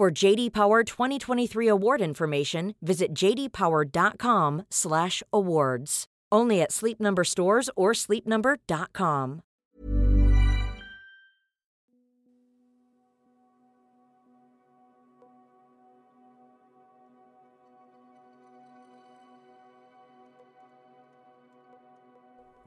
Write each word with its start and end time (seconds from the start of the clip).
For 0.00 0.08
JD 0.10 0.54
Power 0.54 0.82
2023 0.82 1.68
award 1.68 2.00
information, 2.00 2.74
visit 2.80 3.12
jdpower.com/awards. 3.12 6.04
Only 6.32 6.62
at 6.62 6.72
Sleep 6.72 6.98
Number 6.98 7.22
stores 7.22 7.68
or 7.76 7.92
sleepnumber.com. 7.92 9.42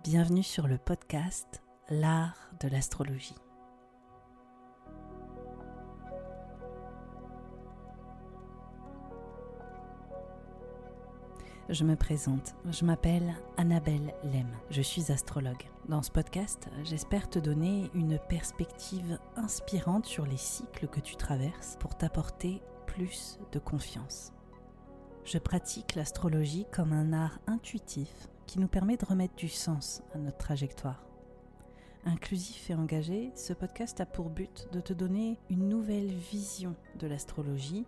Bienvenue 0.03 0.43
sur 0.43 0.67
le 0.67 0.77
podcast 0.77 1.63
L'art 1.89 2.37
de 2.59 2.67
l'astrologie. 2.67 3.42
Je 11.69 11.85
me 11.85 11.95
présente, 11.95 12.55
je 12.69 12.83
m'appelle 12.83 13.33
Annabelle 13.55 14.13
Lem, 14.25 14.49
je 14.69 14.81
suis 14.81 15.13
astrologue. 15.13 15.63
Dans 15.87 16.01
ce 16.01 16.11
podcast, 16.11 16.67
j'espère 16.83 17.29
te 17.29 17.39
donner 17.39 17.89
une 17.93 18.19
perspective 18.27 19.17
inspirante 19.37 20.05
sur 20.05 20.25
les 20.25 20.35
cycles 20.35 20.87
que 20.87 20.99
tu 20.99 21.15
traverses 21.15 21.77
pour 21.79 21.95
t'apporter 21.95 22.61
plus 22.85 23.39
de 23.53 23.59
confiance. 23.59 24.33
Je 25.23 25.37
pratique 25.37 25.95
l'astrologie 25.95 26.65
comme 26.69 26.91
un 26.91 27.13
art 27.13 27.39
intuitif 27.47 28.27
qui 28.45 28.59
nous 28.59 28.67
permet 28.67 28.97
de 28.97 29.05
remettre 29.05 29.35
du 29.35 29.47
sens 29.47 30.03
à 30.13 30.17
notre 30.17 30.39
trajectoire. 30.39 31.01
Inclusif 32.03 32.69
et 32.71 32.75
engagé, 32.75 33.31
ce 33.35 33.53
podcast 33.53 34.01
a 34.01 34.05
pour 34.05 34.29
but 34.29 34.67
de 34.73 34.81
te 34.81 34.91
donner 34.91 35.39
une 35.49 35.69
nouvelle 35.69 36.11
vision 36.11 36.75
de 36.99 37.07
l'astrologie 37.07 37.85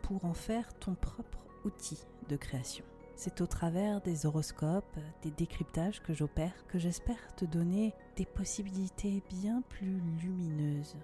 pour 0.00 0.24
en 0.24 0.32
faire 0.32 0.72
ton 0.78 0.94
propre 0.94 1.44
outil 1.66 1.98
de 2.30 2.36
création. 2.36 2.86
C'est 3.18 3.40
au 3.40 3.48
travers 3.48 4.00
des 4.00 4.26
horoscopes, 4.26 4.96
des 5.22 5.32
décryptages 5.32 6.00
que 6.00 6.14
j'opère 6.14 6.54
que 6.68 6.78
j'espère 6.78 7.34
te 7.34 7.44
donner 7.44 7.92
des 8.14 8.24
possibilités 8.24 9.24
bien 9.28 9.60
plus 9.62 9.98
lumineuses 10.22 10.94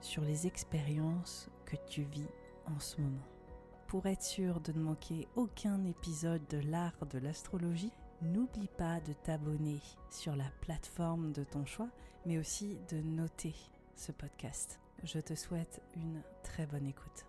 sur 0.00 0.22
les 0.22 0.46
expériences 0.46 1.50
que 1.64 1.74
tu 1.88 2.02
vis 2.02 2.28
en 2.66 2.78
ce 2.78 3.00
moment. 3.00 3.26
Pour 3.88 4.06
être 4.06 4.22
sûr 4.22 4.60
de 4.60 4.70
ne 4.70 4.84
manquer 4.84 5.26
aucun 5.34 5.84
épisode 5.84 6.46
de 6.50 6.58
l'art 6.58 7.04
de 7.10 7.18
l'astrologie, 7.18 7.92
n'oublie 8.22 8.70
pas 8.78 9.00
de 9.00 9.12
t'abonner 9.12 9.80
sur 10.08 10.36
la 10.36 10.48
plateforme 10.60 11.32
de 11.32 11.42
ton 11.42 11.66
choix, 11.66 11.88
mais 12.26 12.38
aussi 12.38 12.78
de 12.90 12.98
noter 12.98 13.56
ce 13.96 14.12
podcast. 14.12 14.78
Je 15.02 15.18
te 15.18 15.34
souhaite 15.34 15.82
une 15.96 16.22
très 16.44 16.66
bonne 16.66 16.86
écoute. 16.86 17.26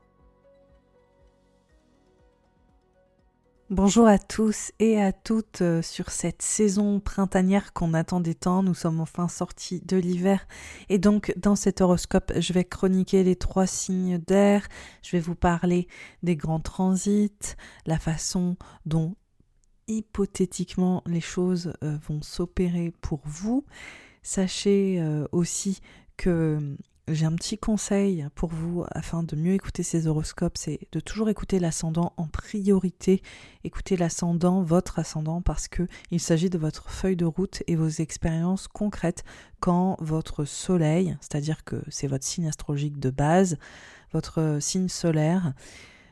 Bonjour 3.70 4.08
à 4.08 4.18
tous 4.18 4.72
et 4.80 5.02
à 5.02 5.12
toutes 5.12 5.62
euh, 5.62 5.82
sur 5.82 6.10
cette 6.10 6.42
saison 6.42 7.02
printanière 7.02 7.74
qu'on 7.74 7.94
attendait 7.94 8.34
tant. 8.34 8.64
Nous 8.64 8.74
sommes 8.74 9.02
enfin 9.02 9.28
sortis 9.28 9.82
de 9.82 9.98
l'hiver 9.98 10.48
et 10.88 10.98
donc 11.00 11.34
dans 11.36 11.58
cet 11.58 11.82
horoscope, 11.82 12.32
je 12.40 12.54
vais 12.54 12.64
chroniquer 12.64 13.26
les 13.26 13.36
trois 13.36 13.68
signes 13.68 14.20
d'air. 14.20 14.66
Je 15.04 15.12
vais 15.12 15.20
vous 15.20 15.36
parler 15.36 15.90
des 16.24 16.38
grands 16.38 16.62
transits, 16.62 17.58
la 17.86 18.00
façon 18.00 18.56
dont 18.86 19.16
hypothétiquement 19.90 21.04
les 21.06 21.20
choses 21.20 21.74
euh, 21.84 21.98
vont 22.08 22.22
s'opérer 22.22 22.94
pour 23.02 23.20
vous. 23.26 23.66
Sachez 24.24 25.02
euh, 25.02 25.28
aussi 25.34 25.82
que 26.16 26.78
j'ai 27.08 27.26
un 27.26 27.34
petit 27.34 27.58
conseil 27.58 28.28
pour 28.36 28.50
vous 28.50 28.84
afin 28.92 29.24
de 29.24 29.36
mieux 29.36 29.54
écouter 29.54 29.82
ces 29.82 30.08
horoscopes, 30.08 30.58
c'est 30.58 30.80
de 30.92 31.00
toujours 31.00 31.30
écouter 31.30 31.58
l'ascendant 31.58 32.14
en 32.18 32.28
priorité. 32.28 33.22
Écoutez 33.64 33.96
l'ascendant, 33.96 34.62
votre 34.62 35.00
ascendant, 35.00 35.42
parce 35.42 35.68
que 35.70 35.88
il 36.12 36.20
s'agit 36.20 36.50
de 36.50 36.58
votre 36.58 36.90
feuille 36.90 37.16
de 37.16 37.26
route 37.26 37.64
et 37.68 37.76
vos 37.76 37.88
expériences 37.88 38.68
concrètes 38.68 39.24
quand 39.60 39.96
votre 40.00 40.44
soleil, 40.44 41.16
c'est-à-dire 41.22 41.64
que 41.64 41.82
c'est 41.88 42.08
votre 42.08 42.26
signe 42.26 42.48
astrologique 42.48 43.00
de 43.00 43.10
base, 43.10 43.58
votre 44.12 44.58
signe 44.60 44.90
solaire, 44.90 45.54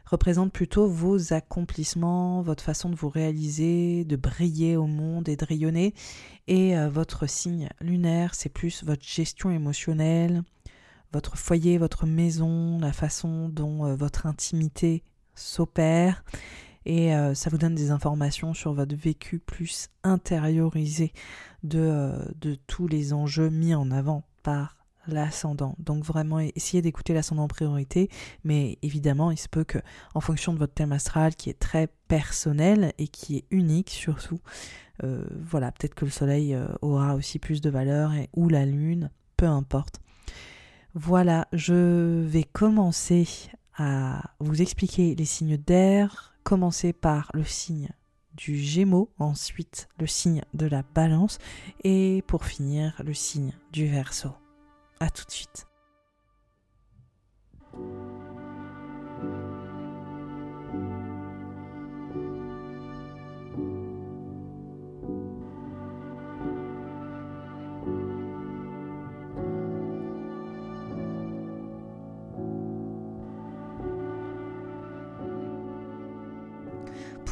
représente 0.06 0.54
plutôt 0.54 0.88
vos 0.88 1.34
accomplissements, 1.34 2.42
votre 2.42 2.64
façon 2.64 2.90
de 2.90 2.96
vous 2.96 3.10
réaliser, 3.10 4.06
de 4.06 4.16
briller 4.16 4.78
au 4.78 4.86
monde 4.88 5.28
et 5.28 5.36
de 5.36 5.44
rayonner. 5.44 5.94
Et 6.48 6.78
euh, 6.78 6.90
votre 6.90 7.28
signe 7.28 7.70
lunaire, 7.82 8.36
c'est 8.36 8.50
plus 8.50 8.84
votre 8.84 9.04
gestion 9.04 9.50
émotionnelle, 9.50 10.44
votre 11.16 11.38
foyer, 11.38 11.78
votre 11.78 12.06
maison, 12.06 12.78
la 12.78 12.92
façon 12.92 13.48
dont 13.48 13.86
euh, 13.86 13.96
votre 13.96 14.26
intimité 14.26 15.02
s'opère. 15.34 16.26
Et 16.86 17.16
euh, 17.16 17.34
ça 17.34 17.50
vous 17.50 17.58
donne 17.58 17.74
des 17.74 17.90
informations 17.90 18.54
sur 18.54 18.74
votre 18.74 18.98
vécu 18.98 19.40
plus 19.40 19.88
intériorisé 20.04 21.14
de, 21.64 21.80
euh, 21.80 22.26
de 22.42 22.56
tous 22.68 22.90
les 22.90 23.14
enjeux 23.14 23.50
mis 23.50 23.74
en 23.74 23.92
avant 23.92 24.24
par 24.44 24.76
l'ascendant. 25.08 25.78
Donc 25.80 26.04
vraiment 26.04 26.40
essayez 26.40 26.82
d'écouter 26.82 27.14
l'ascendant 27.14 27.44
en 27.44 27.48
priorité, 27.48 28.10
mais 28.44 28.78
évidemment 28.82 29.32
il 29.32 29.38
se 29.38 29.48
peut 29.48 29.64
que 29.64 29.80
en 30.16 30.20
fonction 30.20 30.54
de 30.54 30.60
votre 30.60 30.74
thème 30.74 30.92
astral 30.92 31.36
qui 31.36 31.50
est 31.50 31.60
très 31.60 31.88
personnel 32.10 32.92
et 32.98 33.08
qui 33.08 33.38
est 33.38 33.46
unique 33.52 33.92
surtout, 33.92 34.40
voilà 35.04 35.72
peut-être 35.72 35.94
que 35.94 36.06
le 36.06 36.12
soleil 36.12 36.58
aura 36.82 37.14
aussi 37.14 37.38
plus 37.38 37.62
de 37.62 37.70
valeur 37.70 38.14
ou 38.34 38.50
la 38.50 38.66
lune, 38.66 39.12
peu 39.38 39.46
importe. 39.46 40.02
Voilà, 40.98 41.50
je 41.52 42.22
vais 42.22 42.46
commencer 42.46 43.28
à 43.78 44.32
vous 44.40 44.62
expliquer 44.62 45.14
les 45.14 45.26
signes 45.26 45.58
d'air, 45.58 46.34
commencer 46.44 46.94
par 46.94 47.30
le 47.34 47.44
signe 47.44 47.90
du 48.34 48.56
Gémeaux, 48.56 49.10
ensuite 49.20 49.90
le 50.00 50.08
signe 50.08 50.42
de 50.54 50.66
la 50.66 50.84
Balance 50.84 51.38
et 51.84 52.24
pour 52.28 52.46
finir 52.46 53.02
le 53.04 53.14
signe 53.14 53.52
du 53.74 53.88
Verseau. 53.88 54.32
À 55.02 55.10
tout 55.10 55.26
de 55.26 55.32
suite. 55.32 55.68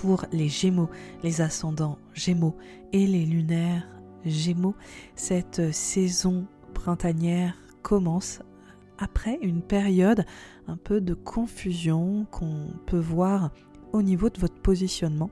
Pour 0.03 0.25
les 0.33 0.49
Gémeaux, 0.49 0.89
les 1.23 1.39
ascendants 1.39 1.97
Gémeaux 2.13 2.57
et 2.91 3.07
les 3.07 3.25
lunaires 3.25 3.87
Gémeaux. 4.25 4.75
Cette 5.15 5.71
saison 5.71 6.45
printanière 6.73 7.55
commence 7.83 8.41
après 8.97 9.39
une 9.41 9.61
période 9.61 10.25
un 10.67 10.75
peu 10.75 10.99
de 10.99 11.13
confusion 11.13 12.27
qu'on 12.31 12.73
peut 12.85 12.99
voir 12.99 13.51
au 13.93 14.01
niveau 14.01 14.29
de 14.29 14.41
votre 14.41 14.59
positionnement 14.59 15.29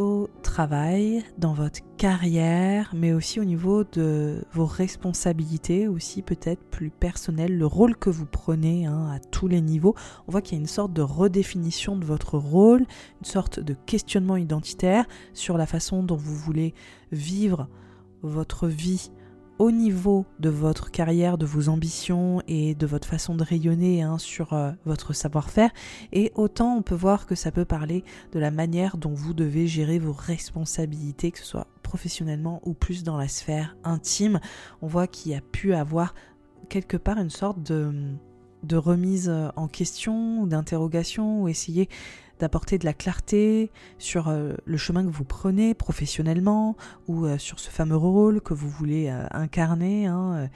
au 0.00 0.30
travail, 0.42 1.22
dans 1.36 1.52
votre 1.52 1.80
carrière, 1.98 2.90
mais 2.96 3.12
aussi 3.12 3.38
au 3.38 3.44
niveau 3.44 3.84
de 3.84 4.42
vos 4.50 4.64
responsabilités, 4.64 5.88
aussi 5.88 6.22
peut-être 6.22 6.62
plus 6.70 6.88
personnelles, 6.88 7.58
le 7.58 7.66
rôle 7.66 7.94
que 7.94 8.08
vous 8.08 8.24
prenez 8.24 8.86
hein, 8.86 9.10
à 9.14 9.18
tous 9.18 9.46
les 9.46 9.60
niveaux. 9.60 9.94
On 10.26 10.32
voit 10.32 10.40
qu'il 10.40 10.56
y 10.56 10.58
a 10.58 10.62
une 10.62 10.66
sorte 10.66 10.94
de 10.94 11.02
redéfinition 11.02 11.96
de 11.96 12.06
votre 12.06 12.38
rôle, 12.38 12.80
une 12.80 13.26
sorte 13.26 13.60
de 13.60 13.74
questionnement 13.74 14.38
identitaire 14.38 15.04
sur 15.34 15.58
la 15.58 15.66
façon 15.66 16.02
dont 16.02 16.16
vous 16.16 16.34
voulez 16.34 16.72
vivre 17.12 17.68
votre 18.22 18.68
vie 18.68 19.10
au 19.60 19.70
niveau 19.70 20.24
de 20.38 20.48
votre 20.48 20.90
carrière, 20.90 21.36
de 21.36 21.44
vos 21.44 21.68
ambitions 21.68 22.40
et 22.48 22.74
de 22.74 22.86
votre 22.86 23.06
façon 23.06 23.34
de 23.34 23.44
rayonner 23.44 24.00
hein, 24.00 24.16
sur 24.16 24.54
euh, 24.54 24.72
votre 24.86 25.12
savoir-faire. 25.12 25.70
Et 26.12 26.32
autant 26.34 26.76
on 26.76 26.82
peut 26.82 26.94
voir 26.94 27.26
que 27.26 27.34
ça 27.34 27.52
peut 27.52 27.66
parler 27.66 28.02
de 28.32 28.38
la 28.38 28.50
manière 28.50 28.96
dont 28.96 29.12
vous 29.12 29.34
devez 29.34 29.66
gérer 29.66 29.98
vos 29.98 30.14
responsabilités, 30.14 31.30
que 31.30 31.38
ce 31.38 31.44
soit 31.44 31.66
professionnellement 31.82 32.62
ou 32.64 32.72
plus 32.72 33.04
dans 33.04 33.18
la 33.18 33.28
sphère 33.28 33.76
intime. 33.84 34.40
On 34.80 34.86
voit 34.86 35.06
qu'il 35.06 35.32
y 35.32 35.34
a 35.34 35.42
pu 35.42 35.74
avoir 35.74 36.14
quelque 36.70 36.96
part 36.96 37.18
une 37.18 37.28
sorte 37.28 37.62
de, 37.62 37.92
de 38.62 38.76
remise 38.78 39.30
en 39.56 39.68
question 39.68 40.40
ou 40.40 40.46
d'interrogation 40.46 41.42
ou 41.42 41.48
essayer 41.48 41.90
d'apporter 42.40 42.78
de 42.78 42.84
la 42.84 42.94
clarté 42.94 43.70
sur 43.98 44.28
euh, 44.28 44.54
le 44.64 44.76
chemin 44.76 45.04
que 45.04 45.10
vous 45.10 45.24
prenez 45.24 45.74
professionnellement 45.74 46.76
ou 47.06 47.26
euh, 47.26 47.38
sur 47.38 47.60
ce 47.60 47.70
fameux 47.70 47.96
rôle 47.96 48.40
que 48.40 48.54
vous 48.54 48.68
voulez 48.68 49.08
euh, 49.08 49.26
incarner. 49.30 50.06
Hein, 50.06 50.48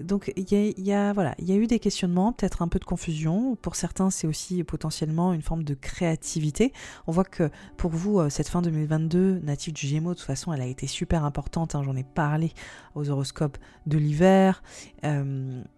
donc 0.00 0.32
il 0.36 0.84
y 0.84 0.92
a, 0.92 1.12
voilà, 1.12 1.34
il 1.38 1.48
y 1.48 1.52
a 1.52 1.56
eu 1.56 1.66
des 1.66 1.78
questionnements, 1.78 2.32
peut-être 2.32 2.62
un 2.62 2.68
peu 2.68 2.78
de 2.78 2.84
confusion. 2.84 3.56
Pour 3.56 3.76
certains, 3.76 4.10
c'est 4.10 4.26
aussi 4.26 4.64
potentiellement 4.64 5.32
une 5.32 5.42
forme 5.42 5.62
de 5.62 5.74
créativité. 5.74 6.72
On 7.06 7.12
voit 7.12 7.24
que 7.24 7.48
pour 7.76 7.92
vous, 7.92 8.28
cette 8.28 8.48
fin 8.48 8.60
2022, 8.60 9.38
native 9.44 9.72
du 9.72 9.86
Gémeaux, 9.86 10.14
de 10.14 10.18
toute 10.18 10.26
façon, 10.26 10.52
elle 10.52 10.62
a 10.62 10.66
été 10.66 10.88
super 10.88 11.24
importante. 11.24 11.76
Hein, 11.76 11.84
j'en 11.84 11.94
ai 11.94 12.02
parlé 12.02 12.52
aux 12.96 13.08
horoscopes 13.08 13.56
de 13.86 13.96
l'hiver 13.96 14.64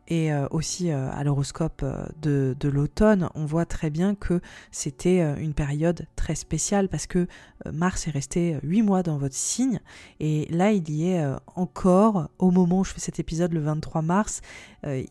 et 0.09 0.33
euh, 0.33 0.47
aussi 0.51 0.91
euh, 0.91 1.11
à 1.11 1.25
l'horoscope 1.25 1.83
euh, 1.83 2.07
de, 2.21 2.69
l'automne, 2.69 3.29
on 3.35 3.45
voit 3.45 3.67
très 3.67 3.91
bien 3.91 4.15
que 4.15 4.41
c'était 4.71 5.21
une 5.41 5.55
période 5.55 6.07
très 6.17 6.35
spéciale 6.35 6.89
parce 6.89 7.07
que 7.07 7.29
Mars 7.73 8.09
est 8.09 8.11
resté 8.11 8.59
8 8.63 8.83
mois 8.83 9.03
dans 9.03 9.19
votre 9.19 9.35
signe. 9.35 9.81
Et 10.19 10.47
là 10.51 10.73
il 10.73 10.91
y 10.91 11.11
est 11.11 11.25
encore 11.55 12.29
au 12.39 12.51
moment 12.51 12.81
où 12.81 12.85
je 12.85 12.93
fais 12.93 13.01
cet 13.01 13.21
épisode 13.21 13.53
le 13.53 13.61
23 13.61 14.03
mars, 14.03 14.41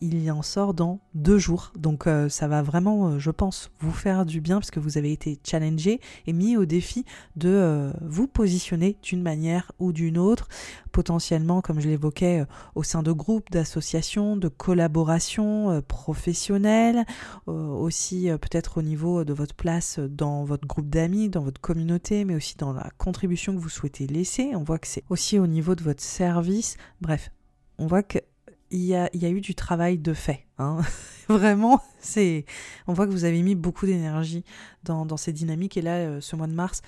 il 0.00 0.22
y 0.22 0.30
en 0.30 0.42
sort 0.42 0.74
dans 0.74 1.00
deux 1.14 1.38
jours. 1.38 1.72
Donc 1.78 2.08
ça 2.28 2.48
va 2.48 2.62
vraiment, 2.62 3.18
je 3.18 3.30
pense, 3.30 3.70
vous 3.80 3.92
faire 3.92 4.26
du 4.26 4.40
bien 4.40 4.56
parce 4.56 4.70
que 4.70 4.80
vous 4.80 4.98
avez 4.98 5.12
été 5.12 5.38
challengé 5.44 6.00
et 6.26 6.32
mis 6.32 6.56
au 6.56 6.64
défi 6.64 7.04
de 7.36 7.92
vous 8.02 8.26
positionner 8.26 8.96
d'une 9.02 9.22
manière 9.22 9.72
ou 9.78 9.92
d'une 9.92 10.18
autre, 10.18 10.48
potentiellement, 10.92 11.60
comme 11.60 11.80
je 11.80 11.88
l'évoquais, 11.88 12.44
au 12.74 12.82
sein 12.82 13.02
de 13.02 13.12
groupes, 13.12 13.50
d'associations, 13.50 14.36
de 14.36 14.48
collaborations 14.48 14.86
collaboration 14.96 15.70
euh, 15.70 15.80
professionnelle, 15.80 17.04
euh, 17.48 17.68
aussi 17.68 18.30
euh, 18.30 18.38
peut-être 18.38 18.78
au 18.78 18.82
niveau 18.82 19.24
de 19.24 19.32
votre 19.32 19.54
place 19.54 19.98
dans 19.98 20.44
votre 20.44 20.66
groupe 20.66 20.88
d'amis, 20.88 21.28
dans 21.28 21.42
votre 21.42 21.60
communauté, 21.60 22.24
mais 22.24 22.34
aussi 22.34 22.56
dans 22.56 22.72
la 22.72 22.90
contribution 22.98 23.54
que 23.54 23.58
vous 23.58 23.68
souhaitez 23.68 24.06
laisser. 24.06 24.52
On 24.54 24.62
voit 24.62 24.78
que 24.78 24.86
c'est 24.86 25.04
aussi 25.10 25.38
au 25.38 25.46
niveau 25.46 25.74
de 25.74 25.82
votre 25.82 26.02
service. 26.02 26.76
Bref, 27.00 27.30
on 27.78 27.86
voit 27.86 28.02
que 28.02 28.18
il 28.76 28.84
y, 28.84 28.94
a, 29.26 29.30
eu 29.30 29.40
du 29.40 29.54
travail 29.54 29.98
de 29.98 30.12
fait. 30.12 30.46
Hein. 30.58 30.80
Vraiment, 31.28 31.82
c'est, 31.98 32.44
on 32.86 32.92
voit 32.92 33.06
que 33.06 33.10
vous 33.10 33.24
avez 33.24 33.42
mis 33.42 33.56
beaucoup 33.56 33.86
d'énergie 33.86 34.44
dans, 34.84 35.16
ces 35.16 35.32
dynamiques. 35.32 35.76
Et 35.76 35.82
là, 35.82 36.20
ce 36.20 36.36
mois 36.36 36.46
de 36.46 36.52
mars, 36.52 36.82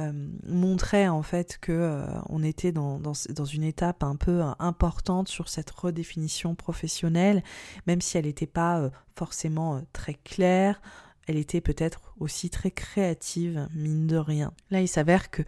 euh, 0.00 0.12
montrait 0.44 1.06
en 1.06 1.22
fait 1.22 1.58
que 1.60 1.70
euh, 1.70 2.04
on 2.28 2.42
était 2.42 2.72
dans, 2.72 3.14
une 3.52 3.62
étape 3.62 4.02
un 4.02 4.16
peu 4.16 4.42
euh, 4.42 4.50
importante 4.58 5.28
sur 5.28 5.48
cette 5.48 5.70
redéfinition 5.70 6.56
professionnelle, 6.56 7.44
même 7.86 8.00
si 8.00 8.18
elle 8.18 8.24
n'était 8.24 8.46
pas 8.46 8.90
forcément 9.14 9.82
très 9.92 10.14
claire, 10.14 10.82
elle 11.28 11.36
était 11.36 11.60
peut-être 11.60 12.14
aussi 12.18 12.50
très 12.50 12.72
créative, 12.72 13.68
mine 13.74 14.08
de 14.08 14.16
rien. 14.16 14.52
Là, 14.70 14.80
il 14.80 14.88
s'avère 14.88 15.30
que 15.30 15.42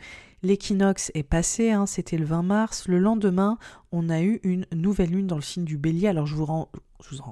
l'équinoxe 0.47 1.11
est 1.15 1.25
passé, 1.25 1.73
hein, 1.73 1.87
c'était 1.87 2.17
le 2.17 2.25
20 2.25 2.43
mars. 2.43 2.89
Le 2.89 2.99
lendemain, 2.99 3.59
on 3.93 4.09
a 4.09 4.23
eu 4.23 4.41
une 4.45 4.67
nouvelle 4.73 5.11
lune 5.11 5.27
dans 5.27 5.37
le 5.37 5.43
signe 5.43 5.65
du 5.65 5.77
bélier. 5.77 6.09
Alors, 6.09 6.27
je 6.27 6.35
vous 6.35 6.47
en 6.47 6.69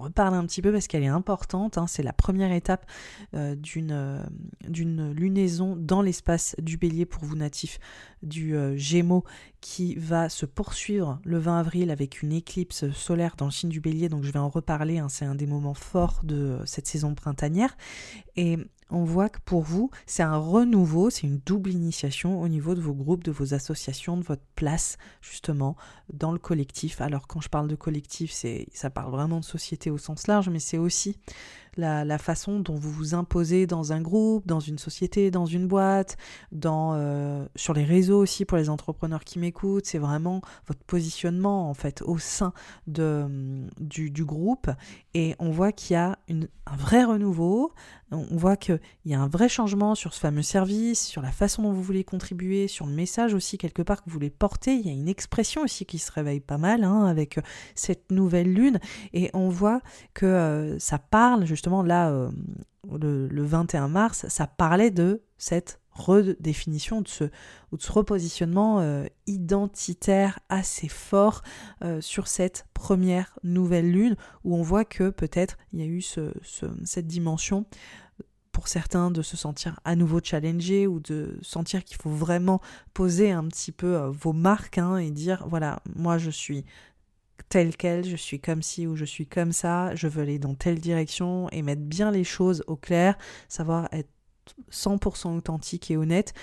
reparle 0.01 0.35
un 0.35 0.45
petit 0.45 0.61
peu 0.61 0.73
parce 0.73 0.89
qu'elle 0.89 1.05
est 1.05 1.07
importante. 1.07 1.79
Hein. 1.79 1.87
C'est 1.87 2.03
la 2.03 2.13
première 2.13 2.53
étape 2.53 2.87
euh, 3.35 3.55
euh, 3.77 4.25
d'une 4.69 5.13
lunaison 5.13 5.77
dans 5.77 6.03
l'espace 6.03 6.57
du 6.61 6.77
bélier 6.77 7.07
pour 7.07 7.25
vous 7.25 7.37
natifs 7.37 7.79
du 8.23 8.57
euh, 8.57 8.77
Gémeaux 8.77 9.25
qui 9.61 9.95
va 9.95 10.29
se 10.29 10.45
poursuivre 10.45 11.21
le 11.25 11.39
20 11.39 11.61
avril 11.61 11.91
avec 11.91 12.23
une 12.23 12.33
éclipse 12.33 12.91
solaire 12.91 13.37
dans 13.39 13.47
le 13.47 13.53
signe 13.53 13.71
du 13.71 13.81
bélier. 13.81 14.09
Donc 14.09 14.25
je 14.25 14.33
vais 14.33 14.41
en 14.41 14.49
reparler. 14.49 14.99
Hein. 14.99 15.09
C'est 15.09 15.25
un 15.25 15.37
des 15.37 15.47
moments 15.47 15.75
forts 15.75 16.21
de 16.25 16.59
cette 16.67 16.89
saison 16.89 17.15
printanière. 17.15 17.77
Et 18.37 18.59
on 18.95 19.05
voit 19.05 19.29
que 19.29 19.41
pour 19.45 19.63
vous, 19.63 19.91
c'est 20.07 20.23
un 20.23 20.37
renouveau, 20.37 21.11
c'est 21.11 21.27
une 21.27 21.41
double 21.45 21.71
initiation 21.71 22.41
au 22.41 22.49
niveau 22.49 22.75
de 22.75 22.81
vos 22.81 22.95
groupes, 22.95 23.25
de 23.25 23.31
vos 23.31 23.53
associations, 23.53 24.17
de 24.17 24.23
votre 24.23 24.45
place 24.55 24.97
justement 25.21 25.77
dans 26.13 26.33
le 26.33 26.39
collectif. 26.39 27.01
Alors 27.01 27.27
quand 27.27 27.41
je 27.41 27.49
parle 27.49 27.69
de 27.69 27.75
collectif, 27.75 28.31
c'est 28.33 28.67
ça 28.73 28.91
parle 28.91 29.11
vraiment 29.11 29.41
de 29.41 29.45
société 29.45 29.91
au 29.91 29.99
sens 29.99 30.27
large, 30.27 30.49
mais 30.49 30.61
c'est 30.61 30.79
aussi 30.79 31.17
la, 31.77 32.19
façon 32.19 32.61
dont 32.61 32.75
vous 32.75 32.91
vous 32.91 33.15
imposez 33.15 33.67
dans 33.67 33.93
un 33.93 34.01
groupe, 34.01 34.47
dans 34.47 34.61
une 34.61 34.79
société, 34.79 35.31
dans 35.31 35.47
une 35.47 35.67
boîte, 35.67 36.17
dans, 36.53 36.95
euh, 36.95 37.47
sur 37.57 37.75
les 37.75 37.85
réseaux 37.85 38.19
aussi 38.19 38.45
pour 38.45 38.57
les 38.57 38.71
entrepreneurs 38.71 39.25
qui 39.25 39.39
m'écoutent. 39.39 39.87
C'est 39.87 39.99
vraiment 39.99 40.41
votre 40.67 40.83
positionnement 40.85 41.69
en 41.69 41.75
fait 41.75 42.03
au 42.03 42.19
sein 42.19 42.53
de, 42.87 43.67
du, 43.81 44.11
du 44.11 44.25
groupe. 44.25 44.71
Et 45.15 45.35
on 45.39 45.51
voit 45.51 45.73
qu'il 45.73 45.95
y 45.95 45.97
a 45.97 46.19
une, 46.29 46.49
un 46.67 46.77
vrai 46.77 47.05
renouveau, 47.05 47.73
on 48.11 48.37
voit 48.37 48.57
qu'il 48.57 48.81
y 49.05 49.15
a 49.15 49.21
un 49.21 49.29
vrai 49.29 49.49
changement 49.49 49.95
sur 49.95 50.15
ce 50.15 50.21
fameux 50.21 50.43
service, 50.43 51.05
sur 51.05 51.21
la 51.21 51.33
façon 51.33 51.63
dont 51.63 51.73
vous 51.73 51.83
voulez 51.83 52.05
contribuer, 52.05 52.69
sur 52.69 52.87
le 52.87 52.93
message 52.93 53.35
aussi 53.35 53.59
quelque 53.59 53.83
part 53.83 54.03
que 54.03 54.09
vous 54.09 54.15
voulez 54.15 54.31
porter. 54.31 54.75
Il 54.75 54.87
y 54.87 54.91
a 54.91 54.93
une 54.93 55.09
expression 55.09 55.63
aussi 55.63 55.85
qui 55.85 55.99
se 55.99 56.13
réveille 56.13 56.41
pas 56.41 56.59
mal 56.59 56.85
hein, 56.85 57.05
avec 57.05 57.39
cette 57.75 58.11
nouvelle 58.11 58.53
lune. 58.53 58.79
Et 59.13 59.31
on 59.35 59.49
voit 59.49 59.81
que 60.15 60.27
euh, 60.27 60.79
ça 60.79 60.99
parle 60.99 61.45
justement 61.45 61.64
là, 61.83 62.11
euh, 62.11 62.31
le, 62.99 63.43
21 63.43 63.89
mars, 63.89 64.27
ça 64.29 64.47
parlait 64.47 64.91
de 64.91 65.23
cette 65.39 65.81
redéfinition, 65.93 67.03
de 67.03 67.09
ce, 67.09 67.25
de 67.25 67.31
ce 67.79 67.93
repositionnement 67.93 68.81
euh, 68.81 69.05
identitaire 69.27 70.41
assez 70.49 70.89
fort 70.89 71.43
euh, 71.83 72.01
sur 72.01 72.27
cette 72.27 72.67
première 72.75 73.39
nouvelle 73.45 73.91
lune, 73.91 74.17
où 74.43 74.57
on 74.57 74.63
voit 74.63 74.85
que 74.85 75.11
peut-être 75.11 75.57
il 75.73 75.81
y 75.81 75.83
a 75.83 75.87
eu 75.87 76.03
cette 76.03 77.07
dimension 77.07 77.67
pour 78.51 78.69
certains 78.69 79.11
de 79.11 79.23
se 79.23 79.37
sentir 79.37 79.81
à 79.85 79.97
nouveau 79.97 80.21
challengé 80.23 80.87
ou 80.87 81.01
de 81.01 81.39
sentir 81.43 81.85
qu'il 81.85 81.97
faut 81.97 82.11
vraiment 82.11 82.61
poser 82.93 83.33
un 83.33 83.45
petit 83.45 83.73
peu 83.73 83.97
vos 84.07 84.33
marques 84.33 84.79
hein, 84.79 84.97
et 84.97 85.11
dire 85.11 85.45
voilà 85.49 85.81
moi 85.97 86.19
je 86.19 86.31
suis 86.31 86.65
tel 87.49 87.77
quel, 87.77 88.05
je 88.05 88.17
suis 88.17 88.41
comme 88.41 88.63
ci 88.63 88.87
ou 88.87 88.97
je 88.97 89.05
suis 89.05 89.27
comme 89.27 89.53
ça, 89.53 89.95
je 89.95 90.09
veux 90.09 90.23
aller 90.23 90.39
dans 90.39 90.55
telle 90.55 90.81
direction 90.81 91.49
et 91.51 91.63
mettre 91.63 91.83
bien 91.83 92.11
les 92.11 92.25
choses 92.25 92.65
au 92.67 92.77
clair, 92.77 93.17
savoir 93.49 93.89
être 93.93 94.11
100% 94.71 95.37
authentique 95.37 95.91
et 95.91 95.97
honnête. 95.97 96.35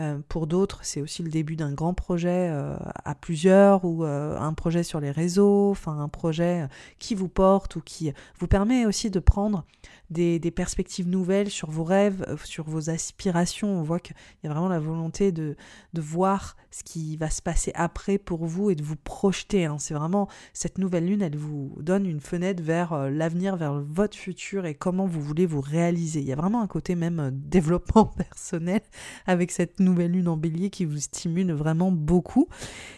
Euh, 0.00 0.18
pour 0.28 0.48
d'autres, 0.48 0.80
c'est 0.82 1.00
aussi 1.00 1.22
le 1.22 1.30
début 1.30 1.54
d'un 1.54 1.72
grand 1.72 1.94
projet 1.94 2.48
euh, 2.50 2.76
à 3.04 3.14
plusieurs 3.14 3.84
ou 3.84 4.04
euh, 4.04 4.36
un 4.36 4.52
projet 4.52 4.82
sur 4.82 4.98
les 4.98 5.12
réseaux, 5.12 5.70
enfin 5.70 6.00
un 6.00 6.08
projet 6.08 6.66
qui 6.98 7.14
vous 7.14 7.28
porte 7.28 7.76
ou 7.76 7.80
qui 7.80 8.12
vous 8.40 8.48
permet 8.48 8.86
aussi 8.86 9.10
de 9.10 9.20
prendre 9.20 9.64
des, 10.10 10.38
perspectives 10.50 11.08
nouvelles 11.08 11.50
sur 11.50 11.70
vos 11.70 11.84
rêves, 11.84 12.24
euh, 12.28 12.36
sur 12.44 12.64
vos 12.64 12.90
aspirations. 12.90 13.68
On 13.68 13.82
voit 13.82 14.00
qu'il 14.00 14.14
y 14.42 14.46
a 14.46 14.50
vraiment 14.50 14.68
la 14.68 14.78
volonté 14.78 15.32
de, 15.32 15.56
de 15.92 16.00
voir 16.00 16.56
ce 16.70 16.82
qui 16.82 17.16
va 17.16 17.30
se 17.30 17.40
passer 17.40 17.72
après 17.74 18.18
pour 18.18 18.46
vous 18.46 18.70
et 18.70 18.74
de 18.74 18.82
vous 18.82 18.96
projeter. 18.96 19.64
Hein. 19.64 19.76
C'est 19.78 19.94
vraiment 19.94 20.28
cette 20.52 20.78
nouvelle 20.78 21.06
lune, 21.06 21.22
elle 21.22 21.36
vous 21.36 21.76
donne 21.80 22.06
une 22.06 22.20
fenêtre 22.20 22.62
vers 22.62 22.92
euh, 22.92 23.10
l'avenir, 23.10 23.56
vers 23.56 23.74
votre 23.74 24.16
futur 24.16 24.66
et 24.66 24.74
comment 24.74 25.06
vous 25.06 25.20
voulez 25.20 25.46
vous 25.46 25.60
réaliser. 25.60 26.20
Il 26.20 26.26
y 26.26 26.32
a 26.32 26.36
vraiment 26.36 26.62
un 26.62 26.66
côté 26.66 26.94
même 26.94 27.20
euh, 27.20 27.30
développement 27.32 28.06
personnel 28.06 28.80
avec 29.26 29.50
cette 29.50 29.80
nouvelle 29.80 30.12
lune 30.12 30.28
en 30.28 30.36
bélier 30.36 30.70
qui 30.70 30.84
vous 30.84 30.98
stimule 30.98 31.52
vraiment 31.52 31.92
beaucoup. 31.92 32.48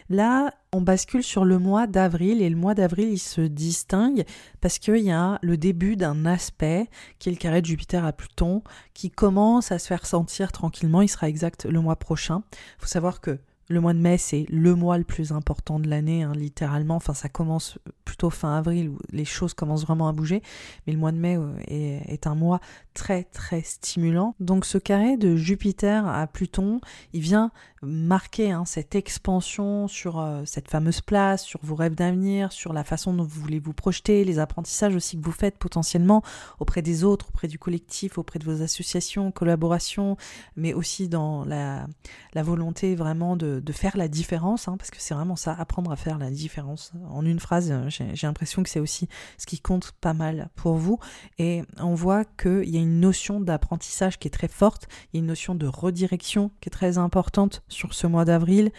Là, 0.08 0.54
on 0.76 0.82
bascule 0.82 1.22
sur 1.22 1.46
le 1.46 1.58
mois 1.58 1.86
d'avril 1.86 2.42
et 2.42 2.50
le 2.50 2.56
mois 2.56 2.74
d'avril 2.74 3.08
il 3.08 3.18
se 3.18 3.40
distingue 3.40 4.24
parce 4.60 4.78
qu'il 4.78 4.98
y 4.98 5.10
a 5.10 5.38
le 5.40 5.56
début 5.56 5.96
d'un 5.96 6.26
aspect 6.26 6.88
qui 7.18 7.30
est 7.30 7.32
le 7.32 7.38
carré 7.38 7.62
de 7.62 7.66
Jupiter 7.66 8.04
à 8.04 8.12
Pluton 8.12 8.62
qui 8.92 9.10
commence 9.10 9.72
à 9.72 9.78
se 9.78 9.86
faire 9.86 10.04
sentir 10.04 10.52
tranquillement. 10.52 11.00
Il 11.00 11.08
sera 11.08 11.30
exact 11.30 11.64
le 11.64 11.80
mois 11.80 11.96
prochain. 11.96 12.42
Il 12.52 12.82
faut 12.82 12.88
savoir 12.88 13.22
que 13.22 13.38
le 13.68 13.80
mois 13.80 13.94
de 13.94 13.98
mai, 13.98 14.16
c'est 14.18 14.46
le 14.48 14.74
mois 14.74 14.96
le 14.96 15.04
plus 15.04 15.32
important 15.32 15.80
de 15.80 15.88
l'année, 15.88 16.22
hein, 16.22 16.32
littéralement. 16.34 16.96
Enfin, 16.96 17.14
ça 17.14 17.28
commence 17.28 17.78
plutôt 18.04 18.30
fin 18.30 18.56
avril 18.56 18.90
où 18.90 18.98
les 19.10 19.24
choses 19.24 19.54
commencent 19.54 19.84
vraiment 19.84 20.08
à 20.08 20.12
bouger. 20.12 20.42
Mais 20.86 20.92
le 20.92 20.98
mois 20.98 21.12
de 21.12 21.18
mai 21.18 21.36
euh, 21.36 21.52
est, 21.66 22.26
un 22.26 22.34
mois 22.34 22.60
très, 22.94 23.24
très 23.24 23.62
stimulant. 23.62 24.34
Donc, 24.38 24.64
ce 24.64 24.78
carré 24.78 25.16
de 25.16 25.36
Jupiter 25.36 26.06
à 26.06 26.26
Pluton, 26.26 26.80
il 27.12 27.20
vient 27.20 27.50
marquer 27.82 28.52
hein, 28.52 28.64
cette 28.64 28.94
expansion 28.94 29.88
sur 29.88 30.18
euh, 30.18 30.42
cette 30.44 30.70
fameuse 30.70 31.00
place, 31.00 31.44
sur 31.44 31.60
vos 31.62 31.74
rêves 31.74 31.94
d'avenir, 31.94 32.52
sur 32.52 32.72
la 32.72 32.84
façon 32.84 33.12
dont 33.12 33.24
vous 33.24 33.40
voulez 33.40 33.58
vous 33.58 33.74
projeter, 33.74 34.24
les 34.24 34.38
apprentissages 34.38 34.94
aussi 34.94 35.18
que 35.18 35.24
vous 35.24 35.32
faites 35.32 35.58
potentiellement 35.58 36.22
auprès 36.58 36.82
des 36.82 37.04
autres, 37.04 37.28
auprès 37.28 37.48
du 37.48 37.58
collectif, 37.58 38.18
auprès 38.18 38.38
de 38.38 38.44
vos 38.44 38.62
associations, 38.62 39.30
collaborations, 39.30 40.16
mais 40.56 40.72
aussi 40.72 41.08
dans 41.08 41.44
la, 41.44 41.86
la 42.34 42.42
volonté 42.42 42.94
vraiment 42.94 43.36
de 43.36 43.55
de, 43.60 43.72
faire 43.72 43.96
la 43.96 44.08
différence, 44.08 44.68
hein, 44.68 44.76
parce 44.76 44.90
que 44.90 44.96
c'est 44.98 45.14
vraiment 45.14 45.36
ça, 45.36 45.52
apprendre 45.52 45.90
à 45.92 45.96
faire 45.96 46.18
la 46.18 46.30
différence. 46.30 46.92
En 47.10 47.24
une 47.24 47.40
phrase, 47.40 47.70
euh, 47.70 47.88
j'ai 47.88 48.26
l'impression 48.26 48.62
que 48.62 48.68
c'est 48.68 48.80
aussi 48.80 49.08
ce 49.38 49.46
qui 49.46 49.60
compte 49.60 49.92
pas 50.00 50.14
mal 50.14 50.48
pour 50.54 50.76
vous. 50.76 50.98
Et 51.38 51.62
on 51.78 51.94
voit 51.94 52.24
qu'il 52.24 52.68
y 52.68 52.76
a 52.76 52.80
une 52.80 53.00
notion 53.00 53.40
d'apprentissage 53.40 54.18
qui 54.18 54.28
est 54.28 54.30
très 54.30 54.48
forte, 54.48 54.88
une 55.14 55.26
notion 55.26 55.54
de 55.54 55.66
redirection 55.66 56.50
qui 56.60 56.68
est 56.68 56.70
très 56.70 56.98
importante 56.98 57.62
sur 57.68 57.94
ce 57.94 58.06
mois 58.06 58.24
d'avril 58.24 58.70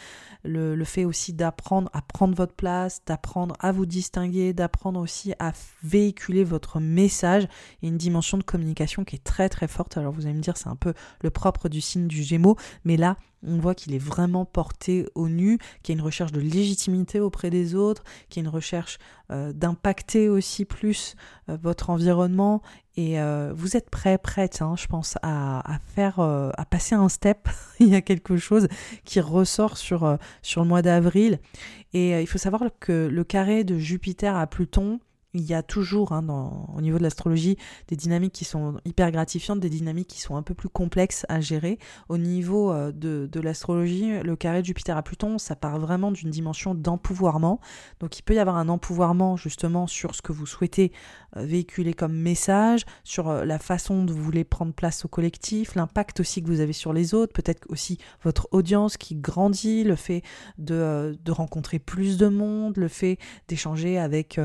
le, 0.48 0.84
fait 0.84 1.06
aussi 1.06 1.34
d'apprendre 1.34 1.90
à 1.94 2.02
prendre 2.02 2.36
votre 2.36 2.54
place, 2.54 3.02
d'apprendre 3.06 3.56
à 3.60 3.72
vous 3.72 3.86
distinguer, 3.86 4.54
d'apprendre 4.54 5.00
aussi 5.00 5.34
à 5.40 5.52
véhiculer 5.84 6.44
votre 6.44 6.80
message. 6.80 7.46
A 7.46 7.88
une 7.88 7.98
dimension 7.98 8.38
de 8.38 8.44
communication 8.44 9.04
qui 9.04 9.16
est 9.16 9.24
très 9.24 9.50
très 9.50 9.68
forte. 9.68 9.98
Alors 9.98 10.14
vous 10.14 10.26
allez 10.26 10.36
me 10.36 10.42
dire, 10.42 10.58
c'est 10.58 10.70
un 10.70 10.76
peu 10.76 10.94
le 11.22 11.30
propre 11.30 11.70
du 11.70 11.82
signe 11.82 12.08
du 12.08 12.24
Gémeaux, 12.24 12.56
mais 12.86 12.98
là, 12.98 13.18
on 13.48 13.58
voit 13.58 13.75
qu'il 13.75 13.94
est 13.94 14.00
vraiment 14.00 14.46
porté 14.46 15.08
au 15.16 15.30
nu, 15.30 15.58
qu'il 15.82 15.96
y 15.96 15.98
a 15.98 16.00
une 16.00 16.06
recherche 16.06 16.32
de 16.32 16.42
légitimité 16.42 17.20
auprès 17.20 17.50
des 17.50 17.75
autres, 17.75 18.04
qu'il 18.30 18.44
y 18.44 18.46
a 18.46 18.50
une 18.50 18.54
recherche 18.54 19.00
euh, 19.32 19.51
d'impacter 19.54 20.30
aussi 20.30 20.66
plus 20.66 21.16
euh, 21.50 21.58
votre 21.62 21.89
environnement 21.89 22.62
et 22.96 23.20
euh, 23.20 23.51
vous 23.56 23.77
êtes 23.77 23.89
prêt, 23.89 24.18
prête, 24.18 24.62
hein, 24.62 24.75
je 24.77 24.88
pense, 24.88 25.18
à, 25.22 25.80
faire, 25.96 26.20
à 26.20 26.66
passer 26.66 26.96
un 26.96 27.10
step. 27.10 27.48
il 27.80 27.89
y 27.89 27.96
a 27.96 28.01
quelque 28.01 28.38
chose 28.38 28.68
qui 29.06 29.20
ressort 29.20 29.77
sur, 29.77 30.18
sur 30.42 30.62
le 30.63 30.68
mois 30.68 30.82
d'avril. 30.82 31.39
Et 31.94 32.20
il 32.20 32.27
faut 32.27 32.39
savoir 32.39 32.63
que 32.80 33.08
le 33.08 33.24
carré 33.24 33.63
de 33.63 33.77
Jupiter 33.77 34.36
à 34.36 34.48
Pluton, 34.48 35.00
il 35.34 35.44
y 35.44 35.54
a 35.54 35.62
toujours 35.62 36.14
hein, 36.14 36.26
au 36.76 36.82
niveau 36.82 36.98
de 36.98 37.04
l'astrologie 37.04 37.58
des 37.88 37.96
dynamiques 37.96 38.34
qui 38.34 38.46
sont 38.46 38.80
hyper 38.86 39.12
gratifiantes, 39.12 39.60
des 39.60 39.70
dynamiques 39.70 40.08
qui 40.08 40.22
sont 40.22 40.36
un 40.36 40.42
peu 40.42 40.54
plus 40.54 40.70
complexes 40.70 41.26
à 41.30 41.42
gérer. 41.42 41.80
Au 42.10 42.18
niveau 42.18 42.72
euh, 42.72 42.92
de, 42.92 43.40
l'astrologie, 43.40 44.20
le 44.24 44.36
carré 44.36 44.62
de 44.62 44.66
Jupiter 44.66 44.98
à 44.98 45.04
Pluton, 45.04 45.38
ça 45.38 45.56
part 45.56 45.80
vraiment 45.80 46.12
d'une 46.12 46.30
dimension 46.30 46.74
d'empouvoirment. 46.74 47.60
Donc 48.00 48.18
il 48.18 48.24
peut 48.24 48.36
y 48.36 48.40
avoir 48.40 48.58
un 48.58 48.70
empouvoirment 48.70 49.38
justement 49.38 49.86
sur 49.86 50.16
ce 50.16 50.22
que 50.22 50.32
vous 50.32 50.46
souhaitez 50.46 50.92
euh, 51.36 51.46
véhiculer 51.46 51.94
comme 51.94 52.14
message, 52.14 52.86
sur 53.04 53.30
euh, 53.30 53.46
la 53.46 53.60
façon 53.60 54.04
dont 54.04 54.14
vous 54.14 54.24
voulez 54.24 54.44
prendre 54.44 54.74
place 54.74 55.06
au 55.06 55.08
collectif, 55.08 55.76
l'impact 55.76 56.22
aussi 56.22 56.42
que 56.42 56.48
vous 56.48 56.62
avez 56.62 56.74
sur 56.74 56.94
les 56.94 57.14
autres, 57.14 57.34
peut-être 57.34 57.66
aussi 57.70 57.98
votre 58.24 58.48
audience 58.52 58.98
qui 58.98 59.16
grandit, 59.16 59.84
le 59.84 59.96
fait 59.96 60.24
de, 60.58 61.18
de 61.24 61.32
rencontrer 61.32 61.80
plus 61.80 62.18
de 62.18 62.28
monde, 62.28 62.78
le 62.78 62.88
fait 62.88 63.20
d'échanger 63.48 63.98
avec 64.00 64.40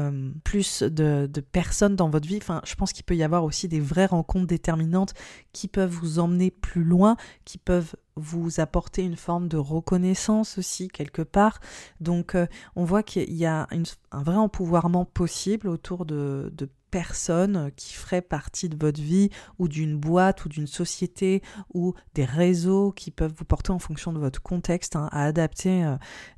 plus 0.44 0.71
de, 0.80 1.28
personnes 1.52 1.96
dans 1.96 2.08
votre 2.08 2.26
vie. 2.26 2.38
Enfin, 2.38 2.60
je 2.64 2.74
pense 2.74 2.92
qu'il 2.92 3.04
peut 3.04 3.16
y 3.16 3.22
avoir 3.22 3.44
aussi 3.44 3.68
des 3.68 3.80
vraies 3.80 4.06
rencontres 4.06 4.46
déterminantes 4.46 5.14
qui 5.52 5.68
peuvent 5.68 5.90
vous 5.90 6.18
emmener 6.18 6.50
plus 6.50 6.84
loin, 6.84 7.16
qui 7.44 7.58
peuvent 7.58 7.94
vous 8.16 8.60
apporter 8.60 9.02
une 9.02 9.16
forme 9.16 9.48
de 9.48 9.56
reconnaissance 9.56 10.58
aussi 10.58 10.88
quelque 10.88 11.22
part. 11.22 11.60
Donc 12.00 12.34
euh, 12.34 12.46
on 12.76 12.84
voit 12.84 13.02
qu'il 13.02 13.32
y 13.32 13.46
a 13.46 13.66
un 13.70 14.22
vrai 14.22 14.36
empouvoirment 14.36 15.04
possible 15.04 15.68
autour 15.68 16.04
de, 16.04 16.52
de 16.54 16.68
personnes 16.92 17.72
qui 17.74 17.94
feraient 17.94 18.22
partie 18.22 18.68
de 18.68 18.76
votre 18.78 19.00
vie 19.00 19.30
ou 19.58 19.66
d'une 19.66 19.96
boîte 19.96 20.44
ou 20.44 20.50
d'une 20.50 20.66
société 20.66 21.42
ou 21.72 21.94
des 22.14 22.26
réseaux 22.26 22.92
qui 22.92 23.10
peuvent 23.10 23.32
vous 23.34 23.46
porter 23.46 23.72
en 23.72 23.78
fonction 23.78 24.12
de 24.12 24.18
votre 24.18 24.42
contexte 24.42 24.94
hein, 24.94 25.08
à 25.10 25.24
adapter. 25.24 25.84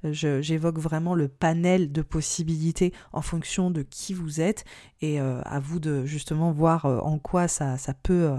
Euh, 0.05 0.13
j'évoque 0.41 0.79
vraiment 0.79 1.15
le 1.15 1.29
panel 1.29 1.91
de 1.91 2.03
possibilités 2.03 2.93
en 3.13 3.21
fonction 3.21 3.71
de 3.73 3.83
qui 3.83 4.15
vous 4.15 4.41
êtes 4.41 4.65
et 5.01 5.21
euh, 5.21 5.43
à 5.45 5.59
vous 5.59 5.81
de 5.81 6.07
justement 6.07 6.53
voir 6.53 6.87
euh, 6.87 7.01
en 7.01 7.19
quoi 7.19 7.49
ça, 7.49 7.77
ça 7.77 7.93
peut 7.93 8.31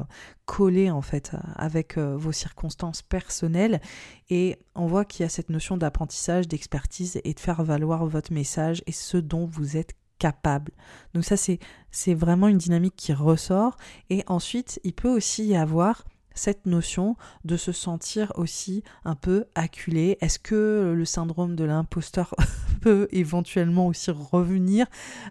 coller 0.45 0.89
en 0.91 1.01
fait 1.01 1.31
avec 1.55 1.98
vos 1.98 2.31
circonstances 2.31 3.01
personnelles 3.01 3.81
et 4.29 4.57
on 4.74 4.86
voit 4.86 5.03
qu'il 5.03 5.24
y 5.24 5.25
a 5.25 5.29
cette 5.29 5.50
notion 5.50 5.75
d'apprentissage, 5.75 6.48
d'expertise 6.48 7.19
et 7.25 7.34
de 7.34 7.39
faire 7.39 7.62
valoir 7.63 8.05
votre 8.05 8.31
message 8.31 8.84
et 8.86 8.93
ce 8.93 9.17
dont 9.17 9.45
vous 9.45 9.75
êtes 9.75 9.95
capable. 10.19 10.72
Donc 11.13 11.24
ça, 11.24 11.36
c'est, 11.38 11.60
vraiment 12.13 12.48
une 12.48 12.57
dynamique 12.57 12.95
qui 12.95 13.13
ressort. 13.13 13.77
Et 14.10 14.24
ensuite, 14.27 14.79
il 14.84 14.93
peut 14.93 15.10
aussi 15.10 15.45
y 15.45 15.55
avoir 15.55 16.03
cette 16.36 16.65
notion 16.65 17.15
de 17.44 17.58
se 17.58 17.72
sentir 17.72 18.32
aussi 18.36 18.84
un 19.04 19.15
peu 19.15 19.46
acculé. 19.56 20.18
Est-ce 20.22 20.39
que 20.39 20.94
le 20.96 21.06
syndrome 21.06 21.56
de 21.56 21.63
l'imposteur 21.63 22.36
peut 22.82 23.08
éventuellement 23.12 23.88
aussi 23.88 24.12
revenir? 24.12 24.86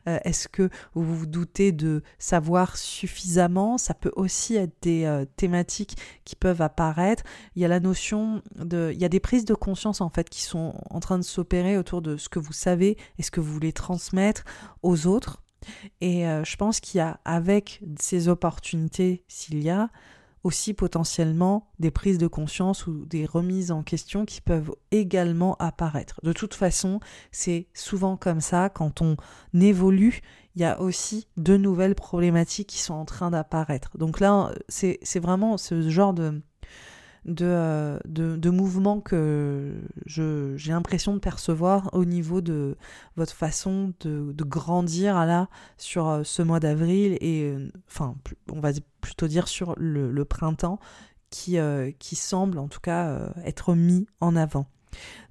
Euh, 0.08 0.18
Est-ce 0.24 0.48
que 0.48 0.70
vous 0.94 1.16
vous 1.16 1.26
doutez 1.26 1.72
de 1.72 2.02
savoir 2.18 2.76
suffisamment? 2.76 3.78
Ça 3.78 3.94
peut 3.94 4.12
aussi 4.16 4.56
être 4.56 4.74
des 4.82 5.04
euh, 5.04 5.24
thématiques 5.36 5.96
qui 6.24 6.36
peuvent 6.36 6.62
apparaître. 6.62 7.22
Il 7.54 7.62
y 7.62 7.64
a 7.64 7.68
la 7.68 7.80
notion 7.80 8.42
de... 8.56 8.90
Il 8.92 9.00
y 9.00 9.04
a 9.04 9.08
des 9.08 9.20
prises 9.20 9.44
de 9.44 9.54
conscience 9.54 10.00
en 10.00 10.08
fait 10.08 10.28
qui 10.28 10.42
sont 10.42 10.74
en 10.90 11.00
train 11.00 11.18
de 11.18 11.24
s'opérer 11.24 11.78
autour 11.78 12.02
de 12.02 12.16
ce 12.16 12.28
que 12.28 12.38
vous 12.38 12.52
savez 12.52 12.96
et 13.18 13.22
ce 13.22 13.30
que 13.30 13.40
vous 13.40 13.52
voulez 13.52 13.72
transmettre 13.72 14.44
aux 14.82 15.06
autres. 15.06 15.42
Et 16.00 16.26
euh, 16.26 16.44
je 16.44 16.56
pense 16.56 16.80
qu'il 16.80 16.98
y 16.98 17.00
a 17.00 17.20
avec 17.24 17.80
ces 17.98 18.28
opportunités, 18.28 19.24
s'il 19.28 19.62
y 19.62 19.70
a, 19.70 19.90
aussi 20.44 20.74
potentiellement 20.74 21.66
des 21.78 21.90
prises 21.90 22.18
de 22.18 22.26
conscience 22.26 22.86
ou 22.86 23.06
des 23.06 23.26
remises 23.26 23.72
en 23.72 23.82
question 23.82 24.24
qui 24.24 24.40
peuvent 24.40 24.72
également 24.90 25.56
apparaître. 25.58 26.20
De 26.22 26.32
toute 26.32 26.54
façon, 26.54 27.00
c'est 27.32 27.66
souvent 27.74 28.16
comme 28.16 28.40
ça, 28.40 28.68
quand 28.68 29.00
on 29.00 29.16
évolue, 29.58 30.20
il 30.54 30.62
y 30.62 30.64
a 30.64 30.80
aussi 30.80 31.26
de 31.36 31.56
nouvelles 31.56 31.94
problématiques 31.96 32.68
qui 32.68 32.78
sont 32.78 32.94
en 32.94 33.04
train 33.04 33.30
d'apparaître. 33.30 33.96
Donc 33.98 34.20
là, 34.20 34.52
c'est 34.68 35.18
vraiment 35.18 35.56
ce 35.56 35.88
genre 35.88 36.14
de, 36.14 36.42
de, 37.24 37.98
de, 38.06 38.36
de 38.36 38.50
mouvements 38.50 39.00
que 39.00 39.72
j'ai 40.06 40.72
l'impression 40.72 41.14
de 41.14 41.18
percevoir 41.18 41.90
au 41.92 42.04
niveau 42.04 42.40
de 42.40 42.76
votre 43.16 43.32
façon 43.32 43.92
de, 44.00 44.32
de 44.32 44.44
grandir 44.44 45.14
là 45.24 45.48
sur 45.78 46.08
euh, 46.08 46.22
ce 46.24 46.42
mois 46.42 46.60
d'avril 46.60 47.16
et 47.20 47.44
euh, 47.44 47.70
enfin 47.88 48.14
on 48.52 48.60
va 48.60 48.70
plutôt 49.00 49.26
dire 49.26 49.48
sur 49.48 49.74
le, 49.76 50.24
printemps 50.24 50.78
qui, 51.30 51.58
euh, 51.58 51.90
qui 51.98 52.16
semble 52.16 52.58
en 52.58 52.68
tout 52.68 52.80
cas 52.80 53.32
être 53.44 53.74
mis 53.74 54.06
en 54.20 54.36
avant. 54.36 54.66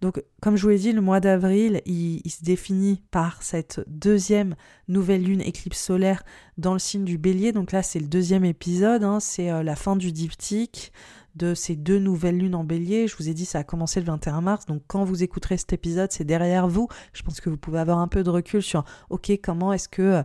Donc, 0.02 0.22
comme 0.42 0.58
je 0.58 0.64
vous 0.64 0.70
l'ai 0.70 0.78
dit, 0.78 0.92
le 0.92 1.00
mois 1.00 1.22
d'avril, 1.22 1.82
il, 1.86 2.20
il, 2.26 2.30
se 2.30 2.44
définit 2.44 3.02
par 3.12 3.42
cette 3.42 3.82
deuxième 3.88 4.56
nouvelle 4.90 5.24
lune 5.24 5.40
éclipse 5.40 5.80
solaire 5.82 6.24
dans 6.58 6.74
le 6.74 6.80
signe 6.80 7.06
du 7.06 7.18
bélier. 7.18 7.54
Donc 7.54 7.72
là, 7.72 7.82
c'est 7.82 8.00
le 8.00 8.08
deuxième 8.08 8.44
épisode, 8.44 9.06
hein, 9.06 9.22
c'est 9.22 9.64
la 9.64 9.76
fin 9.78 9.96
du 9.96 10.12
diptyque 10.12 10.92
de 11.36 11.54
ces 11.54 11.76
deux 11.76 12.00
nouvelles 12.00 12.38
lunes 12.38 12.56
en 12.56 12.64
bélier. 12.64 13.08
Je 13.08 13.16
vous 13.18 13.30
ai 13.30 13.34
dit, 13.34 13.46
ça 13.46 13.60
a 13.60 13.64
commencé 13.64 14.00
le 14.00 14.06
21 14.06 14.42
mars, 14.42 14.66
donc 14.66 14.84
quand 14.88 15.04
vous 15.04 15.24
écouterez 15.24 15.58
cet 15.58 15.74
épisode, 15.74 16.12
c'est 16.12 16.24
derrière 16.24 16.68
vous. 16.68 16.88
Je 17.14 17.24
pense 17.24 17.42
que 17.42 17.50
vous 17.50 17.58
pouvez 17.58 17.80
avoir 17.80 18.00
un 18.00 18.08
peu 18.08 18.24
de 18.24 18.30
recul 18.30 18.62
sur, 18.62 18.84
ok, 19.10 19.32
comment 19.44 19.74
est-ce 19.74 19.90
que 19.90 20.24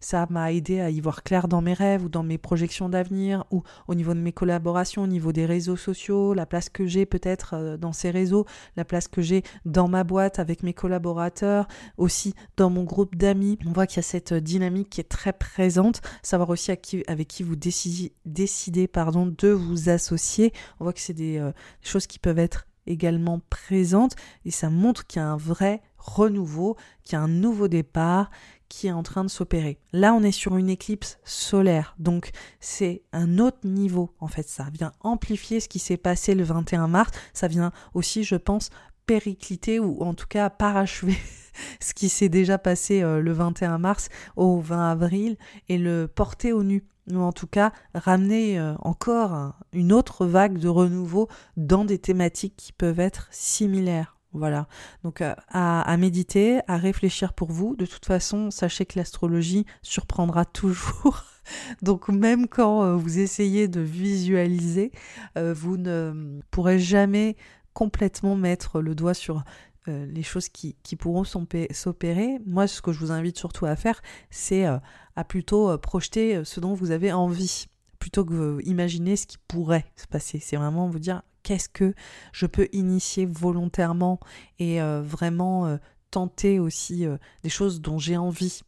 ça 0.00 0.26
m'a 0.30 0.52
aidé 0.52 0.80
à 0.80 0.90
y 0.90 1.00
voir 1.00 1.22
clair 1.22 1.46
dans 1.46 1.60
mes 1.60 1.74
rêves 1.74 2.04
ou 2.04 2.08
dans 2.08 2.22
mes 2.22 2.38
projections 2.38 2.88
d'avenir 2.88 3.44
ou 3.50 3.62
au 3.86 3.94
niveau 3.94 4.14
de 4.14 4.20
mes 4.20 4.32
collaborations, 4.32 5.02
au 5.02 5.06
niveau 5.06 5.32
des 5.32 5.46
réseaux 5.46 5.76
sociaux, 5.76 6.34
la 6.34 6.46
place 6.46 6.68
que 6.68 6.86
j'ai 6.86 7.06
peut-être 7.06 7.54
euh, 7.54 7.76
dans 7.76 7.92
ces 7.92 8.10
réseaux, 8.10 8.46
la 8.76 8.84
place 8.84 9.08
que 9.08 9.22
j'ai 9.22 9.42
dans 9.64 9.88
ma 9.88 10.04
boîte 10.04 10.38
avec 10.38 10.62
mes 10.62 10.74
collaborateurs, 10.74 11.68
aussi 11.96 12.34
dans 12.56 12.70
mon 12.70 12.84
groupe 12.84 13.14
d'amis. 13.14 13.58
On 13.66 13.72
voit 13.72 13.86
qu'il 13.86 13.98
y 13.98 14.00
a 14.00 14.02
cette 14.02 14.34
dynamique 14.34 14.90
qui 14.90 15.00
est 15.00 15.04
très 15.04 15.32
présente, 15.32 16.00
savoir 16.22 16.48
aussi 16.48 16.70
avec 17.06 17.28
qui 17.28 17.42
vous 17.42 17.56
décidez, 17.56 18.88
pardon, 18.88 19.26
de 19.26 19.48
vous 19.48 19.88
associer. 19.88 20.52
On 20.80 20.84
voit 20.84 20.92
que 20.92 21.00
c'est 21.00 21.12
des 21.12 21.38
euh, 21.38 21.52
choses 21.82 22.06
qui 22.06 22.18
peuvent 22.18 22.38
être 22.38 22.66
également 22.86 23.40
présentes 23.50 24.16
et 24.44 24.50
ça 24.50 24.70
montre 24.70 25.06
qu'il 25.06 25.20
y 25.20 25.24
a 25.24 25.28
un 25.28 25.36
vrai 25.36 25.82
renouveau, 25.98 26.76
qu'il 27.04 27.14
y 27.14 27.16
a 27.16 27.22
un 27.22 27.28
nouveau 27.28 27.68
départ, 27.68 28.30
qui 28.70 28.86
est 28.86 28.92
en 28.92 29.02
train 29.02 29.24
de 29.24 29.28
s'opérer. 29.28 29.78
Là, 29.92 30.14
on 30.14 30.22
est 30.22 30.32
sur 30.32 30.56
une 30.56 30.70
éclipse 30.70 31.18
solaire, 31.24 31.94
donc 31.98 32.30
c'est 32.60 33.02
un 33.12 33.38
autre 33.38 33.58
niveau 33.64 34.14
en 34.20 34.28
fait. 34.28 34.48
Ça 34.48 34.68
vient 34.72 34.92
amplifier 35.00 35.60
ce 35.60 35.68
qui 35.68 35.78
s'est 35.78 35.98
passé 35.98 36.34
le 36.34 36.44
21 36.44 36.88
mars. 36.88 37.10
Ça 37.34 37.48
vient 37.48 37.72
aussi, 37.92 38.24
je 38.24 38.36
pense, 38.36 38.70
péricliter 39.04 39.80
ou 39.80 40.02
en 40.02 40.14
tout 40.14 40.28
cas 40.28 40.48
parachever 40.50 41.18
ce 41.80 41.92
qui 41.92 42.08
s'est 42.08 42.28
déjà 42.28 42.58
passé 42.58 43.02
euh, 43.02 43.20
le 43.20 43.32
21 43.32 43.78
mars 43.78 44.08
au 44.36 44.60
20 44.60 44.92
avril 44.92 45.36
et 45.68 45.76
le 45.76 46.06
porter 46.06 46.52
au 46.52 46.62
nu 46.62 46.84
ou 47.10 47.18
en 47.18 47.32
tout 47.32 47.48
cas 47.48 47.72
ramener 47.92 48.58
euh, 48.58 48.74
encore 48.78 49.52
une 49.72 49.92
autre 49.92 50.26
vague 50.26 50.58
de 50.58 50.68
renouveau 50.68 51.28
dans 51.56 51.84
des 51.84 51.98
thématiques 51.98 52.54
qui 52.56 52.72
peuvent 52.72 53.00
être 53.00 53.26
similaires. 53.32 54.19
Voilà, 54.32 54.68
donc 55.02 55.22
euh, 55.22 55.34
à, 55.48 55.96
méditer, 55.96 56.60
à 56.68 56.76
réfléchir 56.76 57.32
pour 57.32 57.50
vous. 57.50 57.74
De 57.74 57.86
toute 57.86 58.06
façon, 58.06 58.50
sachez 58.50 58.86
que 58.86 58.98
l'astrologie 58.98 59.66
surprendra 59.82 60.44
toujours. 60.44 61.24
donc 61.82 62.08
même 62.08 62.46
quand 62.46 62.96
vous 62.96 63.18
essayez 63.18 63.66
de 63.66 63.80
visualiser, 63.80 64.92
vous 65.36 65.76
ne 65.76 66.40
pourrez 66.52 66.78
jamais 66.78 67.36
complètement 67.72 68.36
mettre 68.36 68.80
le 68.80 68.94
doigt 68.94 69.14
sur 69.14 69.42
euh, 69.88 70.06
les 70.06 70.22
choses 70.22 70.50
qui, 70.50 70.74
pourront 70.98 71.24
s'opérer. 71.24 72.38
Moi, 72.44 72.66
ce 72.66 72.82
que 72.82 72.92
je 72.92 72.98
vous 72.98 73.12
invite 73.12 73.38
surtout 73.38 73.64
à 73.64 73.76
faire, 73.76 74.02
c'est 74.28 74.66
euh, 74.66 74.78
à 75.16 75.24
plutôt 75.24 75.70
euh, 75.70 75.78
projeter 75.78 76.44
ce 76.44 76.60
dont 76.60 76.74
vous 76.74 76.90
avez 76.90 77.12
envie, 77.12 77.66
plutôt 77.98 78.24
que 78.24 78.60
imaginer 78.64 79.16
ce 79.16 79.26
qui 79.26 79.38
pourrait 79.48 79.86
se 79.96 80.06
passer. 80.06 80.38
C'est 80.38 80.56
vraiment 80.56 80.88
vous 80.88 80.98
dire 80.98 81.22
qu'est-ce 81.42 81.68
que 81.68 81.94
je 82.32 82.46
peux 82.46 82.68
initier 82.72 83.26
volontairement 83.26 84.20
et 84.58 84.80
vraiment 84.80 85.78
tenter 86.10 86.58
aussi 86.58 87.06
des 87.42 87.48
choses 87.48 87.80
dont 87.80 87.98
j'ai 87.98 88.16
envie 88.16 88.62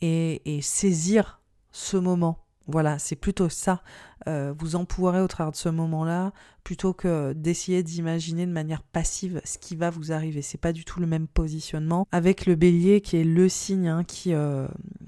et 0.00 0.60
saisir 0.62 1.40
ce 1.72 1.96
moment 1.96 2.46
voilà, 2.68 2.98
c'est 2.98 3.16
plutôt 3.16 3.48
ça. 3.48 3.82
Euh, 4.28 4.52
vous 4.58 4.74
empouvoirez 4.74 5.20
au 5.20 5.28
travers 5.28 5.52
de 5.52 5.56
ce 5.56 5.68
moment-là, 5.68 6.32
plutôt 6.64 6.92
que 6.92 7.32
d'essayer 7.32 7.82
d'imaginer 7.84 8.44
de 8.44 8.50
manière 8.50 8.82
passive 8.82 9.40
ce 9.44 9.58
qui 9.58 9.76
va 9.76 9.90
vous 9.90 10.10
arriver. 10.10 10.42
C'est 10.42 10.58
pas 10.58 10.72
du 10.72 10.84
tout 10.84 10.98
le 10.98 11.06
même 11.06 11.28
positionnement. 11.28 12.08
Avec 12.10 12.44
le 12.44 12.56
bélier, 12.56 13.00
qui 13.00 13.18
est 13.18 13.24
le 13.24 13.48
signe 13.48 13.88
hein, 13.88 14.04
qui 14.04 14.34
euh, 14.34 14.66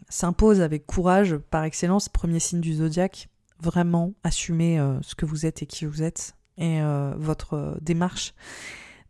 s'impose 0.09 0.61
avec 0.61 0.87
courage 0.87 1.37
par 1.37 1.65
excellence, 1.65 2.09
premier 2.09 2.39
signe 2.39 2.61
du 2.61 2.75
zodiaque, 2.75 3.29
vraiment 3.61 4.13
assumer 4.23 4.79
euh, 4.79 5.01
ce 5.03 5.17
que 5.17 5.27
vous 5.27 5.45
êtes 5.45 5.63
et 5.63 5.67
qui 5.67 5.85
vous 5.85 6.05
êtes, 6.05 6.37
et 6.59 6.81
votre 7.17 7.79
démarche 7.81 8.35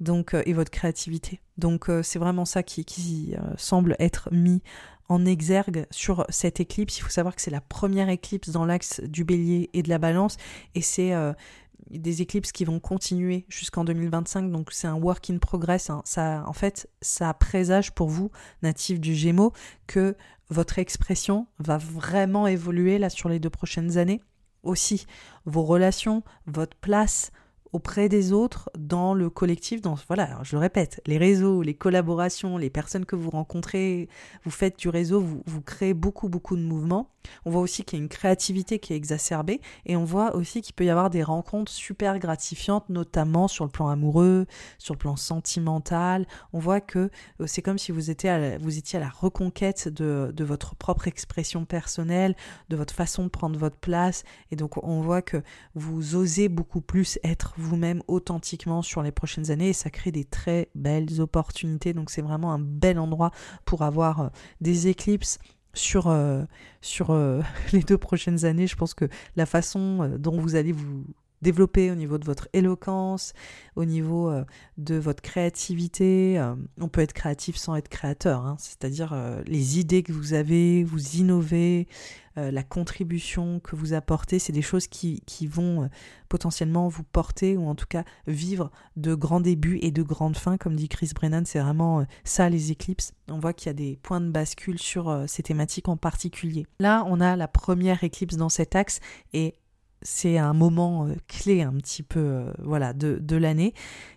donc 0.00 0.36
et 0.46 0.52
votre 0.52 0.70
créativité. 0.70 1.40
Donc 1.56 1.90
c'est 2.02 2.18
vraiment 2.20 2.44
ça 2.44 2.62
qui, 2.62 3.34
semble 3.56 3.96
être 3.98 4.28
mis 4.32 4.62
en 5.08 5.24
exergue 5.24 5.86
sur 5.90 6.24
cette 6.28 6.60
éclipse. 6.60 6.98
Il 6.98 7.02
faut 7.02 7.10
savoir 7.10 7.34
que 7.34 7.42
c'est 7.42 7.50
la 7.50 7.60
première 7.60 8.08
éclipse 8.08 8.50
dans 8.50 8.64
l'axe 8.64 9.00
du 9.00 9.24
bélier 9.24 9.70
et 9.72 9.82
de 9.82 9.88
la 9.88 9.98
balance, 9.98 10.36
et 10.74 10.82
c'est 10.82 11.14
euh, 11.14 11.32
des 11.90 12.22
éclipses 12.22 12.52
qui 12.52 12.64
vont 12.64 12.80
continuer 12.80 13.46
jusqu'en 13.48 13.84
2025, 13.84 14.50
donc 14.50 14.72
c'est 14.72 14.86
un 14.86 14.96
work 14.96 15.30
in 15.30 15.38
progress. 15.38 15.90
Hein. 15.90 16.02
Ça, 16.04 16.44
en 16.46 16.52
fait, 16.52 16.88
ça 17.00 17.32
présage 17.34 17.92
pour 17.92 18.08
vous, 18.08 18.30
natif 18.62 19.00
du 19.00 19.14
Gémeaux, 19.14 19.52
que 19.86 20.14
votre 20.50 20.78
expression 20.78 21.46
va 21.58 21.78
vraiment 21.78 22.46
évoluer 22.46 22.98
là 22.98 23.10
sur 23.10 23.28
les 23.28 23.38
deux 23.38 23.50
prochaines 23.50 23.98
années. 23.98 24.20
Aussi, 24.62 25.06
vos 25.44 25.62
relations, 25.62 26.22
votre 26.46 26.76
place, 26.76 27.30
auprès 27.72 28.08
des 28.08 28.32
autres, 28.32 28.70
dans 28.78 29.14
le 29.14 29.30
collectif, 29.30 29.80
dans 29.80 29.96
voilà, 30.06 30.38
je 30.42 30.56
répète, 30.56 31.00
les 31.06 31.18
réseaux, 31.18 31.62
les 31.62 31.74
collaborations, 31.74 32.56
les 32.56 32.70
personnes 32.70 33.04
que 33.04 33.16
vous 33.16 33.30
rencontrez, 33.30 34.08
vous 34.44 34.50
faites 34.50 34.78
du 34.78 34.88
réseau, 34.88 35.20
vous, 35.20 35.60
créez 35.62 35.94
beaucoup 35.94 36.28
beaucoup 36.28 36.56
de 36.56 36.62
mouvements. 36.62 37.10
On 37.44 37.50
voit 37.50 37.60
aussi 37.60 37.84
qu'il 37.84 37.98
y 37.98 38.00
a 38.00 38.02
une 38.02 38.08
créativité 38.08 38.78
qui 38.78 38.94
est 38.94 38.96
exacerbée 38.96 39.60
et 39.84 39.96
on 39.96 40.04
voit 40.04 40.34
aussi 40.34 40.62
qu'il 40.62 40.74
peut 40.74 40.84
y 40.84 40.90
avoir 40.90 41.10
des 41.10 41.22
rencontres 41.22 41.70
super 41.70 42.18
gratifiantes, 42.18 42.88
notamment 42.88 43.48
sur 43.48 43.64
le 43.64 43.70
plan 43.70 43.88
amoureux, 43.88 44.46
sur 44.78 44.94
le 44.94 44.98
plan 44.98 45.16
sentimental. 45.16 46.26
On 46.54 46.58
voit 46.58 46.80
que 46.80 47.10
euh, 47.40 47.46
c'est 47.46 47.60
comme 47.60 47.76
si 47.76 47.92
vous 47.92 48.10
étiez, 48.10 48.30
à 48.30 48.38
la, 48.38 49.08
reconquête 49.08 49.88
de 49.88 50.44
votre 50.44 50.74
propre 50.74 51.06
expression 51.06 51.64
personnelle, 51.66 52.34
de 52.70 52.76
votre 52.76 52.94
façon 52.94 53.24
de 53.24 53.28
prendre 53.28 53.58
votre 53.58 53.76
place 53.76 54.24
et 54.50 54.56
donc 54.56 54.82
on 54.82 55.00
voit 55.00 55.22
que 55.22 55.42
vous 55.74 56.16
osez 56.16 56.48
beaucoup 56.48 56.80
plus 56.80 57.18
être 57.24 57.54
vous-même 57.58 58.02
authentiquement 58.06 58.82
sur 58.82 59.02
les 59.02 59.12
prochaines 59.12 59.50
années 59.50 59.70
et 59.70 59.72
ça 59.72 59.90
crée 59.90 60.12
des 60.12 60.24
très 60.24 60.68
belles 60.74 61.20
opportunités. 61.20 61.92
Donc 61.92 62.10
c'est 62.10 62.22
vraiment 62.22 62.52
un 62.52 62.58
bel 62.58 62.98
endroit 62.98 63.30
pour 63.64 63.82
avoir 63.82 64.20
euh, 64.20 64.28
des 64.60 64.88
éclipses 64.88 65.38
sur, 65.74 66.08
euh, 66.08 66.44
sur 66.80 67.10
euh, 67.10 67.42
les 67.72 67.82
deux 67.82 67.98
prochaines 67.98 68.44
années. 68.44 68.66
Je 68.66 68.76
pense 68.76 68.94
que 68.94 69.08
la 69.36 69.46
façon 69.46 70.16
dont 70.18 70.40
vous 70.40 70.56
allez 70.56 70.72
vous 70.72 71.04
développer 71.42 71.90
au 71.90 71.94
niveau 71.94 72.18
de 72.18 72.24
votre 72.24 72.48
éloquence, 72.52 73.32
au 73.76 73.84
niveau 73.84 74.32
de 74.76 74.96
votre 74.96 75.22
créativité. 75.22 76.40
on 76.80 76.88
peut 76.88 77.00
être 77.00 77.12
créatif 77.12 77.56
sans 77.56 77.76
être 77.76 77.88
créateur, 77.88 78.44
hein. 78.44 78.56
c'est-à-dire 78.58 79.16
les 79.46 79.78
idées 79.78 80.02
que 80.02 80.12
vous 80.12 80.34
avez, 80.34 80.84
vous 80.84 81.16
innovez, 81.16 81.86
euh, 82.38 82.50
la 82.50 82.62
contribution 82.62 83.60
que 83.60 83.74
vous 83.74 83.94
apportez, 83.94 84.38
c'est 84.38 84.52
des 84.52 84.62
choses 84.62 84.86
qui, 84.86 85.20
vont 85.46 85.84
euh, 85.84 85.86
potentiellement 86.28 86.88
vous 86.88 87.02
porter 87.02 87.56
ou 87.56 87.66
en 87.66 87.74
tout 87.74 87.86
cas 87.88 88.04
vivre 88.26 88.70
de 88.96 89.14
grands 89.14 89.40
débuts 89.40 89.78
et 89.82 89.90
de 89.90 90.02
grandes 90.02 90.36
fins, 90.36 90.56
comme 90.56 90.76
dit 90.76 90.88
Chris 90.88 91.10
Brennan, 91.14 91.44
c'est 91.44 91.58
vraiment 91.58 92.00
euh, 92.00 92.04
ça 92.24 92.48
les 92.48 92.70
éclipses. 92.70 93.12
On 93.28 93.38
voit 93.38 93.52
qu'il 93.52 93.68
y 93.68 93.70
a 93.70 93.74
des 93.74 93.98
points 94.02 94.20
de 94.20 94.30
bascule 94.30 94.78
sur 94.78 95.24
ces 95.26 95.42
thématiques 95.42 95.88
en 95.88 95.96
particulier. 95.96 96.66
Là, 96.80 97.04
on 97.06 97.20
a 97.20 97.34
la 97.34 97.48
première 97.48 98.04
éclipse 98.04 98.36
dans 98.36 98.48
cet 98.48 98.76
axe 98.76 99.00
et 99.32 99.54
c'est 100.02 100.38
un 100.38 100.52
moment 100.52 101.08
clé 101.26 101.62
un 101.62 101.72
petit 101.74 102.02
peu 102.02 102.46
voilà 102.58 102.92
de, 102.92 103.18
de 103.20 103.36
l'année. 103.36 103.74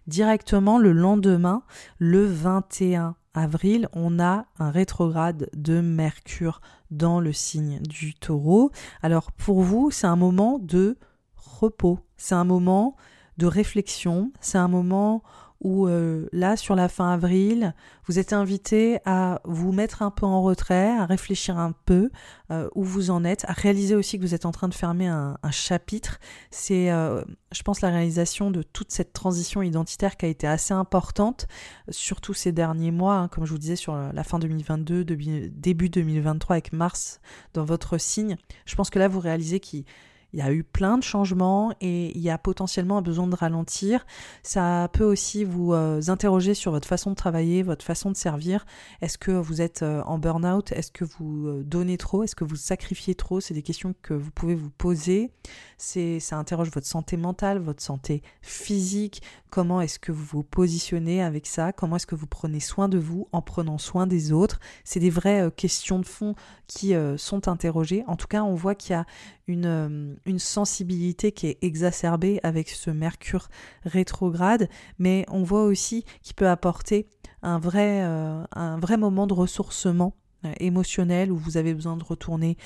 Directement 0.08 0.78
le 0.78 0.92
lendemain, 0.92 1.64
le 1.98 2.26
21 2.26 3.16
avril, 3.34 3.88
on 3.94 4.20
a 4.20 4.46
un 4.60 4.72
rétrograde 4.72 5.50
de 5.54 5.82
Mercure 5.82 6.62
dans 6.90 7.20
le 7.20 7.34
signe 7.34 7.80
du 7.82 8.14
taureau. 8.14 8.72
Alors 9.02 9.32
pour 9.32 9.62
vous, 9.62 9.92
c'est 9.92 10.08
un 10.08 10.16
moment 10.16 10.60
de 10.60 10.98
repos, 11.36 12.00
c'est 12.18 12.36
un 12.36 12.44
moment 12.44 12.96
de 13.38 13.46
réflexion, 13.46 14.32
c'est 14.42 14.58
un 14.58 14.68
moment 14.68 15.24
où 15.62 15.88
euh, 15.88 16.28
là, 16.32 16.58
sur 16.58 16.76
la 16.76 16.90
fin 16.90 17.14
avril, 17.14 17.76
vous 18.08 18.18
êtes 18.18 18.34
invité 18.34 19.00
à 19.06 19.42
vous 19.46 19.72
mettre 19.72 20.02
un 20.02 20.10
peu 20.10 20.26
en 20.26 20.42
retrait, 20.42 20.90
à 20.98 21.06
réfléchir 21.06 21.58
un 21.60 21.72
peu 21.86 22.10
euh, 22.50 22.68
où 22.74 22.84
vous 22.84 23.12
en 23.12 23.24
êtes, 23.24 23.46
à 23.48 23.54
réaliser 23.54 23.96
aussi 23.96 24.18
que 24.18 24.24
vous 24.24 24.34
êtes 24.34 24.48
en 24.48 24.52
train 24.52 24.68
de 24.68 24.74
fermer 24.74 25.08
un, 25.08 25.38
chapitre. 25.52 26.20
C'est, 26.50 26.92
euh, 26.92 27.24
je 27.52 27.62
pense, 27.62 27.82
la 27.82 27.90
réalisation 27.90 28.50
de 28.50 28.64
toute 28.64 28.92
cette 28.92 29.14
transition 29.14 29.62
identitaire 29.62 30.18
qui 30.18 30.26
a 30.26 30.30
été 30.30 30.48
assez 30.48 30.74
importante, 30.74 31.48
surtout 31.90 32.34
ces 32.34 32.52
derniers 32.52 32.92
mois, 32.92 33.16
hein, 33.16 33.28
comme 33.28 33.46
je 33.46 33.52
vous 33.52 33.60
disais, 33.60 33.76
sur 33.76 33.96
la 33.96 34.24
fin 34.24 34.40
2022, 34.40 35.06
début 35.06 35.90
2023 35.90 36.56
avec 36.56 36.74
Mars 36.74 37.20
dans 37.54 37.66
votre 37.66 38.00
signe. 38.00 38.38
Je 38.66 38.76
pense 38.76 38.90
que 38.90 38.98
là, 38.98 39.08
vous 39.08 39.20
réalisez 39.20 39.60
qu'il 39.60 39.86
il 40.34 40.40
y 40.40 40.42
a 40.42 40.52
eu 40.52 40.64
plein 40.64 40.98
de 40.98 41.04
changements 41.04 41.74
et 41.82 42.16
il 42.16 42.22
y 42.22 42.30
a 42.30 42.38
potentiellement 42.38 42.98
un 42.98 43.02
besoin 43.02 43.28
de 43.28 43.36
ralentir. 43.36 44.06
Ça 44.44 44.90
peut 44.94 45.04
aussi 45.04 45.44
vous 45.44 45.74
euh, 45.74 46.02
interroger 46.08 46.54
sur 46.54 46.72
votre 46.72 46.88
façon 46.88 47.12
de 47.12 47.16
travailler, 47.16 47.64
votre 47.64 47.86
façon 47.86 48.12
de 48.12 48.16
servir. 48.16 48.66
Est-ce 49.02 49.18
que 49.18 49.32
vous 49.32 49.62
êtes 49.62 49.84
euh, 49.84 50.02
en 50.06 50.18
burn-out? 50.18 50.72
Est-ce 50.72 50.92
que 50.92 51.06
vous 51.06 51.48
euh, 51.48 51.64
donnez 51.64 51.98
trop? 51.98 52.24
Est-ce 52.24 52.36
que 52.36 52.44
vous 52.44 52.56
sacrifiez 52.56 53.16
trop? 53.16 53.42
C'est 53.42 53.54
des 53.54 53.62
questions 53.62 53.94
que 54.02 54.14
vous 54.14 54.32
pouvez 54.32 54.56
vous 54.56 54.70
poser. 54.70 55.32
Ça 55.78 56.38
interroge 56.38 56.70
votre 56.70 56.88
santé 56.88 57.18
mentale, 57.18 57.60
votre 57.60 57.82
santé 57.82 58.22
physique. 58.42 59.22
Comment 59.52 59.82
est-ce 59.82 60.00
que 60.00 60.12
vous 60.12 60.26
vous 60.26 60.44
positionnez 60.44 61.22
avec 61.22 61.46
ça 61.46 61.72
Comment 61.72 61.98
est-ce 61.98 62.08
que 62.08 62.16
vous 62.16 62.26
prenez 62.26 62.60
soin 62.60 62.90
de 62.90 62.98
vous 62.98 63.28
en 63.32 63.44
prenant 63.44 63.78
soin 63.78 64.08
des 64.08 64.32
autres 64.32 64.60
C'est 64.84 65.00
des 65.00 65.10
vraies 65.12 65.52
questions 65.56 66.00
de 66.00 66.06
fond 66.06 66.34
qui 66.68 66.94
sont 67.18 67.48
interrogées. 67.48 68.04
En 68.08 68.16
tout 68.16 68.28
cas, 68.28 68.44
on 68.44 68.56
voit 68.56 68.76
qu'il 68.76 68.94
y 68.94 68.96
a 68.96 69.06
une 69.48 70.18
une 70.26 70.40
sensibilité 70.40 71.32
qui 71.32 71.48
est 71.48 71.58
exacerbée 71.62 72.40
avec 72.44 72.70
ce 72.70 72.90
Mercure 72.90 73.50
rétrograde, 73.84 74.70
mais 74.98 75.26
on 75.30 75.44
voit 75.44 75.64
aussi 75.64 76.06
qu'il 76.22 76.36
peut 76.36 76.50
apporter 76.50 77.08
un 77.42 77.60
vrai, 77.60 78.04
euh, 78.04 78.98
moment 78.98 79.28
de 79.28 79.34
ressourcement 79.34 80.16
euh, 80.46 80.54
émotionnel 80.60 81.32
où 81.32 81.38
vous 81.38 81.58
avez 81.58 81.74
besoin 81.74 81.98
de 81.98 82.04
retourner 82.04 82.58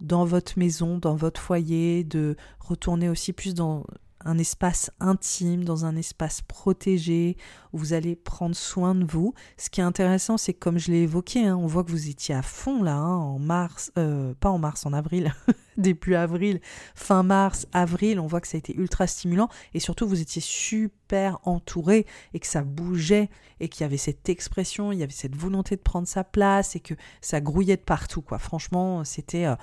dans 0.00 0.24
votre 0.24 0.58
maison, 0.58 0.98
dans 0.98 1.14
votre 1.14 1.40
foyer, 1.40 2.04
de 2.04 2.36
retourner 2.58 3.08
aussi 3.08 3.32
plus 3.32 3.54
dans 3.54 3.84
un 4.24 4.38
espace 4.38 4.90
intime, 5.00 5.64
dans 5.64 5.84
un 5.84 5.96
espace 5.96 6.40
protégé, 6.42 7.36
où 7.72 7.78
vous 7.78 7.92
allez 7.92 8.16
prendre 8.16 8.54
soin 8.54 8.94
de 8.94 9.04
vous. 9.04 9.34
Ce 9.56 9.70
qui 9.70 9.80
est 9.80 9.84
intéressant, 9.84 10.36
c'est 10.36 10.54
comme 10.54 10.78
je 10.78 10.90
l'ai 10.90 11.02
évoqué, 11.02 11.46
hein, 11.46 11.56
on 11.56 11.66
voit 11.66 11.84
que 11.84 11.90
vous 11.90 12.08
étiez 12.08 12.34
à 12.34 12.42
fond 12.42 12.82
là, 12.82 12.96
hein, 12.96 13.16
en 13.16 13.38
mars, 13.38 13.92
euh, 13.98 14.34
pas 14.40 14.50
en 14.50 14.58
mars, 14.58 14.86
en 14.86 14.92
avril, 14.92 15.34
début 15.76 16.14
avril, 16.14 16.60
fin 16.94 17.22
mars, 17.22 17.66
avril, 17.72 18.20
on 18.20 18.26
voit 18.26 18.40
que 18.40 18.48
ça 18.48 18.56
a 18.56 18.58
été 18.58 18.74
ultra 18.74 19.06
stimulant, 19.06 19.48
et 19.74 19.80
surtout 19.80 20.06
vous 20.08 20.20
étiez 20.20 20.42
super 20.42 21.38
entouré, 21.44 22.06
et 22.32 22.40
que 22.40 22.46
ça 22.46 22.62
bougeait, 22.62 23.28
et 23.60 23.68
qu'il 23.68 23.82
y 23.82 23.84
avait 23.84 23.96
cette 23.96 24.28
expression, 24.28 24.92
il 24.92 24.98
y 24.98 25.02
avait 25.02 25.12
cette 25.12 25.36
volonté 25.36 25.76
de 25.76 25.82
prendre 25.82 26.08
sa 26.08 26.24
place, 26.24 26.76
et 26.76 26.80
que 26.80 26.94
ça 27.20 27.40
grouillait 27.40 27.76
de 27.76 27.82
partout, 27.82 28.22
quoi. 28.22 28.38
Franchement, 28.38 29.04
c'était... 29.04 29.46
Euh, 29.46 29.56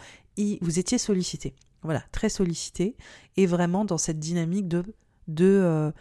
vous 0.61 0.79
étiez 0.79 0.97
sollicité. 0.97 1.53
Voilà, 1.83 2.03
très 2.11 2.29
sollicité 2.29 2.95
et 3.37 3.45
vraiment 3.45 3.85
dans 3.85 3.97
cette 3.97 4.19
dynamique 4.19 4.67
de, 4.67 4.83
euh, 5.39 5.91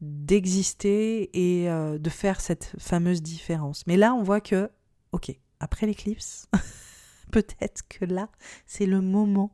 d'exister 0.00 1.30
et 1.34 1.70
euh, 1.70 1.98
de 1.98 2.10
faire 2.10 2.40
cette 2.40 2.72
fameuse 2.78 3.22
différence. 3.22 3.86
Mais 3.86 3.96
là, 3.96 4.14
on 4.14 4.22
voit 4.22 4.40
que, 4.40 4.70
ok, 5.12 5.36
après 5.60 5.86
l'éclipse, 5.86 6.48
peut-être 7.32 7.82
que 7.88 8.04
là, 8.04 8.30
c'est 8.66 8.86
le 8.86 9.00
moment 9.00 9.52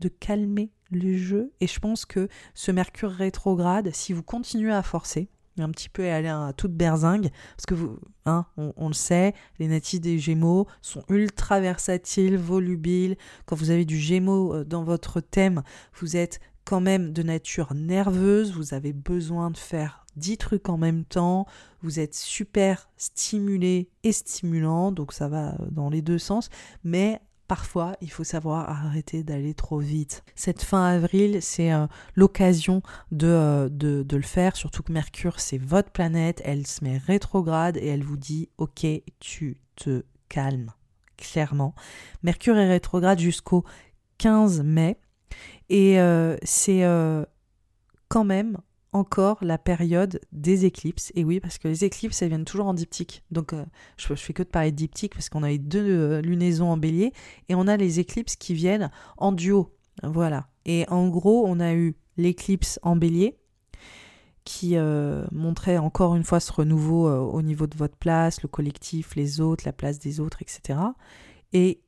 de 0.00 0.08
calmer 0.08 0.70
le 0.90 1.16
jeu. 1.16 1.52
Et 1.60 1.66
je 1.66 1.80
pense 1.80 2.04
que 2.04 2.28
ce 2.54 2.70
Mercure 2.70 3.10
rétrograde, 3.10 3.90
si 3.92 4.12
vous 4.12 4.22
continuez 4.22 4.72
à 4.72 4.82
forcer, 4.82 5.28
un 5.58 5.70
petit 5.70 5.88
peu 5.88 6.08
aller 6.08 6.28
à 6.28 6.52
toute 6.56 6.72
berzingue, 6.72 7.30
parce 7.56 7.66
que 7.66 7.74
vous, 7.74 7.98
hein, 8.26 8.46
on, 8.56 8.88
le 8.88 8.94
sait, 8.94 9.34
les 9.58 9.68
natifs 9.68 10.00
des 10.00 10.18
Gémeaux 10.18 10.66
sont 10.82 11.02
ultra 11.08 11.60
versatiles, 11.60 12.36
volubiles. 12.36 13.16
Quand 13.46 13.56
vous 13.56 13.70
avez 13.70 13.84
du 13.84 13.98
Gémeaux 13.98 14.54
euh, 14.54 14.64
dans 14.64 14.84
votre 14.84 15.20
thème, 15.20 15.62
vous 16.00 16.16
êtes 16.16 16.40
quand 16.64 16.80
même 16.80 17.12
de 17.12 17.22
nature 17.22 17.74
nerveuse, 17.74 18.52
vous 18.52 18.74
avez 18.74 18.92
besoin 18.92 19.50
de 19.50 19.56
faire 19.56 20.04
dix 20.16 20.38
trucs 20.38 20.68
en 20.68 20.78
même 20.78 21.04
temps, 21.04 21.46
vous 21.82 22.00
êtes 22.00 22.14
super 22.14 22.88
stimulé 22.96 23.90
et 24.02 24.12
stimulant, 24.12 24.92
donc 24.92 25.12
ça 25.12 25.28
va 25.28 25.56
dans 25.70 25.90
les 25.90 26.02
deux 26.02 26.18
sens, 26.18 26.48
mais 26.82 27.20
Parfois, 27.46 27.94
il 28.00 28.10
faut 28.10 28.24
savoir 28.24 28.70
arrêter 28.70 29.22
d'aller 29.22 29.52
trop 29.52 29.78
vite. 29.78 30.24
Cette 30.34 30.62
fin 30.62 30.84
avril, 30.86 31.42
c'est 31.42 31.72
euh, 31.72 31.86
l'occasion 32.14 32.82
euh, 33.22 33.68
de, 33.68 34.02
de, 34.02 34.16
le 34.16 34.22
faire, 34.22 34.56
surtout 34.56 34.82
que 34.82 34.92
Mercure, 34.92 35.40
c'est 35.40 35.58
votre 35.58 35.90
planète, 35.90 36.40
elle 36.44 36.66
se 36.66 36.82
met 36.82 36.96
rétrograde 36.96 37.76
et 37.76 37.86
elle 37.88 38.02
vous 38.02 38.16
dit, 38.16 38.48
ok, 38.56 38.86
tu 39.20 39.58
te 39.76 40.04
calmes, 40.30 40.72
clairement. 41.18 41.74
Mercure 42.22 42.56
est 42.56 42.68
rétrograde 42.68 43.18
jusqu'au 43.18 43.64
15 44.18 44.62
mai. 44.62 44.96
Et 45.68 46.00
euh, 46.00 46.36
c'est 46.44 46.82
quand 48.08 48.24
même 48.24 48.58
encore 48.94 49.38
la 49.42 49.58
période 49.58 50.20
des 50.32 50.64
éclipses. 50.64 51.12
Et 51.14 51.24
oui, 51.24 51.40
parce 51.40 51.58
que 51.58 51.68
les 51.68 51.84
éclipses, 51.84 52.22
elles 52.22 52.28
viennent 52.28 52.44
toujours 52.44 52.66
en 52.66 52.74
diptyque. 52.74 53.24
Donc, 53.30 53.52
euh, 53.52 53.64
je, 53.98 54.14
fais 54.14 54.32
que 54.32 54.44
de 54.44 54.48
parler 54.48 54.70
de 54.70 54.76
diptyque 54.76 55.14
parce 55.14 55.28
qu'on 55.28 55.42
a 55.42 55.52
eu 55.52 55.58
deux 55.58 55.84
euh, 55.84 56.22
lunaisons 56.22 56.70
en 56.70 56.76
bélier 56.76 57.12
et 57.48 57.54
on 57.54 57.66
a 57.66 57.76
les 57.76 58.00
éclipses 58.00 58.36
qui 58.36 58.54
viennent 58.54 58.90
en 59.18 59.32
duo. 59.32 59.74
Voilà. 60.02 60.48
Et 60.64 60.86
en 60.88 61.08
gros, 61.08 61.44
on 61.46 61.60
a 61.60 61.74
eu 61.74 61.96
l'éclipse 62.16 62.78
en 62.82 62.96
bélier 62.96 63.36
qui 64.44 64.76
euh, 64.76 65.24
montrait 65.32 65.78
encore 65.78 66.14
une 66.14 66.24
fois 66.24 66.38
ce 66.38 66.52
renouveau 66.52 67.08
au 67.08 67.42
niveau 67.42 67.66
de 67.66 67.76
votre 67.76 67.96
place, 67.96 68.42
le 68.42 68.48
collectif, 68.48 69.16
les 69.16 69.40
autres, 69.40 69.64
la 69.66 69.72
place 69.72 69.98
des 69.98 70.20
autres, 70.20 70.42
etc. 70.42 70.78
Et 71.52 71.80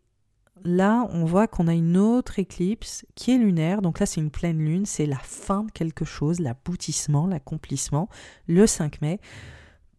là, 0.65 1.07
on 1.11 1.25
voit 1.25 1.47
qu'on 1.47 1.69
a 1.69 1.75
une 1.75 1.97
autre 1.97 2.39
éclipse 2.39 3.05
qui 3.15 3.33
est 3.33 3.39
lunaire. 3.39 3.83
Donc 3.83 4.01
là, 4.01 4.07
c'est 4.07 4.21
une 4.21 4.31
pleine 4.31 4.59
lune, 4.59 4.87
c'est 4.87 5.07
la 5.07 5.19
fin 5.19 5.65
de 5.65 5.71
quelque 5.71 6.05
chose, 6.05 6.41
l'aboutissement, 6.41 7.27
l'accomplissement, 7.27 8.09
le 8.47 8.67
5 8.67 9.01
mai, 9.03 9.21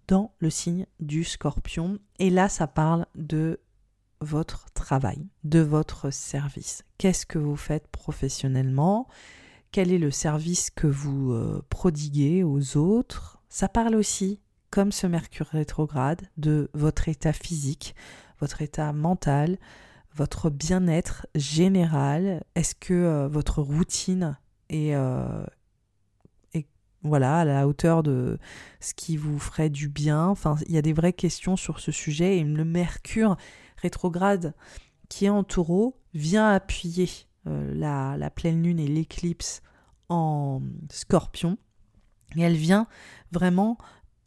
dans 0.08 0.34
le 0.40 0.50
signe 0.50 0.86
du 1.00 1.24
scorpion. 1.24 2.00
Et 2.20 2.30
là, 2.30 2.50
ça 2.50 2.68
parle 2.68 3.06
de 3.16 3.60
votre 4.22 4.66
travail, 4.74 5.28
de 5.44 5.60
votre 5.60 6.12
service. 6.12 6.84
Qu'est-ce 6.98 7.26
que 7.26 7.38
vous 7.38 7.56
faites 7.56 7.88
professionnellement? 7.88 9.08
Quel 9.72 9.92
est 9.92 10.00
le 10.00 10.12
service 10.12 10.70
que 10.72 10.88
vous 10.88 11.34
euh, 11.34 11.64
prodiguez 11.70 12.44
aux 12.44 12.78
autres? 12.78 13.40
Ça 13.50 13.68
parle 13.68 13.96
aussi, 13.96 14.40
comme 14.72 14.92
ce 14.92 15.08
Mercure 15.08 15.48
rétrograde, 15.48 16.22
de 16.38 16.70
votre 16.74 17.10
état 17.10 17.34
physique, 17.34 17.96
votre 18.40 18.62
état 18.62 18.92
mental, 18.94 19.58
votre 20.18 20.50
bien-être 20.50 21.28
général 21.36 22.44
Est-ce 22.56 22.76
que 22.76 22.94
euh, 22.94 23.28
votre 23.28 23.62
routine 23.62 24.38
euh, 24.74 25.46
est, 26.54 26.68
voilà, 27.04 27.40
à 27.40 27.46
la 27.46 27.68
hauteur 27.68 28.02
de 28.02 28.40
ce 28.80 28.94
qui 28.96 29.16
vous 29.16 29.38
ferait 29.38 29.70
du 29.70 29.88
bien? 29.88 30.34
Il 30.68 30.74
y 30.74 30.78
a 30.78 30.82
des 30.82 30.94
vraies 30.94 31.14
questions 31.14 31.56
sur 31.56 31.80
ce 31.80 31.92
sujet 31.92 32.38
et 32.38 32.44
le 32.44 32.66
Mercure 32.66 33.38
rétrograde 33.78 34.56
qui 35.08 35.26
est 35.26 35.30
en 35.30 35.44
taureau 35.44 36.02
vient 36.14 36.50
appuyer 36.50 37.10
euh, 37.46 37.74
la, 37.76 38.18
la 38.18 38.30
pleine 38.32 38.64
lune 38.64 38.80
et 38.80 38.88
l'éclipse 38.88 39.62
en 40.10 40.62
scorpion. 40.90 41.58
Et 42.36 42.42
elle 42.42 42.58
vient 42.58 42.88
vraiment 43.32 43.78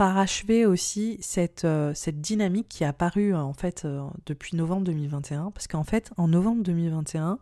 parachever 0.01 0.65
aussi 0.65 1.19
cette, 1.21 1.67
euh, 1.67 1.93
cette 1.93 2.23
dynamique 2.23 2.71
qui 2.71 2.85
est 2.85 2.87
apparue 2.87 3.35
en 3.35 3.53
fait 3.53 3.85
euh, 3.85 4.01
depuis 4.25 4.57
novembre 4.57 4.85
2021 4.85 5.51
parce 5.51 5.67
qu'en 5.67 5.85
fait 5.85 6.11
en 6.17 6.27
novembre 6.27 6.63
2021 6.63 7.39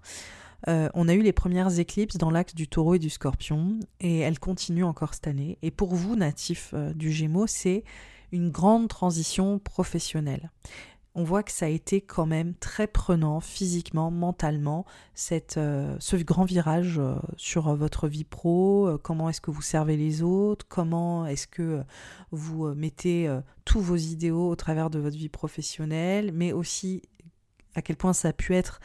euh, 0.67 0.89
on 0.95 1.07
a 1.07 1.15
eu 1.15 1.23
les 1.23 1.33
premières 1.33 1.79
éclipses 1.79 2.17
dans 2.17 2.33
l'axe 2.33 2.57
du 2.57 2.67
taureau 2.67 2.97
et 2.97 2.99
du 2.99 3.11
scorpion 3.11 3.79
et 4.01 4.19
elles 4.19 4.41
continuent 4.41 4.87
encore 4.87 5.15
cette 5.15 5.29
année. 5.29 5.57
Et 5.63 5.71
pour 5.71 5.95
vous 5.95 6.17
natifs 6.17 6.75
du 6.97 7.13
gémeaux 7.13 7.47
c'est 7.47 7.85
une 8.33 8.51
grande 8.51 8.89
transition 8.89 9.61
professionnelle 9.61 10.51
on 11.15 11.25
voit 11.25 11.43
que 11.43 11.51
ça 11.51 11.67
a 11.67 11.69
été 11.69 12.01
quand 12.01 12.27
même 12.27 12.55
très 12.55 12.87
prenant 12.87 13.41
physiquement, 13.41 14.11
mentalement, 14.11 14.85
euh, 15.57 15.97
ce 15.99 16.17
grand 16.17 16.45
virage 16.45 16.99
euh, 16.99 17.17
sur 17.37 17.69
euh, 17.69 17.75
votre 17.75 18.09
vie 18.09 18.25
pro, 18.25 18.99
comment 19.03 19.29
est-ce 19.29 19.41
que 19.41 19.51
vous 19.51 19.63
servez 19.63 19.97
les 19.97 20.23
autres, 20.23 20.67
comment 20.69 21.27
est-ce 21.27 21.47
que 21.47 21.83
vous 22.31 22.73
mettez 22.75 23.29
tous 23.65 23.81
vos 23.81 23.97
idéaux 23.97 24.49
au 24.49 24.57
travers 24.57 24.91
de 24.91 24.99
votre 24.99 25.17
vie 25.17 25.29
professionnelle, 25.29 26.31
mais 26.33 26.53
aussi 26.53 27.03
à 27.75 27.83
quel 27.83 27.97
point 27.97 28.13
ça 28.13 28.29
a 28.29 28.33
pu 28.33 28.55
être 28.55 28.81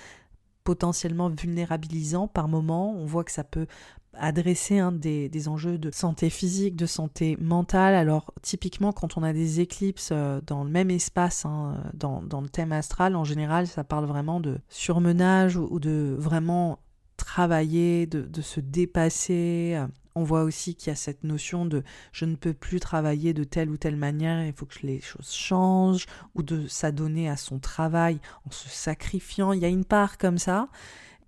potentiellement 0.63 1.29
vulnérabilisant 1.29 2.27
par 2.27 2.47
moment. 2.47 2.95
On 2.95 3.05
voit 3.05 3.23
que 3.23 3.31
ça 3.31 3.43
peut 3.43 3.67
adresser 4.17 4.79
hein, 4.79 4.91
des, 4.91 5.47
enjeux 5.47 5.77
de 5.77 5.91
santé 5.91 6.29
physique, 6.29 6.75
de 6.75 6.85
santé 6.85 7.37
mentale. 7.39 7.95
Alors 7.95 8.33
typiquement 8.41 8.91
quand 8.91 9.17
on 9.17 9.23
a 9.23 9.33
des 9.33 9.59
éclipses 9.59 10.09
euh, 10.11 10.41
dans 10.45 10.63
le 10.63 10.69
même 10.69 10.91
espace, 10.91 11.45
hein, 11.45 11.83
dans, 11.93 12.21
le 12.21 12.49
thème 12.49 12.71
astral, 12.71 13.15
en 13.15 13.23
général 13.23 13.67
ça 13.67 13.83
parle 13.83 14.05
vraiment 14.05 14.39
de 14.39 14.59
surmenage 14.69 15.57
ou, 15.57 15.79
de 15.79 16.15
vraiment 16.17 16.79
travailler, 17.17 18.05
de, 18.07 18.41
se 18.41 18.59
dépasser. 18.59 19.79
On 20.15 20.23
voit 20.23 20.43
aussi 20.43 20.75
qu'il 20.75 20.89
y 20.89 20.91
a 20.91 20.95
cette 20.95 21.23
notion 21.23 21.65
de 21.65 21.83
je 22.11 22.25
ne 22.25 22.35
peux 22.35 22.53
plus 22.53 22.79
travailler 22.79 23.33
de 23.33 23.43
telle 23.43 23.69
ou 23.69 23.77
telle 23.77 23.95
manière, 23.95 24.45
il 24.45 24.53
faut 24.53 24.65
que 24.65 24.79
les 24.83 25.01
choses 25.01 25.31
changent, 25.31 26.05
ou 26.35 26.43
de 26.43 26.67
s'adonner 26.67 27.29
à 27.29 27.37
son 27.37 27.59
travail 27.59 28.19
en 28.45 28.51
se 28.51 28.69
sacrifiant. 28.69 29.53
Il 29.53 29.61
y 29.61 29.65
a 29.65 29.69
une 29.69 29.85
part 29.85 30.17
comme 30.17 30.37
ça. 30.37 30.69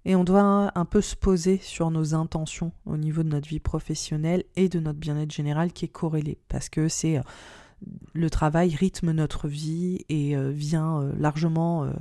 Et 0.05 0.15
on 0.15 0.23
doit 0.23 0.71
un 0.75 0.85
peu 0.85 1.01
se 1.01 1.15
poser 1.15 1.57
sur 1.57 1.89
nos 1.89 2.13
intentions 2.13 2.71
au 2.85 2.95
niveau 2.95 3.23
de 3.23 3.29
notre 3.29 3.49
vie 3.49 3.59
professionnelle 3.59 4.43
et 4.55 4.69
de 4.69 4.79
notre 4.79 4.99
bien-être 4.99 5.31
général 5.31 5.73
qui 5.73 5.85
est 5.85 5.89
corrélé. 5.89 6.37
Parce 6.47 6.69
que 6.69 6.87
c'est 6.87 7.17
euh, 7.17 7.21
le 8.13 8.29
travail 8.29 8.75
rythme 8.75 9.11
notre 9.11 9.47
vie 9.47 10.05
et 10.09 10.37
euh, 10.37 10.51
vient 10.51 11.01
euh, 11.01 11.11
largement 11.17 11.91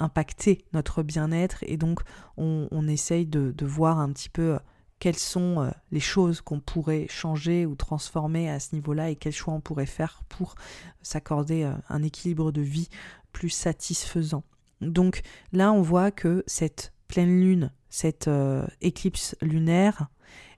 impacter 0.00 0.64
notre 0.72 1.04
bien-être. 1.04 1.62
Et 1.62 1.76
donc 1.76 2.00
on, 2.36 2.88
essaye 2.88 3.26
de, 3.26 3.54
voir 3.64 4.00
un 4.00 4.10
petit 4.12 4.28
peu 4.28 4.58
quelles 4.98 5.18
sont 5.18 5.70
les 5.92 6.00
choses 6.00 6.40
qu'on 6.40 6.60
pourrait 6.60 7.06
changer 7.08 7.64
ou 7.64 7.76
transformer 7.76 8.50
à 8.50 8.58
ce 8.58 8.74
niveau-là 8.74 9.10
et 9.10 9.16
quels 9.16 9.32
choix 9.32 9.54
on 9.54 9.60
pourrait 9.60 9.86
faire 9.86 10.22
pour 10.28 10.56
s'accorder 11.00 11.70
un 11.88 12.02
équilibre 12.02 12.50
de 12.50 12.60
vie 12.60 12.88
plus 13.32 13.50
satisfaisant. 13.50 14.42
Donc 14.80 15.22
là, 15.52 15.72
on 15.72 15.82
voit 15.82 16.10
que 16.10 16.44
cette 16.46 16.92
pleine 17.08 17.40
lune, 17.40 17.72
cette 17.88 18.28
euh, 18.28 18.66
éclipse 18.80 19.36
lunaire, 19.40 20.08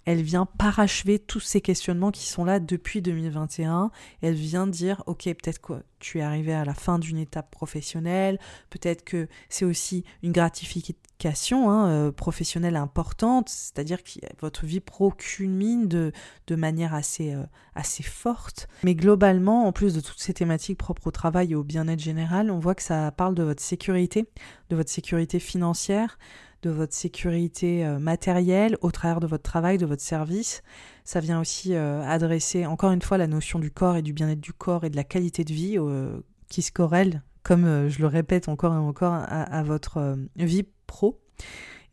elle 0.08 0.22
vient 0.22 0.46
parachever 0.46 1.18
tous 1.18 1.40
ces 1.40 1.60
questionnements 1.60 2.10
qui 2.10 2.24
sont 2.24 2.42
là 2.42 2.60
depuis 2.60 3.02
2021. 3.02 3.90
Elle 4.22 4.32
vient 4.32 4.66
dire, 4.66 5.02
ok, 5.04 5.24
peut-être 5.24 5.60
que 5.60 5.74
tu 5.98 6.20
es 6.20 6.22
arrivé 6.22 6.54
à 6.54 6.64
la 6.64 6.72
fin 6.72 6.98
d'une 6.98 7.18
étape 7.18 7.50
professionnelle, 7.50 8.38
peut-être 8.70 9.04
que 9.04 9.28
c'est 9.50 9.66
aussi 9.66 10.04
une 10.22 10.32
gratification 10.32 11.70
hein, 11.70 11.88
euh, 11.90 12.10
professionnelle 12.10 12.76
importante, 12.76 13.50
c'est-à-dire 13.50 14.02
que 14.02 14.12
votre 14.40 14.64
vie 14.64 14.80
pro 14.80 15.10
culmine 15.10 15.88
de, 15.88 16.12
manière 16.48 16.94
assez, 16.94 17.34
euh, 17.34 17.44
assez 17.74 18.02
forte. 18.02 18.66
Mais 18.84 18.94
globalement, 18.94 19.66
en 19.66 19.72
plus 19.72 19.92
de 19.92 20.00
toutes 20.00 20.20
ces 20.20 20.32
thématiques 20.32 20.78
propres 20.78 21.08
au 21.08 21.10
travail 21.10 21.52
et 21.52 21.54
au 21.54 21.64
bien-être 21.64 22.00
général, 22.00 22.50
on 22.50 22.58
voit 22.58 22.74
que 22.74 22.82
ça 22.82 23.10
parle 23.10 23.34
de 23.34 23.42
votre 23.42 23.62
sécurité, 23.62 24.26
de 24.70 24.76
votre 24.76 24.90
sécurité 24.90 25.38
financière, 25.38 26.16
de 26.62 26.70
votre 26.70 26.94
sécurité 26.94 27.84
euh, 27.84 27.98
matérielle 27.98 28.76
au 28.80 28.90
travers 28.90 29.20
de 29.20 29.26
votre 29.26 29.42
travail, 29.42 29.78
de 29.78 29.86
votre 29.86 30.02
service. 30.02 30.62
Ça 31.04 31.20
vient 31.20 31.40
aussi 31.40 31.74
euh, 31.74 32.02
adresser 32.02 32.66
encore 32.66 32.90
une 32.92 33.02
fois 33.02 33.18
la 33.18 33.26
notion 33.26 33.58
du 33.58 33.70
corps 33.70 33.96
et 33.96 34.02
du 34.02 34.12
bien-être 34.12 34.40
du 34.40 34.52
corps 34.52 34.84
et 34.84 34.90
de 34.90 34.96
la 34.96 35.04
qualité 35.04 35.44
de 35.44 35.52
vie 35.52 35.76
euh, 35.78 36.20
qui 36.48 36.62
se 36.62 36.72
corrèle, 36.72 37.22
comme 37.42 37.88
je 37.88 38.00
le 38.00 38.06
répète 38.06 38.48
encore 38.48 38.74
et 38.74 38.78
encore, 38.78 39.14
à, 39.14 39.62
votre 39.62 40.16
vie 40.36 40.66
pro. 40.86 41.20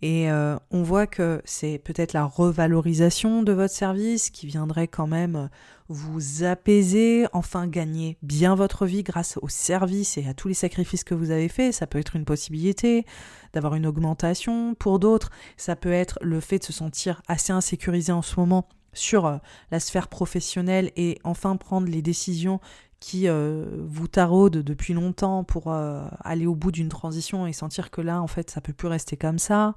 Et 0.02 0.30
on 0.30 0.84
voit 0.84 1.08
que 1.08 1.42
c'est 1.46 1.78
peut-être 1.78 2.14
la 2.14 2.26
revalorisation 2.26 3.44
de 3.44 3.52
votre 3.52 3.74
service 3.74 4.30
qui 4.30 4.48
viendrait 4.48 4.88
quand 4.88 5.08
même 5.08 5.50
vous 5.88 6.44
apaiser, 6.44 7.28
enfin 7.32 7.68
gagner 7.68 8.18
bien 8.24 8.56
votre 8.56 8.86
vie 8.86 9.04
grâce 9.04 9.38
au 9.42 9.48
service 9.50 10.18
et 10.18 10.28
à 10.28 10.34
tous 10.34 10.48
les 10.48 10.54
sacrifices 10.56 11.04
que 11.04 11.14
vous 11.14 11.32
avez 11.32 11.48
faits. 11.48 11.74
Ça 11.74 11.86
peut 11.86 12.00
être 12.00 12.16
une 12.16 12.26
possibilité 12.26 13.06
d'avoir 13.54 13.76
une 13.76 13.86
augmentation. 13.86 14.74
Pour 14.76 15.00
d'autres, 15.00 15.30
ça 15.58 15.76
peut 15.76 15.92
être 15.92 16.18
le 16.22 16.40
fait 16.40 16.60
de 16.60 16.64
se 16.64 16.74
sentir 16.74 17.22
assez 17.28 17.54
insécurisé 17.54 18.12
en 18.12 18.22
ce 18.22 18.40
moment 18.40 18.68
sur 18.94 19.40
la 19.72 19.80
sphère 19.80 20.08
professionnelle 20.08 20.92
et 20.96 21.20
enfin 21.24 21.56
prendre 21.58 21.88
les 21.88 22.02
décisions 22.02 22.60
qui 23.00 23.28
vous 23.28 24.08
taraudent 24.08 24.64
depuis 24.64 24.94
longtemps 24.94 25.44
pour 25.44 25.72
aller 25.72 26.48
au 26.48 26.56
bout 26.56 26.72
d'une 26.72 26.90
transition 26.90 27.46
et 27.46 27.54
sentir 27.54 27.92
que 27.92 28.02
là, 28.02 28.22
en 28.22 28.28
fait, 28.28 28.50
ça 28.50 28.62
peut 28.62 28.74
plus 28.74 28.88
rester 28.88 29.18
comme 29.18 29.38
ça. 29.38 29.76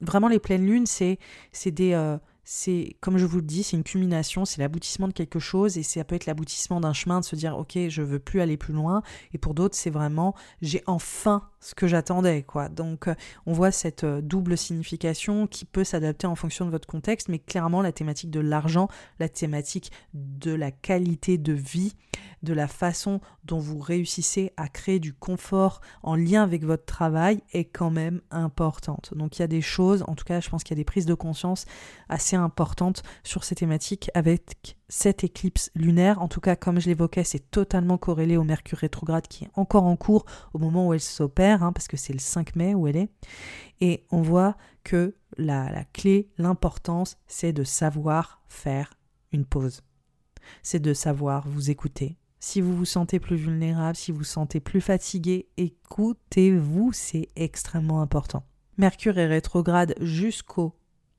vraiment, 0.00 0.28
les 0.28 0.40
pleines 0.40 0.66
lunes, 0.66 0.86
c'est 0.86 1.18
des 1.66 2.18
c'est, 2.44 2.96
comme 3.00 3.16
je 3.18 3.26
vous 3.26 3.38
le 3.38 3.42
dis, 3.42 3.62
c'est 3.62 3.76
une 3.76 3.84
culmination, 3.84 4.44
c'est 4.44 4.60
l'aboutissement 4.60 5.08
de 5.08 5.12
quelque 5.12 5.38
chose 5.38 5.78
et 5.78 5.82
ça 5.82 6.04
peut 6.04 6.14
être 6.14 6.26
l'aboutissement 6.26 6.80
d'un 6.80 6.92
chemin 6.92 7.20
de 7.20 7.24
se 7.24 7.36
dire, 7.36 7.56
ok, 7.56 7.78
je 7.88 8.02
veux 8.02 8.18
plus 8.18 8.40
aller 8.40 8.56
plus 8.56 8.74
loin. 8.74 9.02
Et 9.32 9.38
pour 9.38 9.54
d'autres, 9.54 9.76
c'est 9.76 9.90
vraiment, 9.90 10.34
j'ai 10.60 10.82
enfin 10.86 11.48
ce 11.64 11.74
que 11.74 11.86
j'attendais, 11.86 12.42
quoi. 12.42 12.68
Donc, 12.68 13.08
euh, 13.08 13.14
on 13.46 13.54
voit 13.54 13.70
cette 13.70 14.04
euh, 14.04 14.20
double 14.20 14.58
signification 14.58 15.46
qui 15.46 15.64
peut 15.64 15.82
s'adapter 15.82 16.26
en 16.26 16.34
fonction 16.34 16.66
de 16.66 16.70
votre 16.70 16.86
contexte, 16.86 17.28
mais 17.28 17.38
clairement, 17.38 17.80
la 17.80 17.90
thématique 17.90 18.30
de 18.30 18.40
l'argent, 18.40 18.88
la 19.18 19.30
thématique 19.30 19.90
de 20.12 20.52
la 20.52 20.70
qualité 20.70 21.38
de 21.38 21.54
vie, 21.54 21.94
de 22.42 22.52
la 22.52 22.68
façon 22.68 23.20
dont 23.44 23.58
vous 23.58 23.78
réussissez 23.78 24.52
à 24.58 24.68
créer 24.68 24.98
du 24.98 25.14
confort 25.14 25.80
en 26.02 26.16
lien 26.16 26.42
avec 26.42 26.64
votre 26.64 26.84
travail 26.84 27.40
est 27.54 27.64
quand 27.64 27.90
même 27.90 28.20
importante. 28.30 29.14
Donc, 29.16 29.38
il 29.38 29.40
y 29.40 29.44
a 29.44 29.48
des 29.48 29.62
choses, 29.62 30.04
en 30.06 30.14
tout 30.14 30.24
cas, 30.24 30.40
je 30.40 30.50
pense 30.50 30.64
qu'il 30.64 30.76
y 30.76 30.78
a 30.78 30.82
des 30.82 30.84
prises 30.84 31.06
de 31.06 31.14
conscience 31.14 31.64
assez 32.10 32.36
importantes 32.36 33.02
sur 33.22 33.42
ces 33.42 33.54
thématiques 33.54 34.10
avec 34.12 34.76
cette 34.88 35.24
éclipse 35.24 35.70
lunaire. 35.74 36.20
En 36.20 36.28
tout 36.28 36.40
cas, 36.40 36.56
comme 36.56 36.80
je 36.80 36.86
l'évoquais, 36.86 37.24
c'est 37.24 37.50
totalement 37.50 37.98
corrélé 37.98 38.36
au 38.36 38.44
Mercure 38.44 38.78
rétrograde 38.78 39.26
qui 39.28 39.44
est 39.44 39.50
encore 39.54 39.84
en 39.84 39.96
cours 39.96 40.24
au 40.52 40.58
moment 40.58 40.88
où 40.88 40.94
elle 40.94 41.00
s'opère, 41.00 41.62
hein, 41.62 41.72
parce 41.72 41.88
que 41.88 41.96
c'est 41.96 42.12
le 42.12 42.18
5 42.18 42.56
mai 42.56 42.74
où 42.74 42.86
elle 42.86 42.96
est. 42.96 43.08
Et 43.80 44.04
on 44.10 44.22
voit 44.22 44.56
que 44.82 45.16
la, 45.36 45.70
la 45.70 45.84
clé, 45.84 46.28
l'importance, 46.38 47.16
c'est 47.26 47.52
de 47.52 47.64
savoir 47.64 48.42
faire 48.48 48.94
une 49.32 49.44
pause. 49.44 49.82
C'est 50.62 50.80
de 50.80 50.94
savoir 50.94 51.48
vous 51.48 51.70
écouter. 51.70 52.18
Si 52.38 52.60
vous 52.60 52.76
vous 52.76 52.84
sentez 52.84 53.20
plus 53.20 53.36
vulnérable, 53.36 53.96
si 53.96 54.12
vous 54.12 54.18
vous 54.18 54.24
sentez 54.24 54.60
plus 54.60 54.82
fatigué, 54.82 55.48
écoutez-vous, 55.56 56.92
c'est 56.92 57.28
extrêmement 57.36 58.02
important. 58.02 58.44
Mercure 58.76 59.16
est 59.18 59.26
rétrograde 59.26 59.94
jusqu'au 60.00 60.74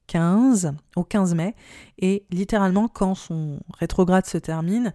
15, 0.08 0.74
au 0.96 1.04
15 1.04 1.36
mai, 1.36 1.56
et 2.00 2.26
littéralement 2.32 2.88
quand 2.88 3.16
son 3.16 3.60
rétrograde 3.80 4.26
se 4.26 4.38
termine, 4.38 4.94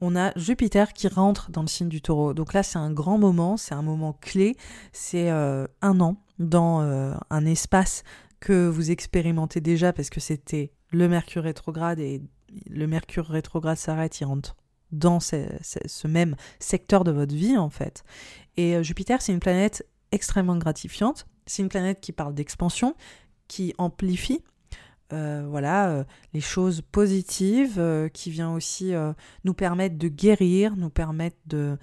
on 0.00 0.16
a 0.16 0.36
Jupiter 0.36 0.92
qui 0.92 1.06
rentre 1.06 1.50
dans 1.50 1.62
le 1.62 1.68
signe 1.68 1.88
du 1.88 2.02
taureau. 2.02 2.34
Donc 2.34 2.54
là, 2.54 2.62
c'est 2.62 2.78
un 2.78 2.90
grand 2.90 3.18
moment, 3.18 3.56
c'est 3.56 3.74
un 3.74 3.82
moment 3.82 4.12
clé, 4.20 4.56
c'est 4.92 5.30
euh, 5.30 5.66
un 5.80 6.00
an 6.00 6.16
dans 6.40 6.82
euh, 6.82 7.14
un 7.30 7.46
espace 7.46 8.02
que 8.40 8.66
vous 8.66 8.90
expérimentez 8.90 9.60
déjà 9.60 9.92
parce 9.92 10.10
que 10.10 10.18
c'était 10.18 10.72
le 10.90 11.08
Mercure 11.08 11.44
rétrograde 11.44 12.00
et 12.00 12.20
le 12.68 12.86
Mercure 12.86 13.26
rétrograde 13.26 13.78
s'arrête, 13.78 14.20
il 14.20 14.24
rentre 14.24 14.56
dans 14.90 15.20
ce, 15.20 16.06
même 16.06 16.36
secteur 16.58 17.04
de 17.04 17.12
votre 17.12 17.34
vie 17.34 17.56
en 17.56 17.70
fait. 17.70 18.02
Et 18.56 18.76
euh, 18.76 18.82
Jupiter, 18.82 19.22
c'est 19.22 19.32
une 19.32 19.40
planète 19.40 19.86
extrêmement 20.10 20.56
gratifiante, 20.56 21.26
c'est 21.46 21.62
une 21.62 21.68
planète 21.68 22.00
qui 22.00 22.12
parle 22.12 22.34
d'expansion, 22.34 22.94
qui 23.46 23.72
amplifie 23.78 24.42
euh, 25.12 25.46
voilà, 25.48 25.90
euh, 25.90 26.04
les 26.32 26.40
choses 26.40 26.80
positives 26.80 27.78
euh, 27.78 28.08
qui 28.08 28.30
vient 28.30 28.52
aussi 28.52 28.92
nous 29.44 29.54
permettre 29.54 29.98
de 29.98 30.08
guérir, 30.08 30.76
nous 30.76 30.90
permettre 30.90 31.36
de... 31.46 31.78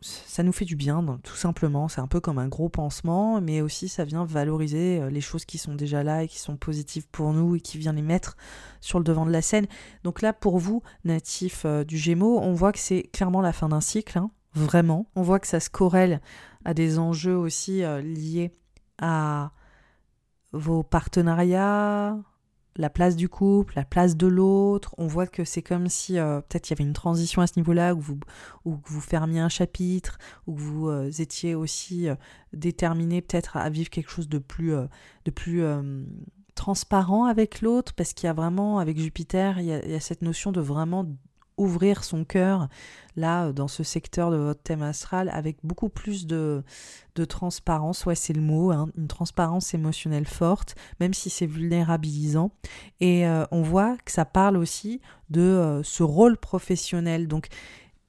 ça 0.00 0.42
nous 0.42 0.52
fait 0.52 0.64
du 0.64 0.76
bien, 0.76 1.04
tout 1.22 1.36
simplement. 1.36 1.88
C'est 1.88 2.00
un 2.00 2.06
peu 2.06 2.20
comme 2.20 2.38
un 2.38 2.48
gros 2.48 2.68
pansement, 2.68 3.40
mais 3.40 3.60
aussi 3.60 3.88
ça 3.88 4.04
vient 4.04 4.24
valoriser 4.24 5.08
les 5.10 5.20
choses 5.20 5.44
qui 5.44 5.58
sont 5.58 5.74
déjà 5.74 6.02
là 6.02 6.22
et 6.22 6.28
qui 6.28 6.38
sont 6.38 6.56
positives 6.56 7.06
pour 7.08 7.32
nous 7.32 7.56
et 7.56 7.60
qui 7.60 7.78
vient 7.78 7.92
les 7.92 8.02
mettre 8.02 8.36
sur 8.80 8.98
le 8.98 9.04
devant 9.04 9.26
de 9.26 9.30
la 9.30 9.42
scène. 9.42 9.66
Donc 10.04 10.22
là, 10.22 10.32
pour 10.32 10.58
vous, 10.58 10.82
natif 11.04 11.66
du 11.66 11.98
Gémeaux, 11.98 12.38
on 12.40 12.54
voit 12.54 12.72
que 12.72 12.78
c'est 12.78 13.02
clairement 13.12 13.40
la 13.40 13.52
fin 13.52 13.68
d'un 13.68 13.80
cycle, 13.80 14.18
hein, 14.18 14.30
vraiment. 14.54 15.06
On 15.16 15.22
voit 15.22 15.40
que 15.40 15.46
ça 15.46 15.60
se 15.60 15.70
corrèle 15.70 16.20
à 16.64 16.74
des 16.74 16.98
enjeux 16.98 17.36
aussi 17.36 17.82
liés 18.02 18.52
à 18.98 19.52
vos 20.54 20.82
partenariats, 20.82 22.16
la 22.76 22.90
place 22.90 23.16
du 23.16 23.28
couple, 23.28 23.74
la 23.76 23.84
place 23.84 24.16
de 24.16 24.26
l'autre. 24.26 24.94
On 24.98 25.06
voit 25.06 25.26
que 25.26 25.44
c'est 25.44 25.62
comme 25.62 25.88
si 25.88 26.18
euh, 26.18 26.40
peut-être 26.40 26.68
il 26.68 26.72
y 26.72 26.74
avait 26.74 26.84
une 26.84 26.94
transition 26.94 27.42
à 27.42 27.46
ce 27.46 27.54
niveau-là, 27.56 27.94
où 27.94 28.00
vous, 28.00 28.18
où 28.64 28.76
vous 28.84 29.00
fermiez 29.00 29.40
un 29.40 29.48
chapitre, 29.48 30.18
où 30.46 30.56
vous 30.56 30.88
euh, 30.88 31.10
étiez 31.18 31.54
aussi 31.54 32.08
euh, 32.08 32.16
déterminé 32.52 33.22
peut-être 33.22 33.56
à 33.56 33.68
vivre 33.70 33.90
quelque 33.90 34.10
chose 34.10 34.28
de 34.28 34.38
plus, 34.38 34.72
de 35.24 35.30
plus 35.30 35.62
transparent 36.54 37.24
avec 37.24 37.60
l'autre, 37.60 37.92
parce 37.94 38.12
qu'il 38.12 38.26
y 38.26 38.30
a 38.30 38.32
vraiment, 38.32 38.78
avec 38.78 38.98
Jupiter, 38.98 39.58
il 39.58 39.66
y, 39.66 39.72
a, 39.72 39.84
il 39.84 39.90
y 39.90 39.94
a 39.94 40.00
cette 40.00 40.22
notion 40.22 40.52
de 40.52 40.60
vraiment 40.60 41.06
ouvrir 41.56 42.04
son 42.04 42.24
cœur 42.24 42.68
là 43.16 43.52
dans 43.52 43.68
ce 43.68 43.82
secteur 43.82 44.30
de 44.30 44.36
votre 44.36 44.62
thème 44.62 44.82
astral 44.82 45.28
avec 45.28 45.58
beaucoup 45.62 45.88
plus 45.88 46.26
de, 46.26 46.64
de 47.14 47.24
transparence, 47.24 48.06
ouais 48.06 48.14
c'est 48.14 48.32
le 48.32 48.40
mot, 48.40 48.72
hein, 48.72 48.88
une 48.96 49.06
transparence 49.06 49.74
émotionnelle 49.74 50.26
forte, 50.26 50.74
même 51.00 51.14
si 51.14 51.30
c'est 51.30 51.46
vulnérabilisant. 51.46 52.50
Et 53.00 53.26
euh, 53.26 53.44
on 53.50 53.62
voit 53.62 53.96
que 54.04 54.10
ça 54.10 54.24
parle 54.24 54.56
aussi 54.56 55.00
de 55.30 55.40
euh, 55.40 55.82
ce 55.82 56.02
rôle 56.02 56.36
professionnel. 56.36 57.28
Donc 57.28 57.48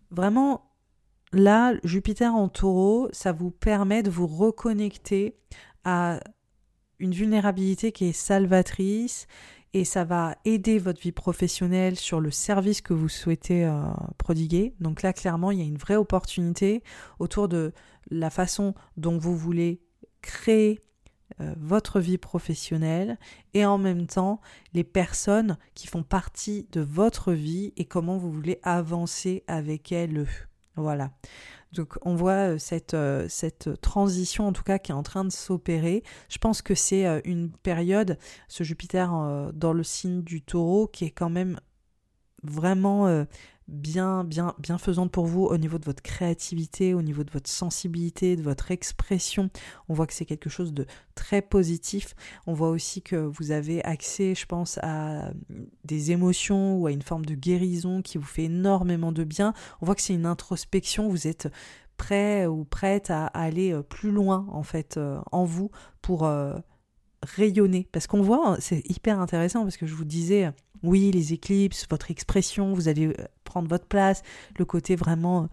vraiment, 0.10 0.71
là, 1.31 1.73
Jupiter 1.84 2.34
en 2.34 2.49
taureau, 2.49 3.10
ça 3.12 3.31
vous 3.31 3.51
permet 3.51 4.03
de 4.03 4.10
vous 4.10 4.27
reconnecter 4.27 5.38
à 5.84 6.19
une 6.99 7.12
vulnérabilité 7.12 7.91
qui 7.91 8.05
est 8.05 8.13
salvatrice, 8.13 9.27
et 9.76 9.84
ça 9.84 10.06
va 10.06 10.38
aider 10.46 10.80
votre 10.80 11.02
vie 11.02 11.12
professionnelle 11.12 11.98
sur 11.98 12.22
le 12.22 12.32
service 12.32 12.80
que 12.80 12.94
vous 12.94 13.10
souhaitez 13.10 13.66
euh, 13.66 13.84
prodiguer. 14.18 14.74
Donc 14.80 15.02
là, 15.02 15.12
clairement, 15.12 15.52
il 15.52 15.60
y 15.60 15.62
a 15.62 15.66
une 15.66 15.78
vraie 15.78 15.98
opportunité 15.98 16.82
autour 17.20 17.50
de 17.50 17.74
la 18.10 18.30
façon 18.30 18.74
dont 18.96 19.18
vous 19.18 19.36
voulez 19.36 19.82
créer 20.22 20.80
euh, 21.42 21.54
votre 21.58 22.00
vie 22.00 22.18
professionnelle 22.18 23.20
et 23.54 23.66
en 23.66 23.78
même 23.78 24.08
temps 24.08 24.40
les 24.74 24.86
personnes 24.86 25.58
qui 25.74 25.88
font 25.88 26.04
partie 26.04 26.70
de 26.72 26.80
votre 26.80 27.34
vie 27.34 27.74
et 27.76 27.84
comment 27.84 28.18
vous 28.18 28.32
voulez 28.32 28.60
avancer 28.64 29.44
avec 29.48 29.92
elles. 29.92 30.26
Voilà. 30.78 31.12
Donc 31.76 31.98
on 32.02 32.16
voit 32.16 32.54
euh, 32.54 32.58
cette, 32.58 32.94
euh, 32.94 33.28
cette 33.30 33.80
transition 33.82 34.48
en 34.48 34.54
tout 34.54 34.64
cas 34.64 34.80
qui 34.80 34.92
est 34.92 34.96
en 34.96 35.04
train 35.04 35.26
de 35.26 35.32
s'opérer. 35.32 36.04
Je 36.30 36.38
pense 36.38 36.62
que 36.62 36.74
c'est 36.74 37.06
euh, 37.06 37.20
une 37.26 37.52
période, 37.52 38.18
ce 38.48 38.64
Jupiter 38.64 39.12
dans 39.54 39.74
le 39.74 39.84
signe 39.84 40.24
du 40.24 40.42
taureau, 40.42 40.88
qui 40.88 41.06
est 41.06 41.12
quand 41.12 41.30
même 41.30 41.60
vraiment 42.44 43.26
bien, 43.67 44.23
bien, 44.23 44.54
bienfaisante 44.60 45.12
pour 45.12 45.25
vous 45.25 45.43
au 45.43 45.58
niveau 45.58 45.78
de 45.78 45.86
votre 45.86 46.04
créativité, 46.04 46.93
au 46.93 47.01
niveau 47.01 47.23
de 47.23 47.32
votre 47.32 47.49
sensibilité, 47.49 48.36
de 48.36 48.41
votre 48.41 48.71
expression. 48.71 49.49
On 49.89 49.93
voit 49.93 50.08
que 50.08 50.13
c'est 50.13 50.25
quelque 50.25 50.49
chose 50.49 50.73
de 50.73 50.86
très 51.15 51.41
positif. 51.41 52.15
On 52.47 52.54
voit 52.54 52.69
aussi 52.69 53.01
que 53.01 53.15
vous 53.15 53.51
avez 53.51 53.84
accès, 53.84 54.36
je 54.36 54.45
pense, 54.45 54.80
à 54.84 55.32
des 55.84 56.12
émotions 56.12 56.78
ou 56.78 56.88
à 56.88 56.91
une 56.91 57.01
forme 57.01 57.25
de 57.25 57.36
guérison 57.36 58.01
qui 58.01 58.17
vous 58.17 58.25
fait 58.25 58.45
énormément 58.45 59.12
de 59.12 59.23
bien. 59.23 59.54
On 59.82 59.86
voit 59.86 59.95
que 59.95 60.01
c'est 60.01 60.13
une 60.13 60.25
introspection. 60.25 61.10
Vous 61.10 61.28
êtes 61.28 61.47
prêt 61.97 62.45
ou 62.45 62.65
prête 62.65 63.10
à 63.10 63.28
aller 63.28 63.71
euh, 63.71 63.82
plus 63.82 64.12
loin, 64.12 64.47
en 64.51 64.63
fait, 64.63 64.97
euh, 64.97 65.19
en 65.32 65.45
vous 65.45 65.71
pour 66.01 66.25
euh, 66.25 66.54
rayonner. 67.26 67.88
Parce 67.92 68.08
qu'on 68.08 68.22
voit, 68.22 68.50
hein, 68.50 68.58
c'est 68.60 68.82
hyper 68.90 69.20
intéressant 69.20 69.64
parce 69.64 69.78
que 69.78 69.86
je 69.86 69.94
vous 69.94 70.06
disais, 70.06 70.52
oui, 70.84 71.12
les 71.12 71.34
éclipses, 71.34 71.86
votre 71.90 72.12
expression, 72.12 72.74
vous 72.74 72.88
allez 72.88 73.08
euh, 73.08 73.14
prendre 73.44 73.68
votre 73.68 73.86
place, 73.86 74.22
le 74.58 74.66
côté 74.66 74.96
vraiment, 74.96 75.44
euh, 75.44 75.48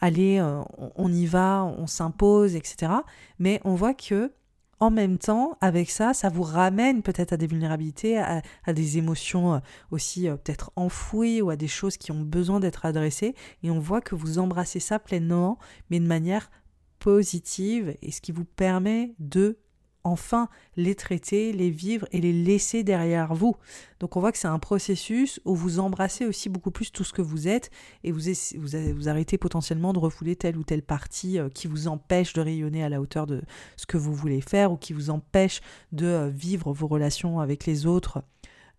allez, 0.00 0.38
euh, 0.38 0.62
on 0.96 1.12
y 1.12 1.26
va, 1.26 1.64
on 1.64 1.86
s'impose, 1.86 2.56
etc. 2.56 2.92
Mais 3.38 3.60
on 3.64 3.74
voit 3.74 3.94
que 3.94 4.32
en 4.80 4.92
même 4.92 5.18
temps, 5.18 5.58
avec 5.60 5.90
ça, 5.90 6.14
ça 6.14 6.28
vous 6.28 6.44
ramène 6.44 7.02
peut-être 7.02 7.32
à 7.32 7.36
des 7.36 7.48
vulnérabilités, 7.48 8.16
à, 8.16 8.42
des 8.72 8.96
émotions 8.96 9.60
aussi 9.90 10.28
peut-être 10.28 10.70
enfouies 10.76 11.42
ou 11.42 11.50
à 11.50 11.56
des 11.56 11.66
choses 11.66 11.96
qui 11.96 12.12
ont 12.12 12.20
besoin 12.20 12.60
d'être 12.60 12.86
adressées. 12.86 13.34
Et 13.64 13.72
on 13.72 13.80
voit 13.80 14.00
que 14.00 14.14
vous 14.14 14.38
embrassez 14.38 14.78
ça 14.78 15.00
pleinement, 15.00 15.58
mais 15.90 15.98
de 15.98 16.06
manière 16.06 16.48
positive, 17.00 17.96
et 18.02 18.12
ce 18.12 18.20
qui 18.20 18.30
vous 18.30 18.44
permet 18.44 19.16
de 19.18 19.58
enfin 20.08 20.48
les 20.76 20.94
traiter, 20.94 21.52
les 21.52 21.70
vivre 21.70 22.06
et 22.12 22.20
les 22.20 22.32
laisser 22.32 22.82
derrière 22.82 23.34
vous. 23.34 23.56
Donc 24.00 24.16
on 24.16 24.20
voit 24.20 24.32
que 24.32 24.38
c'est 24.38 24.48
un 24.48 24.58
processus 24.58 25.40
où 25.44 25.54
vous 25.54 25.78
embrassez 25.78 26.24
aussi 26.26 26.48
beaucoup 26.48 26.70
plus 26.70 26.92
tout 26.92 27.04
ce 27.04 27.12
que 27.12 27.22
vous 27.22 27.48
êtes 27.48 27.70
et 28.04 28.12
vous, 28.12 28.20
vous, 28.56 29.08
arrêtez 29.08 29.38
potentiellement 29.38 29.92
de 29.92 29.98
refouler 29.98 30.36
telle 30.36 30.56
ou 30.56 30.64
telle 30.64 30.82
partie 30.82 31.38
euh, 31.38 31.48
qui 31.48 31.66
vous 31.66 31.88
empêche 31.88 32.32
de 32.32 32.40
rayonner 32.40 32.84
à 32.84 32.88
la 32.88 33.00
hauteur 33.00 33.26
de 33.26 33.42
ce 33.76 33.86
que 33.86 33.96
vous 33.96 34.14
voulez 34.14 34.40
faire 34.40 34.72
ou 34.72 34.76
qui 34.76 34.92
vous 34.92 35.10
empêche 35.10 35.60
de 35.92 36.06
euh, 36.06 36.28
vivre 36.28 36.72
vos 36.72 36.86
relations 36.86 37.40
avec 37.40 37.66
les 37.66 37.86
autres. 37.86 38.22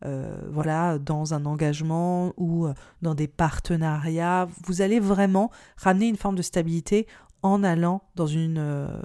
Euh, 0.06 0.40
voilà, 0.50 0.98
dans 0.98 1.34
un 1.34 1.46
engagement 1.46 2.34
ou 2.38 2.68
dans 3.02 3.16
des 3.16 3.28
partenariats, 3.28 4.48
vous 4.64 4.82
allez 4.82 5.02
vraiment 5.02 5.52
ramener 5.76 6.08
une 6.08 6.16
forme 6.16 6.36
de 6.36 6.42
stabilité 6.42 7.06
en 7.42 7.64
allant 7.64 8.02
dans 8.16 8.28
une 8.28 9.04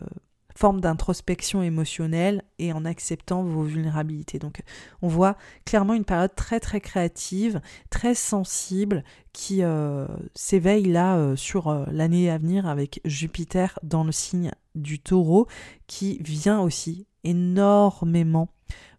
forme 0.54 0.80
d'introspection 0.80 1.62
émotionnelle 1.62 2.42
et 2.58 2.72
en 2.72 2.84
acceptant 2.84 3.42
vos 3.42 3.62
vulnérabilités. 3.62 4.38
Donc 4.38 4.62
on 5.02 5.08
voit 5.08 5.36
clairement 5.64 5.94
une 5.94 6.04
période 6.04 6.34
très 6.34 6.60
très 6.60 6.80
créative, 6.80 7.60
très 7.90 8.14
sensible 8.14 9.04
qui 9.32 9.62
euh, 9.62 10.06
s'éveille 10.34 10.86
là 10.86 11.16
euh, 11.16 11.36
sur 11.36 11.68
euh, 11.68 11.84
l'année 11.90 12.30
à 12.30 12.38
venir 12.38 12.66
avec 12.66 13.00
Jupiter 13.04 13.78
dans 13.82 14.04
le 14.04 14.12
signe 14.12 14.52
du 14.74 15.00
taureau 15.00 15.48
qui 15.86 16.18
vient 16.22 16.60
aussi 16.60 17.06
énormément 17.24 18.48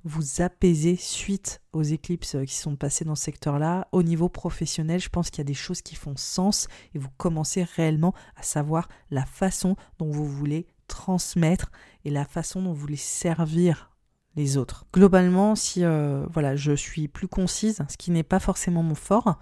vous 0.04 0.42
apaiser 0.42 0.96
suite 0.98 1.62
aux 1.74 1.82
éclipses 1.82 2.38
qui 2.46 2.56
sont 2.56 2.76
passées 2.76 3.06
dans 3.06 3.16
ce 3.16 3.24
secteur-là. 3.24 3.88
Au 3.92 4.04
niveau 4.04 4.30
professionnel, 4.30 5.00
je 5.00 5.10
pense 5.10 5.32
qu'il 5.32 5.40
y 5.40 5.42
a 5.42 5.46
des 5.46 5.56
choses 5.56 5.82
qui 5.82 5.96
font 5.96 6.16
sens 6.16 6.68
et 6.94 7.00
vous 7.00 7.10
commencez 7.18 7.64
réellement 7.64 8.14
à 8.36 8.44
savoir 8.44 8.88
la 9.10 9.26
façon 9.26 9.76
dont 9.98 10.12
vous 10.12 10.28
voulez 10.28 10.68
transmettre 10.88 11.72
et 12.04 12.10
la 12.10 12.26
façon 12.26 12.62
dont 12.62 12.74
vous 12.74 12.80
voulez 12.80 12.96
servir 12.96 13.92
les 14.36 14.58
autres. 14.58 14.86
Globalement, 14.94 15.56
si 15.56 15.84
euh, 15.84 16.26
voilà, 16.32 16.56
je 16.56 16.74
suis 16.74 17.08
plus 17.08 17.28
concise, 17.28 17.82
ce 17.90 17.98
qui 17.98 18.12
n'est 18.12 18.24
pas 18.24 18.40
forcément 18.40 18.84
mon 18.84 18.96
fort, 18.96 19.40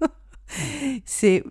c'est 1.04 1.44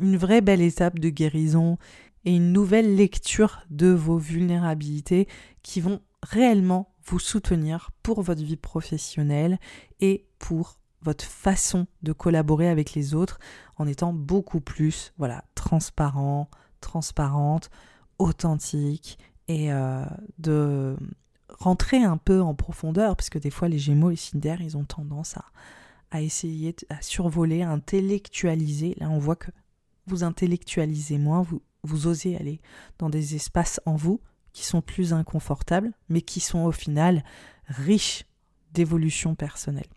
une 0.00 0.16
vraie 0.16 0.40
belle 0.40 0.62
étape 0.62 0.98
de 0.98 1.08
guérison 1.08 1.76
et 2.24 2.36
une 2.36 2.52
nouvelle 2.52 2.96
lecture 2.96 3.60
de 3.70 3.88
vos 3.88 4.18
vulnérabilités 4.18 5.28
qui 5.62 5.80
vont 5.80 6.00
réellement 6.22 6.94
vous 7.06 7.18
soutenir 7.18 7.90
pour 8.02 8.22
votre 8.22 8.42
vie 8.42 8.56
professionnelle 8.56 9.58
et 10.00 10.26
pour 10.38 10.78
votre 11.02 11.24
façon 11.24 11.86
de 12.02 12.12
collaborer 12.12 12.68
avec 12.68 12.94
les 12.94 13.14
autres 13.14 13.38
en 13.76 13.86
étant 13.86 14.14
beaucoup 14.14 14.60
plus 14.60 15.12
voilà 15.18 15.44
transparent, 15.54 16.48
transparente, 16.80 17.70
authentique 18.18 19.18
et 19.48 19.72
euh, 19.72 20.04
de 20.38 20.96
rentrer 21.48 22.02
un 22.02 22.16
peu 22.16 22.40
en 22.40 22.54
profondeur 22.54 23.16
parce 23.16 23.30
que 23.30 23.38
des 23.38 23.50
fois 23.50 23.68
les 23.68 23.78
Gémeaux, 23.78 24.10
les 24.10 24.16
signes 24.16 24.40
ils 24.60 24.76
ont 24.76 24.84
tendance 24.84 25.36
à, 25.36 25.44
à 26.10 26.22
essayer 26.22 26.74
à 26.88 27.00
survoler, 27.02 27.62
à 27.62 27.70
intellectualiser. 27.70 28.94
Là, 28.98 29.10
on 29.10 29.18
voit 29.18 29.36
que 29.36 29.50
vous 30.06 30.24
intellectualisez 30.24 31.18
moins, 31.18 31.42
vous, 31.42 31.62
vous 31.82 32.06
osez 32.06 32.36
aller 32.36 32.60
dans 32.98 33.10
des 33.10 33.34
espaces 33.34 33.80
en 33.86 33.96
vous 33.96 34.20
qui 34.52 34.64
sont 34.64 34.80
plus 34.80 35.12
inconfortables, 35.12 35.92
mais 36.08 36.20
qui 36.20 36.40
sont 36.40 36.60
au 36.60 36.72
final 36.72 37.24
riches 37.66 38.24
d'évolution 38.72 39.34
personnelle. 39.34 39.88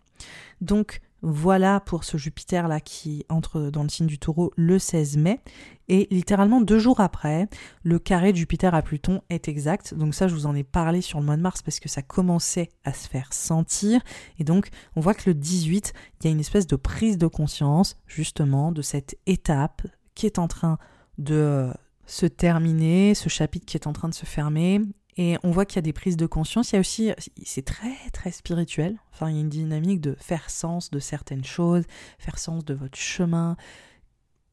Donc 0.60 1.00
voilà 1.22 1.80
pour 1.80 2.04
ce 2.04 2.16
Jupiter 2.16 2.68
là 2.68 2.80
qui 2.80 3.24
entre 3.28 3.70
dans 3.70 3.82
le 3.82 3.88
signe 3.88 4.06
du 4.06 4.18
taureau 4.18 4.52
le 4.56 4.78
16 4.78 5.16
mai. 5.16 5.40
Et 5.88 6.06
littéralement 6.10 6.60
deux 6.60 6.78
jours 6.78 7.00
après, 7.00 7.48
le 7.82 7.98
carré 7.98 8.32
de 8.32 8.36
Jupiter 8.36 8.74
à 8.74 8.82
Pluton 8.82 9.22
est 9.30 9.48
exact. 9.48 9.94
Donc 9.94 10.14
ça, 10.14 10.28
je 10.28 10.34
vous 10.34 10.46
en 10.46 10.54
ai 10.54 10.62
parlé 10.62 11.00
sur 11.00 11.18
le 11.18 11.24
mois 11.24 11.36
de 11.36 11.42
mars 11.42 11.62
parce 11.62 11.80
que 11.80 11.88
ça 11.88 12.02
commençait 12.02 12.68
à 12.84 12.92
se 12.92 13.08
faire 13.08 13.32
sentir. 13.32 14.00
Et 14.38 14.44
donc, 14.44 14.68
on 14.96 15.00
voit 15.00 15.14
que 15.14 15.30
le 15.30 15.34
18, 15.34 15.94
il 16.20 16.24
y 16.26 16.28
a 16.28 16.30
une 16.30 16.40
espèce 16.40 16.66
de 16.66 16.76
prise 16.76 17.16
de 17.16 17.26
conscience 17.26 17.96
justement 18.06 18.70
de 18.70 18.82
cette 18.82 19.16
étape 19.26 19.82
qui 20.14 20.26
est 20.26 20.38
en 20.38 20.46
train 20.46 20.78
de 21.16 21.72
se 22.06 22.26
terminer, 22.26 23.14
ce 23.14 23.28
chapitre 23.28 23.66
qui 23.66 23.76
est 23.76 23.86
en 23.86 23.92
train 23.92 24.08
de 24.08 24.14
se 24.14 24.26
fermer. 24.26 24.80
Et 25.20 25.36
on 25.42 25.50
voit 25.50 25.66
qu'il 25.66 25.76
y 25.76 25.78
a 25.80 25.82
des 25.82 25.92
prises 25.92 26.16
de 26.16 26.26
conscience. 26.26 26.70
Il 26.70 26.76
y 26.76 26.78
a 26.78 26.80
aussi, 26.80 27.12
c'est 27.44 27.64
très 27.64 27.96
très 28.12 28.30
spirituel. 28.30 28.96
Enfin, 29.12 29.28
il 29.28 29.34
y 29.34 29.38
a 29.38 29.40
une 29.40 29.48
dynamique 29.48 30.00
de 30.00 30.16
faire 30.18 30.48
sens 30.48 30.90
de 30.90 31.00
certaines 31.00 31.44
choses, 31.44 31.82
faire 32.20 32.38
sens 32.38 32.64
de 32.64 32.72
votre 32.72 32.96
chemin. 32.96 33.56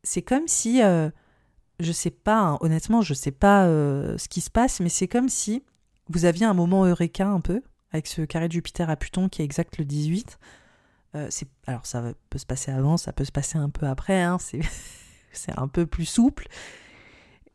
C'est 0.04 0.24
comme 0.24 0.48
si, 0.48 0.82
euh, 0.82 1.12
je 1.80 1.92
sais 1.92 2.10
pas, 2.10 2.40
hein, 2.40 2.58
honnêtement, 2.62 3.02
je 3.02 3.14
sais 3.14 3.32
pas 3.32 3.68
euh, 3.68 4.18
ce 4.18 4.28
qui 4.28 4.42
se 4.42 4.50
passe, 4.50 4.80
mais 4.80 4.90
c'est 4.90 5.08
comme 5.08 5.30
si 5.30 5.64
vous 6.10 6.26
aviez 6.26 6.48
un 6.48 6.56
moment 6.56 6.86
eureka 6.86 7.28
un 7.28 7.42
peu 7.42 7.62
avec 7.92 8.08
ce 8.08 8.24
carré 8.24 8.48
de 8.48 8.54
Jupiter 8.54 8.90
à 8.90 8.96
Pluton 8.96 9.30
qui 9.30 9.44
est 9.44 9.46
exact 9.46 9.78
le 9.78 9.86
18. 9.86 10.40
Euh, 11.14 11.30
alors 11.68 11.86
ça 11.86 12.12
peut 12.32 12.40
se 12.40 12.46
passer 12.46 12.72
avant, 12.72 12.98
ça 12.98 13.14
peut 13.14 13.24
se 13.24 13.32
passer 13.32 13.60
un 13.60 13.70
peu 13.70 13.86
après. 13.86 14.24
Hein, 14.24 14.40
c'est 14.40 14.62
un 15.58 15.68
peu 15.68 15.86
plus 15.86 16.06
souple 16.06 16.48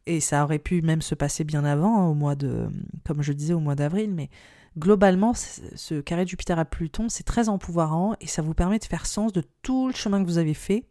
et 0.07 0.21
ça 0.21 0.45
aurait 0.45 0.59
pu 0.59 0.83
même 0.83 1.03
se 1.03 1.15
passer 1.15 1.45
bien 1.45 1.65
avant, 1.65 2.01
hein, 2.01 2.07
au 2.07 2.15
mois 2.15 2.35
de, 2.35 2.69
comme 3.05 3.23
je 3.23 3.33
disais, 3.33 3.55
au 3.55 3.61
mois 3.61 3.75
d'avril, 3.75 4.13
mais 4.15 4.31
globalement, 4.79 5.35
ce 5.35 6.01
carré 6.01 6.25
de 6.25 6.29
Jupiter 6.31 6.59
à 6.59 6.65
Pluton, 6.65 7.09
c'est 7.09 7.25
très 7.25 7.49
empouvoirant 7.49 8.15
et 8.21 8.27
ça 8.27 8.43
vous 8.43 8.55
permet 8.55 8.79
de 8.79 8.85
faire 8.85 9.07
sens 9.07 9.33
de 9.33 9.43
tout 9.63 9.89
le 9.89 9.95
chemin 9.95 10.23
que 10.23 10.27
vous 10.27 10.39
avez 10.39 10.55
fait 10.55 10.85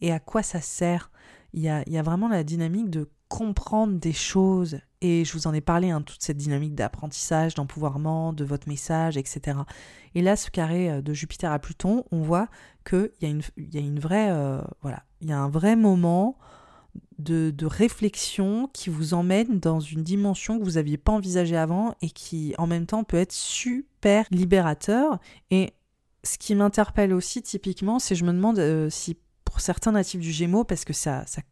et 0.00 0.12
à 0.12 0.20
quoi 0.20 0.42
ça 0.42 0.60
sert. 0.60 1.10
Il 1.54 1.60
y 1.60 1.68
a, 1.68 2.02
vraiment 2.02 2.28
la 2.28 2.44
dynamique 2.44 2.88
de 2.88 3.10
comprendre 3.28 3.98
des 3.98 4.14
choses 4.14 4.78
et 5.02 5.24
je 5.24 5.32
vous 5.32 5.46
en 5.46 5.52
ai 5.52 5.60
parlé, 5.60 5.90
hein, 5.90 6.00
toute 6.00 6.22
cette 6.22 6.36
dynamique 6.36 6.74
d'apprentissage, 6.74 7.54
d'empouvoirment, 7.54 8.32
de 8.32 8.44
votre 8.44 8.68
message, 8.68 9.16
etc. 9.16 9.58
Et 10.14 10.22
là, 10.22 10.36
ce 10.36 10.50
carré 10.50 10.90
euh, 10.90 11.02
de 11.02 11.12
Jupiter 11.12 11.50
à 11.50 11.58
Pluton, 11.58 12.04
on 12.12 12.22
voit 12.22 12.48
qu'il 12.88 13.10
y, 13.20 13.26
il 13.26 13.74
y 13.74 13.78
a 13.78 13.80
une 13.80 13.98
vraie, 13.98 14.30
euh, 14.30 14.62
voilà, 14.80 15.02
il 15.20 15.28
y 15.28 15.32
a 15.32 15.38
un 15.38 15.48
vrai 15.48 15.76
moment 15.76 16.38
de, 17.18 17.66
réflexion 17.66 18.68
qui 18.72 18.90
vous 18.90 19.14
emmène 19.14 19.60
dans 19.60 19.80
une 19.80 20.02
dimension 20.02 20.58
que 20.58 20.64
vous 20.64 20.72
n'aviez 20.72 20.98
pas 20.98 21.12
envisagée 21.12 21.56
avant 21.56 21.94
et 22.02 22.10
qui 22.10 22.54
en 22.58 22.66
même 22.66 22.86
temps 22.86 23.04
peut 23.04 23.16
être 23.16 23.32
super 23.32 24.26
libérateur. 24.30 25.18
Et 25.50 25.74
ce 26.24 26.38
qui 26.38 26.54
m'interpelle 26.54 27.12
aussi 27.12 27.42
typiquement, 27.42 27.98
c'est 27.98 28.14
je 28.14 28.24
me 28.24 28.32
demande 28.32 28.58
euh, 28.58 28.90
si 28.90 29.16
pour 29.44 29.60
certains 29.60 29.92
natifs 29.92 30.20
du 30.20 30.32
Gémeaux, 30.32 30.64
parce 30.64 30.84
que 30.84 30.92
ça, 30.92 31.24
ça 31.26 31.42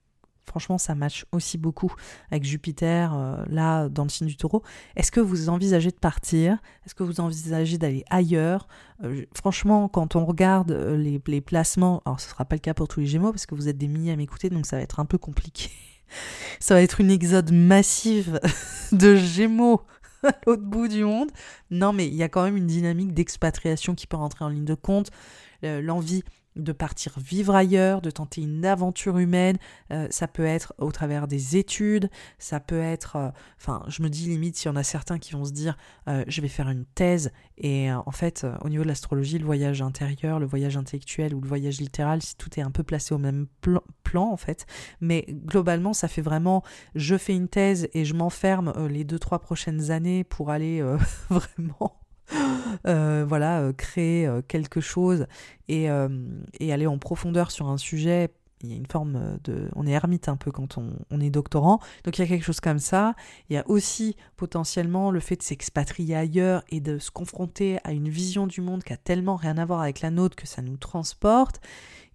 franchement, 0.51 0.79
ça 0.79 0.95
match 0.95 1.25
aussi 1.33 1.59
beaucoup 1.59 1.95
avec 2.31 2.45
Jupiter, 2.45 3.15
euh, 3.15 3.45
là, 3.49 3.89
dans 3.89 4.03
le 4.03 4.09
signe 4.09 4.27
du 4.27 4.37
taureau. 4.37 4.63
Est-ce 4.97 5.13
que 5.13 5.21
vous 5.21 5.49
envisagez 5.49 5.91
de 5.91 5.97
partir? 5.97 6.59
Est-ce 6.85 6.95
que 6.95 7.05
vous 7.05 7.21
envisagez 7.21 7.79
d'aller 7.79 8.05
ailleurs? 8.11 8.67
Euh, 9.05 9.25
Franchement, 9.35 9.89
quand 9.89 10.17
on 10.17 10.25
regarde 10.25 10.73
euh, 10.73 10.97
les, 10.97 11.41
placements, 11.41 12.03
alors 12.05 12.21
ce 12.21 12.27
ne 12.27 12.31
sera 12.31 12.45
pas 12.45 12.57
le 12.57 12.61
cas 12.61 12.75
pour 12.75 12.89
tous 12.89 13.01
les 13.01 13.07
Gémeaux, 13.07 13.31
parce 13.31 13.47
que 13.47 13.55
vous 13.55 13.69
êtes 13.69 13.79
des 13.79 13.87
milliers 13.87 14.13
à 14.13 14.17
m'écouter, 14.17 14.51
donc 14.51 14.67
ça 14.67 14.77
va 14.77 14.83
être 14.83 14.99
un 14.99 15.05
peu 15.07 15.19
compliqué. 15.19 15.71
ça 16.61 16.75
va 16.75 16.83
être 16.83 17.01
une 17.01 17.11
exode 17.11 17.53
massive 17.53 18.41
de 18.93 19.15
Gémeaux 19.15 19.83
à 20.25 20.33
l'autre 20.47 20.65
bout 20.65 20.89
du 20.89 21.05
monde. 21.05 21.31
Non, 21.71 21.93
mais 21.93 22.09
il 22.09 22.15
y 22.15 22.25
a 22.25 22.29
quand 22.29 22.43
même 22.43 22.57
une 22.57 22.67
dynamique 22.67 23.15
d'expatriation 23.15 23.95
qui 23.95 24.09
peut 24.09 24.17
rentrer 24.17 24.45
en 24.45 24.49
ligne 24.49 24.65
de 24.65 24.75
compte. 24.75 25.11
L'envie 25.63 26.25
de 26.57 26.73
partir 26.73 27.19
vivre 27.19 27.55
ailleurs, 27.55 28.01
de 28.03 28.11
tenter 28.11 28.43
une 28.43 28.65
aventure 28.65 29.19
humaine. 29.19 29.57
Euh, 29.93 30.07
ça 30.11 30.27
peut 30.27 30.45
être 30.45 30.75
au 30.79 30.91
travers 30.91 31.29
des 31.29 31.57
études, 31.57 32.11
ça 32.39 32.61
peut 32.61 32.81
être, 32.81 33.17
euh, 33.17 33.29
enfin, 33.59 33.85
je 33.89 34.03
me 34.03 34.09
dis 34.09 34.29
limite 34.29 34.57
s'il 34.57 34.69
y 34.69 34.73
en 34.73 34.77
a 34.77 34.83
certains 34.83 35.19
qui 35.19 35.33
vont 35.33 35.45
se 35.45 35.53
dire, 35.53 35.77
euh, 36.09 36.25
je 36.27 36.41
vais 36.41 36.49
faire 36.49 36.69
une 36.69 36.85
thèse 36.85 37.31
et 37.63 37.93
en 37.93 38.11
fait, 38.11 38.47
au 38.63 38.71
niveau 38.71 38.85
de 38.85 38.89
l'astrologie, 38.89 39.39
le 39.39 39.45
voyage 39.45 39.83
intérieur, 39.83 40.39
le 40.39 40.47
voyage 40.47 40.79
intellectuel 40.79 41.35
ou 41.35 41.43
le 41.43 41.49
voyage 41.49 41.79
littéral, 41.79 42.21
tout 42.39 42.59
est 42.59 42.63
un 42.63 42.71
peu 42.71 42.83
placé 42.83 43.13
au 43.13 43.19
même 43.19 43.49
plan 43.61 44.33
en 44.33 44.39
fait. 44.39 44.65
Mais 45.03 45.27
globalement, 45.29 45.93
ça 45.93 46.09
fait 46.09 46.23
vraiment, 46.23 46.63
je 46.95 47.19
fais 47.19 47.35
une 47.35 47.49
thèse 47.49 47.89
et 47.93 48.07
je 48.07 48.15
m'enferme 48.15 48.73
les 48.89 49.05
deux 49.05 49.19
trois 49.19 49.41
prochaines 49.41 49.91
années 49.91 50.25
pour 50.25 50.49
aller 50.49 50.83
vraiment 51.29 52.00
euh, 52.87 53.25
voilà, 53.27 53.61
euh, 53.61 53.73
créer 53.73 54.27
euh, 54.27 54.43
quelque 54.47 54.81
chose 54.81 55.27
et, 55.69 55.89
aller 55.89 56.87
en 56.87 56.99
profondeur 56.99 57.51
sur 57.51 57.69
un 57.69 57.79
sujet. 57.79 58.31
Il 58.63 58.69
y 58.69 58.75
a 58.75 58.77
une 58.77 58.87
forme 58.87 59.39
de... 59.45 59.71
On 59.75 59.87
est 59.87 59.93
ermite 59.93 60.29
un 60.29 60.37
peu 60.37 60.51
quand 60.51 60.77
on, 60.77 60.93
on, 61.11 61.21
est 61.21 61.31
doctorant. 61.31 61.81
Donc 62.05 62.19
il 62.19 62.21
y 62.21 62.25
a 62.25 62.27
quelque 62.27 62.45
chose 62.45 62.61
comme 62.61 62.79
ça. 62.79 63.15
Il 63.49 63.55
y 63.55 63.57
a 63.57 63.67
aussi 63.71 64.17
potentiellement 64.37 65.11
le 65.11 65.21
fait 65.21 65.37
de 65.37 65.43
s'expatrier 65.43 66.15
ailleurs 66.15 66.63
et 66.69 66.81
de 66.81 66.99
se 66.99 67.11
confronter 67.11 67.79
à 67.85 67.93
une 67.93 68.11
vision 68.11 68.47
du 68.47 68.61
monde 68.61 68.85
qui 68.85 68.93
a 68.93 68.99
tellement 68.99 69.37
rien 69.37 69.57
à 69.57 69.65
voir 69.65 69.81
avec 69.81 70.03
la 70.03 70.11
nôtre 70.11 70.37
que 70.37 70.47
ça 70.47 70.61
nous 70.61 70.77
transporte. 70.77 71.61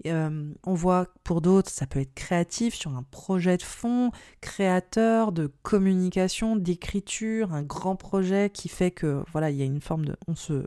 Euh, 0.05 0.53
on 0.65 0.73
voit 0.73 1.07
pour 1.23 1.41
d'autres, 1.41 1.69
ça 1.69 1.87
peut 1.87 1.99
être 1.99 2.13
créatif 2.13 2.75
sur 2.75 2.95
un 2.95 3.03
projet 3.03 3.57
de 3.57 3.63
fond, 3.63 4.11
créateur 4.41 5.31
de 5.31 5.51
communication, 5.63 6.55
d'écriture, 6.55 7.53
un 7.53 7.63
grand 7.63 7.95
projet 7.95 8.49
qui 8.49 8.69
fait 8.69 8.91
que 8.91 9.23
voilà, 9.31 9.49
il 9.49 9.57
y 9.57 9.61
a 9.61 9.65
une 9.65 9.81
forme 9.81 10.05
de, 10.05 10.15
on 10.27 10.35
se, 10.35 10.65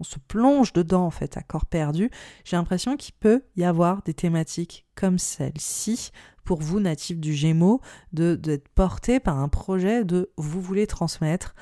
on 0.00 0.04
se 0.04 0.18
plonge 0.18 0.72
dedans 0.72 1.06
en 1.06 1.10
fait 1.10 1.36
à 1.36 1.42
corps 1.42 1.66
perdu. 1.66 2.10
J'ai 2.44 2.56
l'impression 2.56 2.96
qu'il 2.96 3.14
peut 3.14 3.42
y 3.56 3.64
avoir 3.64 4.02
des 4.02 4.14
thématiques 4.14 4.86
comme 4.94 5.18
celle-ci 5.18 6.10
pour 6.44 6.60
vous 6.60 6.80
natifs 6.80 7.18
du 7.18 7.34
Gémeaux, 7.34 7.80
de 8.12 8.34
d'être 8.34 8.68
porté 8.68 9.20
par 9.20 9.38
un 9.38 9.48
projet 9.48 10.04
de 10.04 10.30
vous 10.36 10.60
voulez 10.60 10.86
transmettre 10.86 11.54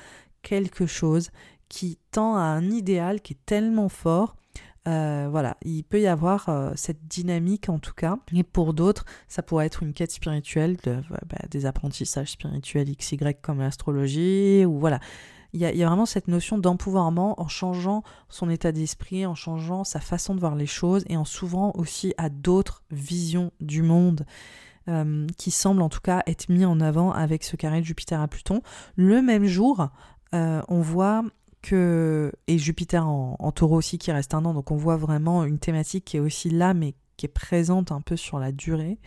quelque 0.43 0.85
chose 0.85 1.31
qui 1.67 1.99
tend 2.11 2.35
à 2.35 2.41
un 2.41 2.69
idéal 2.69 3.21
qui 3.21 3.33
est 3.33 3.45
tellement 3.45 3.89
fort 3.89 4.37
euh, 4.87 5.27
voilà, 5.29 5.57
il 5.63 5.83
peut 5.83 5.99
y 5.99 6.07
avoir 6.07 6.47
euh, 6.47 6.71
cette 6.75 7.07
dynamique 7.07 7.67
en 7.67 7.79
tout 7.79 7.93
cas. 7.93 8.17
Et 8.33 8.43
pour 8.43 8.73
d'autres, 8.73 9.05
ça 9.27 9.43
pourrait 9.43 9.65
être 9.65 9.83
une 9.83 9.93
quête 9.93 10.11
spirituelle, 10.11 10.77
bah, 10.85 11.37
des 11.49 11.65
apprentissages 11.65 12.31
spirituels 12.31 12.95
XY 12.95 13.17
comme 13.41 13.59
l'astrologie, 13.59 14.65
ou 14.65 14.79
voilà. 14.79 14.99
Il 15.53 15.61
y, 15.61 15.65
a, 15.65 15.87
vraiment 15.87 16.05
cette 16.05 16.27
notion 16.27 16.57
d'empouvoirment 16.57 17.33
en 17.41 17.47
changeant 17.47 18.03
son 18.27 18.49
état 18.49 18.73
d'esprit, 18.73 19.25
en 19.25 19.33
changeant 19.33 19.85
sa 19.85 19.99
façon 19.99 20.35
de 20.35 20.41
voir 20.41 20.55
les 20.55 20.67
choses 20.67 21.03
et 21.07 21.15
en 21.15 21.23
s'ouvrant 21.23 21.71
aussi 21.75 22.13
à 22.17 22.29
d'autres 22.29 22.83
visions 22.91 23.51
du 23.61 23.81
monde. 23.81 24.25
qui 25.37 25.51
semble 25.51 25.81
en 25.81 25.89
tout 25.89 26.01
cas 26.01 26.21
être 26.27 26.49
mis 26.49 26.63
en 26.63 26.79
avant 26.79 27.11
avec 27.11 27.43
ce 27.43 27.55
carré 27.55 27.79
de 27.79 27.85
Jupiter 27.85 28.21
à 28.21 28.27
Pluton. 28.27 28.61
Le 28.97 29.21
même 29.21 29.45
jour, 29.45 29.89
on 30.33 30.81
voit 30.81 31.23
et 31.71 32.57
Jupiter 32.57 33.07
en, 33.07 33.51
taureau 33.51 33.77
aussi 33.77 33.97
qui 33.97 34.11
reste 34.11 34.33
un 34.33 34.45
an, 34.45 34.53
donc 34.53 34.71
on 34.71 34.77
voit 34.77 34.97
vraiment 34.97 35.43
une 35.43 35.59
thématique 35.59 36.05
qui 36.05 36.17
est 36.17 36.21
aussi 36.21 36.49
là, 36.49 36.73
mais 36.73 36.95
qui 37.17 37.25
est 37.25 37.29
présente 37.29 37.91
un 37.91 38.01
peu 38.01 38.15
sur 38.15 38.39
la 38.39 38.51
durée. 38.51 38.99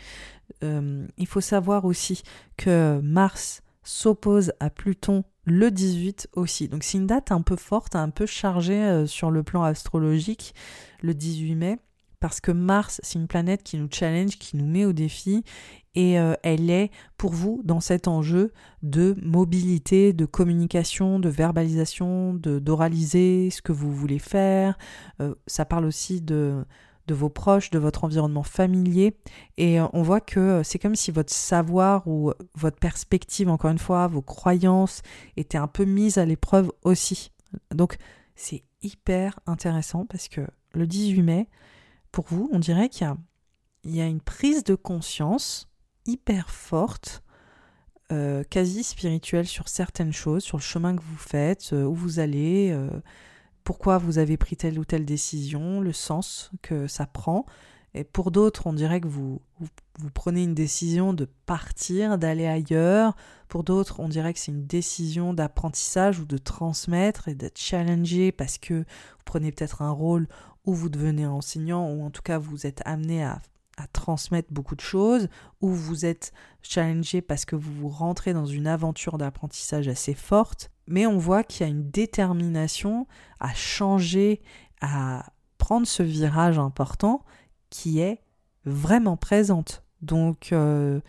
Euh, 0.62 1.06
il 1.16 1.26
faut 1.26 1.40
savoir 1.40 1.84
aussi 1.84 2.22
que 2.56 3.00
Mars 3.02 3.62
s'oppose 3.82 4.52
à 4.60 4.68
Pluton 4.68 5.24
le 5.44 5.70
18 5.70 6.28
aussi. 6.34 6.68
Donc 6.68 6.82
c'est 6.82 6.98
une 6.98 7.06
date 7.06 7.32
un 7.32 7.40
peu 7.40 7.56
forte, 7.56 7.96
un 7.96 8.10
peu 8.10 8.26
chargée 8.26 8.82
euh, 8.82 9.06
sur 9.06 9.30
le 9.30 9.42
plan 9.42 9.62
astrologique, 9.62 10.54
le 11.02 11.14
18 11.14 11.54
mai, 11.54 11.78
parce 12.18 12.40
que 12.40 12.52
Mars, 12.52 13.00
c'est 13.02 13.18
une 13.18 13.28
planète 13.28 13.62
qui 13.62 13.78
nous 13.78 13.88
challenge, 13.90 14.38
qui 14.38 14.56
nous 14.56 14.66
met 14.66 14.84
au 14.84 14.92
défi, 14.92 15.44
et 15.94 16.18
euh, 16.18 16.34
elle 16.42 16.70
est 16.70 16.90
pour 17.16 17.32
vous 17.32 17.60
dans 17.64 17.80
cet 17.80 18.06
enjeu 18.08 18.52
de 18.82 19.16
mobilité, 19.22 20.12
de 20.12 20.24
communication, 20.24 21.18
de 21.18 21.28
verbalisation, 21.28 22.34
d'oraliser 22.34 23.50
ce 23.50 23.60
que 23.62 23.72
vous 23.72 23.92
voulez 23.92 24.18
faire. 24.18 24.78
Euh, 25.20 25.34
ça 25.46 25.64
parle 25.64 25.84
aussi 25.84 26.20
de 26.20 26.64
de 27.06 27.14
vos 27.14 27.28
proches, 27.28 27.70
de 27.70 27.78
votre 27.80 28.04
environnement 28.04 28.44
familier. 28.44 29.16
Et 29.56 29.80
euh, 29.80 29.86
on 29.92 30.02
voit 30.02 30.20
que 30.20 30.62
c'est 30.62 30.78
comme 30.78 30.94
si 30.94 31.10
votre 31.10 31.32
savoir 31.32 32.06
ou 32.06 32.32
votre 32.54 32.78
perspective, 32.78 33.48
encore 33.48 33.72
une 33.72 33.78
fois, 33.78 34.06
vos 34.06 34.22
croyances 34.22 35.02
étaient 35.36 35.58
un 35.58 35.66
peu 35.66 35.84
mises 35.84 36.18
à 36.18 36.24
l'épreuve 36.24 36.70
aussi. 36.84 37.32
Donc 37.74 37.96
c'est 38.36 38.62
hyper 38.82 39.40
intéressant 39.46 40.06
parce 40.06 40.28
que 40.28 40.42
le 40.72 40.86
18 40.86 41.22
mai, 41.22 41.48
pour 42.12 42.26
vous, 42.28 42.48
on 42.52 42.60
dirait 42.60 42.88
qu'il 42.88 43.12
y 43.84 44.00
a 44.00 44.06
une 44.06 44.20
prise 44.20 44.62
de 44.62 44.76
conscience 44.76 45.69
hyper 46.06 46.50
forte, 46.50 47.22
euh, 48.12 48.42
quasi 48.50 48.82
spirituelle 48.82 49.46
sur 49.46 49.68
certaines 49.68 50.12
choses, 50.12 50.42
sur 50.42 50.56
le 50.56 50.62
chemin 50.62 50.96
que 50.96 51.02
vous 51.02 51.16
faites, 51.16 51.70
euh, 51.72 51.84
où 51.84 51.94
vous 51.94 52.18
allez, 52.18 52.70
euh, 52.72 52.90
pourquoi 53.62 53.98
vous 53.98 54.18
avez 54.18 54.36
pris 54.36 54.56
telle 54.56 54.78
ou 54.78 54.84
telle 54.84 55.04
décision, 55.04 55.80
le 55.80 55.92
sens 55.92 56.50
que 56.60 56.88
ça 56.88 57.06
prend. 57.06 57.46
Et 57.94 58.04
pour 58.04 58.30
d'autres, 58.30 58.66
on 58.66 58.72
dirait 58.72 59.00
que 59.00 59.08
vous, 59.08 59.40
vous, 59.58 60.10
prenez 60.12 60.42
une 60.44 60.54
décision 60.54 61.12
de 61.12 61.28
partir, 61.46 62.18
d'aller 62.18 62.46
ailleurs. 62.46 63.16
Pour 63.48 63.64
d'autres, 63.64 64.00
on 64.00 64.08
dirait 64.08 64.32
que 64.32 64.38
c'est 64.38 64.52
une 64.52 64.66
décision 64.66 65.34
d'apprentissage 65.34 66.20
ou 66.20 66.24
de 66.24 66.38
transmettre 66.38 67.28
et 67.28 67.34
d'être 67.34 67.58
challengé 67.58 68.32
parce 68.32 68.58
que 68.58 68.74
vous 68.74 69.24
prenez 69.24 69.50
peut-être 69.50 69.82
un 69.82 69.90
rôle 69.90 70.28
où 70.64 70.74
vous 70.74 70.88
devenez 70.88 71.26
enseignant 71.26 71.90
ou 71.90 72.04
en 72.04 72.10
tout 72.10 72.22
cas 72.22 72.38
vous 72.38 72.66
êtes 72.66 72.82
amené 72.84 73.24
à 73.24 73.40
à 73.80 73.86
transmettre 73.86 74.52
beaucoup 74.52 74.76
de 74.76 74.80
choses, 74.80 75.28
ou 75.60 75.70
vous 75.70 76.04
êtes 76.04 76.32
challengé 76.62 77.22
parce 77.22 77.44
que 77.44 77.56
vous 77.56 77.72
vous 77.72 77.88
rentrez 77.88 78.34
dans 78.34 78.46
une 78.46 78.66
aventure 78.66 79.18
d'apprentissage 79.18 79.88
assez 79.88 80.14
forte, 80.14 80.70
mais 80.86 81.06
on 81.06 81.18
voit 81.18 81.44
qu'il 81.44 81.66
y 81.66 81.68
a 81.68 81.72
une 81.72 81.90
détermination 81.90 83.06
à 83.38 83.54
changer, 83.54 84.42
à 84.80 85.32
prendre 85.58 85.86
ce 85.86 86.02
virage 86.02 86.58
important 86.58 87.24
qui 87.70 88.00
est 88.00 88.22
vraiment 88.64 89.16
présente. 89.16 89.82
Donc 90.02 90.52
euh, 90.52 91.00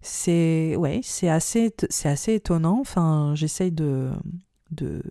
c'est 0.00 0.76
ouais, 0.76 1.00
c'est 1.02 1.28
assez 1.28 1.74
c'est 1.90 2.08
assez 2.08 2.34
étonnant. 2.34 2.78
Enfin, 2.80 3.32
j'essaye 3.34 3.72
de 3.72 4.10
de 4.70 5.02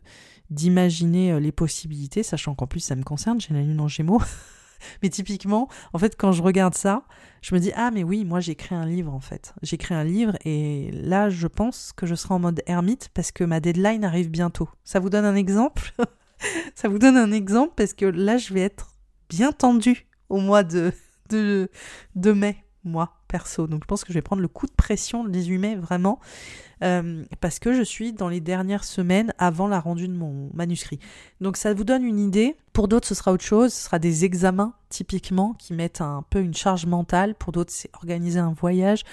d'imaginer 0.49 1.33
euh, 1.33 1.39
les 1.39 1.51
possibilités, 1.51 2.23
sachant 2.23 2.55
qu'en 2.55 2.67
plus 2.67 2.79
ça 2.79 2.95
me 2.95 3.03
concerne, 3.03 3.39
j'ai 3.39 3.53
la 3.53 3.61
lune 3.61 3.79
en 3.79 3.87
Gémeaux. 3.87 4.21
mais 5.01 5.09
typiquement, 5.09 5.67
en 5.93 5.97
fait, 5.97 6.15
quand 6.17 6.31
je 6.31 6.41
regarde 6.41 6.75
ça, 6.75 7.03
je 7.41 7.53
me 7.53 7.59
dis 7.59 7.71
ah 7.75 7.91
mais 7.91 8.03
oui, 8.03 8.25
moi 8.25 8.39
créé 8.41 8.77
un 8.77 8.85
livre 8.85 9.13
en 9.13 9.19
fait. 9.19 9.53
Créé 9.77 9.97
un 9.97 10.03
livre 10.03 10.33
et 10.45 10.89
là 10.93 11.29
je 11.29 11.47
pense 11.47 11.93
que 11.95 12.05
je 12.05 12.15
serai 12.15 12.33
en 12.33 12.39
mode 12.39 12.61
ermite 12.65 13.09
parce 13.13 13.31
que 13.31 13.43
ma 13.43 13.59
deadline 13.59 14.03
arrive 14.03 14.29
bientôt. 14.29 14.69
Ça 14.83 14.99
vous 14.99 15.09
donne 15.09 15.25
un 15.25 15.35
exemple? 15.35 15.93
Ça 16.75 16.89
vous 16.89 16.99
donne 16.99 17.17
un 17.17 17.31
exemple 17.31 17.73
parce 17.75 17.93
que 17.93 18.05
là 18.05 18.37
je 18.37 18.53
vais 18.53 18.61
être 18.61 18.95
bien 19.29 19.51
tendue 19.51 20.07
au 20.29 20.39
mois 20.39 20.63
de, 20.63 20.91
de 21.29 22.31
mai, 22.31 22.64
moi 22.85 23.13
perso. 23.27 23.67
Donc 23.67 23.83
je 23.83 23.87
pense 23.87 24.03
que 24.03 24.13
je 24.13 24.17
vais 24.17 24.21
prendre 24.21 24.41
le 24.41 24.47
coup 24.47 24.67
de 24.67 24.71
pression 24.71 25.23
le 25.23 25.31
18 25.31 25.57
mai 25.57 25.75
vraiment 25.75 26.19
euh, 26.83 27.23
parce 27.41 27.59
que 27.59 27.73
je 27.73 27.81
suis 27.81 28.13
dans 28.13 28.29
les 28.29 28.41
dernières 28.41 28.83
semaines 28.83 29.33
avant 29.37 29.67
la 29.67 29.79
rendue 29.79 30.07
de 30.07 30.13
mon 30.13 30.49
manuscrit. 30.53 30.99
Donc 31.41 31.57
ça 31.57 31.73
vous 31.73 31.83
donne 31.83 32.03
une 32.03 32.19
idée. 32.19 32.55
Pour 32.73 32.87
d'autres, 32.87 33.07
ce 33.07 33.15
sera 33.15 33.31
autre 33.31 33.43
chose. 33.43 33.73
Ce 33.73 33.85
sera 33.85 33.99
des 33.99 34.25
examens, 34.25 34.73
typiquement, 34.89 35.53
qui 35.53 35.73
mettent 35.73 36.01
un 36.01 36.23
peu 36.29 36.39
une 36.41 36.53
charge 36.53 36.85
mentale. 36.85 37.35
Pour 37.35 37.51
d'autres, 37.51 37.71
c'est 37.73 37.89
organiser 37.95 38.39
un 38.39 38.53
voyage. 38.53 39.03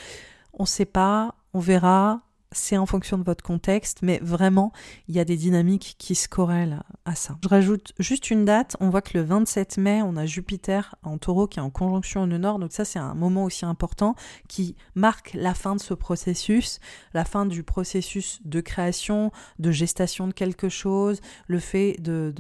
On 0.53 0.65
ne 0.65 0.69
sait 0.69 0.85
pas, 0.85 1.35
on 1.55 1.61
verra 1.61 2.23
c'est 2.53 2.77
en 2.77 2.87
fonction 2.87 3.19
de 3.19 3.25
votre 3.25 3.43
contexte, 3.43 3.99
mais 4.03 4.19
vraiment, 4.23 4.73
il 5.09 5.15
y 5.15 5.21
a 5.21 5.25
des 5.25 5.37
dynamiques 5.37 5.97
qui 5.99 6.15
se 6.15 6.29
corrèlent 6.29 6.83
à 7.05 7.15
ça. 7.15 7.37
Je 7.43 7.49
rajoute 7.49 7.93
juste 7.99 8.31
une 8.31 8.45
date, 8.45 8.77
on 8.81 8.91
voit 8.91 9.03
que 9.03 9.17
le 9.17 9.25
27 9.25 9.79
mai, 9.79 10.03
on 10.03 10.17
a 10.17 10.27
Jupiter 10.27 10.95
en 11.03 11.19
taureau 11.19 11.47
qui 11.47 11.59
est 11.59 11.63
en 11.63 11.71
conjonction 11.71 12.23
au 12.23 12.27
nord, 12.27 12.59
donc 12.59 12.73
ça 12.73 12.85
c'est 12.85 12.99
un 12.99 13.15
moment 13.15 13.45
aussi 13.45 13.65
important 13.65 14.15
qui 14.49 14.77
marque 14.95 15.33
la 15.35 15.55
fin 15.55 15.75
de 15.77 15.81
ce 15.81 15.95
processus, 15.95 16.81
la 17.15 17.25
fin 17.25 17.47
du 17.47 17.63
processus 17.63 18.41
de 18.45 18.61
création, 18.61 19.33
de 19.59 19.71
gestation 19.71 20.29
de 20.29 20.33
quelque 20.33 20.69
chose, 20.69 21.21
le 21.47 21.59
fait 21.59 21.97
de 22.01 22.33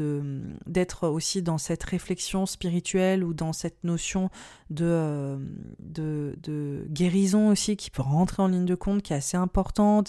d'être 0.66 1.08
aussi 1.08 1.42
dans 1.42 1.58
cette 1.58 1.82
réflexion 1.82 2.46
spirituelle 2.46 3.24
ou 3.24 3.34
dans 3.34 3.52
cette 3.52 3.84
notion 3.84 4.30
de, 4.70 4.86
euh, 4.86 5.38
de 5.78 6.86
guérison 6.88 7.48
aussi 7.48 7.76
qui 7.76 7.90
peut 7.90 8.02
rentrer 8.02 8.42
en 8.42 8.48
ligne 8.48 8.64
de 8.64 8.74
compte, 8.74 9.02
qui 9.02 9.12
est 9.12 9.16
assez 9.16 9.36
importante 9.36 10.01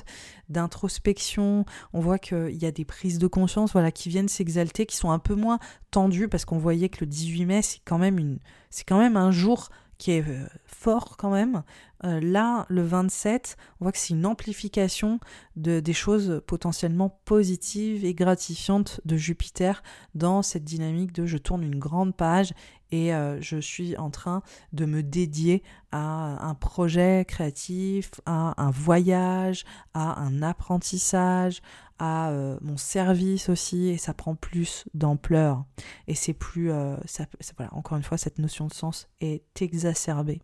d'introspection. 0.49 1.65
On 1.93 1.99
voit 1.99 2.19
qu'il 2.19 2.55
y 2.55 2.65
a 2.65 2.71
des 2.71 2.85
prises 2.85 3.19
de 3.19 3.27
conscience 3.27 3.73
voilà, 3.73 3.91
qui 3.91 4.09
viennent 4.09 4.29
s'exalter, 4.29 4.85
qui 4.85 4.97
sont 4.97 5.11
un 5.11 5.19
peu 5.19 5.35
moins 5.35 5.59
tendues, 5.91 6.27
parce 6.27 6.45
qu'on 6.45 6.57
voyait 6.57 6.89
que 6.89 7.01
le 7.01 7.07
18 7.07 7.45
mai, 7.45 7.61
c'est 7.61 7.81
quand 7.85 7.97
même, 7.97 9.17
un 9.17 9.31
jour 9.31 9.69
qui 9.97 10.11
est 10.11 10.27
euh, 10.27 10.45
fort 10.65 11.15
quand 11.17 11.31
même. 11.31 11.63
Euh, 12.03 12.19
là, 12.19 12.65
le 12.67 12.81
27, 12.81 13.55
on 13.79 13.85
voit 13.85 13.91
que 13.91 13.97
c'est 13.97 14.13
une 14.13 14.25
amplification 14.25 15.19
de, 15.55 15.79
des 15.79 15.93
choses 15.93 16.41
potentiellement 16.45 17.21
positives 17.23 18.03
et 18.03 18.13
gratifiantes 18.13 18.99
de 19.05 19.15
Jupiter 19.15 19.83
dans 20.13 20.41
cette 20.41 20.65
dynamique 20.65 21.13
de 21.13 21.25
je 21.25 21.37
tourne 21.37 21.63
une 21.63 21.79
grande 21.79 22.15
page 22.15 22.53
et 22.93 23.13
euh, 23.13 23.41
je 23.41 23.57
suis 23.57 23.97
en 23.97 24.11
train 24.11 24.43
de 24.71 24.85
me 24.85 25.01
dédier 25.01 25.63
à 25.91 26.47
un 26.47 26.53
projet 26.53 27.25
créatif, 27.27 28.11
à 28.25 28.61
un 28.61 28.71
voyage, 28.71 29.65
à 29.93 30.21
un 30.21 30.41
apprentissage, 30.41 31.61
à 31.99 32.29
euh, 32.29 32.57
mon 32.61 32.77
service 32.77 33.49
aussi, 33.49 33.87
et 33.89 33.97
ça 33.97 34.13
prend 34.13 34.35
plus 34.35 34.85
d'ampleur. 34.93 35.65
Et 36.07 36.15
c'est 36.15 36.33
plus... 36.33 36.69
voilà, 36.69 37.73
encore 37.73 37.97
une 37.97 38.03
fois, 38.03 38.17
cette 38.17 38.39
notion 38.39 38.67
de 38.67 38.73
sens 38.73 39.07
est 39.21 39.61
exacerbée. 39.61 40.41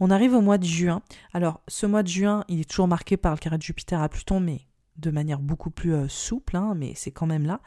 On 0.00 0.10
arrive 0.10 0.34
au 0.34 0.40
mois 0.40 0.58
de 0.58 0.64
juin 0.64 1.02
alors, 1.32 1.60
ce 1.68 1.86
mois 1.86 2.02
de 2.02 2.08
juin, 2.08 2.44
il 2.48 2.60
est 2.60 2.70
toujours 2.70 2.88
marqué 2.88 3.16
par 3.16 3.32
le 3.32 3.38
carré 3.38 3.58
de 3.58 3.62
Jupiter 3.62 4.00
à 4.00 4.08
Pluton, 4.08 4.40
mais 4.40 4.66
de 4.96 5.10
manière 5.10 5.40
beaucoup 5.40 5.70
plus 5.70 5.94
euh, 5.94 6.08
souple, 6.08 6.56
hein, 6.56 6.74
mais 6.76 6.92
c'est 6.94 7.10
quand 7.10 7.26
même 7.26 7.46
là. 7.46 7.60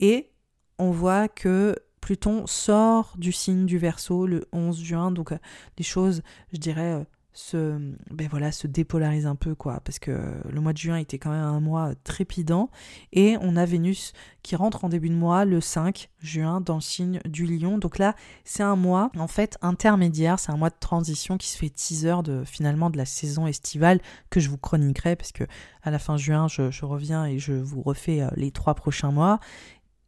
Et 0.00 0.32
on 0.78 0.90
voit 0.90 1.28
que 1.28 1.76
Pluton 2.04 2.46
sort 2.46 3.14
du 3.16 3.32
signe 3.32 3.64
du 3.64 3.78
Verseau 3.78 4.26
le 4.26 4.46
11 4.52 4.78
juin, 4.78 5.10
donc 5.10 5.32
euh, 5.32 5.38
les 5.78 5.84
choses, 5.84 6.20
je 6.52 6.58
dirais, 6.58 6.92
euh, 6.92 7.04
se, 7.32 7.78
ben 8.10 8.52
se 8.52 8.66
dépolarise 8.66 9.24
un 9.24 9.36
peu, 9.36 9.54
quoi, 9.54 9.80
parce 9.80 9.98
que 9.98 10.12
le 10.46 10.60
mois 10.60 10.74
de 10.74 10.78
juin 10.78 10.98
était 10.98 11.16
quand 11.16 11.30
même 11.30 11.40
un 11.40 11.60
mois 11.60 11.94
trépidant, 12.04 12.68
et 13.14 13.38
on 13.40 13.56
a 13.56 13.64
Vénus 13.64 14.12
qui 14.42 14.54
rentre 14.54 14.84
en 14.84 14.90
début 14.90 15.08
de 15.08 15.14
mois 15.14 15.46
le 15.46 15.62
5 15.62 16.10
juin 16.20 16.60
dans 16.60 16.74
le 16.74 16.82
signe 16.82 17.20
du 17.24 17.46
lion. 17.46 17.78
Donc 17.78 17.96
là, 17.96 18.14
c'est 18.44 18.62
un 18.62 18.76
mois, 18.76 19.10
en 19.16 19.26
fait, 19.26 19.56
intermédiaire, 19.62 20.38
c'est 20.38 20.52
un 20.52 20.58
mois 20.58 20.68
de 20.68 20.76
transition 20.78 21.38
qui 21.38 21.48
se 21.48 21.56
fait 21.56 21.70
teaser 21.70 22.16
de, 22.22 22.44
finalement, 22.44 22.90
de 22.90 22.98
la 22.98 23.06
saison 23.06 23.46
estivale 23.46 24.02
que 24.28 24.40
je 24.40 24.50
vous 24.50 24.58
chroniquerai, 24.58 25.16
parce 25.16 25.32
que 25.32 25.44
à 25.82 25.90
la 25.90 25.98
fin 25.98 26.18
juin, 26.18 26.48
je, 26.48 26.84
reviens 26.84 27.24
et 27.24 27.38
je 27.38 27.54
vous 27.54 27.80
refais 27.80 28.20
euh, 28.20 28.28
les 28.36 28.50
trois 28.50 28.74
prochains 28.74 29.10
mois. 29.10 29.40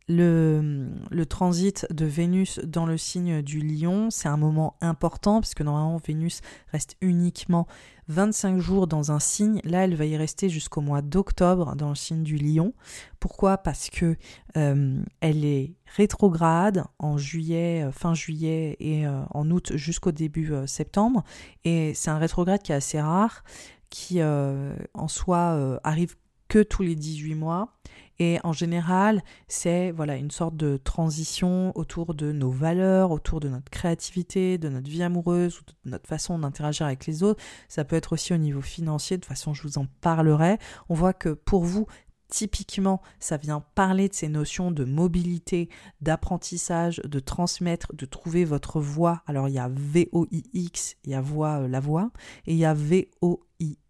Le, 0.08 1.24
transit 1.28 1.84
de 1.92 2.06
Vénus 2.06 2.60
dans 2.60 2.86
le 2.86 2.96
signe 2.96 3.42
du 3.42 3.60
lion, 3.60 4.08
c'est 4.10 4.28
un 4.28 4.36
moment 4.36 4.76
important 4.80 5.40
puisque 5.40 5.62
normalement 5.62 5.96
Vénus 5.96 6.42
reste 6.70 6.96
uniquement 7.00 7.66
25 8.06 8.60
jours 8.60 8.86
dans 8.86 9.10
un 9.10 9.18
signe. 9.18 9.60
Là, 9.64 9.82
elle 9.82 9.96
va 9.96 10.04
y 10.04 10.16
rester 10.16 10.48
jusqu'au 10.48 10.80
mois 10.80 11.02
d'octobre 11.02 11.74
dans 11.74 11.88
le 11.88 11.96
signe 11.96 12.22
du 12.22 12.36
lion. 12.36 12.72
Pourquoi? 13.18 13.58
Parce 13.58 13.90
que 13.90 14.16
euh, 14.56 15.02
elle 15.20 15.44
est 15.44 15.74
rétrograde 15.96 16.84
en 17.00 17.18
juillet, 17.18 17.82
euh, 17.84 17.90
fin 17.90 18.14
juillet 18.14 18.76
et 18.78 19.08
euh, 19.08 19.22
en 19.30 19.50
août 19.50 19.72
jusqu'au 19.74 20.12
début 20.12 20.52
septembre. 20.66 21.24
Et 21.64 21.94
c'est 21.94 22.10
un 22.10 22.18
rétrograde 22.18 22.62
qui 22.62 22.70
est 22.70 22.76
assez 22.76 23.00
rare, 23.00 23.42
qui 23.90 24.22
en 24.22 25.08
soi 25.08 25.80
arrive 25.82 26.14
que 26.48 26.62
tous 26.62 26.82
les 26.82 26.94
18 26.94 27.34
mois 27.34 27.75
Et 28.18 28.38
en 28.44 28.52
général, 28.52 29.22
c'est 29.48 29.90
voilà 29.90 30.16
une 30.16 30.30
sorte 30.30 30.56
de 30.56 30.76
transition 30.76 31.72
autour 31.76 32.14
de 32.14 32.32
nos 32.32 32.50
valeurs, 32.50 33.10
autour 33.10 33.40
de 33.40 33.48
notre 33.48 33.70
créativité, 33.70 34.58
de 34.58 34.68
notre 34.68 34.88
vie 34.88 35.02
amoureuse, 35.02 35.60
ou 35.60 35.64
de 35.64 35.90
notre 35.90 36.06
façon 36.06 36.38
d'interagir 36.38 36.86
avec 36.86 37.06
les 37.06 37.22
autres. 37.22 37.42
Ça 37.68 37.84
peut 37.84 37.96
être 37.96 38.12
aussi 38.12 38.32
au 38.32 38.38
niveau 38.38 38.62
financier, 38.62 39.16
de 39.16 39.22
toute 39.22 39.28
façon 39.28 39.54
je 39.54 39.62
vous 39.62 39.78
en 39.78 39.86
parlerai. 40.00 40.58
On 40.88 40.94
voit 40.94 41.12
que 41.12 41.30
pour 41.30 41.64
vous, 41.64 41.86
Typiquement, 42.28 43.02
ça 43.20 43.36
vient 43.36 43.60
parler 43.76 44.08
de 44.08 44.14
ces 44.14 44.28
notions 44.28 44.72
de 44.72 44.84
mobilité, 44.84 45.68
d'apprentissage, 46.00 47.00
de 47.04 47.20
transmettre, 47.20 47.94
de 47.94 48.04
trouver 48.04 48.44
votre 48.44 48.80
voix. 48.80 49.22
Alors 49.26 49.48
il 49.48 49.54
y 49.54 49.60
a 49.60 49.70
V-O-I-X, 49.70 50.96
il 51.04 51.12
y 51.12 51.14
a 51.14 51.20
voix, 51.20 51.60
euh, 51.60 51.68
la 51.68 51.78
voix, 51.78 52.10
et 52.46 52.52
il 52.52 52.58
y 52.58 52.64
a 52.64 52.74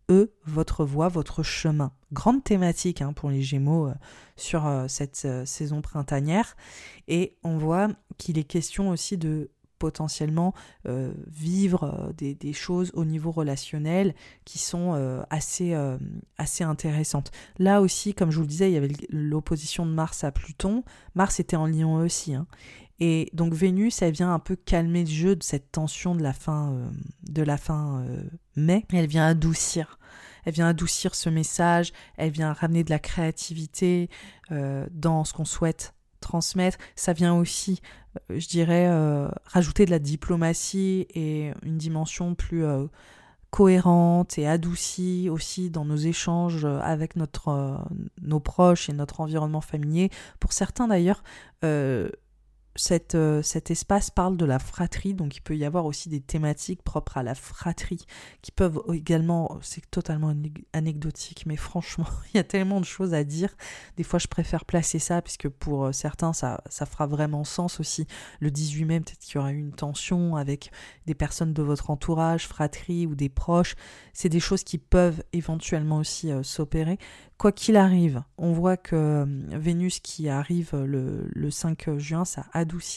V-O-I-E, 0.08 0.32
votre 0.44 0.84
voix, 0.84 1.08
votre 1.08 1.42
chemin. 1.42 1.92
Grande 2.12 2.44
thématique 2.44 3.02
hein, 3.02 3.12
pour 3.12 3.30
les 3.30 3.42
Gémeaux 3.42 3.88
euh, 3.88 3.94
sur 4.36 4.66
euh, 4.66 4.86
cette 4.88 5.26
saison 5.44 5.80
printanière. 5.82 6.56
Et 7.08 7.36
on 7.42 7.58
voit 7.58 7.88
qu'il 8.18 8.38
est 8.38 8.44
question 8.44 8.90
aussi 8.90 9.16
de 9.16 9.50
potentiellement 9.78 10.54
euh, 10.86 11.12
vivre 11.26 11.84
euh, 11.84 12.12
des, 12.12 12.52
choses 12.52 12.90
au 12.94 13.04
niveau 13.04 13.30
relationnel 13.30 14.14
qui 14.44 14.58
sont 14.58 14.94
euh, 14.94 15.22
assez, 15.30 15.74
assez 16.38 16.64
intéressantes. 16.64 17.30
Là 17.58 17.80
aussi, 17.80 18.14
comme 18.14 18.30
je 18.30 18.36
vous 18.36 18.42
le 18.42 18.48
disais, 18.48 18.70
il 18.70 18.74
y 18.74 18.76
avait 18.76 18.92
l'opposition 19.10 19.84
de 19.84 19.90
Mars 19.90 20.24
à 20.24 20.32
Pluton. 20.32 20.84
Mars 21.14 21.40
était 21.40 21.56
en 21.56 21.66
Lion 21.66 21.94
aussi. 21.96 22.34
Hein. 22.34 22.46
Et 22.98 23.28
donc 23.34 23.52
Vénus, 23.52 24.00
elle 24.02 24.12
vient 24.12 24.32
un 24.32 24.38
peu 24.38 24.56
calmer 24.56 25.04
le 25.04 25.10
jeu 25.10 25.36
de 25.36 25.42
cette 25.42 25.70
tension 25.70 26.14
de 26.14 26.22
la 26.22 26.32
fin, 26.32 26.90
de 27.28 27.42
la 27.42 27.56
fin 27.56 28.04
mai. 28.56 28.86
Elle 28.92 29.06
vient 29.06 29.26
adoucir. 29.26 29.98
Elle 30.44 30.54
vient 30.54 30.68
adoucir 30.68 31.14
ce 31.14 31.28
message, 31.28 31.92
elle 32.16 32.30
vient 32.30 32.52
ramener 32.52 32.84
de 32.84 32.90
la 32.90 33.00
créativité 33.00 34.08
dans 34.48 35.24
ce 35.24 35.34
qu'on 35.34 35.44
souhaite 35.44 35.92
transmettre. 36.20 36.78
Ça 36.96 37.12
vient 37.12 37.34
aussi, 37.34 37.80
euh, 38.30 38.38
je 38.38 38.48
dirais, 38.48 38.86
euh, 38.88 39.28
rajouter 39.46 39.86
de 39.86 39.90
la 39.90 39.98
diplomatie 39.98 41.06
et 41.14 41.52
une 41.62 41.78
dimension 41.78 42.34
plus 42.34 42.64
euh, 42.64 42.86
cohérente 43.50 44.38
et 44.38 44.46
adoucie 44.46 45.28
aussi 45.30 45.70
dans 45.70 45.84
nos 45.84 45.96
échanges 45.96 46.64
avec 46.64 47.16
notre, 47.16 47.80
nos 48.20 48.40
proches 48.40 48.90
et 48.90 48.92
notre 48.92 49.20
environnement 49.20 49.62
familier. 49.62 50.10
Pour 50.40 50.52
certains 50.52 50.88
d'ailleurs, 50.88 51.22
euh, 53.14 53.42
cet 53.42 53.70
espace 53.70 54.10
parle 54.10 54.36
de 54.36 54.44
la 54.44 54.58
fratrie, 54.58 55.14
donc 55.14 55.36
il 55.36 55.40
peut 55.40 55.56
y 55.56 55.64
avoir 55.64 55.86
aussi 55.86 56.08
des 56.08 56.20
thématiques 56.20 56.82
propres 56.82 57.16
à 57.16 57.22
la 57.22 57.34
fratrie 57.34 58.04
qui 58.42 58.52
peuvent 58.52 58.80
également, 58.92 59.58
c'est 59.62 59.90
totalement 59.90 60.34
anecdotique, 60.72 61.44
mais 61.46 61.56
franchement, 61.56 62.06
il 62.34 62.36
y 62.36 62.40
a 62.40 62.44
tellement 62.44 62.80
de 62.80 62.84
choses 62.84 63.14
à 63.14 63.24
dire. 63.24 63.54
Des 63.96 64.02
fois, 64.02 64.18
je 64.18 64.28
préfère 64.28 64.64
placer 64.64 64.98
ça, 64.98 65.22
puisque 65.22 65.48
pour 65.48 65.86
euh, 65.86 65.92
certains, 65.92 66.32
ça, 66.32 66.62
ça 66.68 66.86
fera 66.86 67.06
vraiment 67.06 67.44
sens 67.44 67.80
aussi. 67.80 68.06
Le 68.40 68.50
18 68.50 68.84
mai, 68.84 69.00
peut-être 69.00 69.18
qu'il 69.18 69.36
y 69.36 69.38
aura 69.38 69.52
une 69.52 69.72
tension 69.72 70.36
avec 70.36 70.70
des 71.06 71.14
personnes 71.14 71.52
de 71.52 71.62
votre 71.62 71.90
entourage, 71.90 72.46
fratrie 72.46 73.06
ou 73.06 73.14
des 73.14 73.28
proches. 73.28 73.74
C'est 74.12 74.28
des 74.28 74.40
choses 74.40 74.64
qui 74.64 74.78
peuvent 74.78 75.22
éventuellement 75.32 75.98
aussi 75.98 76.30
euh, 76.30 76.42
s'opérer. 76.42 76.98
Quoi 77.38 77.52
qu'il 77.52 77.76
arrive, 77.76 78.22
on 78.38 78.52
voit 78.52 78.78
que 78.78 79.26
Vénus 79.50 80.00
qui 80.00 80.30
arrive 80.30 80.70
le, 80.74 81.28
le, 81.30 81.50
5 81.50 81.98
juin, 81.98 82.24
ça 82.24 82.46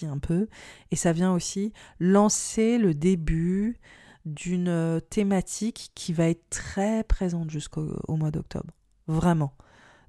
un 0.04 0.20
peu 0.20 0.48
et 0.92 0.96
ça 0.96 1.12
vient 1.12 1.34
aussi 1.34 1.74
lancer 2.00 2.78
le 2.78 2.94
début 2.94 3.80
d'une 4.26 4.68
euh, 4.68 5.00
thématique 5.00 5.92
qui 5.96 6.14
va 6.14 6.30
être 6.30 6.50
très 6.50 7.04
présente 7.04 7.50
jusqu'au 7.50 7.96
mois 8.10 8.32
d'octobre. 8.32 8.74
Vraiment. 9.08 9.54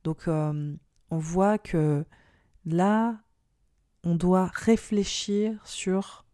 Donc 0.04 0.28
euh, 0.28 0.74
on 1.10 1.18
voit 1.18 1.58
que 1.58 2.04
là, 2.66 3.20
on 4.04 4.14
doit 4.14 4.50
réfléchir 4.52 5.60
sur 5.64 6.24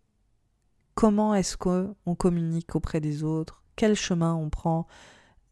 comment 0.95 1.35
est-ce 1.35 1.57
qu'on 1.57 2.15
communique 2.17 2.75
auprès 2.75 3.01
des 3.01 3.23
autres, 3.23 3.63
quel 3.77 3.95
chemin 3.95 4.35
on 4.35 4.51
prend, 4.51 4.87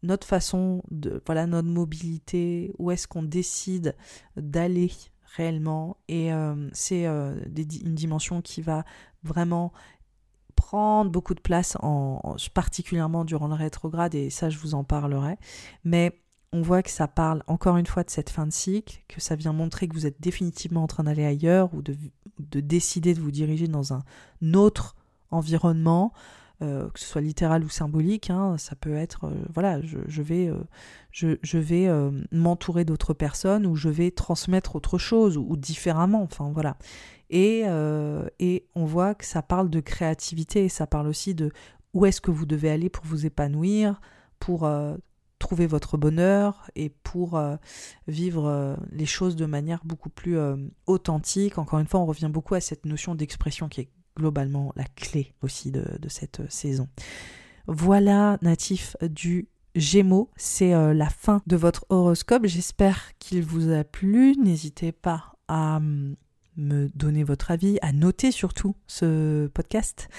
notre 0.03 0.27
façon 0.27 0.83
de, 0.91 1.21
voilà, 1.25 1.47
notre 1.47 1.67
mobilité, 1.67 2.73
où 2.77 2.91
est-ce 2.91 3.07
qu'on 3.07 3.23
décide 3.23 3.95
d'aller 4.35 4.91
réellement. 5.35 5.97
Et 6.07 6.33
euh, 6.33 6.69
c'est 6.73 7.05
euh, 7.07 7.35
une 7.45 7.95
dimension 7.95 8.41
qui 8.41 8.61
va 8.61 8.85
vraiment 9.23 9.73
prendre 10.55 11.11
beaucoup 11.11 11.33
de 11.33 11.41
place, 11.41 11.77
en, 11.81 12.37
particulièrement 12.53 13.25
durant 13.25 13.47
le 13.47 13.55
rétrograde, 13.55 14.15
et 14.15 14.29
ça 14.29 14.49
je 14.49 14.57
vous 14.57 14.73
en 14.73 14.83
parlerai. 14.83 15.37
Mais 15.83 16.19
on 16.53 16.61
voit 16.61 16.81
que 16.81 16.89
ça 16.89 17.07
parle 17.07 17.43
encore 17.47 17.77
une 17.77 17.85
fois 17.85 18.03
de 18.03 18.09
cette 18.09 18.29
fin 18.29 18.47
de 18.47 18.53
cycle, 18.53 19.03
que 19.07 19.19
ça 19.19 19.35
vient 19.35 19.53
montrer 19.53 19.87
que 19.87 19.93
vous 19.93 20.05
êtes 20.05 20.21
définitivement 20.21 20.83
en 20.83 20.87
train 20.87 21.03
d'aller 21.03 21.25
ailleurs 21.25 21.73
ou 21.73 21.81
de, 21.81 21.97
de 22.39 22.59
décider 22.61 23.13
de 23.13 23.19
vous 23.19 23.31
diriger 23.31 23.67
dans 23.67 23.93
un 23.93 24.03
autre 24.53 24.95
environnement, 25.31 26.13
euh, 26.61 26.89
que 26.89 26.99
ce 27.01 27.05
soit 27.05 27.21
littéral 27.21 27.65
ou 27.65 27.69
symbolique, 27.69 28.29
hein, 28.29 28.57
ça 28.57 28.77
peut 28.77 28.95
être, 28.95 29.25
euh, 29.25 29.35
voilà, 29.53 29.81
je, 29.81 30.21
vais, 30.21 30.47
euh, 30.47 30.63
je, 31.11 31.57
vais 31.57 31.89
m'entourer 32.31 32.85
d'autres 32.85 33.13
personnes 33.13 33.65
ou 33.65 33.75
je 33.75 33.89
vais 33.89 34.09
transmettre 34.09 34.77
autre 34.77 34.97
chose 34.97 35.37
ou, 35.37 35.57
différemment, 35.57 36.23
enfin 36.23 36.51
voilà. 36.53 36.77
Et, 37.29 37.63
et 38.39 38.67
on 38.75 38.85
voit 38.85 39.15
que 39.15 39.25
ça 39.25 39.41
parle 39.41 39.69
de 39.69 39.79
créativité 39.79 40.69
ça 40.69 40.85
parle 40.85 41.07
aussi 41.07 41.33
de 41.33 41.51
où 41.93 42.05
est-ce 42.05 42.21
que 42.21 42.29
vous 42.29 42.45
devez 42.45 42.69
aller 42.69 42.89
pour 42.89 43.03
vous 43.05 43.25
épanouir, 43.25 43.99
pour 44.39 44.69
trouver 45.39 45.65
votre 45.65 45.97
bonheur 45.97 46.69
et 46.75 46.89
pour 46.89 47.41
vivre 48.07 48.77
les 48.91 49.07
choses 49.07 49.35
de 49.35 49.45
manière 49.45 49.81
beaucoup 49.83 50.09
plus 50.09 50.37
authentique. 50.85 51.57
Encore 51.57 51.79
une 51.79 51.87
fois, 51.87 51.99
on 51.99 52.05
revient 52.05 52.29
beaucoup 52.31 52.53
à 52.53 52.61
cette 52.61 52.85
notion 52.85 53.15
d'expression 53.15 53.67
qui 53.67 53.81
est 53.81 53.89
globalement 54.15 54.73
la 54.75 54.85
clé 54.95 55.33
aussi 55.41 55.71
de, 55.71 55.85
cette 56.07 56.49
saison. 56.51 56.87
Voilà, 57.67 58.37
natif 58.41 58.95
du 59.01 59.47
Gémeaux, 59.75 60.29
c'est 60.37 60.73
euh, 60.73 60.93
la 60.93 61.09
fin 61.09 61.41
de 61.47 61.57
votre 61.57 61.85
horoscope. 61.89 62.45
J'espère 62.45 63.11
qu'il 63.19 63.43
vous 63.43 63.71
a 63.71 63.83
plu. 63.83 64.35
N'hésitez 64.37 64.93
pas 64.93 65.33
à 65.47 65.77
hum, 65.77 66.15
me 66.57 66.89
donner 66.95 67.23
votre 67.23 67.51
avis, 67.51 67.77
à 67.81 67.91
noter 67.91 68.31
surtout 68.31 68.75
ce 68.87 69.47
podcast. 69.47 70.09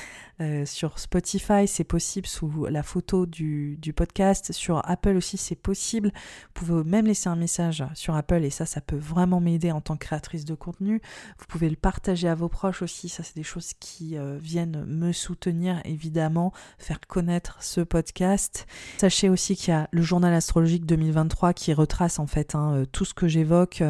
Euh, 0.42 0.66
sur 0.66 0.98
Spotify, 0.98 1.66
c'est 1.66 1.84
possible 1.84 2.26
sous 2.26 2.66
la 2.66 2.82
photo 2.82 3.24
du, 3.24 3.78
du, 3.78 3.94
podcast. 3.94 4.52
Sur 4.52 4.86
Apple 4.88 5.16
aussi, 5.16 5.38
c'est 5.38 5.56
possible. 5.56 6.12
Vous 6.54 6.66
pouvez 6.66 6.84
même 6.84 7.06
laisser 7.06 7.30
un 7.30 7.36
message 7.36 7.82
sur 7.94 8.14
Apple 8.14 8.44
et 8.44 8.50
ça, 8.50 8.66
ça 8.66 8.82
peut 8.82 8.98
vraiment 8.98 9.40
m'aider 9.40 9.72
en 9.72 9.80
tant 9.80 9.96
que 9.96 10.04
créatrice 10.04 10.44
de 10.44 10.54
contenu. 10.54 11.00
Vous 11.38 11.46
pouvez 11.48 11.70
le 11.70 11.76
partager 11.76 12.28
à 12.28 12.34
vos 12.34 12.48
proches 12.48 12.82
aussi. 12.82 13.08
Ça, 13.08 13.22
c'est 13.22 13.36
des 13.36 13.42
choses 13.42 13.72
qui 13.80 14.18
euh, 14.18 14.36
viennent 14.38 14.84
me 14.84 15.12
soutenir, 15.12 15.80
évidemment, 15.84 16.52
faire 16.78 17.00
connaître 17.00 17.56
ce 17.62 17.80
podcast. 17.80 18.66
Sachez 18.98 19.30
aussi 19.30 19.56
qu'il 19.56 19.70
y 19.70 19.74
a 19.74 19.88
le 19.90 20.02
journal 20.02 20.34
astrologique 20.34 20.84
2023 20.84 21.54
qui 21.54 21.72
retrace 21.72 22.18
en 22.18 22.26
fait 22.26 22.54
hein, 22.54 22.74
euh, 22.74 22.84
tout 22.84 23.06
ce 23.06 23.14
que 23.14 23.26
j'évoque 23.26 23.82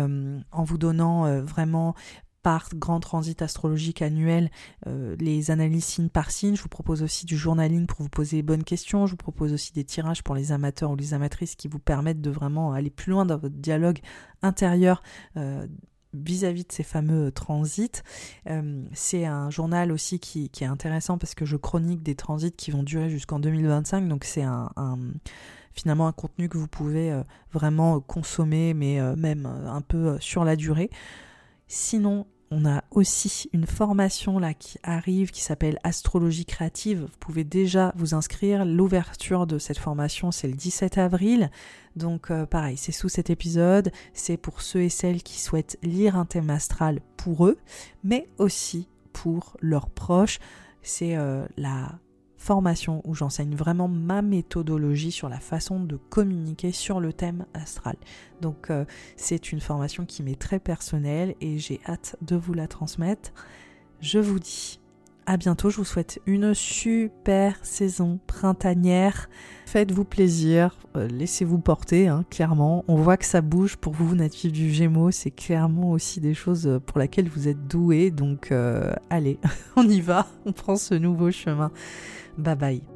en 0.53 0.65
vous 0.65 0.79
donnant 0.79 1.43
vraiment 1.43 1.95
par 2.47 2.69
grand 2.77 3.01
transit 3.01 3.43
astrologique 3.43 4.03
annuel, 4.03 4.53
euh, 4.87 5.17
les 5.19 5.51
analyses 5.51 5.85
signe 5.85 6.09
par 6.09 6.31
signe. 6.31 6.55
Je 6.55 6.63
vous 6.63 6.69
propose 6.69 7.03
aussi 7.03 7.27
du 7.27 7.37
journaling 7.37 7.87
pour 7.87 8.03
vous 8.03 8.09
poser 8.09 8.37
les 8.37 8.45
bonnes 8.45 8.63
questions. 8.63 9.05
Je 9.07 9.11
vous 9.11 9.17
propose 9.17 9.53
aussi 9.53 9.73
des 9.73 9.83
tirages 9.83 10.23
pour 10.23 10.37
les 10.37 10.53
amateurs 10.53 10.93
ou 10.93 10.95
les 10.95 11.13
amatrices 11.13 11.57
qui 11.57 11.67
vous 11.67 11.81
permettent 11.81 12.21
de 12.21 12.31
vraiment 12.31 12.73
aller 12.73 12.91
plus 12.91 13.11
loin 13.11 13.27
dans 13.27 13.37
votre 13.37 13.57
dialogue 13.57 13.99
intérieur. 14.43 15.03
Euh, 15.37 15.67
vis-à-vis 16.15 16.63
de 16.63 16.71
ces 16.71 16.85
fameux 16.85 17.33
transits. 17.33 18.03
Euh, 18.49 18.85
c'est 18.93 19.27
un 19.27 19.51
journal 19.51 19.91
aussi 19.91 20.21
qui, 20.21 20.49
est 20.61 20.65
intéressant 20.67 21.19
parce 21.19 21.35
que 21.35 21.45
je 21.45 21.57
chronique 21.57 22.05
des 22.05 22.15
transits 22.15 22.53
qui 22.53 22.71
vont 22.71 22.85
durer 22.85 23.11
jusqu'en 23.11 23.41
2025. 23.41 24.07
Donc 24.07 24.23
c'est 24.23 24.45
finalement 25.73 26.07
un 26.07 26.13
contenu 26.13 26.49
que 26.49 26.59
vous 26.59 26.69
pouvez 26.69 27.21
vraiment 27.53 27.99
consommer, 27.99 28.73
mais 28.73 29.01
même 29.17 29.47
un 29.47 29.81
peu 29.81 30.17
sur 30.21 30.45
la 30.45 30.55
durée. 30.55 30.91
Sinon, 31.69 32.27
on 32.51 32.65
a 32.65 32.85
aussi 32.93 33.49
une 33.53 33.67
formation 33.67 34.39
là 34.39 34.55
qui 34.55 34.79
arrive 34.83 35.31
qui 35.31 35.43
s'appelle 35.43 35.79
Astrologie 35.83 36.45
créative. 36.45 37.01
Vous 37.03 37.19
pouvez 37.19 37.45
déjà 37.45 37.93
vous 37.97 38.15
inscrire. 38.15 38.65
L'ouverture 38.65 39.47
de 39.47 39.59
cette 39.59 39.79
formation, 39.79 40.31
c'est 40.31 40.47
le 40.47 40.55
17 40.55 40.99
avril. 40.99 41.51
Donc 41.97 42.31
euh, 42.31 42.47
pareil, 42.47 42.77
c'est 42.77 42.93
sous 42.93 43.09
cet 43.09 43.31
épisode. 43.31 43.91
C'est 44.13 44.37
pour 44.37 44.63
ceux 44.63 44.83
et 44.83 44.89
celles 44.89 45.23
qui 45.23 45.41
souhaitent 45.41 45.79
lire 45.83 46.17
un 46.17 46.25
thème 46.25 46.51
astral 46.51 47.01
pour 47.17 47.47
eux, 47.47 47.59
mais 48.05 48.29
aussi 48.39 48.89
pour 49.13 49.57
leurs 49.61 49.91
proches. 49.91 50.39
C'est 50.83 51.17
euh, 51.17 51.45
la 51.57 51.99
formation 52.47 53.03
où 53.05 53.15
j'enseigne 53.15 53.57
vraiment 53.57 53.89
ma 53.89 54.23
méthodologie 54.23 55.11
sur 55.11 55.29
la 55.29 55.41
façon 55.41 55.81
de 55.81 55.97
communiquer 55.97 56.71
sur 56.71 57.01
le 57.01 57.13
thème 57.13 57.45
astral. 57.55 57.97
Donc 58.41 58.71
euh, 58.71 58.85
c'est 59.17 59.51
une 59.51 59.61
formation 59.61 60.07
qui 60.07 60.23
m'est 60.23 60.39
très 60.39 60.61
personnelle 60.61 61.35
et 61.41 61.59
j'ai 61.59 61.81
hâte 61.89 62.15
de 62.23 62.37
vous 62.37 62.55
la 62.55 62.69
transmettre. 62.69 63.33
Je 64.01 64.21
vous 64.21 64.39
dis 64.39 64.79
à 65.27 65.37
bientôt. 65.37 65.71
Je 65.71 65.79
vous 65.79 65.85
souhaite 65.85 66.21
une 66.25 66.55
super 66.55 67.59
saison 67.63 68.21
printanière. 68.29 69.29
Faites-vous 69.67 70.05
plaisir, 70.05 70.77
euh, 70.97 71.09
laissez-vous 71.09 71.59
porter, 71.59 72.07
hein, 72.07 72.25
clairement. 72.31 72.85
On 72.87 72.95
voit 72.95 73.17
que 73.17 73.25
ça 73.25 73.41
bouge 73.41 73.77
pour 73.77 73.93
vous, 73.93 74.15
natifs 74.15 74.53
du 74.53 74.71
Gémeaux. 74.71 75.11
C'est 75.11 75.33
clairement 75.33 75.91
aussi 75.91 76.21
des 76.21 76.35
choses 76.35 76.81
pour 76.87 77.01
lesquelles 77.01 77.29
vous 77.29 77.49
êtes 77.49 77.67
doués. 77.67 78.13
Donc, 78.13 78.53
euh, 78.53 78.93
allez, 79.11 79.41
on 79.77 79.89
y 79.89 80.01
va. 80.01 80.29
On 80.47 80.53
prend 80.53 80.77
ce 80.77 80.95
nouveau 80.95 81.33
chemin. 81.33 81.73
Bye 82.39 82.55
bye. 82.55 82.96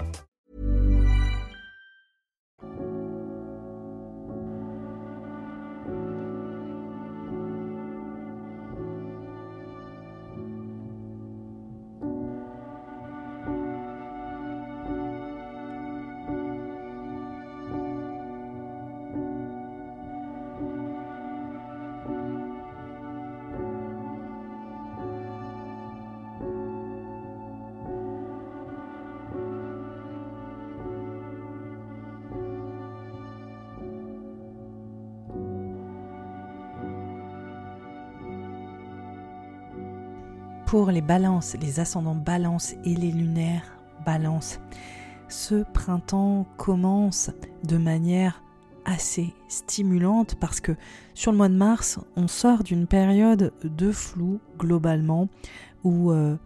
les 40.79 41.01
balances, 41.01 41.57
les 41.59 41.79
ascendants 41.81 42.15
balance 42.15 42.75
et 42.85 42.95
les 42.95 43.11
lunaires 43.11 43.77
balance. 44.05 44.59
Ce 45.27 45.63
printemps 45.73 46.45
commence 46.57 47.29
de 47.65 47.77
manière 47.77 48.41
assez 48.85 49.33
stimulante 49.49 50.35
parce 50.39 50.61
que 50.61 50.71
sur 51.13 51.31
le 51.31 51.37
mois 51.37 51.49
de 51.49 51.55
mars, 51.55 51.99
on 52.15 52.27
sort 52.27 52.63
d'une 52.63 52.87
période 52.87 53.53
de 53.63 53.91
flou 53.91 54.39
globalement 54.57 55.27
où 55.83 56.11
euh, 56.11 56.37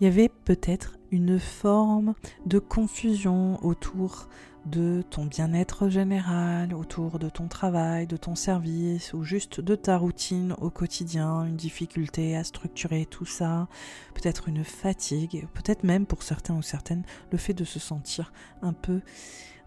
il 0.00 0.04
y 0.04 0.06
avait 0.06 0.30
peut-être 0.44 0.98
une 1.10 1.38
forme 1.38 2.14
de 2.46 2.58
confusion 2.58 3.64
autour 3.64 4.28
de 4.66 5.02
ton 5.08 5.24
bien-être 5.24 5.88
général, 5.88 6.74
autour 6.74 7.18
de 7.18 7.28
ton 7.28 7.48
travail, 7.48 8.06
de 8.06 8.16
ton 8.16 8.34
service, 8.34 9.12
ou 9.12 9.22
juste 9.22 9.60
de 9.60 9.74
ta 9.74 9.96
routine 9.96 10.54
au 10.60 10.70
quotidien, 10.70 11.44
une 11.44 11.56
difficulté 11.56 12.36
à 12.36 12.44
structurer 12.44 13.06
tout 13.06 13.24
ça, 13.24 13.68
peut-être 14.14 14.48
une 14.48 14.64
fatigue, 14.64 15.46
peut-être 15.54 15.84
même 15.84 16.06
pour 16.06 16.22
certains 16.22 16.54
ou 16.54 16.62
certaines 16.62 17.04
le 17.32 17.38
fait 17.38 17.54
de 17.54 17.64
se 17.64 17.78
sentir 17.78 18.32
un 18.62 18.72
peu 18.72 19.00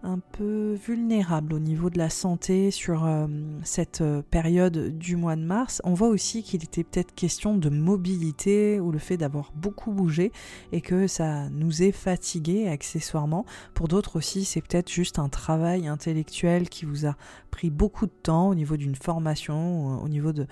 un 0.04 0.18
peu 0.18 0.74
vulnérable 0.74 1.54
au 1.54 1.58
niveau 1.58 1.88
de 1.88 1.96
la 1.96 2.10
santé 2.10 2.70
sur 2.70 3.06
euh, 3.06 3.26
cette 3.64 4.02
euh, 4.02 4.22
période 4.30 4.96
du 4.98 5.16
mois 5.16 5.34
de 5.34 5.42
mars. 5.42 5.80
On 5.82 5.94
voit 5.94 6.08
aussi 6.08 6.42
qu'il 6.42 6.62
était 6.62 6.84
peut-être 6.84 7.14
question 7.14 7.56
de 7.56 7.70
mobilité 7.70 8.78
ou 8.80 8.92
le 8.92 8.98
fait 8.98 9.16
d'avoir 9.16 9.50
beaucoup 9.56 9.92
bougé 9.92 10.30
et 10.72 10.82
que 10.82 11.06
ça 11.06 11.48
nous 11.48 11.82
est 11.82 11.92
fatigué 11.92 12.68
accessoirement. 12.68 13.46
Pour 13.72 13.88
d'autres 13.88 14.16
aussi, 14.16 14.44
c'est 14.44 14.60
peut-être 14.60 14.90
juste 14.90 15.18
un 15.18 15.30
travail 15.30 15.88
intellectuel 15.88 16.68
qui 16.68 16.84
vous 16.84 17.06
a 17.06 17.16
pris 17.50 17.70
beaucoup 17.70 18.06
de 18.06 18.12
temps 18.22 18.50
au 18.50 18.54
niveau 18.54 18.76
d'une 18.76 18.96
formation, 18.96 20.02
au 20.02 20.08
niveau 20.08 20.32
de, 20.32 20.46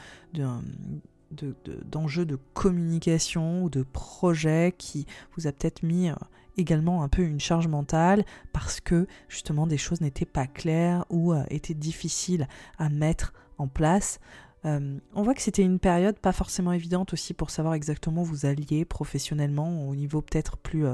d'enjeux 1.90 2.24
de, 2.24 2.38
communication 2.54 3.64
ou 3.64 3.70
de 3.70 3.82
projets 3.82 4.74
qui 4.76 5.06
vous 5.36 5.46
a 5.46 5.52
peut-être 5.52 5.82
mis 5.82 6.08
euh, 6.08 6.14
également 6.56 7.02
un 7.02 7.08
peu 7.08 7.22
une 7.22 7.40
charge 7.40 7.68
mentale 7.68 8.24
parce 8.52 8.80
que 8.80 9.06
justement 9.28 9.66
des 9.66 9.78
choses 9.78 10.00
n'étaient 10.00 10.24
pas 10.24 10.46
claires 10.46 11.04
ou 11.10 11.32
euh, 11.32 11.44
étaient 11.50 11.74
difficiles 11.74 12.48
à 12.78 12.88
mettre 12.88 13.32
en 13.58 13.68
place. 13.68 14.20
Euh, 14.64 14.98
on 15.14 15.22
voit 15.22 15.34
que 15.34 15.42
c'était 15.42 15.62
une 15.62 15.80
période 15.80 16.18
pas 16.18 16.32
forcément 16.32 16.72
évidente 16.72 17.12
aussi 17.12 17.34
pour 17.34 17.50
savoir 17.50 17.74
exactement 17.74 18.22
où 18.22 18.24
vous 18.24 18.46
alliez 18.46 18.84
professionnellement 18.84 19.88
au 19.88 19.96
niveau 19.96 20.22
peut-être 20.22 20.56
plus, 20.56 20.86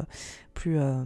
plus, 0.59 0.81
euh, 0.81 1.05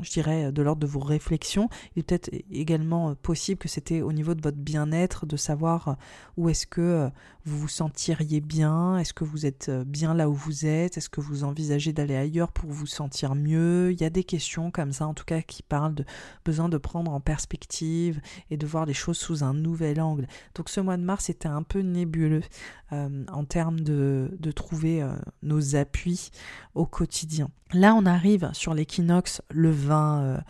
je 0.00 0.10
dirais, 0.10 0.50
de 0.50 0.62
l'ordre 0.62 0.80
de 0.80 0.86
vos 0.86 0.98
réflexions. 0.98 1.68
Il 1.94 2.00
est 2.00 2.02
peut-être 2.04 2.30
également 2.50 3.10
euh, 3.10 3.14
possible 3.14 3.58
que 3.58 3.68
c'était 3.68 4.00
au 4.00 4.12
niveau 4.12 4.34
de 4.34 4.40
votre 4.40 4.56
bien-être, 4.56 5.26
de 5.26 5.36
savoir 5.36 5.88
euh, 5.88 5.92
où 6.38 6.48
est-ce 6.48 6.66
que 6.66 7.10
vous 7.44 7.58
vous 7.58 7.68
sentiriez 7.68 8.40
bien, 8.40 8.96
est-ce 8.96 9.12
que 9.12 9.24
vous 9.24 9.44
êtes 9.44 9.70
bien 9.70 10.14
là 10.14 10.30
où 10.30 10.32
vous 10.32 10.64
êtes, 10.64 10.96
est-ce 10.96 11.10
que 11.10 11.20
vous 11.20 11.44
envisagez 11.44 11.92
d'aller 11.92 12.16
ailleurs 12.16 12.50
pour 12.50 12.70
vous 12.70 12.86
sentir 12.86 13.34
mieux? 13.34 13.92
Il 13.92 14.00
y 14.00 14.04
a 14.04 14.10
des 14.10 14.24
questions 14.24 14.70
comme 14.70 14.92
ça, 14.92 15.06
en 15.06 15.12
tout 15.12 15.26
cas, 15.26 15.42
qui 15.42 15.62
parlent 15.62 15.94
de 15.94 16.06
besoin 16.46 16.70
de 16.70 16.78
prendre 16.78 17.12
en 17.12 17.20
perspective 17.20 18.22
et 18.50 18.56
de 18.56 18.66
voir 18.66 18.86
les 18.86 18.94
choses 18.94 19.18
sous 19.18 19.44
un 19.44 19.52
nouvel 19.52 20.00
angle. 20.00 20.26
Donc 20.54 20.70
ce 20.70 20.80
mois 20.80 20.96
de 20.96 21.02
mars 21.02 21.28
était 21.28 21.48
un 21.48 21.62
peu 21.62 21.80
nébuleux 21.80 22.42
en 22.90 23.44
termes 23.44 23.80
de, 23.80 24.30
trouver 24.54 25.04
nos 25.42 25.74
appuis 25.74 26.30
au 26.74 26.86
quotidien. 26.86 27.50
Là, 27.74 27.94
on 27.96 28.06
arrive 28.06 28.50
sur 28.52 28.72
le 28.98 29.70
20, 29.70 30.22
euh, 30.22 30.40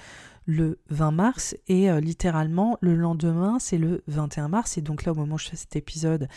le 0.47 0.79
20 0.91 1.11
mars 1.11 1.57
et 1.69 1.91
euh, 1.91 2.01
littéralement 2.01 2.79
le 2.81 2.95
lendemain, 2.95 3.59
c'est 3.59 3.79
le 3.79 4.03
21 4.07 4.49
mars. 4.49 4.79
Et 4.79 4.83
donc 4.83 5.05
là, 5.05 5.13
au 5.13 5.15
moment 5.15 5.37
où 5.37 5.39
je 5.39 5.49
fais 5.49 5.57
cet 5.57 5.77
épisode, 5.77 6.29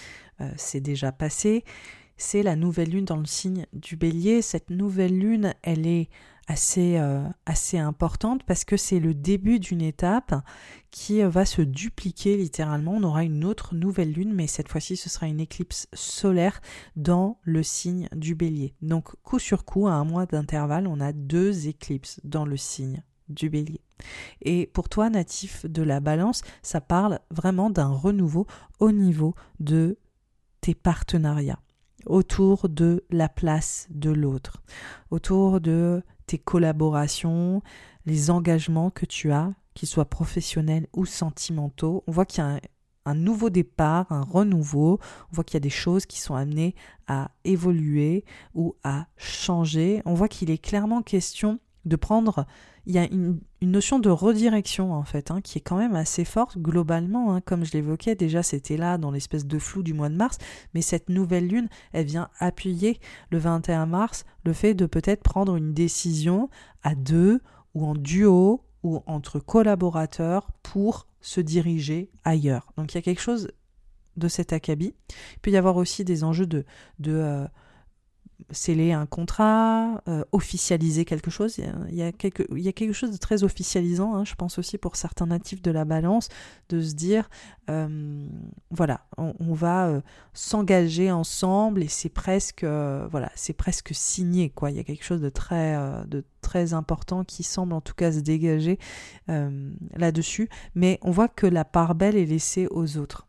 euh, 0.41 0.49
c'est 0.55 0.81
déjà 0.81 1.11
passé. 1.11 1.63
C'est 2.15 2.43
la 2.43 2.55
nouvelle 2.55 2.89
lune 2.89 3.05
dans 3.05 3.17
le 3.17 3.25
signe 3.25 3.65
du 3.73 3.95
bélier. 3.95 4.41
Cette 4.41 4.69
nouvelle 4.69 5.17
lune, 5.17 5.53
elle 5.61 5.85
est 5.85 6.09
assez, 6.47 6.99
assez 7.45 7.77
importante 7.77 8.43
parce 8.43 8.63
que 8.63 8.77
c'est 8.77 8.99
le 8.99 9.13
début 9.13 9.59
d'une 9.59 9.81
étape 9.81 10.33
qui 10.91 11.21
va 11.21 11.45
se 11.45 11.61
dupliquer 11.61 12.37
littéralement. 12.37 12.93
On 12.95 13.03
aura 13.03 13.23
une 13.23 13.43
autre 13.43 13.75
nouvelle 13.75 14.13
lune, 14.13 14.33
mais 14.33 14.47
cette 14.47 14.69
fois-ci 14.69 14.95
ce 14.97 15.09
sera 15.09 15.27
une 15.27 15.39
éclipse 15.39 15.87
solaire 15.93 16.61
dans 16.95 17.39
le 17.43 17.63
signe 17.63 18.07
du 18.15 18.33
bélier. 18.33 18.73
Donc 18.81 19.15
coup 19.23 19.39
sur 19.39 19.65
coup, 19.65 19.87
à 19.87 19.93
un 19.93 20.05
mois 20.05 20.25
d'intervalle, 20.25 20.87
on 20.87 20.99
a 20.99 21.11
deux 21.11 21.67
éclipses 21.67 22.19
dans 22.23 22.45
le 22.45 22.57
signe 22.57 23.03
du 23.29 23.49
bélier. 23.49 23.81
Et 24.41 24.67
pour 24.67 24.89
toi, 24.89 25.09
natif 25.09 25.65
de 25.65 25.81
la 25.81 25.99
balance, 25.99 26.41
ça 26.61 26.81
parle 26.81 27.19
vraiment 27.31 27.69
d'un 27.69 27.89
renouveau 27.89 28.47
au 28.79 28.91
niveau 28.91 29.35
de 29.59 29.97
tes 30.61 30.75
partenariats, 30.75 31.59
autour 32.09 32.69
de 32.69 33.05
la 33.09 33.29
place 33.29 33.87
de 33.89 34.09
l'autre, 34.09 34.63
autour 35.11 35.61
de 35.61 36.01
tes 36.25 36.37
collaborations, 36.37 37.61
les 38.05 38.29
engagements 38.29 38.89
que 38.89 39.05
tu 39.05 39.31
as, 39.31 39.53
qu'ils 39.73 39.87
soient 39.87 40.09
professionnels 40.09 40.87
ou 40.93 41.05
sentimentaux. 41.05 42.03
On 42.07 42.11
voit 42.11 42.25
qu'il 42.25 42.43
y 42.43 42.47
a 42.47 42.59
un, 43.05 43.15
nouveau 43.15 43.49
départ, 43.49 44.11
un 44.11 44.23
renouveau. 44.23 44.99
On 45.31 45.35
voit 45.35 45.43
qu'il 45.43 45.55
y 45.55 45.57
a 45.57 45.61
des 45.61 45.69
choses 45.69 46.05
qui 46.05 46.19
sont 46.19 46.35
amenées 46.35 46.75
à 47.07 47.31
évoluer 47.43 48.25
ou 48.53 48.75
à 48.83 49.07
changer. 49.17 50.01
On 50.05 50.13
voit 50.13 50.27
qu'il 50.27 50.49
est 50.49 50.57
clairement 50.57 51.01
question 51.01 51.59
de 51.87 51.95
prendre 51.95 52.45
il 52.85 52.93
y 52.93 52.99
a 52.99 53.05
une, 53.05 53.39
notion 53.61 53.99
de 53.99 54.09
redirection 54.09 54.93
en 54.93 55.03
fait, 55.03 55.29
hein, 55.29 55.41
qui 55.41 55.57
est 55.57 55.61
quand 55.61 55.77
même 55.77 55.95
assez 55.95 56.23
forte 56.23 56.57
globalement, 56.57 57.33
hein, 57.33 57.41
comme 57.41 57.65
je 57.65 57.73
l'évoquais 57.73 58.15
déjà, 58.15 58.43
c'était 58.43 58.77
là 58.77 58.97
dans 58.97 59.11
l'espèce 59.11 59.45
de 59.45 59.59
flou 59.59 59.83
du 59.83 59.93
mois 59.93 60.09
de 60.09 60.15
mars, 60.15 60.37
mais 60.73 60.81
cette 60.81 61.09
nouvelle 61.09 61.47
lune, 61.47 61.67
elle 61.91 62.05
vient 62.05 62.29
appuyer 62.39 62.99
le 63.29 63.39
21 63.39 63.87
mars 63.87 64.25
le 64.45 64.53
fait 64.53 64.73
de 64.73 64.85
peut-être 64.85 65.21
prendre 65.21 65.55
une 65.55 65.73
décision 65.73 66.49
à 66.83 66.95
deux 66.95 67.41
ou 67.73 67.85
en 67.85 67.93
duo 67.93 68.63
ou 68.83 69.01
entre 69.05 69.39
collaborateurs 69.39 70.51
pour 70.63 71.07
se 71.19 71.41
diriger 71.41 72.09
ailleurs. 72.23 72.71
Donc 72.77 72.93
il 72.93 72.95
y 72.95 72.99
a 72.99 73.01
quelque 73.01 73.21
chose 73.21 73.49
de 74.15 74.27
cet 74.27 74.53
acabit. 74.53 74.93
Il 75.45 75.53
y 75.53 75.57
avoir 75.57 75.77
aussi 75.77 76.03
des 76.03 76.23
enjeux 76.23 76.47
de, 76.47 76.65
de 76.99 77.13
euh, 77.13 77.45
sceller 78.51 78.91
un 78.91 79.05
contrat, 79.05 80.01
euh, 80.07 80.23
officialiser 80.31 81.05
quelque 81.05 81.31
chose. 81.31 81.57
Il 81.89 81.95
y, 81.95 82.01
a, 82.01 82.11
quelque, 82.11 82.43
il 82.55 82.61
y 82.61 82.67
a 82.67 82.71
quelque 82.71 82.93
chose 82.93 83.11
de 83.11 83.17
très 83.17 83.43
officialisant, 83.43 84.15
hein, 84.15 84.25
je 84.25 84.35
pense 84.35 84.57
aussi 84.57 84.77
pour 84.77 84.95
certains 84.95 85.27
natifs 85.27 85.61
de 85.61 85.71
la 85.71 85.85
balance, 85.85 86.29
de 86.69 86.81
se 86.81 86.93
dire, 86.93 87.29
euh, 87.69 88.27
voilà, 88.69 89.01
on, 89.17 89.53
va 89.53 89.87
euh, 89.87 90.01
s'engager 90.33 91.11
ensemble 91.11 91.83
et 91.83 91.87
c'est 91.87 92.09
presque, 92.09 92.63
voilà, 92.63 93.31
c'est 93.35 93.53
presque 93.53 93.89
signé, 93.93 94.49
quoi. 94.49 94.71
Il 94.71 94.77
y 94.77 94.79
a 94.79 94.83
quelque 94.83 95.05
chose 95.05 95.21
de 95.21 95.29
très, 95.29 95.75
de 96.07 96.23
très 96.41 96.73
important 96.73 97.23
qui 97.23 97.43
semble 97.43 97.73
en 97.73 97.81
tout 97.81 97.95
cas 97.95 98.11
se 98.11 98.19
dégager 98.19 98.79
là-dessus. 99.27 100.49
Mais 100.75 100.99
on 101.01 101.11
voit 101.11 101.27
que 101.27 101.47
la 101.47 101.65
part 101.65 101.95
belle 101.95 102.15
est 102.15 102.25
laissée 102.25 102.67
aux 102.69 102.97
autres. 102.97 103.27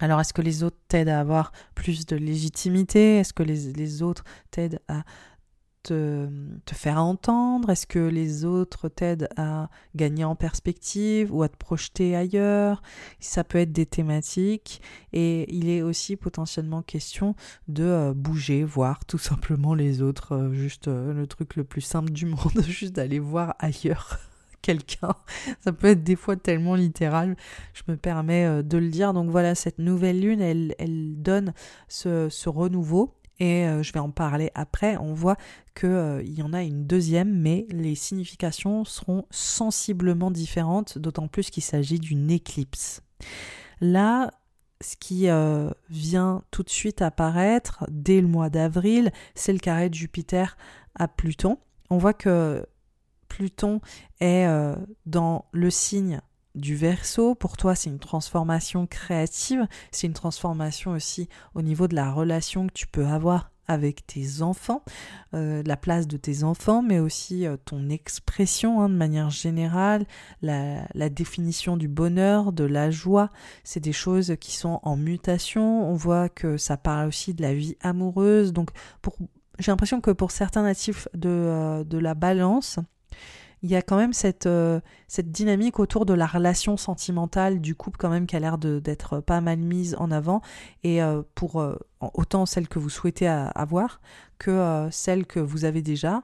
Alors, 0.00 0.18
est-ce 0.20 0.32
que 0.32 0.42
les 0.42 0.62
autres 0.62 0.78
t'aident 0.88 1.10
à 1.10 1.20
avoir 1.20 1.52
plus 1.74 2.06
de 2.06 2.16
légitimité? 2.16 3.18
Est-ce 3.18 3.34
que 3.34 3.42
les, 3.42 4.02
autres 4.02 4.24
t'aident 4.50 4.80
à 4.88 5.04
te, 5.82 6.26
faire 6.72 7.02
entendre? 7.02 7.68
Est-ce 7.68 7.86
que 7.86 7.98
les 7.98 8.46
autres 8.46 8.88
t'aident 8.88 9.28
à 9.36 9.68
gagner 9.94 10.24
en 10.24 10.36
perspective 10.36 11.34
ou 11.34 11.42
à 11.42 11.50
te 11.50 11.56
projeter 11.58 12.16
ailleurs? 12.16 12.82
Ça 13.20 13.44
peut 13.44 13.58
être 13.58 13.72
des 13.72 13.84
thématiques 13.84 14.80
et 15.12 15.54
il 15.54 15.68
est 15.68 15.82
aussi 15.82 16.16
potentiellement 16.16 16.80
question 16.80 17.34
de 17.68 17.84
euh, 17.84 18.14
bouger, 18.14 18.64
voir 18.64 19.04
tout 19.04 19.18
simplement 19.18 19.74
les 19.74 20.00
autres, 20.00 20.34
euh, 20.34 20.52
juste 20.54 20.88
euh, 20.88 21.12
le 21.12 21.26
truc 21.26 21.56
le 21.56 21.64
plus 21.64 21.82
simple 21.82 22.10
du 22.10 22.24
monde, 22.24 22.62
juste 22.66 22.96
d'aller 22.96 23.18
voir 23.18 23.54
ailleurs 23.58 24.18
quelqu'un. 24.62 25.14
Ça 25.60 25.72
peut 25.72 25.88
être 25.88 26.02
des 26.02 26.16
fois 26.16 26.36
tellement 26.36 26.74
littéral, 26.74 27.36
je 27.72 27.82
me 27.88 27.96
permets 27.96 28.44
euh, 28.44 28.62
de 28.62 28.78
le 28.78 28.88
dire. 28.88 29.12
Donc 29.12 29.30
voilà, 29.30 29.54
cette 29.54 29.78
nouvelle 29.78 30.20
lune, 30.20 30.40
elle, 30.40 30.74
donne 31.22 31.52
ce, 31.88 32.48
renouveau. 32.48 33.14
Et 33.38 33.66
euh, 33.66 33.82
je 33.82 33.92
vais 33.92 34.00
en 34.00 34.10
parler 34.10 34.50
après. 34.54 34.98
On 34.98 35.14
voit 35.14 35.36
qu'il 35.74 35.88
euh, 35.88 36.22
y 36.22 36.42
en 36.42 36.52
a 36.52 36.62
une 36.62 36.86
deuxième, 36.86 37.34
mais 37.40 37.66
les 37.70 37.94
significations 37.94 38.84
seront 38.84 39.24
sensiblement 39.30 40.30
différentes, 40.30 40.98
d'autant 40.98 41.26
plus 41.26 41.48
qu'il 41.50 41.62
s'agit 41.62 41.98
d'une 41.98 42.30
éclipse. 42.30 43.00
Là, 43.80 44.30
ce 44.82 44.96
qui 44.96 45.28
vient 45.90 46.42
tout 46.50 46.62
de 46.62 46.70
suite 46.70 47.02
apparaître 47.02 47.84
dès 47.90 48.22
le 48.22 48.28
mois 48.28 48.48
d'avril, 48.48 49.12
c'est 49.34 49.52
le 49.52 49.58
carré 49.58 49.90
de 49.90 49.94
Jupiter 49.94 50.56
à 50.94 51.06
Pluton. 51.06 51.58
On 51.90 51.98
voit 51.98 52.14
que 52.14 52.64
Pluton 53.40 53.80
est 54.20 54.44
euh, 54.46 54.76
dans 55.06 55.46
le 55.52 55.70
signe 55.70 56.20
du 56.54 56.76
verso, 56.76 57.34
pour 57.34 57.56
toi 57.56 57.74
c'est 57.74 57.88
une 57.88 57.98
transformation 57.98 58.86
créative, 58.86 59.66
c'est 59.92 60.06
une 60.06 60.12
transformation 60.12 60.90
aussi 60.90 61.26
au 61.54 61.62
niveau 61.62 61.88
de 61.88 61.94
la 61.94 62.12
relation 62.12 62.66
que 62.66 62.74
tu 62.74 62.86
peux 62.86 63.06
avoir 63.06 63.50
avec 63.66 64.06
tes 64.06 64.42
enfants, 64.42 64.84
euh, 65.32 65.62
la 65.64 65.78
place 65.78 66.06
de 66.06 66.18
tes 66.18 66.44
enfants, 66.44 66.82
mais 66.82 66.98
aussi 66.98 67.46
euh, 67.46 67.56
ton 67.64 67.88
expression 67.88 68.82
hein, 68.82 68.90
de 68.90 68.94
manière 68.94 69.30
générale, 69.30 70.04
la, 70.42 71.08
définition 71.08 71.78
du 71.78 71.88
bonheur, 71.88 72.52
de 72.52 72.64
la 72.64 72.90
joie, 72.90 73.30
c'est 73.64 73.80
des 73.80 73.94
choses 73.94 74.36
qui 74.38 74.54
sont 74.54 74.80
en 74.82 74.96
mutation. 74.96 75.88
On 75.88 75.94
voit 75.94 76.28
que 76.28 76.58
ça 76.58 76.76
parle 76.76 77.08
aussi 77.08 77.32
de 77.32 77.40
la 77.40 77.54
vie 77.54 77.78
amoureuse. 77.80 78.52
Donc 78.52 78.68
j'ai 79.58 79.72
l'impression 79.72 80.02
que 80.02 80.10
pour 80.10 80.30
certains 80.30 80.64
natifs 80.64 81.08
de 81.14 81.86
la 81.90 82.14
balance, 82.14 82.80
il 83.62 83.70
y 83.70 83.76
a 83.76 83.82
quand 83.82 83.96
même 83.96 84.12
cette, 84.12 84.46
euh, 84.46 84.80
cette 85.08 85.30
dynamique 85.30 85.78
autour 85.78 86.06
de 86.06 86.14
la 86.14 86.26
relation 86.26 86.76
sentimentale 86.76 87.60
du 87.60 87.74
couple 87.74 87.98
quand 87.98 88.08
même 88.08 88.26
qui 88.26 88.36
a 88.36 88.40
l'air 88.40 88.58
d'être 88.58 89.20
pas 89.20 89.40
mal 89.40 89.58
mise 89.58 89.96
en 89.98 90.10
avant 90.10 90.40
et 90.82 91.02
euh, 91.02 91.22
pour 91.34 91.60
euh, 91.60 91.76
autant 92.14 92.46
celle 92.46 92.68
que 92.68 92.78
vous 92.78 92.90
souhaitez 92.90 93.28
avoir 93.28 94.00
que 94.38 94.88
celle 94.90 95.26
que 95.26 95.38
vous 95.38 95.66
avez 95.66 95.82
déjà 95.82 96.22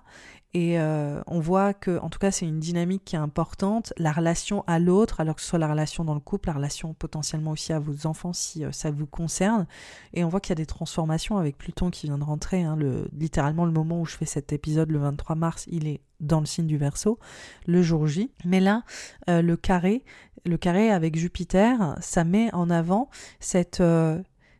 et 0.54 0.78
on 0.78 1.38
voit 1.38 1.74
que, 1.74 1.98
en 1.98 2.08
tout 2.08 2.18
cas, 2.18 2.30
c'est 2.30 2.46
une 2.46 2.60
dynamique 2.60 3.04
qui 3.04 3.14
est 3.14 3.18
importante. 3.18 3.92
La 3.98 4.10
relation 4.10 4.64
à 4.66 4.78
l'autre, 4.78 5.20
alors 5.20 5.34
que 5.34 5.42
ce 5.42 5.48
soit 5.48 5.58
la 5.58 5.68
relation 5.68 6.02
dans 6.02 6.14
le 6.14 6.20
couple, 6.20 6.48
la 6.48 6.54
relation 6.54 6.94
potentiellement 6.94 7.50
aussi 7.50 7.74
à 7.74 7.78
vos 7.78 8.06
enfants 8.06 8.32
si 8.32 8.64
ça 8.72 8.90
vous 8.90 9.04
concerne. 9.04 9.66
Et 10.14 10.24
on 10.24 10.30
voit 10.30 10.40
qu'il 10.40 10.52
y 10.52 10.52
a 10.52 10.62
des 10.62 10.64
transformations 10.64 11.36
avec 11.36 11.58
Pluton 11.58 11.90
qui 11.90 12.06
vient 12.06 12.16
de 12.16 12.24
rentrer. 12.24 12.62
Hein, 12.62 12.74
le, 12.74 13.06
littéralement, 13.12 13.66
le 13.66 13.72
moment 13.72 14.00
où 14.00 14.06
je 14.06 14.16
fais 14.16 14.24
cet 14.24 14.50
épisode, 14.54 14.90
le 14.90 14.98
23 14.98 15.36
mars, 15.36 15.66
il 15.68 15.86
est 15.86 16.00
dans 16.20 16.40
le 16.40 16.46
signe 16.46 16.66
du 16.66 16.76
Verseau, 16.76 17.18
le 17.66 17.82
jour 17.82 18.06
J. 18.06 18.30
Mais 18.44 18.60
là, 18.60 18.82
euh, 19.28 19.42
le 19.42 19.56
carré, 19.56 20.04
le 20.44 20.56
carré 20.56 20.90
avec 20.90 21.16
Jupiter, 21.16 21.96
ça 22.00 22.24
met 22.24 22.52
en 22.54 22.70
avant 22.70 23.08
cette, 23.40 23.82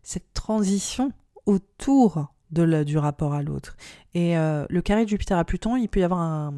cette 0.03 0.33
transition 0.35 1.13
autour 1.47 2.29
de 2.51 2.85
du 2.85 2.99
rapport 2.99 3.35
à 3.35 3.43
l'autre. 3.43 3.77
Et 4.15 4.37
euh, 4.37 4.67
le 4.71 4.81
carré 4.81 5.05
de 5.05 5.11
Jupiter 5.11 5.37
à 5.37 5.45
Pluton, 5.45 5.77
il 5.77 5.89
peut 5.89 6.01
y 6.01 6.05
avoir 6.05 6.53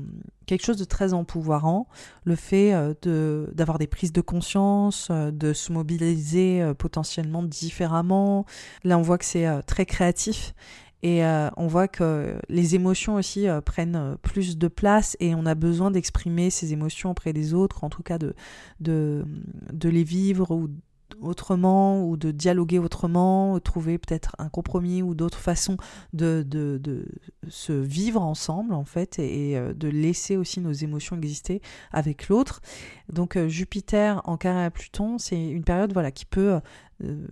quelque 0.47 0.65
chose 0.65 0.77
de 0.77 0.85
très 0.85 1.13
empouvoirant, 1.13 1.89
le 2.25 2.37
fait 2.37 2.73
euh, 2.75 2.95
de 3.03 3.51
d'avoir 3.55 3.79
des 3.79 3.87
prises 3.87 4.13
de 4.13 4.21
conscience, 4.21 5.09
euh, 5.11 5.31
de 5.31 5.53
se 5.53 5.73
mobiliser 5.73 6.73
potentiellement 6.79 7.43
différemment. 7.43 8.45
Là, 8.85 8.99
on 8.99 9.03
voit 9.03 9.19
que 9.19 9.25
c'est 9.25 9.47
très 9.67 9.87
créatif. 9.87 10.55
Et 11.03 11.23
on 11.57 11.67
voit 11.67 11.89
que 11.89 12.37
les 12.49 12.75
émotions 12.75 13.15
aussi 13.15 13.47
prennent 13.65 14.17
plus 14.23 14.59
de 14.59 14.69
place 14.69 15.17
et 15.21 15.35
on 15.35 15.47
a 15.47 15.55
besoin 15.55 15.91
d'exprimer 15.91 16.51
ces 16.51 16.73
émotions 16.73 17.11
auprès 17.11 17.33
des 17.33 17.55
autres, 17.55 17.85
en 17.85 17.89
tout 17.89 18.03
cas 18.03 18.19
de, 18.19 19.25
les 19.85 20.05
vivre 20.05 20.69
autrement 21.21 22.05
ou 22.05 22.17
de 22.17 22.31
dialoguer 22.31 22.79
autrement, 22.79 23.59
trouver 23.61 23.99
peut-être 23.99 24.35
un 24.39 24.49
compromis 24.49 25.03
ou 25.03 25.15
d'autres 25.15 25.39
façons 25.39 25.77
de, 26.13 26.45
se 27.49 27.73
vivre 27.73 28.23
ensemble 28.23 28.75
en 28.75 28.85
fait 28.85 29.19
et, 29.19 29.57
euh, 29.57 29.73
de 29.73 29.89
laisser 29.89 30.37
aussi 30.37 30.61
nos 30.61 30.73
émotions 30.73 31.17
exister 31.17 31.63
avec 31.93 32.29
l'autre. 32.29 32.61
Donc 33.13 33.37
euh, 33.37 33.49
Jupiter 33.49 34.21
en 34.25 34.37
carré 34.37 34.65
à 34.65 34.71
Pluton, 34.71 35.19
c'est 35.19 35.49
une 35.49 35.65
période 35.65 35.93
voilà 35.93 36.11
qui 36.11 36.25
peut 36.25 36.61
euh, 37.05 37.27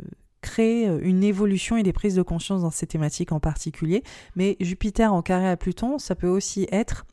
créer 0.46 0.86
une 1.02 1.24
évolution 1.24 1.76
et 1.76 1.82
des 1.82 1.92
prises 1.92 2.14
de 2.14 2.22
conscience 2.22 2.62
dans 2.62 2.70
ces 2.70 2.86
thématiques 2.86 3.32
en 3.32 3.40
particulier. 3.40 4.02
Mais 4.36 4.56
Jupiter 4.60 5.12
en 5.12 5.22
carré 5.22 5.48
à 5.48 5.56
Pluton, 5.56 5.98
ça 5.98 6.14
peut 6.14 6.28
aussi 6.28 6.66
être 6.70 7.04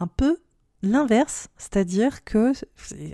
un 0.00 0.06
peu 0.06 0.38
l'inverse, 0.82 1.48
c'est-à-dire 1.56 2.24
que 2.24 2.52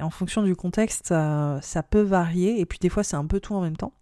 en 0.01 0.11
fonction 0.11 0.43
du 0.43 0.57
contexte, 0.57 1.09
ça, 1.09 1.83
peut 1.89 2.03
varier, 2.03 2.61
et 2.61 2.67
puis 2.67 2.79
des 2.79 2.89
fois 2.89 3.03
c'est 3.03 3.17
un 3.17 3.27
peu 3.27 3.41
tout 3.41 3.55
en 3.55 3.61
même 3.61 3.77
temps. 3.77 3.93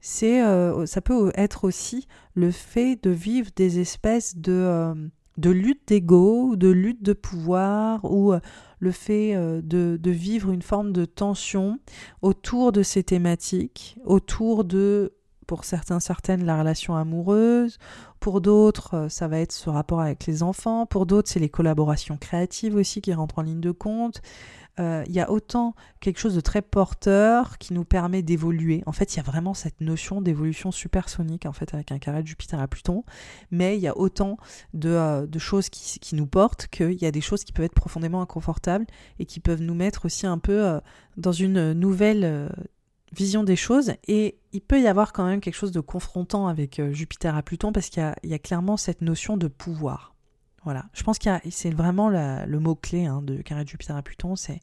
C'est, 0.00 0.42
euh, 0.42 0.86
ça 0.86 1.02
peut 1.02 1.30
être 1.34 1.64
aussi 1.64 2.08
le 2.34 2.50
fait 2.50 2.96
de 3.02 3.10
vivre 3.10 3.50
des 3.54 3.80
espèces 3.80 4.36
de, 4.36 4.52
euh, 4.52 4.94
de 5.40 5.50
lutte 5.50 5.88
d'ego, 5.88 6.56
de 6.56 6.68
lutte 6.68 7.02
de 7.02 7.12
pouvoir, 7.12 8.04
ou 8.04 8.32
euh, 8.32 8.40
le 8.78 8.92
fait 8.92 9.34
de, 9.34 9.98
de, 10.00 10.10
vivre 10.10 10.50
une 10.52 10.62
forme 10.62 10.92
de 10.92 11.04
tension 11.04 11.78
autour 12.22 12.72
de 12.72 12.82
ces 12.82 13.02
thématiques, 13.02 13.98
autour 14.04 14.64
de, 14.64 15.12
pour 15.46 15.64
certains, 15.64 16.00
certaines, 16.00 16.44
la 16.44 16.58
relation 16.58 16.94
amoureuse, 16.94 17.78
pour 18.20 18.40
d'autres, 18.42 18.94
euh, 18.94 19.08
ça 19.08 19.26
va 19.26 19.40
être 19.40 19.50
ce 19.50 19.70
rapport 19.70 20.00
avec 20.00 20.26
les 20.26 20.42
enfants. 20.42 20.86
Pour 20.86 21.06
d'autres, 21.06 21.28
c'est 21.28 21.40
les 21.40 21.48
collaborations 21.48 22.18
créatives 22.18 22.76
aussi 22.76 23.00
qui 23.00 23.12
rentrent 23.14 23.38
en 23.38 23.42
ligne 23.42 23.60
de 23.60 23.70
compte. 23.72 24.20
Euh, 24.80 25.04
il 25.06 25.12
y 25.12 25.20
a 25.20 25.30
autant 25.30 25.74
quelque 26.00 26.18
chose 26.18 26.34
de 26.34 26.40
très 26.40 26.62
porteur 26.62 27.58
qui 27.58 27.74
nous 27.74 27.84
permet 27.84 28.22
d'évoluer. 28.22 28.82
En 28.86 28.92
fait, 28.92 29.14
il 29.14 29.18
y 29.18 29.20
a 29.20 29.22
vraiment 29.22 29.54
cette 29.54 29.80
notion 29.80 30.20
d'évolution 30.20 30.72
supersonique 30.72 31.46
en 31.46 31.52
fait 31.52 31.74
avec 31.74 31.92
un 31.92 31.98
carré 31.98 32.22
de 32.22 32.26
Jupiter 32.26 32.58
à 32.60 32.66
Pluton. 32.66 33.04
Mais 33.50 33.76
il 33.76 33.80
y 33.80 33.88
a 33.88 33.96
autant 33.96 34.36
de, 34.74 34.90
euh, 34.90 35.26
choses 35.38 35.68
qui, 35.68 36.14
nous 36.14 36.26
portent 36.26 36.66
qu'il 36.66 37.00
y 37.00 37.06
a 37.06 37.10
des 37.10 37.20
choses 37.20 37.44
qui 37.44 37.52
peuvent 37.52 37.66
être 37.66 37.74
profondément 37.74 38.20
inconfortables 38.20 38.86
et 39.18 39.26
qui 39.26 39.40
peuvent 39.40 39.62
nous 39.62 39.74
mettre 39.74 40.06
aussi 40.06 40.26
un 40.26 40.38
peu 40.38 40.80
dans 41.16 41.32
une 41.32 41.72
nouvelle 41.72 42.50
vision 43.12 43.44
des 43.44 43.56
choses 43.56 43.92
et 44.06 44.38
il 44.52 44.60
peut 44.60 44.80
y 44.80 44.86
avoir 44.86 45.12
quand 45.12 45.24
même 45.24 45.40
quelque 45.40 45.54
chose 45.54 45.72
de 45.72 45.80
confrontant 45.80 46.46
avec 46.46 46.78
euh, 46.78 46.92
Jupiter 46.92 47.36
à 47.36 47.42
Pluton 47.42 47.72
parce 47.72 47.88
qu'il 47.88 48.02
y, 48.24 48.34
a 48.34 48.38
clairement 48.38 48.76
cette 48.76 49.00
notion 49.00 49.36
de 49.36 49.48
pouvoir. 49.48 50.14
Voilà, 50.64 50.84
je 50.92 51.02
pense 51.02 51.18
que 51.18 51.30
c'est 51.50 51.70
vraiment 51.70 52.08
le 52.10 52.58
mot-clé 52.58 53.06
hein, 53.06 53.22
de 53.22 53.40
carré 53.40 53.64
de 53.64 53.68
Jupiter 53.68 53.96
à 53.96 54.02
Pluton, 54.02 54.36
c'est 54.36 54.60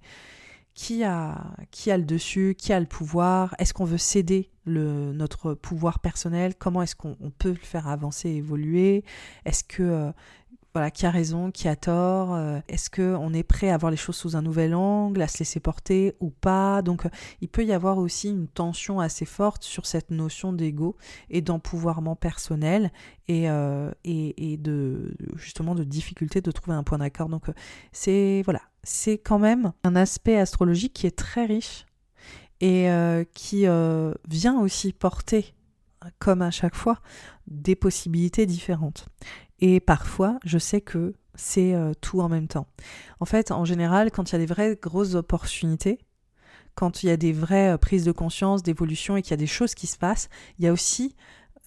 qui 0.77 1.03
a, 1.03 1.55
qui 1.71 1.89
a 1.89 1.97
le 1.97 2.03
dessus, 2.03 2.53
qui 2.55 2.71
a 2.71 2.79
le 2.79 2.85
pouvoir, 2.85 3.55
est-ce 3.57 3.73
qu'on 3.73 3.83
veut 3.83 3.97
céder 3.97 4.51
notre 4.67 5.55
pouvoir 5.55 5.97
personnel, 5.97 6.53
comment 6.55 6.83
est-ce 6.83 6.95
qu'on 6.95 7.15
peut 7.39 7.49
le 7.49 7.55
faire 7.55 7.87
avancer, 7.87 8.29
évoluer, 8.29 9.03
est-ce 9.45 9.63
que 9.63 9.81
euh, 9.81 10.11
voilà, 10.78 10.91
qui 10.91 11.07
a 11.07 11.09
raison, 11.09 11.49
qui 11.49 11.67
a 11.67 11.75
tort, 11.75 12.36
euh, 12.36 12.59
est-ce 12.67 12.91
qu'on 12.91 13.34
est 13.34 13.41
prêt 13.41 13.71
à 13.71 13.78
voir 13.78 13.89
les 13.89 13.97
choses 13.97 14.15
sous 14.15 14.36
un 14.36 14.43
nouvel 14.43 14.75
angle, 14.75 15.23
à 15.23 15.28
se 15.28 15.39
laisser 15.39 15.59
porter 15.59 16.13
ou 16.19 16.30
pas? 16.30 16.84
Donc 16.84 17.07
euh, 17.07 17.09
il 17.41 17.47
peut 17.47 17.65
y 17.65 17.73
avoir 17.73 17.97
aussi 17.97 18.30
une 18.30 18.47
tension 18.47 18.99
assez 18.99 19.25
forte 19.25 19.63
sur 19.63 19.88
cette 19.88 20.11
notion 20.11 20.53
d'ego 20.53 20.95
et 21.32 21.41
d'empouvoirment 21.41 22.15
personnel 22.15 22.91
et, 23.28 23.49
euh, 23.49 23.91
de 24.05 25.15
justement 25.36 25.73
de 25.73 25.84
difficulté 25.84 26.41
de 26.41 26.51
trouver 26.51 26.78
un 26.78 26.84
point 26.84 26.99
d'accord. 26.99 27.30
Donc 27.30 27.45
c'est 27.91 28.43
quand 29.23 29.39
même 29.39 29.73
un 29.84 29.95
aspect 29.95 30.38
astrologique 30.38 30.93
qui 30.93 31.07
est 31.07 31.17
très 31.17 31.47
riche 31.47 31.88
et 32.61 32.88
qui 33.34 33.65
vient 34.30 34.59
aussi 34.59 34.93
porter 34.93 35.55
comme 36.19 36.41
à 36.41 36.51
chaque 36.51 36.75
fois, 36.75 36.99
des 37.47 37.75
possibilités 37.75 38.45
différentes. 38.45 39.07
Et 39.59 39.79
parfois, 39.79 40.39
je 40.45 40.57
sais 40.57 40.81
que 40.81 41.13
c'est 41.35 41.73
euh, 41.73 41.93
tout 42.01 42.21
en 42.21 42.29
même 42.29 42.47
temps. 42.47 42.67
En 43.19 43.25
fait, 43.25 43.51
en 43.51 43.65
général, 43.65 44.11
quand 44.11 44.29
il 44.29 44.33
y 44.33 44.35
a 44.35 44.39
des 44.39 44.45
vraies 44.45 44.77
grosses 44.81 45.15
opportunités, 45.15 45.99
quand 46.75 47.03
il 47.03 47.07
y 47.07 47.09
a 47.09 47.17
des 47.17 47.33
vraies 47.33 47.73
euh, 47.73 47.77
prises 47.77 48.05
de 48.05 48.11
conscience, 48.11 48.63
d'évolution 48.63 49.17
et 49.17 49.21
qu'il 49.21 49.31
y 49.31 49.33
a 49.33 49.37
des 49.37 49.47
choses 49.47 49.73
qui 49.73 49.87
se 49.87 49.97
passent, 49.97 50.29
il 50.59 50.65
y 50.65 50.67
a 50.67 50.73
aussi 50.73 51.15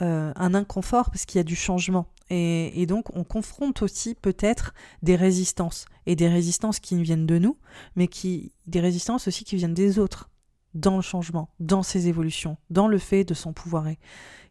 euh, 0.03 0.33
un 0.37 0.55
inconfort 0.55 1.11
parce 1.11 1.25
qu'il 1.27 1.39
y 1.39 1.41
a 1.41 1.45
du 1.45 1.57
changement. 1.57 2.07
Et, 2.31 2.81
et, 2.81 2.87
donc, 2.87 3.15
on 3.17 3.25
confronte 3.25 3.83
aussi 3.83 4.15
peut-être 4.15 4.73
des 5.03 5.17
résistances. 5.17 5.87
Et 6.07 6.15
des 6.15 6.29
résistances 6.29 6.79
qui 6.79 7.01
viennent 7.03 7.27
de 7.27 7.39
nous, 7.39 7.57
mais 7.97 8.07
qui, 8.07 8.53
des 8.67 8.81
résistances 8.81 9.27
aussi 9.27 9.45
qui 9.45 9.57
viennent 9.57 9.75
des 9.75 9.99
autres 9.99 10.30
dans 10.75 10.97
le 10.97 11.03
changement, 11.03 11.51
dans 11.59 11.83
ces 11.83 12.09
évolutions, 12.09 12.57
dans 12.71 12.89
le 12.89 12.99
fait 12.99 13.25
de 13.25 13.35
s'empouvoirer. 13.35 13.99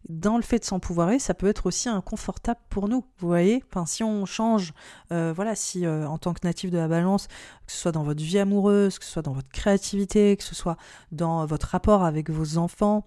Dans 0.08 0.38
le 0.38 0.44
fait 0.44 0.60
de 0.60 0.66
s'empouvoirer, 0.66 1.20
ça 1.20 1.34
peut 1.34 1.48
être 1.48 1.66
aussi 1.66 1.90
inconfortable 1.90 2.60
pour 2.70 2.88
nous, 2.88 3.06
vous 3.18 3.28
voyez? 3.28 3.64
Si 3.86 4.04
on 4.04 4.26
change, 4.26 4.74
euh, 5.12 5.34
voilà, 5.36 5.56
si 5.56 5.86
euh, 5.86 6.08
en 6.08 6.18
tant 6.18 6.34
que 6.34 6.40
natif 6.46 6.72
de 6.72 6.78
la 6.78 6.88
balance, 6.88 7.28
que 7.28 7.72
ce 7.72 7.78
soit 7.78 7.92
dans 7.92 8.04
votre 8.04 8.24
vie 8.24 8.40
amoureuse, 8.40 8.98
que 8.98 9.06
ce 9.06 9.12
soit 9.12 9.22
dans 9.22 9.34
votre 9.34 9.50
créativité, 9.50 10.38
que 10.38 10.44
ce 10.44 10.56
soit 10.56 10.78
dans 11.12 11.46
votre 11.46 11.68
rapport 11.68 12.04
avec 12.04 12.30
vos 12.30 12.58
enfants 12.58 13.06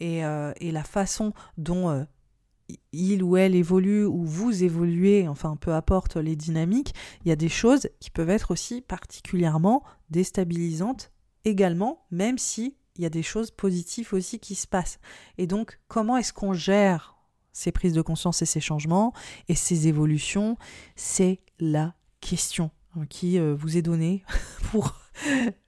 et, 0.00 0.24
euh, 0.24 0.52
et 0.56 0.72
la 0.72 0.82
façon 0.82 1.32
dont 1.58 2.06
il 2.92 3.22
ou 3.22 3.36
elle 3.36 3.54
évolue 3.54 4.04
ou 4.04 4.24
vous 4.24 4.64
évoluez, 4.64 5.28
enfin 5.28 5.56
peu 5.56 5.72
importe 5.72 6.16
les 6.16 6.36
dynamiques, 6.36 6.94
il 7.24 7.28
y 7.28 7.32
a 7.32 7.36
des 7.36 7.48
choses 7.48 7.88
qui 8.00 8.10
peuvent 8.10 8.30
être 8.30 8.50
aussi 8.50 8.80
particulièrement 8.80 9.82
déstabilisantes 10.10 11.12
également, 11.44 12.06
même 12.10 12.38
si 12.38 12.76
il 12.96 13.02
y 13.02 13.06
a 13.06 13.10
des 13.10 13.22
choses 13.22 13.50
positives 13.50 14.12
aussi 14.12 14.38
qui 14.38 14.54
se 14.54 14.66
passent. 14.66 14.98
Et 15.38 15.46
donc, 15.46 15.78
comment 15.88 16.16
est-ce 16.16 16.32
qu'on 16.32 16.52
gère 16.52 17.16
ces 17.52 17.72
prises 17.72 17.94
de 17.94 18.02
conscience 18.02 18.42
et 18.42 18.46
ces 18.46 18.60
changements 18.60 19.12
et 19.48 19.54
ces 19.54 19.88
évolutions? 19.88 20.56
C'est 20.96 21.40
la 21.58 21.94
question 22.20 22.70
hein, 22.96 23.06
qui 23.08 23.38
euh, 23.38 23.54
vous 23.54 23.76
est 23.76 23.82
donnée 23.82 24.24
pour 24.70 24.98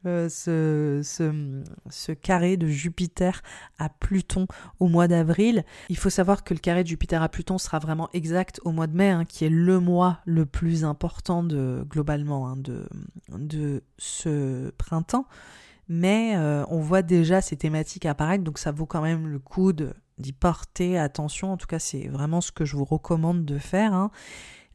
euh, 0.06 0.28
ce, 0.28 2.12
carré 2.12 2.56
de 2.56 2.66
Jupiter 2.66 3.42
à 3.78 3.88
Pluton 3.88 4.46
au 4.80 4.88
mois 4.88 5.08
d'avril. 5.08 5.64
Il 5.88 5.96
faut 5.96 6.10
savoir 6.10 6.44
que 6.44 6.54
le 6.54 6.60
carré 6.60 6.82
de 6.82 6.88
Jupiter 6.88 7.22
à 7.22 7.28
Pluton 7.28 7.58
sera 7.58 7.78
vraiment 7.78 8.10
exact 8.12 8.60
au 8.64 8.72
mois 8.72 8.86
de 8.86 8.96
mai, 8.96 9.10
hein, 9.10 9.24
qui 9.24 9.44
est 9.44 9.50
le 9.50 9.80
mois 9.80 10.20
le 10.24 10.46
plus 10.46 10.84
important 10.84 11.42
globalement 11.44 12.48
hein, 12.48 12.56
de 13.28 13.82
ce 13.98 14.70
printemps 14.72 15.26
mais 15.88 16.34
euh, 16.36 16.64
on 16.68 16.78
voit 16.78 17.02
déjà 17.02 17.40
ces 17.40 17.56
thématiques 17.56 18.06
apparaître, 18.06 18.44
donc 18.44 18.58
ça 18.58 18.72
vaut 18.72 18.86
quand 18.86 19.02
même 19.02 19.26
le 19.28 19.38
coup 19.38 19.72
d'y 19.72 20.32
porter 20.32 20.98
attention. 20.98 21.52
En 21.52 21.56
tout 21.56 21.66
cas, 21.66 21.78
c'est 21.78 22.08
vraiment 22.08 22.40
ce 22.40 22.52
que 22.52 22.64
je 22.64 22.76
vous 22.76 22.84
recommande 22.84 23.44
de 23.44 23.58
faire. 23.58 23.92
Hein. 23.92 24.10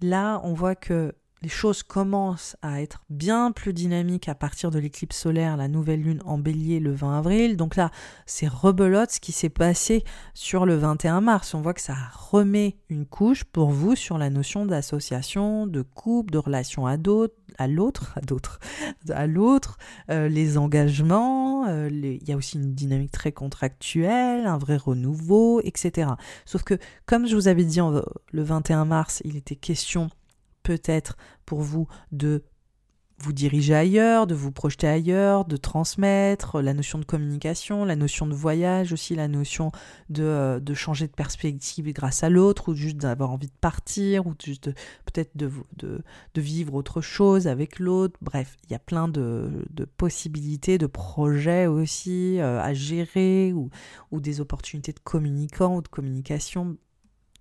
Là, 0.02 0.40
on 0.44 0.54
voit 0.54 0.76
que 0.76 1.14
les 1.42 1.50
choses 1.50 1.84
commencent 1.84 2.58
à 2.62 2.82
être 2.82 3.04
bien 3.10 3.52
plus 3.52 3.74
dynamiques 3.74 4.28
à 4.28 4.36
partir 4.36 4.72
de 4.72 4.80
l'éclipse 4.80 5.18
solaire, 5.18 5.56
la 5.56 5.68
nouvelle 5.68 6.02
lune 6.02 6.22
en 6.26 6.38
bélier 6.38 6.80
le 6.80 6.92
20 6.92 7.18
avril. 7.18 7.58
Donc 7.58 7.76
là, 7.76 7.92
c'est 8.26 8.48
rebelote 8.48 9.12
ce 9.12 9.20
qui 9.20 9.32
s'est 9.32 9.50
passé 9.50 10.04
sur 10.34 10.66
le 10.66 10.76
21 10.76 11.22
mars. 11.22 11.54
On 11.54 11.62
voit 11.62 11.74
que 11.74 11.82
ça 11.82 11.96
remet 12.14 12.78
une 12.90 13.06
couche 13.06 13.44
pour 13.46 13.70
vous 13.70 13.96
sur 13.96 14.18
la 14.18 14.30
notion 14.30 14.66
d'association, 14.66 15.66
de 15.66 15.82
couple, 15.82 16.32
de 16.32 16.38
relation 16.38 16.86
à 16.86 16.98
d'autres, 16.98 17.36
à 17.58 17.68
l'autre, 17.68 18.14
à 18.18 18.22
d'autres, 18.22 18.60
à 19.10 19.26
l'autre, 19.26 19.78
euh, 20.10 20.28
les 20.28 20.58
engagements, 20.58 21.68
euh, 21.68 21.90
il 21.90 22.28
y 22.28 22.34
a 22.34 22.38
aussi 22.38 22.58
une 22.58 22.74
dynamique 22.74 23.12
très 23.12 23.32
contractuelle, 23.32 24.46
un 24.46 24.58
vrai 24.58 24.78
renouveau, 24.78 25.62
etc. 25.62 26.12
Sauf 26.46 26.64
que, 26.64 26.78
comme 27.06 27.28
je 27.28 27.36
vous 27.36 27.48
avais 27.48 27.64
dit 27.64 27.80
le 28.32 28.44
21 28.44 28.86
mars, 28.86 29.22
il 29.24 29.38
était 29.38 29.56
question 29.56 30.10
peut-être 30.64 31.18
pour 31.46 31.62
vous 31.62 31.88
de 32.12 32.44
vous 33.22 33.34
diriger 33.34 33.76
ailleurs, 33.76 34.28
de 34.28 34.36
vous 34.36 34.52
projeter 34.52 34.88
ailleurs, 34.88 35.46
de 35.46 35.58
transmettre, 35.58 36.62
la 36.62 36.74
notion 36.74 37.00
de 37.00 37.06
communication, 37.06 37.84
la 37.84 37.96
notion 37.96 38.28
de 38.28 38.34
voyage 38.34 38.94
aussi, 38.94 39.16
la 39.16 39.28
notion 39.28 39.72
de, 40.10 40.24
euh, 40.24 40.60
de 40.60 40.74
changer 40.74 41.08
de 41.08 41.12
perspective 41.12 41.92
grâce 41.92 42.24
à 42.24 42.30
l'autre, 42.30 42.70
ou 42.70 42.76
juste 42.76 42.98
d'avoir 42.98 43.32
envie 43.32 43.48
de 43.48 43.60
partir, 43.60 44.26
ou 44.26 44.34
juste 44.42 44.70
peut-être 45.06 45.36
de, 45.36 45.52
vivre 46.36 46.74
autre 46.74 47.02
chose 47.02 47.48
avec 47.48 47.80
l'autre. 47.80 48.18
Bref, 48.22 48.56
il 48.66 48.72
y 48.72 48.76
a 48.76 48.80
plein 48.80 49.10
de, 49.10 49.66
possibilités, 49.98 50.78
de 50.78 50.88
projets 50.88 51.68
aussi 51.68 52.40
euh, 52.40 52.62
à 52.62 52.74
gérer, 52.74 53.54
ou, 53.54 53.70
des 54.20 54.42
opportunités 54.42 54.94
de 54.94 55.00
communicants 55.00 55.78
ou 55.78 55.82
de 55.82 55.88
communication. 55.88 56.78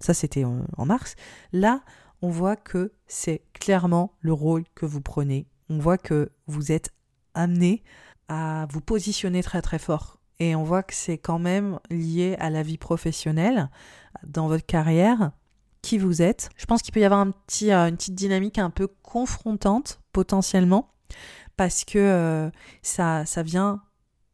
Ça, 0.01 0.15
c'était 0.15 0.45
en 0.45 0.87
mars. 0.87 1.17
Là, 1.53 1.83
on 2.23 2.31
voit 2.31 2.57
que 2.57 2.93
c'est 3.07 3.43
clairement 3.53 4.13
le 4.21 4.33
rôle 4.33 4.65
que 4.75 4.87
vous 4.87 5.01
prenez. 5.01 5.47
On 5.69 5.79
voit 5.79 5.99
que 5.99 6.31
vous 6.47 6.73
êtes 6.73 6.91
amené 7.35 7.83
à 8.29 8.67
vous 8.71 8.81
positionner 8.81 9.43
très 9.43 9.63
très 9.63 9.79
fort. 9.79 10.19
Et 10.41 10.55
on 10.55 10.63
voit 10.63 10.83
que 10.83 10.95
c'est 10.95 11.19
quand 11.19 11.39
même 11.39 11.81
lié 11.91 12.37
à 12.39 12.51
la 12.51 12.63
vie 12.63 12.79
professionnelle, 12.79 13.71
dans 14.25 14.47
votre 14.47 14.67
carrière, 14.67 15.33
qui 15.83 15.99
vous 15.99 16.23
êtes. 16.23 16.51
Je 16.57 16.67
pense 16.67 16.83
qu'il 16.83 16.93
peut 16.93 17.01
y 17.01 17.05
avoir 17.05 17.21
un 17.21 17.31
petit, 17.31 17.73
euh, 17.73 17.89
une 17.89 17.97
petite 17.97 18.15
dynamique 18.15 18.59
un 18.59 18.71
peu 18.71 18.89
confrontante 19.03 20.01
potentiellement, 20.13 20.93
parce 21.57 21.85
que 21.85 21.99
euh, 21.99 22.51
ça, 22.83 23.25
ça 23.27 23.43
vient 23.43 23.83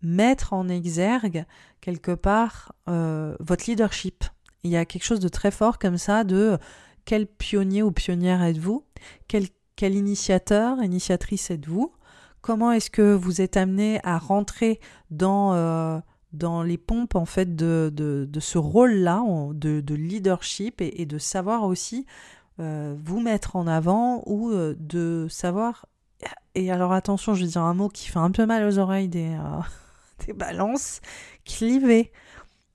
mettre 0.03 0.53
en 0.53 0.69
exergue 0.69 1.47
quelque 1.81 2.13
part 2.13 2.73
euh, 2.89 3.37
votre 3.41 3.65
leadership. 3.67 4.25
Il 4.63 4.71
y 4.71 4.77
a 4.77 4.85
quelque 4.85 5.05
chose 5.05 5.21
de 5.21 5.29
très 5.29 5.51
fort 5.51 5.79
comme 5.79 5.99
ça 5.99 6.25
de 6.25 6.59
quel 7.05 7.27
pionnier 7.27 7.83
ou 7.83 7.93
pionnière 7.93 8.43
êtes-vous? 8.43 8.85
Quel, 9.29 9.95
initiateur, 9.95 10.83
initiatrice 10.83 11.51
êtes-vous? 11.51 11.93
Comment 12.41 12.73
est-ce 12.73 12.91
que 12.91 13.15
vous 13.15 13.41
êtes 13.41 13.57
amené 13.57 14.01
à 14.05 14.19
rentrer 14.19 14.81
dans, 15.11 15.55
euh, 15.55 16.01
les 16.65 16.79
pompes 16.79 17.15
en 17.15 17.25
fait 17.25 17.57
de, 17.57 18.29
ce 18.39 18.59
rôle-là 18.59 19.23
de, 19.53 19.81
de, 19.81 19.95
leadership 19.95 20.81
et, 20.81 21.07
de 21.07 21.19
savoir 21.19 21.65
aussi 21.65 22.07
euh, 22.61 22.95
vous 23.03 23.21
mettre 23.21 23.57
en 23.57 23.67
avant 23.67 24.23
ou 24.27 24.51
euh, 24.51 24.75
de 24.79 25.27
savoir 25.29 25.87
et 26.55 26.71
alors 26.71 26.93
attention, 26.93 27.35
je 27.35 27.45
vais 27.45 27.51
dire 27.51 27.63
un 27.63 27.75
mot 27.75 27.89
qui 27.89 28.09
fait 28.09 28.19
un 28.19 28.31
peu 28.31 28.47
mal 28.47 28.65
aux 28.65 28.79
oreilles 28.79 29.09
des, 29.09 29.37
des 30.27 30.33
balances, 30.33 31.01
cliver. 31.45 32.13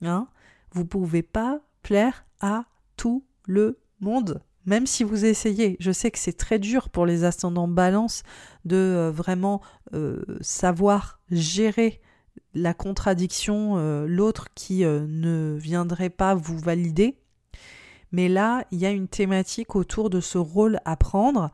Hein 0.03 0.27
vous 0.73 0.85
pouvez 0.85 1.23
pas 1.23 1.61
plaire 1.81 2.25
à 2.41 2.65
tout 2.95 3.23
le 3.45 3.79
monde, 4.01 4.41
même 4.65 4.85
si 4.85 5.03
vous 5.03 5.25
essayez. 5.25 5.77
Je 5.79 5.91
sais 5.91 6.11
que 6.11 6.19
c'est 6.19 6.37
très 6.37 6.59
dur 6.59 6.89
pour 6.89 7.05
les 7.05 7.23
ascendants 7.23 7.67
balance 7.67 8.23
de 8.65 8.75
euh, 8.75 9.11
vraiment 9.11 9.61
euh, 9.93 10.23
savoir 10.41 11.19
gérer 11.31 12.01
la 12.53 12.73
contradiction, 12.73 13.77
euh, 13.77 14.05
l'autre 14.07 14.47
qui 14.55 14.83
ne 14.83 15.57
viendrait 15.59 16.09
pas 16.09 16.35
vous 16.35 16.57
valider. 16.57 17.17
Mais 18.11 18.27
là, 18.27 18.65
il 18.71 18.79
y 18.79 18.85
a 18.85 18.91
une 18.91 19.07
thématique 19.07 19.75
autour 19.75 20.09
de 20.09 20.19
ce 20.19 20.37
rôle 20.37 20.79
à 20.85 20.95
prendre 20.95 21.51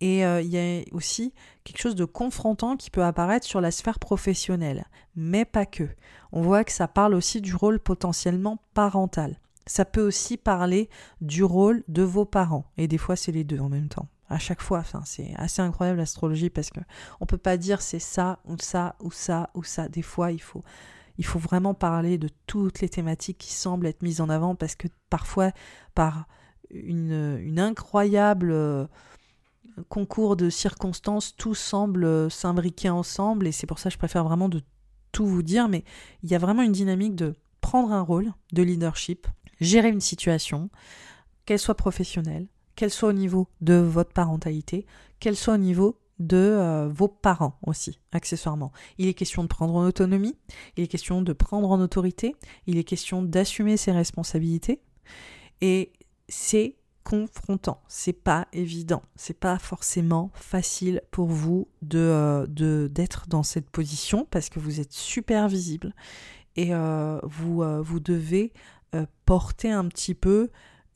et 0.00 0.20
il 0.20 0.46
y 0.46 0.58
a 0.58 0.82
aussi 0.92 1.34
quelque 1.64 1.80
chose 1.80 1.96
de 1.96 2.04
confrontant 2.04 2.76
qui 2.76 2.88
peut 2.88 3.02
apparaître 3.02 3.44
sur 3.44 3.60
la 3.60 3.70
sphère 3.70 3.98
professionnelle, 3.98 4.86
mais 5.16 5.44
pas 5.44 5.66
que. 5.66 5.88
On 6.32 6.40
voit 6.40 6.64
que 6.64 6.72
ça 6.72 6.88
parle 6.88 7.14
aussi 7.14 7.42
du 7.42 7.54
rôle 7.54 7.78
potentiellement 7.80 8.58
parental. 8.72 9.38
Ça 9.68 9.84
peut 9.84 10.04
aussi 10.04 10.36
parler 10.36 10.88
du 11.20 11.44
rôle 11.44 11.84
de 11.88 12.02
vos 12.02 12.24
parents. 12.24 12.64
Et 12.76 12.88
des 12.88 12.98
fois, 12.98 13.16
c'est 13.16 13.32
les 13.32 13.44
deux 13.44 13.60
en 13.60 13.68
même 13.68 13.88
temps. 13.88 14.08
À 14.30 14.38
chaque 14.38 14.60
fois, 14.60 14.82
c'est 15.04 15.32
assez 15.36 15.62
incroyable 15.62 15.98
l'astrologie 15.98 16.50
parce 16.50 16.70
que 16.70 16.80
on 17.20 17.26
peut 17.26 17.38
pas 17.38 17.56
dire 17.56 17.80
c'est 17.80 17.98
ça 17.98 18.40
ou 18.44 18.56
ça 18.58 18.96
ou 19.00 19.10
ça 19.10 19.50
ou 19.54 19.62
ça. 19.62 19.88
Des 19.88 20.02
fois, 20.02 20.32
il 20.32 20.40
faut, 20.40 20.62
il 21.16 21.24
faut 21.24 21.38
vraiment 21.38 21.74
parler 21.74 22.18
de 22.18 22.28
toutes 22.46 22.80
les 22.80 22.88
thématiques 22.88 23.38
qui 23.38 23.52
semblent 23.52 23.86
être 23.86 24.02
mises 24.02 24.20
en 24.20 24.28
avant 24.28 24.54
parce 24.54 24.74
que 24.74 24.88
parfois, 25.08 25.52
par 25.94 26.26
une, 26.70 27.38
une 27.40 27.58
incroyable 27.58 28.50
euh, 28.50 28.86
concours 29.88 30.36
de 30.36 30.50
circonstances, 30.50 31.34
tout 31.36 31.54
semble 31.54 32.30
s'imbriquer 32.30 32.90
ensemble 32.90 33.46
et 33.46 33.52
c'est 33.52 33.66
pour 33.66 33.78
ça 33.78 33.88
que 33.88 33.94
je 33.94 33.98
préfère 33.98 34.24
vraiment 34.24 34.48
de 34.48 34.62
tout 35.12 35.26
vous 35.26 35.42
dire, 35.42 35.68
mais 35.68 35.84
il 36.22 36.30
y 36.30 36.34
a 36.34 36.38
vraiment 36.38 36.62
une 36.62 36.72
dynamique 36.72 37.14
de 37.14 37.34
prendre 37.60 37.92
un 37.92 38.02
rôle 38.02 38.32
de 38.52 38.62
leadership, 38.62 39.26
gérer 39.60 39.88
une 39.88 40.00
situation, 40.00 40.70
qu'elle 41.44 41.58
soit 41.58 41.74
professionnelle, 41.74 42.46
qu'elle 42.76 42.90
soit 42.90 43.08
au 43.08 43.12
niveau 43.14 43.48
de 43.60 43.74
votre 43.74 44.12
parentalité, 44.12 44.86
qu'elle 45.18 45.36
soit 45.36 45.54
au 45.54 45.58
niveau 45.58 45.98
de 46.18 46.36
euh, 46.36 46.88
vos 46.88 47.08
parents 47.08 47.58
aussi, 47.66 48.00
accessoirement. 48.12 48.72
Il 48.98 49.06
est 49.06 49.14
question 49.14 49.42
de 49.42 49.48
prendre 49.48 49.74
en 49.74 49.84
autonomie, 49.86 50.36
il 50.76 50.84
est 50.84 50.88
question 50.88 51.22
de 51.22 51.32
prendre 51.32 51.70
en 51.70 51.80
autorité, 51.80 52.34
il 52.66 52.78
est 52.78 52.84
question 52.84 53.22
d'assumer 53.22 53.76
ses 53.76 53.92
responsabilités, 53.92 54.80
et 55.60 55.92
c'est 56.28 56.76
confrontant, 57.04 57.80
c'est 57.88 58.12
pas 58.12 58.46
évident, 58.52 59.02
c'est 59.16 59.38
pas 59.38 59.58
forcément 59.58 60.30
facile 60.34 61.00
pour 61.10 61.28
vous 61.28 61.68
de 61.80 61.98
euh, 61.98 62.88
d'être 62.88 63.26
dans 63.28 63.42
cette 63.42 63.70
position 63.70 64.26
parce 64.30 64.50
que 64.50 64.60
vous 64.60 64.80
êtes 64.80 64.92
super 64.92 65.48
visible 65.48 65.94
et 66.56 66.74
euh, 66.74 67.18
vous 67.22 67.64
vous 67.82 68.00
devez 68.00 68.52
porter 69.24 69.70
un 69.70 69.86
petit 69.86 70.14
peu 70.14 70.50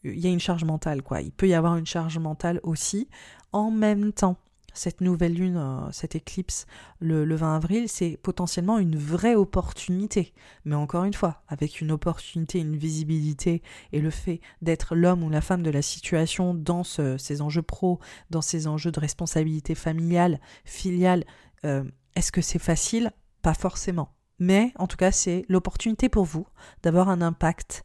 il 0.05 0.18
y 0.18 0.26
a 0.26 0.30
une 0.30 0.40
charge 0.40 0.64
mentale 0.64 1.03
quoi, 1.03 1.20
il 1.20 1.32
peut 1.32 1.49
y 1.49 1.55
avoir 1.55 1.76
une 1.76 1.86
charge 1.86 2.18
mentale 2.18 2.61
aussi 2.62 3.09
en 3.53 3.70
même 3.70 4.12
temps 4.12 4.36
cette 4.74 5.01
nouvelle 5.01 5.34
lune, 5.34 5.57
euh, 5.57 5.90
cette 5.93 6.14
éclipse 6.14 6.66
le, 7.01 7.34
20 7.34 7.57
avril, 7.57 7.88
c'est 7.88 8.18
potentiellement 8.22 8.78
une 8.78 8.97
vraie 8.97 9.34
opportunité. 9.34 10.32
Mais 10.64 10.74
encore 10.74 11.05
une 11.05 11.14
fois, 11.14 11.43
avec 11.49 11.80
une 11.80 11.93
opportunité, 11.93 12.59
une 12.59 12.76
visibilité 12.76 13.62
et 13.93 14.01
le 14.01 14.11
fait 14.11 14.40
d'être 14.62 14.95
l'homme 14.95 15.22
ou 15.24 15.30
la 15.30 15.40
femme 15.40 15.62
de 15.62 15.70
la 15.70 15.82
situation 15.82 16.55
dans 16.55 16.84
ces 16.84 17.43
enjeux 17.43 17.62
pro, 17.62 18.01
dans 18.30 18.43
ces 18.43 18.66
enjeux 18.66 18.93
de 18.93 19.01
responsabilité 19.01 19.74
familiale, 19.74 20.40
filiale, 20.64 21.24
euh, 21.64 21.84
est-ce 22.14 22.32
que 22.32 22.43
c'est 22.43 22.59
facile? 22.59 23.11
Pas 23.43 23.55
forcément. 23.55 24.14
Mais 24.43 24.72
en 24.76 24.88
tout 24.88 24.97
cas, 24.97 25.12
c'est 25.12 25.45
l'opportunité 25.49 26.09
pour 26.09 26.24
vous 26.24 26.49
d'avoir 26.82 27.09
un 27.09 27.22
impact 27.22 27.84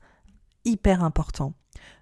hyper 0.66 1.04
important 1.04 1.54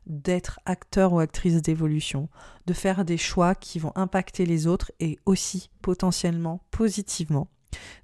d'être 0.08 0.62
acteur 0.66 1.12
ou 1.12 1.20
actrice 1.20 1.62
d'évolution, 1.62 2.30
de 2.66 2.72
faire 2.72 3.04
des 3.04 3.18
choix 3.18 3.54
qui 3.54 3.80
vont 3.80 3.92
impacter 3.96 4.46
les 4.46 4.66
autres 4.66 4.94
et 5.02 5.20
aussi 5.26 5.72
potentiellement 5.82 6.62
positivement. 6.72 7.50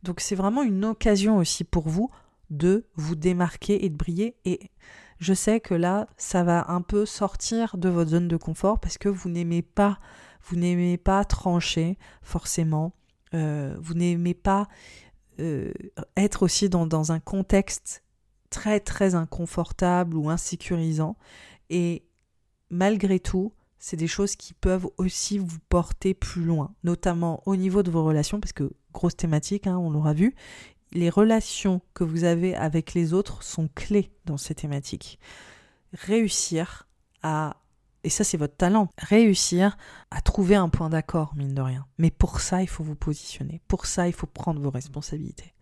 Donc 0.04 0.20
c'est 0.20 0.36
vraiment 0.36 0.62
une 0.62 0.84
occasion 0.84 1.38
aussi 1.38 1.64
pour 1.64 1.88
vous 1.88 2.12
de 2.50 2.86
vous 2.96 3.16
démarquer 3.16 3.86
et 3.86 3.90
de 3.90 3.96
briller. 3.96 4.36
Et 4.44 4.72
je 5.20 5.34
sais 5.34 5.62
que 5.62 5.74
là, 5.74 6.10
ça 6.18 6.44
va 6.44 6.70
un 6.70 6.82
peu 6.82 7.06
sortir 7.06 7.78
de 7.78 7.88
votre 7.88 8.10
zone 8.10 8.28
de 8.28 8.36
confort 8.36 8.78
parce 8.82 8.98
que 8.98 9.08
vous 9.08 9.30
n'aimez 9.30 9.62
pas, 9.62 10.00
vous 10.44 10.58
n'aimez 10.58 10.98
pas 10.98 11.24
trancher 11.24 11.98
forcément. 12.22 12.92
Euh, 13.34 13.78
vous 13.80 13.94
n'aimez 13.94 14.34
pas 14.34 14.68
euh, 15.42 15.74
être 16.16 16.44
aussi 16.44 16.70
dans, 16.70 16.86
dans 16.86 17.12
un 17.12 17.20
contexte 17.20 18.04
très 18.50 18.80
très 18.80 19.16
inconfortable 19.16 20.16
ou 20.16 20.30
insécurisant. 20.30 21.16
Et 21.70 22.04
malgré 22.70 23.20
tout, 23.20 23.54
c'est 23.80 23.98
des 23.98 24.08
choses 24.08 24.36
qui 24.36 24.54
peuvent 24.54 24.88
aussi 24.98 25.40
vous 25.40 25.58
porter 25.68 26.14
plus 26.14 26.44
loin, 26.44 26.74
notamment 26.84 27.42
au 27.48 27.56
niveau 27.56 27.82
de 27.82 27.90
vos 27.90 28.04
relations, 28.06 28.40
parce 28.40 28.54
que 28.54 28.72
grosse 28.94 29.16
thématique, 29.16 29.66
hein, 29.66 29.78
on 29.78 29.90
l'aura 29.90 30.14
vu, 30.14 30.36
les 30.92 31.10
relations 31.10 31.82
que 31.94 32.04
vous 32.04 32.24
avez 32.24 32.56
avec 32.56 32.94
les 32.94 33.14
autres 33.14 33.42
sont 33.44 33.70
clés 33.74 34.12
dans 34.26 34.38
ces 34.38 34.54
thématiques. 34.54 35.20
Réussir 35.94 36.88
à, 37.24 37.58
et 38.04 38.10
ça 38.10 38.24
c'est 38.24 38.38
votre 38.38 38.56
talent, 38.56 38.90
réussir 38.98 39.78
à 40.10 40.22
trouver 40.22 40.56
un 40.56 40.70
point 40.70 40.90
d'accord, 40.90 41.34
mine 41.36 41.54
de 41.54 41.62
rien. 41.62 41.86
Mais 41.98 42.12
pour 42.12 42.40
ça, 42.40 42.62
il 42.62 42.68
faut 42.68 42.84
vous 42.84 42.96
positionner. 42.96 43.62
Pour 43.68 43.86
ça, 43.86 44.08
il 44.08 44.14
faut 44.14 44.28
prendre 44.28 44.62
vos 44.62 44.72
responsabilités. 44.72 45.54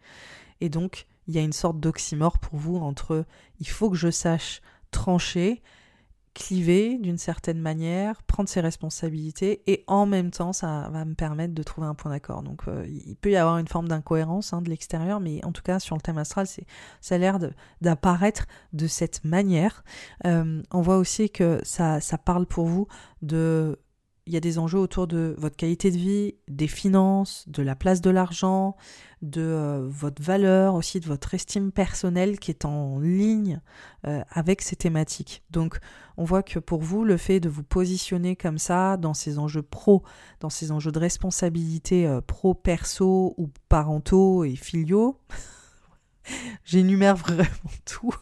Et 0.61 0.69
donc, 0.69 1.07
il 1.27 1.35
y 1.35 1.37
a 1.37 1.41
une 1.41 1.53
sorte 1.53 1.79
d'oxymore 1.79 2.39
pour 2.39 2.57
vous 2.57 2.77
entre 2.77 3.25
il 3.59 3.67
faut 3.67 3.89
que 3.89 3.97
je 3.97 4.09
sache 4.09 4.61
trancher 4.91 5.61
cliver 6.33 6.97
d'une 6.97 7.17
certaine 7.17 7.59
manière, 7.59 8.23
prendre 8.23 8.49
ses 8.49 8.61
responsabilités 8.61 9.61
et 9.67 9.83
en 9.87 10.05
même 10.05 10.31
temps 10.31 10.53
ça 10.53 10.89
va 10.91 11.05
me 11.05 11.13
permettre 11.13 11.53
de 11.53 11.63
trouver 11.63 11.87
un 11.87 11.95
point 11.95 12.11
d'accord. 12.11 12.43
Donc 12.43 12.61
euh, 12.67 12.85
il 12.87 13.15
peut 13.15 13.31
y 13.31 13.35
avoir 13.35 13.57
une 13.57 13.67
forme 13.67 13.87
d'incohérence 13.87 14.53
hein, 14.53 14.61
de 14.61 14.69
l'extérieur, 14.69 15.19
mais 15.19 15.43
en 15.45 15.51
tout 15.51 15.61
cas 15.61 15.79
sur 15.79 15.95
le 15.95 16.01
thème 16.01 16.17
astral, 16.17 16.47
c'est, 16.47 16.65
ça 17.01 17.15
a 17.15 17.17
l'air 17.17 17.39
d'apparaître 17.81 18.45
de, 18.73 18.87
cette 18.87 19.23
manière. 19.23 19.83
Euh, 20.25 20.61
on 20.71 20.81
voit 20.81 20.97
aussi 20.97 21.29
que 21.29 21.59
ça, 21.63 21.99
ça 22.01 22.17
parle 22.17 22.45
pour 22.45 22.65
vous 22.65 22.87
de 23.21 23.79
il 24.29 24.33
y 24.33 24.37
a 24.37 24.41
des 24.41 24.59
enjeux 24.59 24.77
autour 24.77 25.07
de 25.07 25.33
votre 25.39 25.55
qualité 25.55 25.89
de 25.89 25.97
vie, 25.97 26.35
des 26.47 26.67
finances, 26.67 27.45
de 27.47 27.63
la 27.63 27.75
place 27.75 27.99
de 27.99 28.11
l'argent, 28.11 28.77
de 29.21 29.41
euh, 29.41 29.87
votre 29.87 30.21
valeur, 30.21 30.75
aussi 30.75 30.99
de 30.99 31.05
votre 31.05 31.33
estime 31.33 31.71
personnelle 31.71 32.39
qui 32.39 32.51
est 32.51 32.65
en 32.65 32.99
ligne 32.99 33.59
euh, 34.07 34.21
avec 34.29 34.61
ces 34.61 34.75
thématiques. 34.75 35.43
Donc 35.51 35.79
on 36.17 36.23
voit 36.23 36.43
que 36.43 36.59
pour 36.59 36.81
vous, 36.81 37.03
le 37.03 37.17
fait 37.17 37.39
de 37.39 37.49
vous 37.49 37.63
positionner 37.63 38.35
comme 38.35 38.57
ça 38.57 38.97
dans 38.97 39.13
ces 39.13 39.39
enjeux 39.39 39.61
pro, 39.61 40.03
dans 40.39 40.49
ces 40.49 40.71
enjeux 40.71 40.91
de 40.91 40.99
responsabilité 40.99 42.07
euh, 42.07 42.21
pro-perso 42.21 43.35
ou 43.37 43.49
parentaux 43.67 44.43
et 44.43 44.55
filiaux, 44.55 45.19
j'énumère 46.63 47.15
vraiment 47.15 47.43
tout 47.85 48.13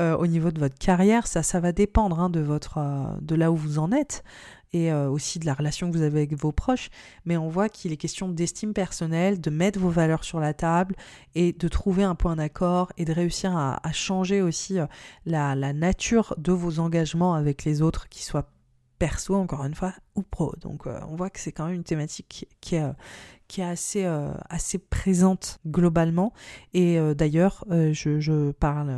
au 0.00 0.26
niveau 0.26 0.50
de 0.50 0.58
votre 0.58 0.76
carrière, 0.76 1.28
ça, 1.28 1.44
ça 1.44 1.60
va 1.60 1.70
dépendre 1.70 2.18
hein, 2.18 2.28
de, 2.28 2.40
votre, 2.40 2.80
de 3.20 3.36
là 3.36 3.52
où 3.52 3.56
vous 3.56 3.78
en 3.78 3.92
êtes 3.92 4.24
et 4.74 4.92
euh, 4.92 5.08
aussi 5.08 5.38
de 5.38 5.46
la 5.46 5.54
relation 5.54 5.90
que 5.90 5.96
vous 5.96 6.02
avez 6.02 6.18
avec 6.18 6.34
vos 6.34 6.52
proches, 6.52 6.90
mais 7.24 7.36
on 7.36 7.48
voit 7.48 7.68
qu'il 7.68 7.92
est 7.92 7.96
question 7.96 8.28
d'estime 8.28 8.74
personnelle, 8.74 9.40
de 9.40 9.50
mettre 9.50 9.78
vos 9.78 9.88
valeurs 9.88 10.24
sur 10.24 10.40
la 10.40 10.52
table 10.52 10.96
et 11.34 11.52
de 11.52 11.68
trouver 11.68 12.02
un 12.02 12.16
point 12.16 12.36
d'accord 12.36 12.92
et 12.96 13.04
de 13.04 13.12
réussir 13.12 13.56
à, 13.56 13.80
changer 13.92 14.42
aussi 14.42 14.80
euh, 14.80 14.86
la, 15.24 15.54
nature 15.72 16.34
de 16.36 16.52
vos 16.52 16.80
engagements 16.80 17.34
avec 17.34 17.64
les 17.64 17.80
autres, 17.80 18.08
qui 18.08 18.24
soient 18.24 18.50
perso 18.98 19.34
encore 19.34 19.64
une 19.64 19.74
fois 19.74 19.92
ou 20.16 20.22
pro. 20.22 20.54
Donc 20.60 20.86
euh, 20.86 20.98
on 21.08 21.14
voit 21.14 21.30
que 21.30 21.38
c'est 21.38 21.52
quand 21.52 21.66
même 21.66 21.74
une 21.74 21.84
thématique 21.84 22.48
qui, 22.60 22.74
est, 22.74 22.94
qui 23.54 23.60
est 23.60 23.64
assez, 23.64 24.04
assez 24.48 24.78
présente 24.78 25.58
globalement. 25.66 26.32
Et 26.72 26.98
d'ailleurs, 27.14 27.64
je, 27.70 28.18
je, 28.20 28.50
parle 28.52 28.96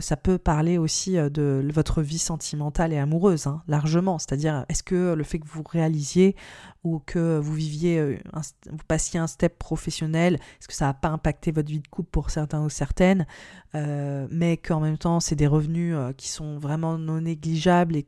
ça 0.00 0.16
peut 0.16 0.38
parler 0.38 0.78
aussi 0.78 1.18
euh, 1.18 1.28
de 1.28 1.66
votre 1.72 2.02
vie 2.02 2.18
sentimentale 2.18 2.92
et 2.92 2.98
amoureuse, 2.98 3.46
hein, 3.46 3.62
largement. 3.68 4.18
C'est-à-dire, 4.18 4.64
est-ce 4.68 4.82
que 4.82 5.14
le 5.14 5.24
fait 5.24 5.38
que 5.38 5.46
vous 5.46 5.62
réalisiez 5.62 6.36
ou 6.82 7.00
que 7.04 7.38
vous 7.38 7.54
viviez, 7.54 7.98
euh, 7.98 8.18
vous 8.70 8.84
passiez 8.88 9.20
un 9.20 9.26
step 9.26 9.58
professionnel, 9.58 10.34
est-ce 10.34 10.68
que 10.68 10.74
ça 10.74 10.86
n'a 10.86 10.94
pas 10.94 11.08
impacté 11.08 11.52
votre 11.52 11.68
vie 11.68 11.80
de 11.80 11.88
couple 11.88 12.10
pour 12.10 12.30
certains 12.30 12.64
ou 12.64 12.68
certaines, 12.68 13.26
euh, 13.74 14.26
mais 14.30 14.56
qu'en 14.56 14.80
même 14.80 14.98
temps, 14.98 15.20
c'est 15.20 15.36
des 15.36 15.46
revenus 15.46 15.96
qui 16.16 16.28
sont 16.28 16.58
vraiment 16.58 16.98
non 16.98 17.20
négligeables 17.20 17.96
et 17.96 18.04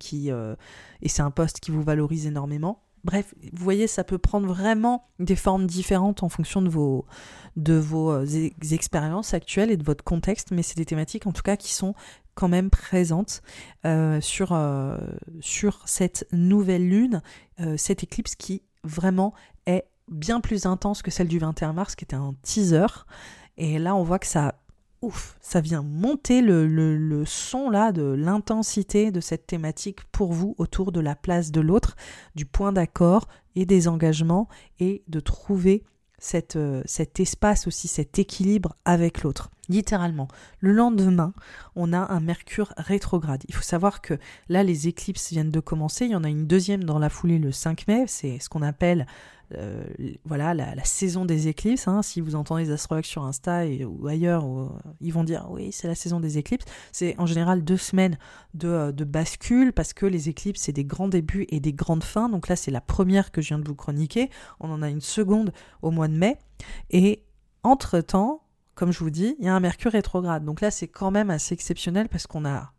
et 1.03 1.09
c'est 1.09 1.23
un 1.23 1.31
poste 1.31 1.61
qui 1.61 1.71
vous 1.71 1.83
valorise 1.83 2.27
énormément? 2.27 2.86
Bref, 3.07 3.37
vous 3.53 3.63
voyez, 3.63 3.87
ça 3.87 4.03
peut 4.03 4.19
prendre 4.19 4.49
vraiment 4.49 5.07
des 5.21 5.37
formes 5.37 5.69
différentes 5.69 6.25
en 6.25 6.29
fonction 6.29 6.61
de 6.61 6.69
vos, 6.69 7.07
euh, 8.11 8.51
expériences 8.73 9.33
actuelles 9.33 9.71
et 9.71 9.77
de 9.77 9.85
votre 9.85 10.03
contexte, 10.03 10.51
mais 10.51 10.65
c'est 10.65 10.77
des 10.77 10.85
thématiques 10.85 11.25
en 11.29 11.31
tout 11.31 11.43
cas 11.43 11.57
qui 11.57 11.73
sont 11.73 11.95
quand 12.35 12.49
même 12.49 12.69
présentes 12.69 13.43
euh, 13.85 14.21
sur, 14.21 14.49
euh, 14.51 14.99
sur 15.41 15.83
cette 15.87 16.27
nouvelle 16.33 16.89
lune, 16.89 17.23
cette 17.77 18.03
éclipse 18.03 18.35
qui 18.35 18.63
vraiment 18.83 19.33
est 19.67 19.85
bien 20.11 20.41
plus 20.41 20.67
intense 20.67 21.01
que 21.01 21.13
celle 21.13 21.29
du 21.29 21.39
21 21.39 21.75
mars, 21.75 21.95
qui 21.95 22.05
était 22.05 22.17
un 22.17 22.35
teaser. 22.43 23.07
Et 23.57 23.79
là, 23.79 23.95
on 23.95 24.03
voit 24.03 24.19
que 24.19 24.27
ça 24.27 24.57
ouf, 25.07 25.37
ça 25.41 25.61
vient 25.61 25.83
monter 25.83 26.43
le, 26.43 27.25
son 27.27 27.71
là 27.71 27.93
de 27.93 28.03
l'intensité 28.03 29.11
de 29.11 29.21
cette 29.21 29.47
thématique 29.47 30.05
pour 30.11 30.33
vous 30.33 30.55
autour 30.59 30.93
de 30.93 31.01
la 31.01 31.15
place 31.15 31.53
de 31.53 31.61
l'autre, 31.61 31.97
du 32.35 32.45
point 32.45 32.73
d'accord 32.73 33.29
et 33.55 33.67
des 33.67 33.89
engagements 33.89 34.49
et 34.81 35.03
de 35.09 35.21
trouver 35.21 35.85
euh, 36.57 36.83
cet 36.87 37.21
espace 37.21 37.67
aussi, 37.67 37.89
cet 37.89 38.19
équilibre 38.19 38.75
avec 38.85 39.23
l'autre. 39.23 39.51
Littéralement, 39.69 40.29
le 40.61 40.73
lendemain, 40.73 41.33
on 41.75 41.93
a 41.93 42.13
un 42.13 42.21
Mercure 42.21 42.73
rétrograde. 42.77 43.43
Il 43.49 43.55
faut 43.55 43.63
savoir 43.63 44.01
que 44.01 44.15
là, 44.49 44.63
les 44.63 44.89
éclipses 44.89 45.31
viennent 45.31 45.51
de 45.51 45.61
commencer. 45.61 46.07
Il 46.07 46.13
y 46.13 46.17
en 46.17 46.25
a 46.25 46.29
une 46.29 46.47
deuxième 46.47 46.85
dans 46.85 46.99
la 46.99 47.09
foulée 47.09 47.39
le 47.39 47.53
5 47.53 47.89
mai. 47.89 48.05
C'est 48.07 48.39
ce 48.39 48.49
qu'on 48.49 48.63
appelle 48.63 49.07
euh, 49.55 49.85
voilà 50.25 50.55
la, 50.55 50.85
saison 50.85 51.25
des 51.25 51.49
éclipses. 51.49 51.87
Hein. 51.87 52.03
Si 52.03 52.21
vous 52.21 52.35
entendez 52.35 52.65
les 52.65 52.71
astrologues 52.73 53.05
sur 53.05 53.25
Insta 53.25 53.65
ou 53.67 54.07
ailleurs, 54.09 54.45
ils 55.01 55.13
vont 55.13 55.25
dire 55.25 55.47
oui, 55.51 55.71
c'est 55.73 55.89
la 55.89 55.95
saison 55.95 56.21
des 56.21 56.39
éclipses. 56.39 56.65
C'est 56.93 57.15
en 57.19 57.27
général 57.27 57.63
deux 57.63 57.77
semaines 57.77 58.19
de, 58.55 58.69
euh, 58.69 58.93
de, 58.93 59.05
bascule 59.05 59.73
parce 59.73 59.93
que 59.93 60.07
les 60.07 60.29
éclipses, 60.29 60.63
c'est 60.63 60.73
des 60.73 60.85
grands 60.85 61.09
débuts 61.09 61.47
et 61.51 61.61
des 61.61 61.73
grandes 61.73 62.05
fins. 62.05 62.29
Donc 62.29 62.49
là, 62.49 62.57
c'est 62.57 62.71
la 62.71 62.81
première 62.81 63.31
que 63.31 63.41
je 63.41 63.49
viens 63.49 63.59
de 63.59 63.69
vous 63.69 63.75
chroniquer. 63.75 64.31
On 64.61 64.71
en 64.71 64.83
a 64.83 64.89
une 64.89 65.01
seconde 65.01 65.53
au 65.83 65.91
mois 65.91 66.09
de 66.09 66.17
mai. 66.17 66.39
Et 66.91 67.23
entre-temps, 67.63 68.43
comme 68.77 68.93
je 68.93 69.01
vous 69.01 69.11
dis, 69.11 69.35
il 69.41 69.45
y 69.47 69.49
a 69.49 69.55
un 69.55 69.61
Mercure 69.61 69.91
rétrograde. 69.91 70.45
Donc 70.45 70.61
là, 70.61 70.71
c'est 70.71 70.87
quand 70.87 71.11
même 71.11 71.31
assez 71.31 71.55
exceptionnel 71.55 72.09
parce 72.09 72.29
qu'on 72.29 72.45
a, 72.45 72.73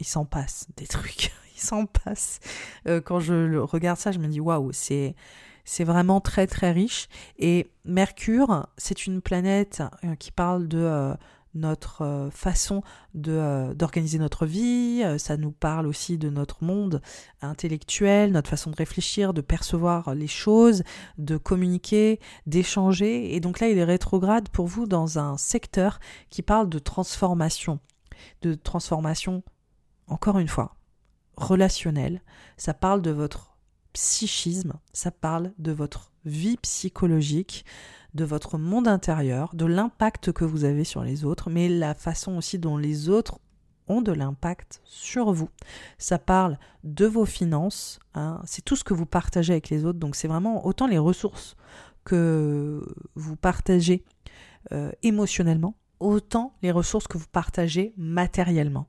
il 0.00 0.06
s'en 0.06 0.24
passe 0.24 0.66
des 0.76 0.86
trucs, 0.88 1.30
il 1.54 1.60
s'en 1.60 1.86
passe. 1.86 2.40
Euh, 2.88 3.00
quand 3.00 3.20
je 3.20 3.58
regarde 3.58 3.98
ça, 3.98 4.10
je 4.10 4.18
me 4.18 4.26
dis 4.26 4.40
waouh, 4.40 4.72
c'est 4.72 5.14
c'est 5.64 5.84
vraiment 5.84 6.20
très 6.20 6.48
très 6.48 6.72
riche. 6.72 7.06
Et 7.38 7.70
Mercure, 7.84 8.66
c'est 8.78 9.06
une 9.06 9.20
planète 9.20 9.82
euh, 10.04 10.16
qui 10.16 10.32
parle 10.32 10.66
de 10.66 10.78
euh, 10.78 11.14
notre 11.54 12.02
euh, 12.02 12.30
façon 12.30 12.82
de, 13.14 13.72
d'organiser 13.74 14.18
notre 14.18 14.46
vie, 14.46 15.02
ça 15.18 15.36
nous 15.36 15.52
parle 15.52 15.86
aussi 15.86 16.18
de 16.18 16.30
notre 16.30 16.64
monde 16.64 17.02
intellectuel, 17.40 18.32
notre 18.32 18.50
façon 18.50 18.70
de 18.70 18.76
réfléchir, 18.76 19.34
de 19.34 19.40
percevoir 19.40 20.14
les 20.14 20.26
choses, 20.26 20.82
de 21.18 21.36
communiquer, 21.36 22.20
d'échanger. 22.46 23.34
Et 23.34 23.40
donc 23.40 23.60
là, 23.60 23.68
il 23.68 23.78
est 23.78 23.84
rétrograde 23.84 24.48
pour 24.48 24.66
vous 24.66 24.86
dans 24.86 25.18
un 25.18 25.36
secteur 25.36 26.00
qui 26.30 26.42
parle 26.42 26.68
de 26.68 26.78
transformation, 26.78 27.80
de 28.42 28.54
transformation, 28.54 29.42
encore 30.06 30.38
une 30.38 30.48
fois, 30.48 30.76
relationnelle. 31.36 32.22
Ça 32.56 32.74
parle 32.74 33.02
de 33.02 33.10
votre 33.10 33.56
psychisme, 33.92 34.74
ça 34.92 35.10
parle 35.10 35.52
de 35.58 35.72
votre 35.72 36.12
vie 36.24 36.56
psychologique, 36.58 37.64
de 38.14 38.24
votre 38.24 38.58
monde 38.58 38.88
intérieur, 38.88 39.54
de 39.54 39.64
l'impact 39.64 40.32
que 40.32 40.44
vous 40.44 40.64
avez 40.64 40.84
sur 40.84 41.02
les 41.02 41.24
autres, 41.24 41.50
mais 41.50 41.68
la 41.68 41.94
façon 41.94 42.36
aussi 42.36 42.58
dont 42.58 42.76
les 42.76 43.08
autres 43.08 43.38
ont 43.88 44.02
de 44.02 44.12
l'impact 44.12 44.80
sur 44.84 45.32
vous. 45.32 45.48
Ça 45.98 46.18
parle 46.18 46.58
de 46.84 47.06
vos 47.06 47.24
finances, 47.24 47.98
hein, 48.14 48.40
c'est 48.44 48.64
tout 48.64 48.76
ce 48.76 48.84
que 48.84 48.94
vous 48.94 49.06
partagez 49.06 49.52
avec 49.52 49.70
les 49.70 49.84
autres, 49.84 49.98
donc 49.98 50.16
c'est 50.16 50.28
vraiment 50.28 50.66
autant 50.66 50.86
les 50.86 50.98
ressources 50.98 51.56
que 52.04 52.84
vous 53.14 53.36
partagez 53.36 54.04
euh, 54.72 54.92
émotionnellement, 55.02 55.74
autant 56.00 56.54
les 56.62 56.70
ressources 56.70 57.08
que 57.08 57.18
vous 57.18 57.28
partagez 57.30 57.92
matériellement. 57.96 58.86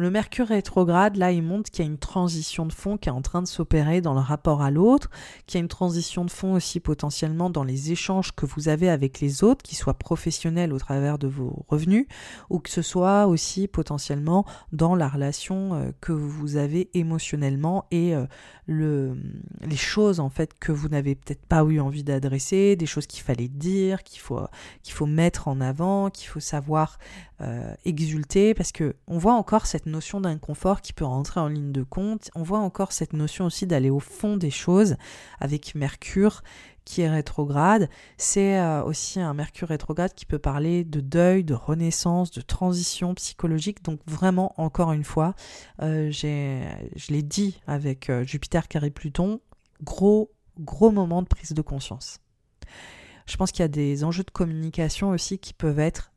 Le 0.00 0.12
Mercure 0.12 0.46
rétrograde, 0.46 1.16
là, 1.16 1.32
il 1.32 1.42
montre 1.42 1.72
qu'il 1.72 1.84
y 1.84 1.88
a 1.88 1.90
une 1.90 1.98
transition 1.98 2.66
de 2.66 2.72
fond 2.72 2.96
qui 2.96 3.08
est 3.08 3.12
en 3.12 3.20
train 3.20 3.42
de 3.42 3.48
s'opérer 3.48 4.00
dans 4.00 4.14
le 4.14 4.20
rapport 4.20 4.62
à 4.62 4.70
l'autre, 4.70 5.10
qu'il 5.48 5.58
y 5.58 5.60
a 5.60 5.62
une 5.62 5.66
transition 5.68 6.24
de 6.24 6.30
fond 6.30 6.54
aussi 6.54 6.78
potentiellement 6.78 7.50
dans 7.50 7.64
les 7.64 7.90
échanges 7.90 8.30
que 8.30 8.46
vous 8.46 8.68
avez 8.68 8.88
avec 8.88 9.18
les 9.18 9.42
autres, 9.42 9.64
qu'ils 9.64 9.76
soient 9.76 9.98
professionnels 9.98 10.72
au 10.72 10.78
travers 10.78 11.18
de 11.18 11.26
vos 11.26 11.64
revenus, 11.66 12.06
ou 12.48 12.60
que 12.60 12.70
ce 12.70 12.80
soit 12.80 13.26
aussi 13.26 13.66
potentiellement 13.66 14.44
dans 14.70 14.94
la 14.94 15.08
relation 15.08 15.74
euh, 15.74 15.90
que 16.00 16.12
vous 16.12 16.54
avez 16.56 16.90
émotionnellement 16.94 17.86
et 17.90 18.14
euh, 18.14 18.24
le, 18.66 19.16
les 19.62 19.76
choses 19.76 20.20
en 20.20 20.30
fait 20.30 20.56
que 20.60 20.70
vous 20.70 20.86
n'avez 20.86 21.16
peut-être 21.16 21.44
pas 21.44 21.64
eu 21.64 21.80
envie 21.80 22.04
d'adresser, 22.04 22.76
des 22.76 22.86
choses 22.86 23.08
qu'il 23.08 23.24
fallait 23.24 23.48
dire, 23.48 24.04
qu'il 24.04 24.20
faut 24.20 25.06
mettre 25.06 25.48
en 25.48 25.60
avant, 25.60 26.08
qu'il 26.10 26.28
faut 26.28 26.38
savoir 26.38 26.98
euh, 27.40 27.74
exulter, 27.84 28.54
parce 28.54 28.72
que 28.72 28.96
on 29.06 29.18
voit 29.18 29.34
encore 29.34 29.66
cette 29.66 29.86
notion 29.86 30.20
d'inconfort 30.20 30.80
qui 30.80 30.92
peut 30.92 31.04
rentrer 31.04 31.40
en 31.40 31.48
ligne 31.48 31.72
de 31.72 31.82
compte, 31.82 32.30
on 32.34 32.42
voit 32.42 32.58
encore 32.58 32.92
cette 32.92 33.12
notion 33.12 33.46
aussi 33.46 33.66
d'aller 33.66 33.90
au 33.90 34.00
fond 34.00 34.36
des 34.36 34.50
choses 34.50 34.96
avec 35.40 35.74
Mercure 35.74 36.42
qui 36.88 37.02
est 37.02 37.10
rétrograde. 37.10 37.90
C'est 38.16 38.58
euh, 38.58 38.82
aussi 38.82 39.20
un 39.20 39.34
Mercure 39.34 39.68
rétrograde 39.68 40.14
qui 40.14 40.24
peut 40.24 40.38
parler 40.38 40.84
de 40.84 41.00
deuil, 41.00 41.44
de 41.44 41.52
renaissance, 41.52 42.30
de 42.30 42.40
transition 42.40 43.14
psychologique. 43.14 43.84
Donc 43.84 44.00
vraiment, 44.06 44.54
encore 44.56 44.92
une 44.92 45.04
fois, 45.04 45.34
euh, 45.82 46.10
je 46.10 47.12
l'ai 47.12 47.22
dit 47.22 47.60
avec 47.66 48.08
euh, 48.08 48.24
Jupiter 48.24 48.68
carré 48.68 48.88
Pluton, 48.90 49.40
gros, 49.82 50.32
gros 50.58 50.90
moment 50.90 51.20
de 51.20 51.28
prise 51.28 51.52
de 51.52 51.60
conscience. 51.60 52.20
Je 53.26 53.36
pense 53.36 53.52
qu'il 53.52 53.60
y 53.60 53.64
a 53.66 53.68
des 53.68 54.02
enjeux 54.04 54.24
de 54.24 54.30
communication 54.30 55.10
aussi 55.10 55.38
qui 55.38 55.52
peuvent 55.52 55.80
être 55.80 56.10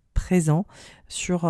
sur 1.07 1.45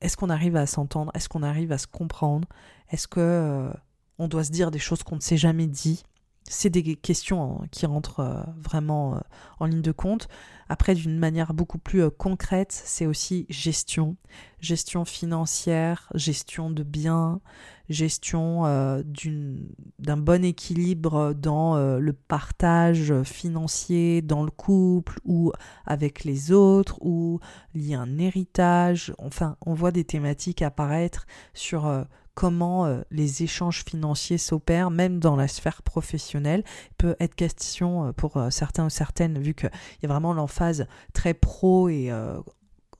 est-ce 0.00 0.16
qu'on 0.16 0.30
arrive 0.30 0.56
à 0.56 0.66
s'entendre, 0.66 1.10
est-ce 1.14 1.28
qu'on 1.28 1.42
arrive 1.42 1.72
à 1.72 1.78
se 1.78 1.86
comprendre, 1.86 2.48
est-ce 2.90 3.08
que 3.08 3.70
on 4.18 4.28
doit 4.28 4.44
se 4.44 4.50
dire 4.50 4.70
des 4.70 4.78
choses 4.78 5.02
qu'on 5.02 5.16
ne 5.16 5.20
s'est 5.20 5.36
jamais 5.36 5.66
dit? 5.66 6.02
C'est 6.48 6.70
des 6.70 6.96
questions 6.96 7.60
hein, 7.62 7.66
qui 7.70 7.86
rentrent 7.86 8.20
euh, 8.20 8.42
vraiment 8.56 9.16
euh, 9.16 9.20
en 9.58 9.66
ligne 9.66 9.82
de 9.82 9.92
compte. 9.92 10.28
Après, 10.68 10.94
d'une 10.94 11.18
manière 11.18 11.54
beaucoup 11.54 11.78
plus 11.78 12.02
euh, 12.02 12.10
concrète, 12.10 12.72
c'est 12.72 13.06
aussi 13.06 13.46
gestion, 13.48 14.16
gestion 14.60 15.04
financière, 15.04 16.10
gestion 16.14 16.70
de 16.70 16.82
biens, 16.82 17.40
gestion 17.88 18.62
d'un 18.64 20.16
bon 20.16 20.44
équilibre 20.44 21.34
dans 21.34 21.76
le 21.76 22.12
partage 22.12 23.14
financier 23.22 24.22
dans 24.22 24.42
le 24.42 24.50
couple 24.50 25.20
ou 25.24 25.52
avec 25.84 26.24
les 26.24 26.50
autres 26.50 26.98
ou 27.00 27.38
lié 27.74 27.94
à 27.94 28.00
un 28.00 28.18
héritage. 28.18 29.14
Enfin, 29.18 29.56
on 29.64 29.72
voit 29.72 29.92
des 29.92 30.02
thématiques 30.02 30.62
apparaître 30.62 31.28
sur 31.54 32.06
comment 32.36 32.84
euh, 32.84 33.00
les 33.10 33.42
échanges 33.42 33.82
financiers 33.82 34.38
s'opèrent, 34.38 34.90
même 34.90 35.18
dans 35.18 35.34
la 35.34 35.48
sphère 35.48 35.82
professionnelle. 35.82 36.62
Il 36.90 36.94
peut 36.98 37.16
être 37.18 37.34
question 37.34 38.08
euh, 38.08 38.12
pour 38.12 38.36
euh, 38.36 38.50
certains 38.50 38.86
ou 38.86 38.90
certaines, 38.90 39.40
vu 39.40 39.54
qu'il 39.54 39.70
y 40.02 40.06
a 40.06 40.08
vraiment 40.08 40.34
l'emphase 40.34 40.86
très 41.14 41.34
pro 41.34 41.88
et 41.88 42.12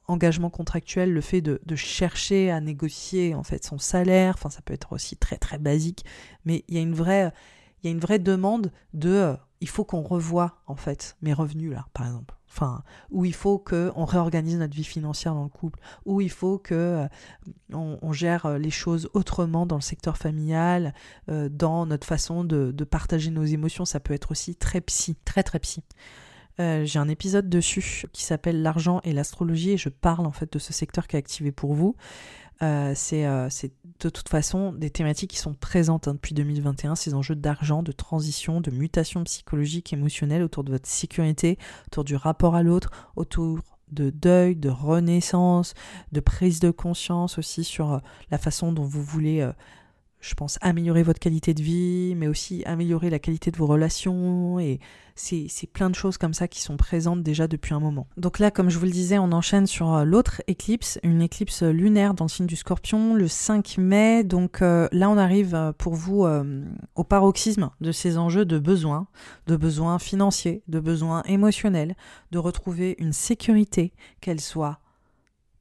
engagement 0.08 0.50
contractuel, 0.50 1.12
le 1.12 1.20
fait 1.20 1.42
de, 1.42 1.60
chercher 1.76 2.50
à 2.50 2.60
négocier 2.60 3.34
en 3.34 3.42
fait 3.42 3.62
son 3.64 3.78
salaire, 3.78 4.34
enfin 4.38 4.50
ça 4.50 4.62
peut 4.62 4.72
être 4.72 4.92
aussi 4.92 5.16
très 5.16 5.36
très 5.36 5.58
basique, 5.58 6.04
mais 6.44 6.64
il 6.68 6.76
y 6.76 6.78
a 6.78 6.80
une 6.80 6.94
vraie, 6.94 7.32
il 7.82 7.86
y 7.86 7.88
a 7.88 7.90
une 7.92 8.00
vraie 8.00 8.18
demande 8.18 8.72
de, 8.94 9.36
il 9.60 9.68
faut 9.68 9.84
qu'on 9.84 10.02
revoie 10.02 10.62
en 10.66 10.76
fait 10.76 11.16
mes 11.22 11.34
revenus 11.34 11.72
là, 11.72 11.86
par 11.92 12.06
exemple 12.06 12.34
enfin, 12.56 12.82
où 13.10 13.24
il 13.24 13.34
faut 13.34 13.58
qu'on 13.58 14.04
réorganise 14.04 14.56
notre 14.56 14.74
vie 14.74 14.84
financière 14.84 15.34
dans 15.34 15.42
le 15.42 15.48
couple, 15.48 15.78
où 16.04 16.20
il 16.20 16.30
faut 16.30 16.58
que 16.58 16.74
euh, 16.74 17.08
on, 17.72 18.12
gère 18.12 18.46
euh, 18.46 18.58
les 18.58 18.70
choses 18.70 19.10
autrement 19.12 19.66
dans 19.66 19.76
le 19.76 19.82
secteur 19.82 20.16
familial, 20.16 20.94
euh, 21.28 21.48
dans 21.50 21.84
notre 21.86 22.06
façon 22.06 22.44
de, 22.44 22.72
partager 22.84 23.30
nos 23.30 23.44
émotions. 23.44 23.84
Ça 23.84 24.00
peut 24.00 24.14
être 24.14 24.30
aussi 24.30 24.54
très 24.54 24.80
psy, 24.80 25.16
très 25.24 25.42
très 25.42 25.58
psy. 25.58 25.82
j'ai 26.58 26.98
un 26.98 27.08
épisode 27.08 27.48
dessus 27.48 28.04
qui 28.12 28.24
s'appelle 28.24 28.62
L'argent 28.62 29.00
et 29.04 29.12
l'astrologie 29.12 29.72
et 29.72 29.76
je 29.76 29.88
parle 29.88 30.24
en 30.24 30.30
fait 30.30 30.50
de 30.52 30.58
ce 30.58 30.72
secteur 30.72 31.06
qui 31.08 31.16
est 31.16 31.18
activé 31.18 31.52
pour 31.52 31.74
vous. 31.74 31.96
Euh, 32.62 32.94
euh, 33.12 33.48
c'est 33.50 33.72
de 34.00 34.08
toute 34.08 34.28
façon 34.28 34.72
des 34.72 34.90
thématiques 34.90 35.30
qui 35.30 35.38
sont 35.38 35.54
présentes 35.54 36.08
hein, 36.08 36.14
depuis 36.14 36.34
2021, 36.34 36.94
ces 36.94 37.14
enjeux 37.14 37.34
d'argent, 37.34 37.82
de 37.82 37.92
transition, 37.92 38.60
de 38.60 38.70
mutation 38.70 39.24
psychologique, 39.24 39.92
émotionnelle 39.92 40.42
autour 40.42 40.64
de 40.64 40.72
votre 40.72 40.88
sécurité, 40.88 41.58
autour 41.88 42.04
du 42.04 42.16
rapport 42.16 42.54
à 42.54 42.62
l'autre, 42.62 42.90
autour 43.16 43.60
de 43.92 44.10
deuil, 44.10 44.56
de 44.56 44.68
renaissance, 44.68 45.74
de 46.12 46.20
prise 46.20 46.60
de 46.60 46.70
conscience 46.70 47.38
aussi 47.38 47.62
sur 47.62 47.92
euh, 47.92 47.98
la 48.30 48.38
façon 48.38 48.72
dont 48.72 48.84
vous 48.84 49.02
voulez 49.02 49.48
je 50.26 50.34
pense, 50.34 50.58
améliorer 50.60 51.02
votre 51.02 51.20
qualité 51.20 51.54
de 51.54 51.62
vie, 51.62 52.14
mais 52.16 52.26
aussi 52.26 52.64
améliorer 52.64 53.10
la 53.10 53.18
qualité 53.18 53.50
de 53.50 53.56
vos 53.56 53.66
relations. 53.66 54.58
Et 54.58 54.80
c'est 55.14 55.70
plein 55.72 55.88
de 55.88 55.94
choses 55.94 56.18
comme 56.18 56.34
ça 56.34 56.48
qui 56.48 56.60
sont 56.60 56.76
présentes 56.76 57.22
déjà 57.22 57.46
depuis 57.46 57.74
un 57.74 57.80
moment. 57.80 58.08
Donc 58.16 58.38
là, 58.38 58.50
comme 58.50 58.68
je 58.68 58.78
vous 58.78 58.84
le 58.84 58.90
disais, 58.90 59.18
on 59.18 59.32
enchaîne 59.32 59.66
sur 59.66 59.94
euh, 59.94 60.04
l'autre 60.04 60.42
éclipse, 60.46 60.98
une 61.02 61.22
éclipse 61.22 61.62
lunaire 61.62 62.14
dans 62.14 62.24
le 62.24 62.28
signe 62.28 62.46
du 62.46 62.56
scorpion, 62.56 63.14
le 63.14 63.28
5 63.28 63.78
mai. 63.78 64.24
Donc 64.24 64.62
euh, 64.62 64.88
là, 64.92 65.08
on 65.08 65.16
arrive 65.16 65.54
euh, 65.54 65.72
pour 65.72 65.94
vous 65.94 66.26
au 66.94 67.04
paroxysme 67.04 67.70
de 67.80 67.92
ces 67.92 68.18
enjeux 68.18 68.44
de 68.44 68.58
besoins, 68.58 69.06
de 69.46 69.56
besoins 69.56 69.98
financiers, 69.98 70.62
de 70.66 70.80
besoins 70.80 71.22
émotionnels, 71.22 71.96
de 72.32 72.38
retrouver 72.38 72.96
une 72.98 73.12
sécurité, 73.12 73.92
qu'elle 74.20 74.40
soit 74.40 74.80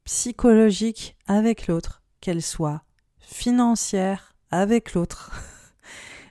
psychologique 0.04 1.16
avec 1.26 1.66
l'autre, 1.66 2.02
qu'elle 2.20 2.42
soit 2.42 2.82
financière 3.18 4.35
avec 4.50 4.94
l'autre. 4.94 5.32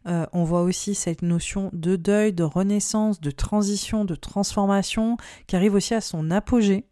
Euh, 0.07 0.25
on 0.33 0.43
voit 0.43 0.61
aussi 0.61 0.93
cette 0.93 1.23
notion 1.23 1.71
de 1.73 1.95
deuil, 1.95 2.31
de 2.31 2.43
renaissance, 2.43 3.19
de 3.19 3.31
transition, 3.31 4.05
de 4.05 4.13
transformation 4.13 5.17
qui 5.47 5.55
arrive 5.55 5.73
aussi 5.73 5.95
à 5.95 6.01
son 6.01 6.29
apogée. 6.29 6.85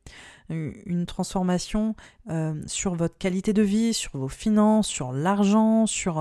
Euh, 0.50 0.72
une 0.88 1.06
transformation 1.06 1.95
euh, 2.32 2.60
sur 2.66 2.95
votre 2.95 3.16
qualité 3.18 3.54
de 3.54 3.62
vie, 3.62 3.94
sur 3.94 4.18
vos 4.18 4.30
finances, 4.30 4.88
sur 4.88 5.14
l'argent, 5.14 5.86
sur 5.86 6.16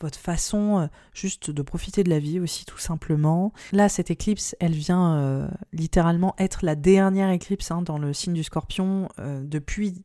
votre 0.00 0.18
façon 0.18 0.88
juste 1.12 1.50
de 1.50 1.60
profiter 1.60 2.04
de 2.04 2.08
la 2.08 2.18
vie 2.18 2.40
aussi 2.40 2.64
tout 2.64 2.78
simplement. 2.78 3.52
Là, 3.72 3.90
cette 3.90 4.10
éclipse, 4.10 4.56
elle 4.60 4.72
vient 4.72 5.46
littéralement 5.74 6.34
être 6.38 6.64
la 6.64 6.74
dernière 6.74 7.28
éclipse 7.28 7.70
hein, 7.70 7.82
dans 7.82 7.98
le 7.98 8.14
signe 8.14 8.32
du 8.32 8.44
scorpion 8.44 9.10
depuis 9.18 10.04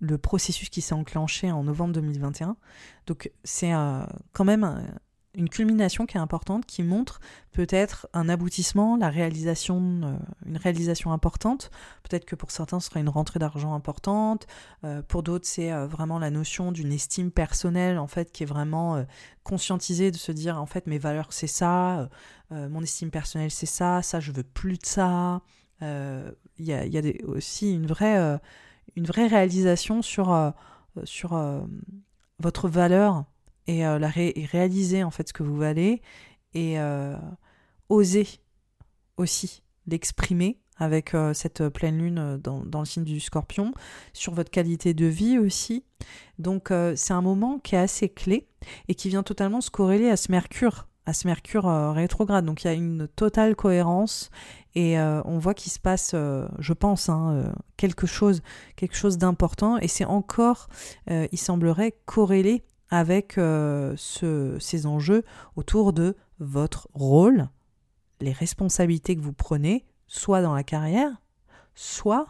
le 0.00 0.18
processus 0.18 0.68
qui 0.68 0.80
s'est 0.80 0.94
enclenché 0.94 1.52
en 1.52 1.62
novembre 1.62 1.94
2021. 1.94 2.56
Donc 3.06 3.30
c'est 3.44 3.72
euh, 3.72 4.02
quand 4.32 4.44
même 4.44 4.92
une 5.34 5.48
culmination 5.48 6.06
qui 6.06 6.16
est 6.16 6.20
importante, 6.20 6.66
qui 6.66 6.82
montre 6.82 7.20
peut-être 7.52 8.08
un 8.14 8.28
aboutissement, 8.28 8.96
la 8.96 9.10
réalisation, 9.10 10.00
euh, 10.02 10.16
une 10.46 10.56
réalisation 10.56 11.12
importante. 11.12 11.70
Peut-être 12.02 12.24
que 12.24 12.34
pour 12.34 12.50
certains, 12.50 12.80
ce 12.80 12.88
sera 12.88 12.98
une 12.98 13.10
rentrée 13.10 13.38
d'argent 13.38 13.74
importante. 13.74 14.46
Euh, 14.84 15.02
pour 15.02 15.22
d'autres, 15.22 15.46
c'est 15.46 15.70
vraiment 15.86 16.18
la 16.18 16.30
notion 16.30 16.72
d'une 16.72 16.92
estime 16.92 17.30
personnelle, 17.30 17.98
en 17.98 18.08
fait, 18.08 18.32
qui 18.32 18.42
est 18.42 18.46
vraiment 18.46 19.04
conscientisée 19.44 20.10
de 20.10 20.16
se 20.16 20.32
dire, 20.32 20.60
en 20.60 20.66
fait, 20.66 20.86
mes 20.86 20.98
valeurs, 20.98 21.32
c'est 21.32 21.46
ça, 21.46 22.08
mon 22.50 22.82
estime 22.82 23.10
personnelle, 23.10 23.50
c'est 23.52 23.66
ça, 23.66 24.02
ça, 24.02 24.18
je 24.18 24.32
veux 24.32 24.42
plus 24.42 24.78
de 24.78 24.86
ça. 24.86 25.42
il 25.80 26.34
y 26.58 26.72
a 26.72 27.26
aussi 27.26 27.72
une 27.72 27.86
vraie, 27.86 28.40
une 28.96 29.06
vraie 29.06 29.26
réalisation 29.26 30.02
sur, 30.02 30.52
sur 31.04 31.38
votre 32.38 32.68
valeur 32.68 33.24
et, 33.66 33.80
la 33.80 34.08
réaliser 34.08 35.04
en 35.04 35.10
fait 35.10 35.28
ce 35.28 35.32
que 35.32 35.42
vous 35.42 35.56
valez 35.56 36.02
et 36.54 36.76
oser 37.88 38.26
aussi 39.16 39.62
l'exprimer 39.86 40.60
avec 40.80 41.14
euh, 41.14 41.34
cette 41.34 41.68
pleine 41.68 41.98
lune 41.98 42.18
euh, 42.18 42.38
dans, 42.38 42.80
le 42.80 42.86
signe 42.86 43.04
du 43.04 43.20
scorpion, 43.20 43.72
sur 44.12 44.34
votre 44.34 44.50
qualité 44.50 44.94
de 44.94 45.06
vie 45.06 45.38
aussi. 45.38 45.84
Donc 46.38 46.70
euh, 46.70 46.94
c'est 46.96 47.12
un 47.12 47.20
moment 47.20 47.58
qui 47.58 47.74
est 47.74 47.78
assez 47.78 48.08
clé 48.08 48.48
et 48.88 48.94
qui 48.94 49.10
vient 49.10 49.22
totalement 49.22 49.60
se 49.60 49.70
corréler 49.70 50.08
à 50.08 50.16
ce 50.16 50.32
Mercure, 50.32 50.88
à 51.06 51.12
ce 51.12 51.28
Mercure 51.28 51.64
rétrograde. 51.94 52.46
Donc 52.46 52.64
il 52.64 52.66
y 52.66 52.70
a 52.70 52.74
une 52.74 53.06
totale 53.08 53.54
cohérence 53.54 54.30
et 54.74 54.98
on 54.98 55.38
voit 55.38 55.54
qu'il 55.54 55.72
se 55.72 55.78
passe, 55.78 56.12
je 56.12 56.72
pense, 56.72 57.08
hein, 57.08 57.52
quelque 57.76 58.06
chose, 58.06 58.42
quelque 58.76 58.96
chose 58.96 59.18
d'important 59.18 59.78
et 59.78 59.88
c'est 59.88 60.04
encore, 60.04 60.68
il 61.08 61.38
semblerait, 61.38 61.94
corrélé 62.06 62.62
avec 62.88 63.34
ce, 63.34 64.56
ces 64.60 64.86
enjeux 64.86 65.24
autour 65.56 65.92
de 65.92 66.16
votre 66.38 66.88
rôle, 66.94 67.48
les 68.20 68.32
responsabilités 68.32 69.16
que 69.16 69.22
vous 69.22 69.32
prenez, 69.32 69.84
soit 70.06 70.42
dans 70.42 70.54
la 70.54 70.64
carrière, 70.64 71.20
soit 71.74 72.26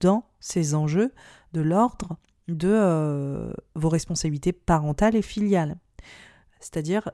dans 0.00 0.24
ces 0.40 0.74
enjeux 0.74 1.12
de 1.52 1.60
l'ordre 1.60 2.18
de 2.48 2.68
euh, 2.68 3.52
vos 3.74 3.88
responsabilités 3.88 4.52
parentales 4.52 5.16
et 5.16 5.22
filiales. 5.22 5.78
C'est-à-dire 6.60 7.08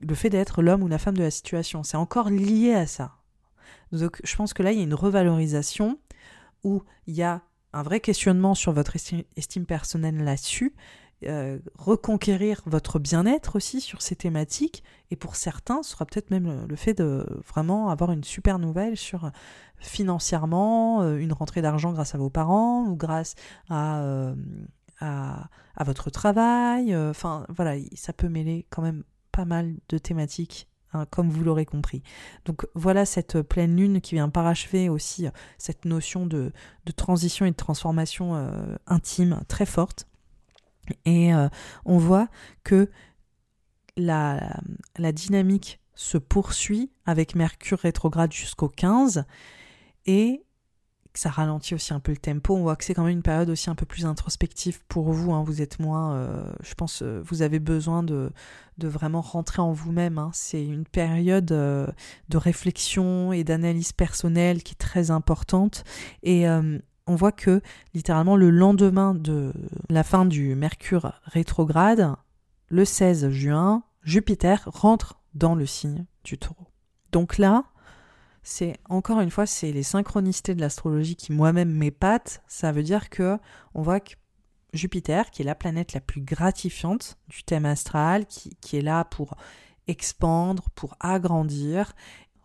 le 0.00 0.14
fait 0.14 0.30
d'être 0.30 0.62
l'homme 0.62 0.82
ou 0.82 0.88
la 0.88 0.98
femme 0.98 1.16
de 1.16 1.22
la 1.22 1.30
situation. 1.30 1.82
C'est 1.82 1.96
encore 1.96 2.30
lié 2.30 2.74
à 2.74 2.86
ça. 2.86 3.16
Donc 3.98 4.20
je 4.24 4.36
pense 4.36 4.54
que 4.54 4.62
là, 4.62 4.72
il 4.72 4.78
y 4.78 4.80
a 4.80 4.84
une 4.84 4.94
revalorisation 4.94 5.98
où 6.62 6.82
il 7.06 7.14
y 7.14 7.22
a 7.22 7.42
un 7.72 7.82
vrai 7.82 8.00
questionnement 8.00 8.54
sur 8.54 8.72
votre 8.72 8.96
estime 8.96 9.66
personnelle 9.66 10.22
là-dessus, 10.22 10.74
euh, 11.24 11.58
reconquérir 11.78 12.60
votre 12.66 12.98
bien-être 12.98 13.56
aussi 13.56 13.80
sur 13.80 14.02
ces 14.02 14.14
thématiques. 14.14 14.84
Et 15.10 15.16
pour 15.16 15.36
certains, 15.36 15.82
ce 15.82 15.92
sera 15.92 16.06
peut-être 16.06 16.30
même 16.30 16.66
le, 16.68 16.76
fait 16.76 16.94
de 16.94 17.26
vraiment 17.46 17.88
avoir 17.88 18.12
une 18.12 18.24
super 18.24 18.58
nouvelle 18.58 18.96
sur 18.96 19.30
financièrement, 19.78 21.02
euh, 21.02 21.16
une 21.16 21.32
rentrée 21.32 21.62
d'argent 21.62 21.92
grâce 21.92 22.14
à 22.14 22.18
vos 22.18 22.30
parents 22.30 22.86
ou 22.86 22.96
grâce 22.96 23.34
à, 23.68 24.02
euh, 24.02 24.34
à, 25.00 25.48
votre 25.84 26.10
travail. 26.10 26.96
Enfin, 26.96 27.46
voilà, 27.48 27.74
ça 27.94 28.12
peut 28.12 28.28
mêler 28.28 28.66
quand 28.70 28.82
même 28.82 29.02
pas 29.32 29.44
mal 29.44 29.74
de 29.88 29.98
thématiques 29.98 30.68
hein, 30.94 31.06
comme 31.10 31.30
vous 31.30 31.44
l'aurez 31.44 31.66
compris. 31.66 32.02
Donc 32.44 32.66
voilà 32.74 33.04
cette 33.04 33.42
pleine 33.42 33.76
lune 33.76 34.00
qui 34.00 34.14
vient 34.14 34.28
parachever 34.28 34.88
aussi 34.88 35.26
cette 35.58 35.84
notion 35.84 36.26
de, 36.26 36.52
transition 36.96 37.46
et 37.46 37.50
de 37.50 37.56
transformation 37.56 38.50
intime 38.86 39.40
très 39.48 39.66
forte. 39.66 40.06
Et 41.04 41.34
euh, 41.34 41.48
on 41.84 41.98
voit 41.98 42.28
que 42.62 42.90
la, 43.96 44.60
la, 44.98 45.12
dynamique 45.12 45.80
se 45.94 46.18
poursuit 46.18 46.90
avec 47.06 47.34
Mercure 47.34 47.78
rétrograde 47.78 48.32
jusqu'au 48.32 48.68
15 48.68 49.24
et 50.06 50.43
ça 51.14 51.30
ralentit 51.30 51.74
aussi 51.74 51.94
un 51.94 52.00
peu 52.00 52.12
le 52.12 52.18
tempo. 52.18 52.56
On 52.56 52.62
voit 52.62 52.76
que 52.76 52.84
c'est 52.84 52.94
quand 52.94 53.04
même 53.04 53.12
une 53.12 53.22
période 53.22 53.48
aussi 53.50 53.70
un 53.70 53.74
peu 53.74 53.86
plus 53.86 54.06
introspective 54.06 54.80
pour 54.88 55.12
vous. 55.12 55.32
Hein. 55.32 55.44
Vous 55.44 55.62
êtes 55.62 55.78
moins, 55.78 56.14
euh, 56.14 56.44
je 56.62 56.74
pense, 56.74 57.02
euh, 57.02 57.22
vous 57.24 57.42
avez 57.42 57.60
besoin 57.60 58.02
de, 58.02 58.32
vraiment 58.78 59.20
rentrer 59.20 59.62
en 59.62 59.72
vous-même. 59.72 60.18
Hein. 60.18 60.30
C'est 60.32 60.64
une 60.64 60.84
période 60.84 61.46
de 61.46 62.36
réflexion 62.36 63.32
et 63.32 63.44
d'analyse 63.44 63.92
personnelle 63.92 64.62
qui 64.62 64.72
est 64.72 64.78
très 64.78 65.10
importante. 65.10 65.84
Et 66.22 66.46
on 67.06 67.14
voit 67.14 67.32
que 67.32 67.60
littéralement 67.94 68.36
le 68.36 68.50
lendemain 68.50 69.14
de 69.14 69.52
la 69.88 70.02
fin 70.02 70.24
du 70.24 70.54
Mercure 70.56 71.12
rétrograde, 71.24 72.14
le 72.68 72.84
16 72.84 73.30
juin, 73.30 73.84
Jupiter 74.02 74.62
rentre 74.66 75.20
dans 75.34 75.54
le 75.54 75.66
signe 75.66 76.04
du 76.24 76.38
taureau. 76.38 76.66
Donc 77.12 77.38
là, 77.38 77.64
c'est 78.44 78.76
encore 78.88 79.20
une 79.20 79.30
fois, 79.30 79.46
c'est 79.46 79.72
les 79.72 79.82
synchronicités 79.82 80.54
de 80.54 80.60
l'astrologie 80.60 81.16
qui 81.16 81.32
moi-même 81.32 81.72
m'épatent. 81.72 82.42
Ça 82.46 82.70
veut 82.72 82.82
dire 82.82 83.10
que 83.10 83.38
on 83.74 83.82
voit 83.82 84.00
que 84.00 84.14
Jupiter, 84.74 85.30
qui 85.30 85.42
est 85.42 85.46
la 85.46 85.54
planète 85.54 85.94
la 85.94 86.00
plus 86.00 86.20
gratifiante 86.20 87.16
du 87.28 87.42
thème 87.42 87.64
astral, 87.64 88.26
qui, 88.26 88.56
qui 88.60 88.76
est 88.76 88.82
là 88.82 89.04
pour 89.04 89.36
expandre, 89.88 90.64
pour 90.74 90.94
agrandir, 91.00 91.94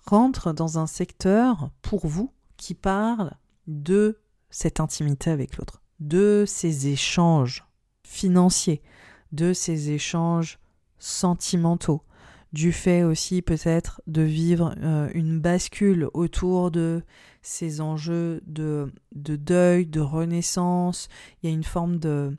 rentre 0.06 0.54
dans 0.54 0.80
un 0.80 0.88
secteur 0.88 1.70
pour 1.82 2.08
vous 2.08 2.32
qui 2.56 2.76
parle 2.76 3.34
de 3.68 4.20
cette 4.50 4.80
intimité 4.80 5.30
avec 5.30 5.58
l'autre, 5.58 5.82
de 6.00 6.46
ces 6.48 6.88
échanges 6.88 7.66
financiers, 8.04 8.82
de 9.32 9.54
ces 9.54 9.92
échanges 9.92 10.60
sentimentaux, 10.98 12.04
du 12.54 12.72
fait 12.72 13.04
aussi 13.04 13.42
peut-être 13.42 14.02
de 14.08 14.22
vivre 14.22 14.74
euh, 14.82 15.10
une 15.14 15.40
bascule 15.40 16.08
autour 16.14 16.72
de 16.72 17.04
ces 17.42 17.82
enjeux 17.82 18.42
de, 18.48 18.92
de 19.16 19.36
deuil, 19.36 19.86
de 19.86 20.02
renaissance. 20.02 21.10
Il 21.42 21.50
y 21.50 21.54
a 21.54 21.56
une 21.56 21.64
forme 21.64 21.98
de, 21.98 22.36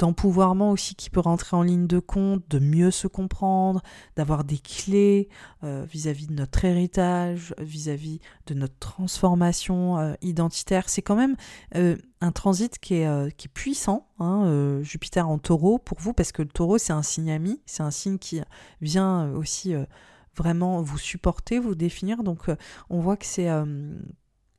d'empouvoirment 0.00 0.70
aussi 0.70 0.94
qui 0.94 1.10
peut 1.10 1.20
rentrer 1.20 1.56
en 1.58 1.62
ligne 1.62 1.86
de 1.86 1.98
compte, 1.98 2.42
de 2.48 2.58
mieux 2.58 2.90
se 2.90 3.06
comprendre, 3.06 3.82
d'avoir 4.16 4.44
des 4.44 4.56
clés 4.56 5.28
euh, 5.62 5.84
vis-à-vis 5.86 6.26
de 6.26 6.32
notre 6.32 6.64
héritage, 6.64 7.54
vis-à-vis 7.58 8.18
de 8.46 8.54
notre 8.54 8.78
transformation 8.78 9.98
euh, 9.98 10.14
identitaire. 10.22 10.88
C'est 10.88 11.02
quand 11.02 11.16
même 11.16 11.36
euh, 11.74 11.96
un 12.22 12.32
transit 12.32 12.78
qui 12.78 12.94
est, 12.94 13.36
qui 13.36 13.48
est 13.48 13.52
puissant, 13.52 14.08
hein, 14.18 14.80
Jupiter 14.82 15.28
en 15.28 15.38
taureau 15.38 15.78
pour 15.78 16.00
vous, 16.00 16.14
parce 16.14 16.32
que 16.32 16.40
le 16.40 16.48
taureau 16.48 16.78
c'est 16.78 16.94
un 16.94 17.02
signe 17.02 17.30
ami, 17.30 17.60
c'est 17.66 17.82
un 17.82 17.90
signe 17.90 18.18
qui 18.18 18.40
vient 18.80 19.30
aussi 19.32 19.74
vraiment 20.34 20.80
vous 20.80 20.98
supporter, 20.98 21.58
vous 21.58 21.74
définir. 21.74 22.22
Donc 22.22 22.50
on 22.88 23.00
voit 23.00 23.16
que 23.16 23.26
c'est 23.26 23.48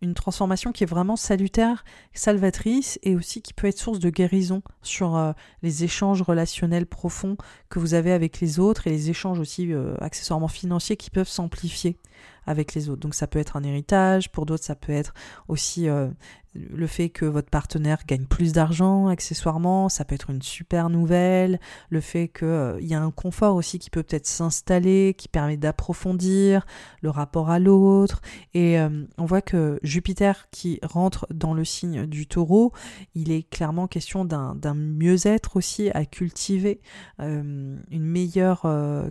une 0.02 0.14
transformation 0.14 0.72
qui 0.72 0.84
est 0.84 0.88
vraiment 0.88 1.16
salutaire, 1.16 1.86
salvatrice 2.14 3.00
et 3.04 3.16
aussi 3.16 3.42
qui 3.42 3.54
peut 3.54 3.68
être 3.68 3.78
source 3.78 4.00
de 4.00 4.10
guérison 4.10 4.62
sur 4.82 5.16
euh, 5.16 5.34
les 5.62 5.84
échanges 5.84 6.22
relationnels 6.22 6.88
profonds 6.88 7.38
que 7.70 7.80
vous 7.80 7.94
avez 7.94 8.12
avec 8.12 8.40
les 8.40 8.60
autres 8.60 8.88
et 8.88 8.90
les 8.90 9.10
échanges 9.10 9.40
aussi 9.40 9.72
euh, 9.72 9.96
accessoirement 10.00 10.48
financiers 10.48 10.98
qui 10.98 11.10
peuvent 11.10 11.28
s'amplifier 11.28 11.98
avec 12.46 12.74
les 12.74 12.90
autres. 12.90 13.02
Donc 13.02 13.16
ça 13.16 13.28
peut 13.28 13.40
être 13.40 13.56
un 13.56 13.64
héritage, 13.64 14.32
pour 14.32 14.46
d'autres 14.46 14.64
ça 14.64 14.76
peut 14.76 14.94
être 14.94 15.14
aussi 15.48 15.88
euh, 15.88 16.08
le 16.54 16.88
fait 16.88 17.10
que 17.10 17.26
votre 17.26 17.50
partenaire 17.50 18.00
gagne 18.06 18.26
plus 18.26 18.52
d'argent 18.52 19.08
accessoirement, 19.08 19.88
ça 19.88 20.04
peut 20.04 20.16
être 20.16 20.30
une 20.30 20.42
super 20.42 20.90
nouvelle, 20.90 21.60
le 21.90 22.02
fait 22.02 22.28
qu'il 22.28 22.48
euh, 22.48 22.82
y 22.82 22.94
a 22.94 23.02
un 23.02 23.12
confort 23.12 23.56
aussi 23.56 23.80
qui 23.80 23.90
peut 23.90 24.04
peut-être 24.04 24.28
s'installer, 24.28 25.16
qui 25.18 25.28
permet 25.30 25.56
d'approfondir 25.56 26.66
le 27.02 27.10
rapport 27.10 27.50
à 27.50 27.60
l'autre, 27.60 28.22
et 28.54 28.80
euh, 28.80 29.06
on 29.18 29.26
voit 29.26 29.42
que 29.42 29.80
Jupiter 29.84 30.50
qui 30.52 30.80
rentre 30.84 31.26
dans 31.34 31.54
le 31.54 31.64
signe 31.64 32.06
du 32.06 32.28
taureau, 32.28 32.74
il 33.16 33.32
est 33.32 33.44
clairement 33.50 33.88
question 33.88 34.26
d'un 34.26 34.74
mieux-être 34.74 35.56
aussi 35.56 35.90
à 35.92 36.06
cultiver, 36.06 36.82
une 37.20 37.82
meilleure 37.92 38.66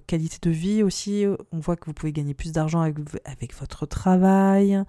qualité 0.06 0.36
de 0.42 0.50
vie 0.50 0.82
aussi, 0.82 1.24
on 1.52 1.58
voit 1.58 1.76
que 1.76 1.86
vous 1.86 1.94
pouvez 1.94 2.12
gagner 2.12 2.34
plus 2.34 2.52
d'argent 2.52 2.80
avec, 2.80 2.96
avec, 3.24 3.54
votre 3.54 3.86
travail, 3.86 4.82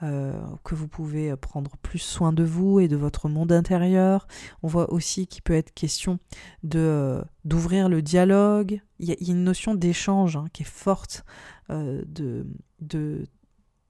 que 0.00 0.74
vous 0.74 0.88
pouvez 0.88 1.34
prendre 1.36 1.76
plus 1.82 1.98
soin 1.98 2.32
de 2.32 2.44
vous 2.44 2.80
et 2.80 2.88
de 2.88 2.96
votre 2.96 3.28
monde 3.28 3.52
intérieur. 3.52 4.26
On 4.62 4.68
voit 4.68 4.92
aussi 4.92 5.26
qu'il 5.26 5.42
peut 5.42 5.54
être 5.54 5.74
question 5.74 6.18
de 6.62 6.78
euh, 6.78 7.22
d'ouvrir 7.44 7.88
le 7.88 8.02
dialogue. 8.02 8.80
Il 8.98 9.08
y, 9.08 9.12
a, 9.12 9.16
une 9.32 9.44
notion 9.44 9.74
d'échange 9.74 10.36
hein, 10.36 10.46
qui 10.52 10.62
est 10.62 10.66
forte, 10.66 11.24
euh, 11.70 12.02
de, 12.06 12.46
de, 12.80 13.26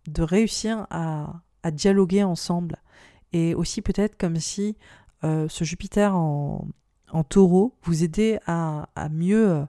de 0.07 0.23
réussir 0.23 0.87
à, 0.91 1.43
à, 1.63 1.71
dialoguer 1.71 2.23
ensemble. 2.23 2.77
Et 3.33 3.55
aussi 3.55 3.83
peut-être 3.83 4.17
comme 4.17 4.37
si 4.37 4.77
euh, 5.25 5.49
ce 5.49 5.65
Jupiter 5.65 6.15
en, 6.15 6.69
en, 7.11 7.25
taureau 7.25 7.75
vous 7.83 8.05
aidait 8.05 8.39
à, 8.47 8.89
à 8.95 9.09
mieux 9.09 9.67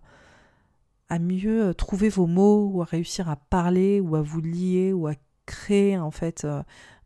à 1.10 1.20
mieux 1.20 1.74
trouver 1.74 2.10
vos 2.10 2.28
mots 2.28 2.70
ou 2.74 2.82
à 2.82 2.86
réussir 2.86 3.30
à 3.30 3.36
parler 3.36 4.00
ou 4.00 4.16
à 4.16 4.22
vous 4.22 4.42
lier 4.42 4.94
ou 4.94 5.08
à 5.08 5.14
créer 5.46 5.98
en 5.98 6.12
fait 6.12 6.46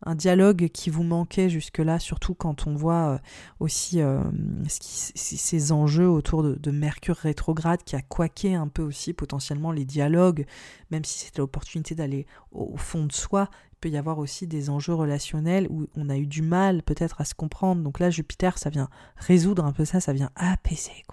un 0.05 0.15
dialogue 0.15 0.69
qui 0.69 0.89
vous 0.89 1.03
manquait 1.03 1.49
jusque-là, 1.49 1.99
surtout 1.99 2.33
quand 2.33 2.67
on 2.67 2.75
voit 2.75 3.13
euh, 3.13 3.17
aussi 3.59 4.01
euh, 4.01 4.21
ces 4.67 5.71
enjeux 5.71 6.09
autour 6.09 6.43
de, 6.43 6.71
Mercure 6.71 7.15
rétrograde 7.15 7.83
qui 7.83 7.95
a 7.95 8.01
quaqué 8.01 8.55
un 8.55 8.67
peu 8.67 8.81
aussi 8.81 9.13
potentiellement 9.13 9.71
les 9.71 9.85
dialogues, 9.85 10.45
même 10.91 11.05
si 11.05 11.19
c'était 11.19 11.39
l'opportunité 11.39 11.95
d'aller 11.95 12.25
au, 12.51 12.75
fond 12.77 13.05
de 13.05 13.11
soi, 13.11 13.49
il 13.71 13.77
peut 13.79 13.89
y 13.89 13.97
avoir 13.97 14.17
aussi 14.19 14.47
des 14.47 14.69
enjeux 14.69 14.93
relationnels 14.93 15.67
où 15.69 15.87
on 15.95 16.09
a 16.09 16.17
eu 16.17 16.25
du 16.25 16.41
mal 16.41 16.83
peut-être 16.83 17.21
à 17.21 17.25
se 17.25 17.35
comprendre. 17.35 17.83
Donc 17.83 17.99
là, 17.99 18.09
Jupiter, 18.09 18.57
ça 18.57 18.69
vient 18.69 18.89
résoudre 19.17 19.63
un 19.63 19.71
peu 19.71 19.85
ça, 19.85 20.01
ça 20.01 20.13
vient 20.13 20.31
apaiser 20.35 21.03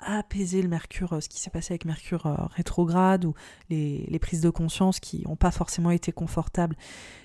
apaiser 0.00 0.62
le 0.62 0.68
Mercure, 0.68 1.22
ce 1.22 1.28
qui 1.28 1.40
s'est 1.40 1.50
passé 1.50 1.72
avec 1.72 1.84
Mercure 1.84 2.48
rétrograde 2.54 3.24
ou 3.24 3.34
les, 3.68 4.18
prises 4.20 4.40
de 4.40 4.50
conscience 4.50 5.00
qui 5.00 5.22
n'ont 5.26 5.36
pas 5.36 5.50
forcément 5.50 5.90
été 5.90 6.12
confortables. 6.12 6.76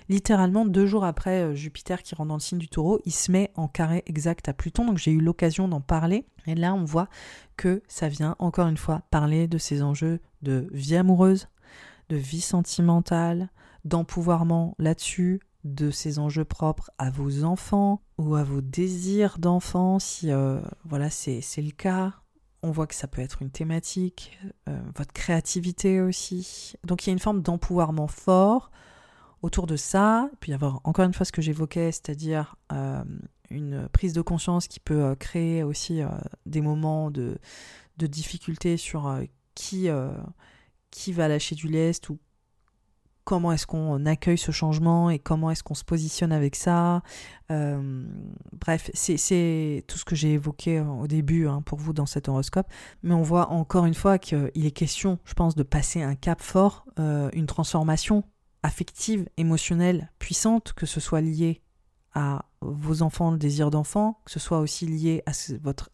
Littéralement, 0.08 0.64
deux 0.64 0.86
jours 0.86 1.04
après 1.04 1.54
Jupiter 1.54 2.02
qui 2.02 2.14
rentre 2.14 2.28
dans 2.28 2.34
le 2.34 2.40
signe 2.40 2.58
du 2.58 2.68
taureau, 2.68 3.00
il 3.04 3.12
se 3.12 3.30
met 3.30 3.50
en 3.54 3.68
carré 3.68 4.02
exact 4.06 4.48
à 4.48 4.52
Pluton, 4.52 4.86
donc 4.86 4.98
j'ai 4.98 5.10
eu 5.10 5.20
l'occasion 5.20 5.68
d'en 5.68 5.80
parler. 5.80 6.26
Et 6.46 6.54
là, 6.54 6.74
on 6.74 6.84
voit 6.84 7.08
que 7.56 7.82
ça 7.88 8.08
vient 8.08 8.36
encore 8.38 8.68
une 8.68 8.76
fois 8.76 9.02
parler 9.10 9.48
de 9.48 9.58
ces 9.58 9.82
enjeux 9.82 10.20
de 10.42 10.68
vie 10.72 10.96
amoureuse, 10.96 11.48
de 12.08 12.16
vie 12.16 12.40
sentimentale, 12.40 13.50
d'empouvoirment 13.84 14.74
là-dessus, 14.78 15.40
de 15.64 15.90
ces 15.90 16.18
enjeux 16.18 16.44
propres 16.44 16.90
à 16.98 17.10
vos 17.10 17.44
enfants 17.44 18.00
ou 18.18 18.36
à 18.36 18.44
vos 18.44 18.60
désirs 18.60 19.38
d'enfants, 19.38 19.98
si 19.98 20.30
euh, 20.30 20.60
voilà 20.84 21.10
c'est 21.10 21.40
le 21.58 21.72
cas. 21.72 22.14
On 22.62 22.70
voit 22.70 22.86
que 22.86 22.94
ça 22.94 23.06
peut 23.06 23.22
être 23.22 23.42
une 23.42 23.50
thématique, 23.50 24.38
euh, 24.68 24.78
votre 24.94 25.12
créativité 25.12 26.00
aussi. 26.00 26.74
Donc 26.84 27.04
il 27.04 27.10
y 27.10 27.10
a 27.10 27.12
une 27.12 27.18
forme 27.18 27.42
d'empouvoirment 27.42 28.08
fort 28.08 28.70
autour 29.42 29.66
de 29.66 29.76
ça. 29.76 30.28
Puis 30.40 30.52
il 30.52 30.58
encore 30.62 31.04
une 31.04 31.14
fois 31.14 31.26
ce 31.26 31.32
que 31.32 31.42
j'évoquais, 31.42 31.92
c'est-à-dire 31.92 32.56
euh, 32.72 33.04
une 33.50 33.88
prise 33.90 34.12
de 34.12 34.22
conscience 34.22 34.68
qui 34.68 34.80
peut 34.80 35.14
créer 35.14 35.62
aussi 35.62 36.00
des 36.46 36.60
moments 36.60 37.10
de, 37.10 37.38
de 37.98 38.06
difficulté 38.06 38.76
sur 38.76 39.20
qui, 39.54 39.88
qui 40.90 41.12
va 41.12 41.28
lâcher 41.28 41.54
du 41.54 41.68
lest 41.68 42.08
ou 42.08 42.18
comment 43.26 43.50
est-ce 43.50 43.66
qu'on 43.66 44.06
accueille 44.06 44.38
ce 44.38 44.52
changement 44.52 45.10
et 45.10 45.18
comment 45.18 45.50
est-ce 45.50 45.64
qu'on 45.64 45.74
se 45.74 45.84
positionne 45.84 46.30
avec 46.32 46.54
ça. 46.54 47.02
Euh, 47.50 48.06
bref, 48.52 48.88
c'est 48.94 49.84
tout 49.88 49.98
ce 49.98 50.04
que 50.04 50.14
j'ai 50.14 50.32
évoqué 50.34 50.80
au 50.80 51.08
début 51.08 51.48
hein, 51.48 51.60
pour 51.60 51.78
vous 51.78 51.92
dans 51.92 52.06
cet 52.06 52.28
horoscope. 52.28 52.68
Mais 53.02 53.12
on 53.12 53.22
voit 53.22 53.50
encore 53.50 53.84
une 53.84 53.94
fois 53.94 54.18
qu'il 54.18 54.50
est 54.54 54.70
question, 54.70 55.18
je 55.24 55.34
pense, 55.34 55.56
de 55.56 55.64
passer 55.64 56.02
un 56.02 56.14
cap 56.14 56.40
fort, 56.40 56.86
euh, 57.00 57.28
une 57.32 57.46
transformation 57.46 58.22
affective, 58.62 59.28
émotionnelle, 59.36 60.12
puissante, 60.20 60.72
que 60.72 60.86
ce 60.86 61.00
soit 61.00 61.20
lié 61.20 61.62
à 62.14 62.45
vos 62.60 63.02
enfants, 63.02 63.30
le 63.30 63.38
désir 63.38 63.70
d'enfant, 63.70 64.20
que 64.24 64.30
ce 64.30 64.38
soit 64.38 64.58
aussi 64.58 64.86
lié 64.86 65.22
à 65.26 65.32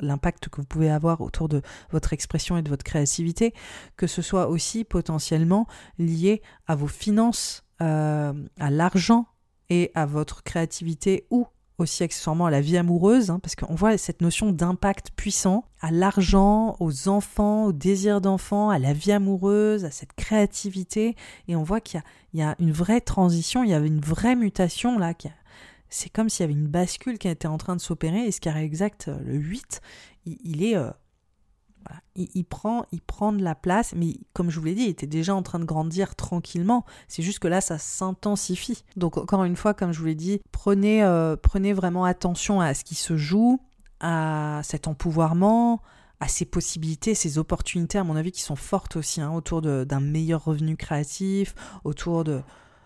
l'impact 0.01 0.49
que 0.49 0.61
vous 0.61 0.67
pouvez 0.67 0.91
avoir 0.91 1.21
autour 1.21 1.49
de 1.49 1.63
votre 1.91 2.13
expression 2.13 2.57
et 2.57 2.63
de 2.63 2.69
votre 2.69 2.85
créativité, 2.85 3.55
que 3.97 4.07
ce 4.07 4.23
soit 4.23 4.49
aussi 4.49 4.85
potentiellement 4.85 5.67
lié 5.99 6.43
à 6.67 6.75
vos 6.75 6.87
finances, 6.87 7.65
euh, 7.81 8.33
à 8.59 8.71
l'argent 8.71 9.27
et 9.71 9.91
à 9.95 10.07
votre 10.07 10.43
créativité 10.43 11.27
ou 11.31 11.47
aussi 11.79 12.03
accessoirement 12.03 12.47
à 12.47 12.51
la 12.51 12.61
vie 12.61 12.77
amoureuse, 12.77 13.31
hein, 13.31 13.41
parce 13.41 13.57
qu'on 13.57 13.75
voit 13.75 13.97
cette 13.99 14.21
notion 14.21 14.53
d'impact 14.53 15.11
puissant 15.17 15.65
à 15.81 15.91
l'argent, 15.91 16.77
aux 16.79 17.09
enfants, 17.09 17.65
au 17.65 17.73
désir 17.73 18.21
d'enfant, 18.21 18.71
à 18.71 18.79
la 18.79 18.93
vie 18.93 19.13
amoureuse, 19.13 19.85
à 19.85 19.91
cette 19.91 20.13
créativité, 20.13 21.17
et 21.49 21.57
on 21.57 21.63
voit 21.63 21.81
qu'il 21.81 22.03
y, 22.35 22.39
y, 22.39 22.43
a 22.43 22.55
une 22.61 22.73
vraie 22.73 23.01
transition, 23.01 23.65
il 23.65 23.71
y 23.71 23.75
a 23.75 23.79
une 23.79 24.01
vraie 24.01 24.37
mutation 24.37 24.99
là 24.99 25.13
qui 25.13 25.29
c'est 25.93 26.09
comme 26.09 26.29
s'il 26.29 26.41
y 26.41 26.45
avait 26.45 26.59
une 26.59 26.69
bascule 26.69 27.19
qui 27.19 27.29
était 27.29 27.47
en 27.47 27.59
train 27.59 27.77
de 27.77 27.81
s'opérer 27.81 28.27
et 28.27 28.33
ce 28.33 28.41
carré 28.41 28.65
exact, 28.65 29.09
euh, 29.09 29.19
le 29.25 29.35
8, 29.35 29.81
il, 30.25 30.65
est... 30.65 30.77
Euh, 30.77 30.91
il, 32.15 32.45
prend, 32.45 32.87
il 32.93 33.03
prend 33.03 33.33
de 33.33 33.43
la 33.43 33.55
place, 33.55 33.93
mais 33.95 34.15
comme 34.33 34.51
je 34.51 34.59
vous 34.59 34.65
l'ai 34.67 34.75
dit, 34.75 34.85
il 34.85 34.89
était 34.89 35.07
déjà 35.07 35.35
en 35.35 35.43
train 35.43 35.59
de 35.59 35.65
grandir 35.65 36.15
tranquillement. 36.15 36.87
C'est 37.09 37.23
juste 37.23 37.41
que 37.41 37.49
là, 37.49 37.61
ça 37.61 37.77
s'intensifie. 37.77 38.85
Donc 38.97 39.19
encore 39.19 39.45
une 39.45 39.57
fois, 39.57 39.75
comme 39.75 39.93
je 39.93 39.99
vous 39.99 40.07
l'ai 40.07 40.15
dit, 40.15 40.41
prenez, 40.51 41.03
euh, 41.03 41.37
prenez 41.37 41.73
vraiment 41.73 42.05
attention 42.05 42.61
à 42.61 42.73
ce 42.73 42.85
qui 42.85 42.95
se 42.95 43.17
joue, 43.17 43.61
à 44.01 44.61
cet 44.63 44.89
empouvoirment, 44.89 45.83
à 46.21 46.29
ces 46.29 46.45
possibilités, 46.45 47.15
ces 47.15 47.37
opportunités, 47.37 47.99
à 47.99 48.05
mon 48.05 48.17
avis, 48.17 48.33
qui 48.33 48.43
sont 48.43 48.57
fortes 48.57 48.97
aussi, 48.97 49.21
hein, 49.21 49.33
autour 49.33 49.61
d'un 49.61 50.01
meilleur 50.01 50.45
revenu 50.45 50.77
créatif, 50.77 51.55
autour 51.85 52.25
de, 52.25 52.43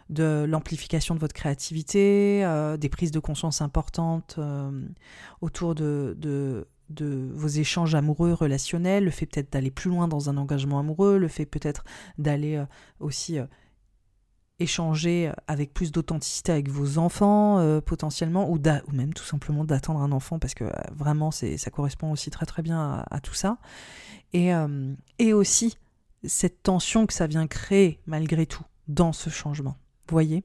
de 0.09 0.45
l'amplification 0.49 1.15
de 1.15 1.21
votre 1.21 1.35
créativité, 1.35 2.45
euh, 2.45 2.77
des 2.77 2.89
prises 2.89 3.11
de 3.11 3.19
conscience 3.19 3.61
importantes 3.61 4.37
euh, 4.39 4.71
autour 5.41 5.75
de, 5.75 6.67
vos 7.35 7.49
échanges 7.49 7.95
amoureux, 7.95 8.33
relationnels, 8.33 9.05
le 9.05 9.11
fait 9.11 9.27
peut-être 9.27 9.53
d'aller 9.53 9.71
plus 9.71 9.91
loin 9.91 10.07
dans 10.07 10.31
un 10.31 10.37
engagement 10.37 10.79
amoureux, 10.79 11.19
le 11.19 11.29
fait 11.29 11.47
peut-être 11.47 11.85
d'aller 12.19 12.57
euh, 12.57 12.67
aussi 13.01 13.39
échanger 14.59 15.31
avec 15.49 15.75
plus 15.75 15.93
d'authenticité 15.93 16.53
avec 16.53 16.71
vos 16.71 16.97
enfants 16.97 17.81
potentiellement, 17.85 18.51
ou, 18.51 18.59
même 18.91 19.13
tout 19.13 19.25
simplement 19.25 19.65
d'attendre 19.65 20.01
un 20.01 20.13
enfant, 20.13 20.39
parce 20.39 20.55
que 20.55 20.65
vraiment 20.95 21.31
ça 21.31 21.71
correspond 21.71 22.11
aussi 22.11 22.31
très 22.31 22.47
très 22.47 22.63
bien 22.63 23.05
à, 23.11 23.21
tout 23.21 23.35
ça. 23.35 23.59
Et 24.33 24.55
aussi 25.35 25.77
cette 26.25 26.63
tension 26.63 27.07
que 27.07 27.13
ça 27.13 27.27
vient 27.27 27.47
créer 27.47 28.01
malgré 28.07 28.47
tout 28.47 28.65
dans 28.89 29.13
ce 29.13 29.29
changement 29.29 29.77
voyez 30.15 30.45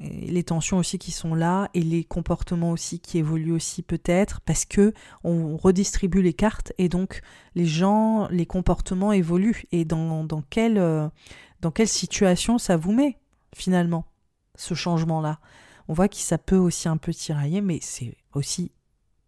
les 0.00 0.44
tensions 0.44 0.78
aussi 0.78 0.98
qui 0.98 1.10
sont 1.10 1.34
là 1.34 1.70
et 1.74 1.80
les 1.80 2.04
comportements 2.04 2.70
aussi 2.70 3.00
qui 3.00 3.18
évoluent 3.18 3.52
aussi 3.52 3.82
peut-être 3.82 4.40
parce 4.42 4.64
que 4.64 4.92
on 5.24 5.56
redistribue 5.56 6.22
les 6.22 6.34
cartes 6.34 6.72
et 6.78 6.88
donc 6.88 7.22
les 7.54 7.66
gens, 7.66 8.28
les 8.28 8.46
comportements 8.46 9.12
évoluent 9.12 9.64
et 9.72 9.84
dans, 9.84 10.24
dans, 10.24 10.42
quelle, 10.42 10.78
euh, 10.78 11.08
dans 11.60 11.70
quelle 11.70 11.88
situation 11.88 12.58
ça 12.58 12.76
vous 12.76 12.92
met 12.92 13.18
finalement 13.54 14.06
ce 14.54 14.74
changement-là? 14.74 15.40
On 15.88 15.94
voit 15.94 16.08
que 16.08 16.16
ça 16.16 16.38
peut 16.38 16.56
aussi 16.56 16.88
un 16.88 16.96
peu 16.96 17.14
tirailler 17.14 17.60
mais 17.60 17.78
c'est 17.80 18.16
aussi 18.34 18.72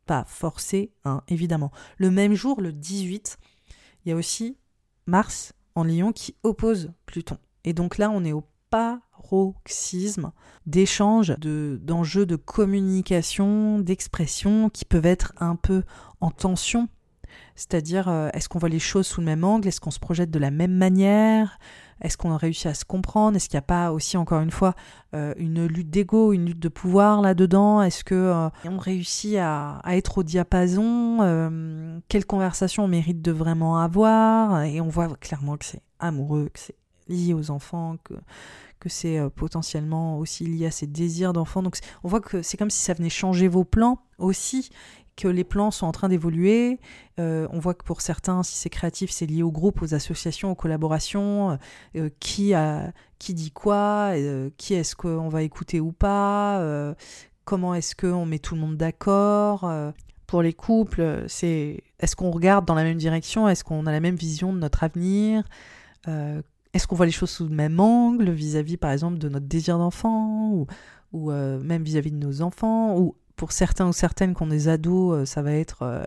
pas 0.06 0.24
forcé 0.24 0.92
hein, 1.04 1.22
évidemment. 1.28 1.70
Le 1.96 2.10
même 2.10 2.34
jour, 2.34 2.60
le 2.60 2.72
18, 2.72 3.38
il 4.04 4.10
y 4.10 4.12
a 4.12 4.16
aussi 4.16 4.56
Mars 5.06 5.54
en 5.74 5.84
Lion 5.84 6.12
qui 6.12 6.34
oppose 6.42 6.92
Pluton. 7.06 7.38
Et 7.64 7.72
donc 7.72 7.98
là, 7.98 8.10
on 8.10 8.24
est 8.24 8.32
au 8.32 8.44
paroxysme 8.70 10.32
d'échanges, 10.66 11.34
d'enjeux 11.38 12.26
de, 12.26 12.36
communication, 12.36 13.78
d'expression 13.78 14.70
qui 14.70 14.84
peuvent 14.84 15.06
être 15.06 15.32
un 15.38 15.56
peu 15.56 15.82
en 16.20 16.30
tension. 16.30 16.88
C'est-à-dire, 17.56 18.08
euh, 18.08 18.30
est-ce 18.32 18.48
qu'on 18.48 18.58
voit 18.58 18.68
les 18.68 18.78
choses 18.78 19.06
sous 19.06 19.20
le 19.20 19.26
même 19.26 19.44
angle? 19.44 19.68
Est-ce 19.68 19.80
qu'on 19.80 19.90
se 19.90 19.98
projette 19.98 20.30
de 20.30 20.38
la 20.38 20.50
même 20.50 20.74
manière? 20.74 21.58
Est-ce 22.00 22.16
qu'on 22.16 22.32
a 22.32 22.36
réussi 22.36 22.68
à 22.68 22.74
se 22.74 22.84
comprendre? 22.84 23.36
Est-ce 23.36 23.48
qu'il 23.48 23.56
n'y 23.56 23.60
a 23.60 23.62
pas 23.62 23.92
aussi, 23.92 24.16
encore 24.16 24.40
une 24.40 24.50
fois, 24.50 24.74
euh, 25.14 25.34
une 25.36 25.66
lutte 25.66 25.90
d'ego, 25.90 26.32
une 26.32 26.46
lutte 26.46 26.60
de 26.60 26.68
pouvoir 26.68 27.20
là-dedans? 27.20 27.82
Est-ce 27.82 28.04
que 28.04 28.14
euh, 28.14 28.48
on 28.64 28.78
réussit 28.78 29.36
à, 29.36 29.78
à, 29.78 29.96
être 29.96 30.18
au 30.18 30.22
diapason? 30.22 32.00
Quelle 32.08 32.24
conversation 32.24 32.84
on 32.84 32.88
mérite 32.88 33.20
de 33.20 33.32
vraiment 33.32 33.78
avoir? 33.78 34.62
Et 34.62 34.80
on 34.80 34.88
voit 34.88 35.08
clairement 35.20 35.56
que 35.56 35.64
c'est 35.64 35.82
amoureux, 35.98 36.50
que 36.52 36.60
c'est 36.60 36.76
lié 37.08 37.34
aux 37.34 37.50
enfants, 37.50 37.96
que, 38.04 38.14
que 38.78 38.88
c'est 38.88 39.18
euh, 39.18 39.28
potentiellement 39.28 40.18
aussi 40.18 40.44
lié 40.44 40.66
à 40.66 40.70
ces 40.70 40.86
désirs 40.86 41.32
d'enfants. 41.32 41.62
Donc 41.62 41.76
on 42.04 42.08
voit 42.08 42.20
que 42.20 42.42
c'est 42.42 42.56
comme 42.56 42.70
si 42.70 42.82
ça 42.82 42.94
venait 42.94 43.10
changer 43.10 43.48
vos 43.48 43.64
plans 43.64 43.98
aussi, 44.18 44.70
que 45.16 45.28
les 45.28 45.44
plans 45.44 45.70
sont 45.70 45.86
en 45.86 45.92
train 45.92 46.08
d'évoluer. 46.08 46.78
Euh, 47.18 47.48
on 47.50 47.58
voit 47.58 47.74
que 47.74 47.84
pour 47.84 48.00
certains, 48.00 48.42
si 48.44 48.56
c'est 48.56 48.70
créatif, 48.70 49.10
c'est 49.10 49.26
lié 49.26 49.42
au 49.42 49.50
groupe, 49.50 49.82
aux 49.82 49.94
associations, 49.94 50.52
aux 50.52 50.54
collaborations, 50.54 51.58
euh, 51.96 52.08
qui, 52.20 52.54
a, 52.54 52.92
qui 53.18 53.34
dit 53.34 53.50
quoi, 53.50 54.12
qui 54.56 54.74
est-ce 54.74 54.94
qu'on 54.94 55.28
va 55.28 55.42
écouter 55.42 55.80
ou 55.80 55.90
pas, 55.90 56.94
comment 57.44 57.74
est-ce 57.74 57.96
qu'on 57.96 58.26
met 58.26 58.38
tout 58.38 58.54
le 58.54 58.60
monde 58.60 58.76
d'accord. 58.76 59.68
pour 60.28 60.42
les 60.42 60.52
couples, 60.52 61.24
c'est 61.26 61.82
est-ce 61.98 62.14
qu'on 62.14 62.30
regarde 62.30 62.64
dans 62.64 62.76
la 62.76 62.84
même 62.84 62.98
direction, 62.98 63.48
est-ce 63.48 63.64
qu'on 63.64 63.86
a 63.86 63.90
la 63.90 64.00
même 64.00 64.14
vision 64.14 64.52
de 64.52 64.58
notre 64.60 64.84
avenir, 64.84 65.42
est-ce 66.78 66.86
qu'on 66.86 66.94
voit 66.94 67.06
les 67.06 67.12
choses 67.12 67.30
sous 67.30 67.42
le 67.48 67.54
même 67.54 67.80
angle 67.80 68.30
vis-à-vis, 68.30 68.76
par 68.76 68.92
exemple, 68.92 69.18
de 69.18 69.28
notre 69.28 69.46
désir 69.46 69.78
d'enfant 69.78 70.64
ou, 71.12 71.32
euh, 71.32 71.58
même 71.58 71.82
vis-à-vis 71.82 72.12
de 72.12 72.16
nos 72.16 72.40
enfants 72.40 72.96
pour 73.38 73.52
certains 73.52 73.86
ou 73.86 73.92
certaines 73.92 74.34
qui 74.34 74.42
ont 74.42 74.48
des 74.48 74.68
ados, 74.68 75.16
euh, 75.16 75.24
ça 75.24 75.42
va 75.42 75.52
être 75.52 75.82
euh, 75.82 76.02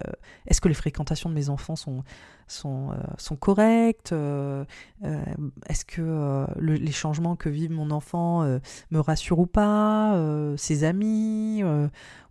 est-ce 0.48 0.60
que 0.60 0.68
les 0.68 0.76
fréquentations 0.76 1.30
de 1.30 1.34
mes 1.34 1.50
enfants 1.50 1.78
sont, 1.78 2.04
sont, 2.46 2.90
sont 3.18 3.38
correctes 3.38 4.12
Est-ce 4.12 5.86
que 5.86 6.46
les 6.60 6.92
changements 6.92 7.38
que 7.38 7.48
vit 7.48 7.70
mon 7.70 7.90
enfant 7.92 8.44
me 8.92 9.00
rassurent 9.00 9.40
ou 9.40 9.46
pas 9.46 10.22
Ses 10.58 10.84
amis 10.84 11.64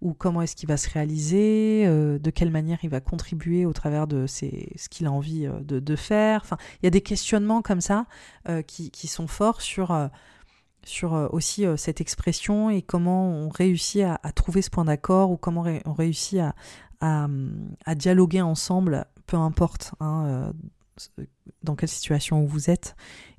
Ou 0.02 0.12
comment 0.12 0.42
est-ce 0.42 0.56
qu'il 0.56 0.68
va 0.68 0.76
se 0.76 0.90
réaliser 0.90 1.86
De 1.86 2.30
quelle 2.30 2.50
manière 2.50 2.80
il 2.82 2.90
va 2.90 3.00
contribuer 3.00 3.64
au 3.64 3.72
travers 3.72 4.06
de 4.06 4.26
ses, 4.26 4.70
ce 4.76 4.90
qu'il 4.90 5.06
a 5.06 5.12
envie 5.12 5.48
de, 5.62 5.80
de 5.80 5.96
faire. 5.96 6.42
Enfin, 6.44 6.58
il 6.82 6.86
y 6.86 6.88
a 6.88 6.90
des 6.90 7.00
questionnements 7.00 7.62
comme 7.62 7.80
ça 7.80 8.04
qui, 8.66 8.90
qui, 8.90 9.08
sont 9.08 9.26
forts 9.26 9.62
sur 9.62 10.10
sur 10.84 11.14
euh, 11.14 11.28
aussi 11.30 11.66
euh, 11.66 11.76
cette 11.76 12.00
expression 12.00 12.70
et 12.70 12.82
comment 12.82 13.28
on 13.28 13.48
réussit 13.48 14.02
à, 14.02 14.18
trouver 14.32 14.62
ce 14.62 14.70
point 14.70 14.84
d'accord 14.84 15.30
ou 15.30 15.36
comment 15.36 15.64
on 15.84 15.92
réussit 15.92 16.40
à, 16.40 16.54
à, 17.00 17.94
dialoguer 17.94 18.42
ensemble, 18.42 19.06
peu 19.26 19.36
importe 19.36 19.92
hein, 20.00 20.52
euh, 21.18 21.24
dans 21.62 21.76
quelle 21.76 21.88
situation 21.88 22.44
vous 22.44 22.70
êtes. 22.70 22.96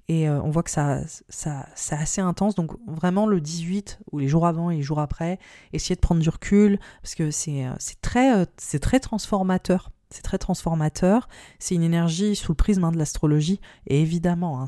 Et 0.08 0.28
on 0.30 0.50
voit 0.50 0.64
que 0.64 0.72
ça, 0.72 1.00
ça, 1.30 1.70
c'est 1.74 1.96
assez 1.96 2.20
intense. 2.20 2.54
Donc 2.54 2.72
vraiment 2.86 3.28
le 3.28 3.40
18 3.40 4.00
ou 4.12 4.20
les 4.20 4.28
jours 4.28 4.46
avant 4.46 4.70
et 4.70 4.76
les 4.76 4.82
jours 4.82 5.00
après, 5.00 5.40
essayez 5.72 5.96
de 5.96 6.02
prendre 6.02 6.20
du 6.20 6.28
recul 6.28 6.80
parce 7.02 7.16
que 7.16 7.32
c'est, 7.32 7.66
c'est, 7.80 8.02
très, 8.02 8.46
c'est 8.58 8.80
très 8.80 9.00
transformateur 9.00 9.90
c'est 10.12 10.22
très 10.22 10.38
transformateur. 10.38 11.28
C'est 11.58 11.76
une 11.76 11.84
énergie 11.84 12.36
sous 12.36 12.52
le 12.52 12.56
prisme 12.56 12.84
hein, 12.84 12.92
de 12.92 12.98
l'astrologie. 12.98 13.60
Et 13.88 14.02
évidemment, 14.02 14.62
hein, 14.62 14.66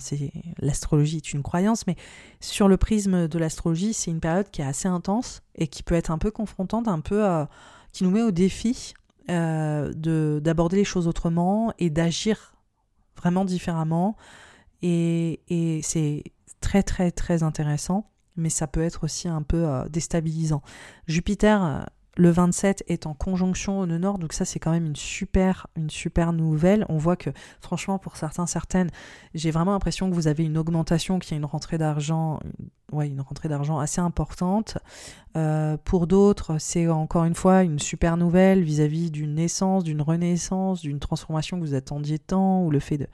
l'astrologie 0.59 1.17
est 1.17 1.33
une 1.33 1.43
croyance, 1.43 1.85
mais 1.85 1.95
sur 2.39 2.67
le 2.67 2.77
prisme 2.77 3.27
de 3.27 3.39
l'astrologie, 3.39 3.93
c'est 3.93 4.09
une 4.09 4.21
période 4.21 4.49
qui 4.49 4.61
est 4.61 4.65
assez 4.65 4.87
intense 4.87 5.41
et 5.55 5.67
qui 5.67 5.83
peut 5.83 5.95
être 5.95 6.11
un 6.11 6.17
peu 6.17 6.31
confrontante, 6.31 6.87
un 6.87 7.01
peu 7.01 7.25
euh, 7.25 7.45
qui 7.91 8.03
nous 8.03 8.11
met 8.11 8.23
au 8.23 8.31
défi 8.31 8.93
euh, 9.29 9.93
de 9.93 10.41
d'aborder 10.43 10.77
les 10.77 10.83
choses 10.83 11.07
autrement 11.07 11.73
et 11.77 11.89
d'agir 11.89 12.55
vraiment 13.17 13.45
différemment. 13.45 14.15
Et, 14.81 15.39
c'est 15.83 16.23
très 16.61 16.83
très 16.83 17.11
très 17.11 17.43
intéressant, 17.43 18.09
mais 18.35 18.49
ça 18.49 18.67
peut 18.67 18.81
être 18.81 19.03
aussi 19.03 19.27
un 19.27 19.41
peu 19.41 19.67
euh, 19.67 19.87
déstabilisant. 19.89 20.61
Jupiter 21.07 21.89
le 22.15 22.29
27 22.29 22.83
est 22.87 23.07
en 23.07 23.13
conjonction 23.13 23.79
au 23.79 23.85
nord, 23.85 24.19
donc 24.19 24.33
ça 24.33 24.45
c'est 24.45 24.59
quand 24.59 24.71
même 24.71 24.85
une 24.85 24.95
super, 24.95 25.67
une 25.75 25.89
super 25.89 26.31
nouvelle. 26.31 26.85
On 26.89 26.97
voit 26.97 27.15
que 27.15 27.31
franchement 27.59 27.97
pour 27.97 28.17
certains, 28.17 28.45
certaines, 28.45 28.89
j'ai 29.33 29.51
vraiment 29.51 29.71
l'impression 29.71 30.09
que 30.09 30.15
vous 30.15 30.27
avez 30.27 30.43
une 30.43 30.57
augmentation, 30.57 31.17
qu'il 31.19 31.31
y 31.31 31.33
a 31.35 31.37
une 31.37 31.45
rentrée 31.45 31.77
d'argent, 31.77 32.39
ouais, 32.91 33.07
une 33.07 33.21
rentrée 33.21 33.49
d'argent 33.49 33.79
assez 33.79 33.99
importante. 33.99 34.77
Euh, 35.35 35.77
pour 35.83 36.05
d'autres, 36.05 36.57
c'est 36.59 36.87
encore 36.87 37.25
une 37.25 37.35
fois 37.35 37.63
une 37.63 37.79
super 37.79 38.15
nouvelle 38.17 38.63
vis-à-vis 38.63 39.09
d'une 39.09 39.33
naissance, 39.33 39.83
d'une 39.83 40.01
renaissance, 40.01 40.81
d'une 40.81 40.99
transformation 40.99 41.59
que 41.59 41.65
vous 41.65 41.73
attendiez 41.73 42.19
tant, 42.19 42.63
ou 42.63 42.69
le 42.69 42.79
fait 42.79 42.99
de, 42.99 43.07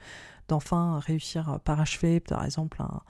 d'enfin 0.48 0.98
réussir 0.98 1.48
à 1.48 1.58
parachever, 1.58 2.20
par 2.20 2.44
exemple, 2.44 2.82
un 2.82 3.00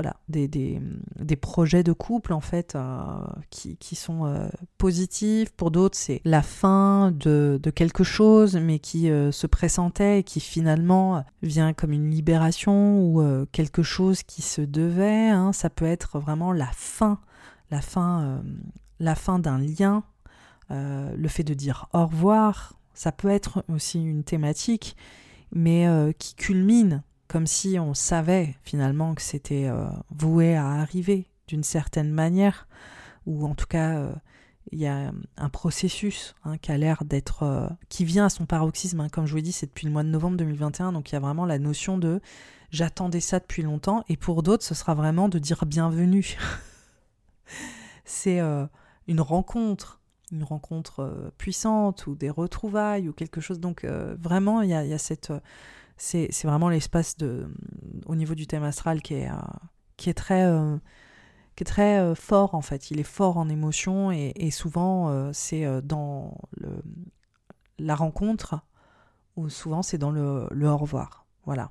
voilà, 0.00 0.16
des, 0.30 0.48
des, 0.48 0.80
des, 1.18 1.36
projets 1.36 1.82
de 1.82 1.92
couple 1.92 2.32
en 2.32 2.40
fait 2.40 2.74
euh, 2.74 3.04
qui, 3.50 3.76
qui, 3.76 3.96
sont 3.96 4.24
euh, 4.24 4.48
positifs. 4.78 5.50
Pour 5.50 5.70
d'autres, 5.70 5.98
c'est 5.98 6.22
la 6.24 6.40
fin 6.40 7.10
de, 7.10 7.60
de, 7.62 7.70
quelque 7.70 8.02
chose, 8.02 8.56
mais 8.56 8.78
qui 8.78 9.10
euh, 9.10 9.30
se 9.30 9.46
pressentait 9.46 10.20
et 10.20 10.22
qui 10.22 10.40
finalement 10.40 11.22
vient 11.42 11.74
comme 11.74 11.92
une 11.92 12.10
libération 12.10 13.04
ou 13.04 13.22
quelque 13.52 13.82
chose 13.82 14.22
qui 14.22 14.40
se 14.40 14.62
devait. 14.62 15.28
Hein. 15.28 15.52
Ça 15.52 15.68
peut 15.68 15.84
être 15.84 16.18
vraiment 16.18 16.52
la 16.54 16.70
fin, 16.72 17.20
la 17.70 17.82
fin, 17.82 18.42
la 19.00 19.14
fin 19.14 19.38
d'un 19.38 19.58
lien, 19.58 20.02
le 20.70 21.28
fait 21.28 21.44
de 21.44 21.52
dire 21.52 21.88
au 21.92 22.06
revoir. 22.06 22.72
Ça 22.94 23.12
peut 23.12 23.28
être 23.28 23.64
aussi 23.68 24.02
une 24.02 24.24
thématique, 24.24 24.96
mais 25.52 25.86
qui 26.18 26.34
culmine 26.36 27.02
comme 27.30 27.46
si 27.46 27.78
on 27.78 27.94
savait 27.94 28.56
finalement 28.64 29.14
que 29.14 29.22
c'était 29.22 29.68
euh, 29.68 29.86
voué 30.10 30.56
à 30.56 30.66
arriver 30.66 31.28
d'une 31.46 31.62
certaine 31.62 32.10
manière, 32.10 32.66
ou 33.24 33.46
en 33.46 33.54
tout 33.54 33.68
cas 33.68 33.98
euh, 33.98 34.12
il 34.72 34.80
y 34.80 34.88
a 34.88 35.12
un 35.36 35.48
processus 35.48 36.34
hein, 36.42 36.58
qui 36.58 36.72
a 36.72 36.76
l'air 36.76 37.04
d'être 37.04 37.44
euh, 37.44 37.68
qui 37.88 38.04
vient 38.04 38.26
à 38.26 38.30
son 38.30 38.46
paroxysme. 38.46 38.98
Hein. 38.98 39.08
comme 39.08 39.26
je 39.26 39.30
vous 39.30 39.36
l'ai 39.36 39.42
dit, 39.42 39.52
c'est 39.52 39.66
depuis 39.66 39.86
le 39.86 39.92
mois 39.92 40.02
de 40.02 40.08
novembre 40.08 40.38
2021, 40.38 40.90
donc 40.90 41.12
il 41.12 41.14
y 41.14 41.16
a 41.16 41.20
vraiment 41.20 41.46
la 41.46 41.60
notion 41.60 41.98
de 41.98 42.20
j'attendais 42.72 43.20
ça 43.20 43.38
depuis 43.38 43.62
longtemps, 43.62 44.04
et 44.08 44.16
pour 44.16 44.42
d'autres, 44.42 44.64
ce 44.64 44.74
sera 44.74 44.96
vraiment 44.96 45.28
de 45.28 45.38
dire 45.38 45.64
bienvenue. 45.66 46.36
c'est 48.04 48.40
une 49.06 49.20
rencontre, 49.20 50.00
une 50.32 50.42
rencontre 50.42 51.32
puissante 51.38 52.08
ou 52.08 52.16
des 52.16 52.30
retrouvailles 52.30 53.08
ou 53.08 53.12
quelque 53.12 53.40
chose. 53.40 53.60
Donc 53.60 53.84
vraiment, 53.84 54.62
il 54.62 54.70
y 54.70 54.74
a, 54.74 54.98
cette 54.98 55.32
c'est 56.00 56.44
vraiment 56.44 56.70
l'espace 56.70 57.16
de 57.18 57.46
au 58.06 58.16
niveau 58.16 58.34
du 58.34 58.46
thème 58.46 58.64
astral 58.64 59.02
qui 59.02 59.14
est, 59.14 59.28
euh, 59.28 59.34
qui 59.98 60.08
est 60.08 60.14
très, 60.14 60.44
euh, 60.44 60.78
qui 61.56 61.62
est 61.62 61.66
très 61.66 61.98
euh, 61.98 62.14
fort 62.14 62.54
en 62.54 62.62
fait. 62.62 62.90
Il 62.90 63.00
est 63.00 63.04
fort 63.04 63.36
en 63.36 63.50
émotion 63.50 64.10
et, 64.10 64.50
souvent 64.50 65.30
c'est 65.34 65.66
dans 65.82 66.38
le, 66.56 66.82
la 67.78 67.94
rencontre 67.94 68.60
ou 69.36 69.50
souvent 69.50 69.82
c'est 69.82 69.98
dans 69.98 70.10
le, 70.10 70.48
le, 70.50 70.68
au 70.68 70.78
revoir. 70.78 71.26
Voilà. 71.44 71.70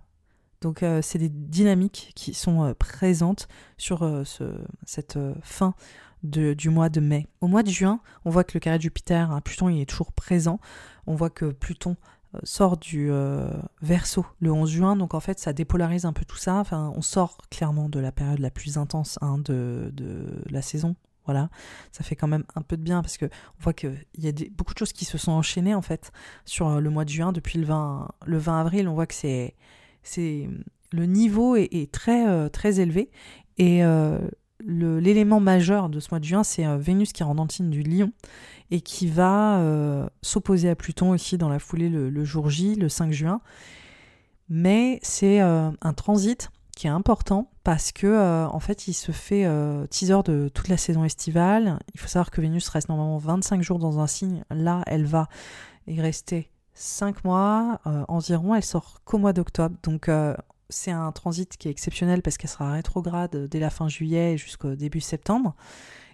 Donc 0.61 0.83
c'est 1.01 1.19
des 1.19 1.29
dynamiques 1.29 2.11
qui 2.15 2.33
sont 2.33 2.75
présentes 2.77 3.47
sur 3.77 3.99
ce, 4.25 4.61
cette 4.85 5.17
fin 5.41 5.73
de, 6.21 6.53
du 6.53 6.69
mois 6.69 6.89
de 6.89 6.99
mai. 6.99 7.27
Au 7.41 7.47
mois 7.47 7.63
de 7.63 7.69
juin, 7.69 8.01
on 8.25 8.29
voit 8.29 8.43
que 8.43 8.51
le 8.53 8.59
carré 8.59 8.77
de 8.77 8.83
Jupiter, 8.83 9.31
hein, 9.31 9.41
Pluton, 9.41 9.69
il 9.69 9.81
est 9.81 9.89
toujours 9.89 10.11
présent. 10.11 10.59
On 11.07 11.15
voit 11.15 11.29
que 11.29 11.45
Pluton 11.45 11.95
sort 12.43 12.77
du 12.77 13.09
euh, 13.11 13.49
verso 13.81 14.25
le 14.39 14.51
11 14.51 14.69
juin, 14.69 14.95
donc 14.95 15.13
en 15.13 15.19
fait 15.19 15.39
ça 15.39 15.53
dépolarise 15.53 16.05
un 16.05 16.13
peu 16.13 16.25
tout 16.25 16.37
ça. 16.37 16.55
Enfin, 16.55 16.91
on 16.95 17.01
sort 17.01 17.37
clairement 17.49 17.89
de 17.89 17.99
la 17.99 18.11
période 18.11 18.39
la 18.39 18.51
plus 18.51 18.77
intense 18.77 19.17
hein, 19.21 19.37
de, 19.39 19.91
de, 19.93 20.43
la 20.49 20.61
saison. 20.61 20.95
Voilà, 21.25 21.49
ça 21.91 22.03
fait 22.03 22.15
quand 22.15 22.27
même 22.27 22.43
un 22.55 22.61
peu 22.61 22.75
de 22.75 22.81
bien 22.81 23.01
parce 23.01 23.17
que 23.17 23.25
on 23.25 23.63
voit 23.63 23.73
qu'il 23.73 23.95
y 24.17 24.27
a 24.27 24.31
beaucoup 24.51 24.73
de 24.73 24.79
choses 24.79 24.93
qui 24.93 25.05
se 25.05 25.17
sont 25.17 25.31
enchaînées 25.31 25.75
en 25.75 25.81
fait 25.81 26.11
sur 26.45 26.67
euh, 26.67 26.79
le 26.79 26.89
mois 26.89 27.05
de 27.05 27.09
juin 27.09 27.31
depuis 27.31 27.59
le 27.59 27.65
20, 27.65 28.09
le 28.25 28.37
20 28.37 28.59
avril. 28.59 28.87
On 28.87 28.93
voit 28.93 29.07
que 29.07 29.13
c'est, 29.13 29.55
c'est 30.01 30.49
le 30.91 31.05
niveau 31.05 31.55
est, 31.55 31.91
très 31.91 32.49
très 32.49 32.79
élevé 32.79 33.11
et 33.57 33.83
l'élément 34.65 35.39
majeur 35.39 35.89
de 35.89 35.99
ce 35.99 36.07
mois 36.09 36.19
de 36.19 36.25
juin 36.25 36.43
c'est 36.43 36.65
Vénus 36.77 37.13
qui 37.13 37.21
rentre 37.21 37.35
dans 37.35 37.47
le 37.59 37.69
du 37.69 37.83
Lion 37.83 38.11
et 38.71 38.81
qui 38.81 39.07
va 39.07 39.59
euh, 39.59 40.07
s'opposer 40.21 40.69
à 40.69 40.75
Pluton 40.75 41.11
aussi 41.11 41.37
dans 41.37 41.49
la 41.49 41.59
foulée 41.59 41.89
le, 41.89 42.23
jour 42.23 42.49
J, 42.49 42.75
le 42.75 42.89
5 42.89 43.11
juin. 43.11 43.41
Mais 44.49 44.99
c'est 45.01 45.41
euh, 45.41 45.69
un 45.81 45.93
transit 45.93 46.49
qui 46.75 46.87
est 46.87 46.91
important 46.91 47.51
parce 47.63 47.91
que 47.91 48.07
euh, 48.07 48.47
en 48.47 48.59
fait 48.59 48.87
il 48.87 48.93
se 48.93 49.11
fait 49.11 49.45
teaser 49.89 50.21
de 50.23 50.49
toute 50.53 50.67
la 50.67 50.77
saison 50.77 51.03
estivale. 51.03 51.79
Il 51.93 51.99
faut 51.99 52.07
savoir 52.07 52.31
que 52.31 52.41
Vénus 52.41 52.67
reste 52.69 52.89
normalement 52.89 53.17
25 53.17 53.61
jours 53.61 53.79
dans 53.79 53.99
un 53.99 54.07
signe. 54.07 54.43
Là, 54.49 54.83
elle 54.87 55.05
va 55.05 55.27
y 55.87 55.99
rester 55.99 56.49
5 56.73 57.23
mois 57.23 57.81
environ. 58.07 58.55
Elle 58.55 58.63
sort 58.63 59.01
qu'au 59.03 59.17
mois 59.17 59.33
d'octobre. 59.33 59.75
Donc 59.83 60.09
c'est 60.69 60.91
un 60.91 61.11
transit 61.11 61.57
qui 61.57 61.67
est 61.67 61.71
exceptionnel 61.71 62.21
parce 62.21 62.37
qu'elle 62.37 62.49
sera 62.49 62.71
rétrograde 62.71 63.47
dès 63.49 63.59
la 63.59 63.69
fin 63.69 63.89
juillet 63.89 64.37
jusqu'au 64.37 64.75
début 64.75 65.01
septembre. 65.01 65.55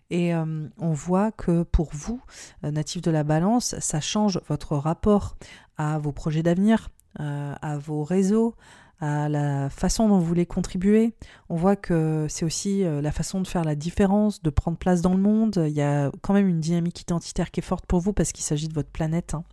Et 0.09 0.33
euh, 0.33 0.67
on 0.77 0.93
voit 0.93 1.31
que 1.31 1.63
pour 1.63 1.89
vous, 1.93 2.21
euh, 2.63 2.71
natif 2.71 3.01
de 3.01 3.11
la 3.11 3.23
balance, 3.23 3.75
ça 3.79 3.99
change 3.99 4.39
votre 4.47 4.75
rapport 4.75 5.35
à 5.77 5.97
vos 5.97 6.11
projets 6.11 6.43
d'avenir, 6.43 6.89
euh, 7.19 7.53
à 7.61 7.77
vos 7.77 8.03
réseaux, 8.03 8.55
à 9.01 9.27
la 9.29 9.69
façon 9.69 10.07
dont 10.07 10.19
vous 10.19 10.25
voulez 10.25 10.45
contribuer. 10.45 11.13
On 11.49 11.55
voit 11.55 11.75
que 11.75 12.27
c'est 12.29 12.45
aussi 12.45 12.83
la 12.83 13.11
façon 13.11 13.41
de 13.41 13.47
faire 13.47 13.65
la 13.65 13.75
différence, 13.75 14.41
de 14.41 14.49
prendre 14.49 14.77
place 14.77 15.01
dans 15.01 15.13
le 15.13 15.19
monde. 15.19 15.61
Il 15.67 15.73
y 15.73 15.81
a 15.81 16.11
quand 16.21 16.33
même 16.33 16.47
une 16.47 16.61
dynamique 16.61 17.01
identitaire 17.01 17.51
qui 17.51 17.59
est 17.59 17.63
forte 17.63 17.85
pour 17.85 17.99
vous 17.99 18.13
parce 18.13 18.31
qu'il 18.31 18.45
s'agit 18.45 18.69
de 18.69 18.73
votre 18.73 18.89
planète. 18.89 19.33
Hein. 19.33 19.43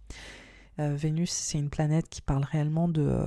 Vénus, 0.79 1.33
c'est 1.33 1.59
une 1.59 1.71
planète 1.71 2.09
qui 2.09 2.23
parle 2.23 2.45
réellement 2.45 2.87
de 2.87 3.27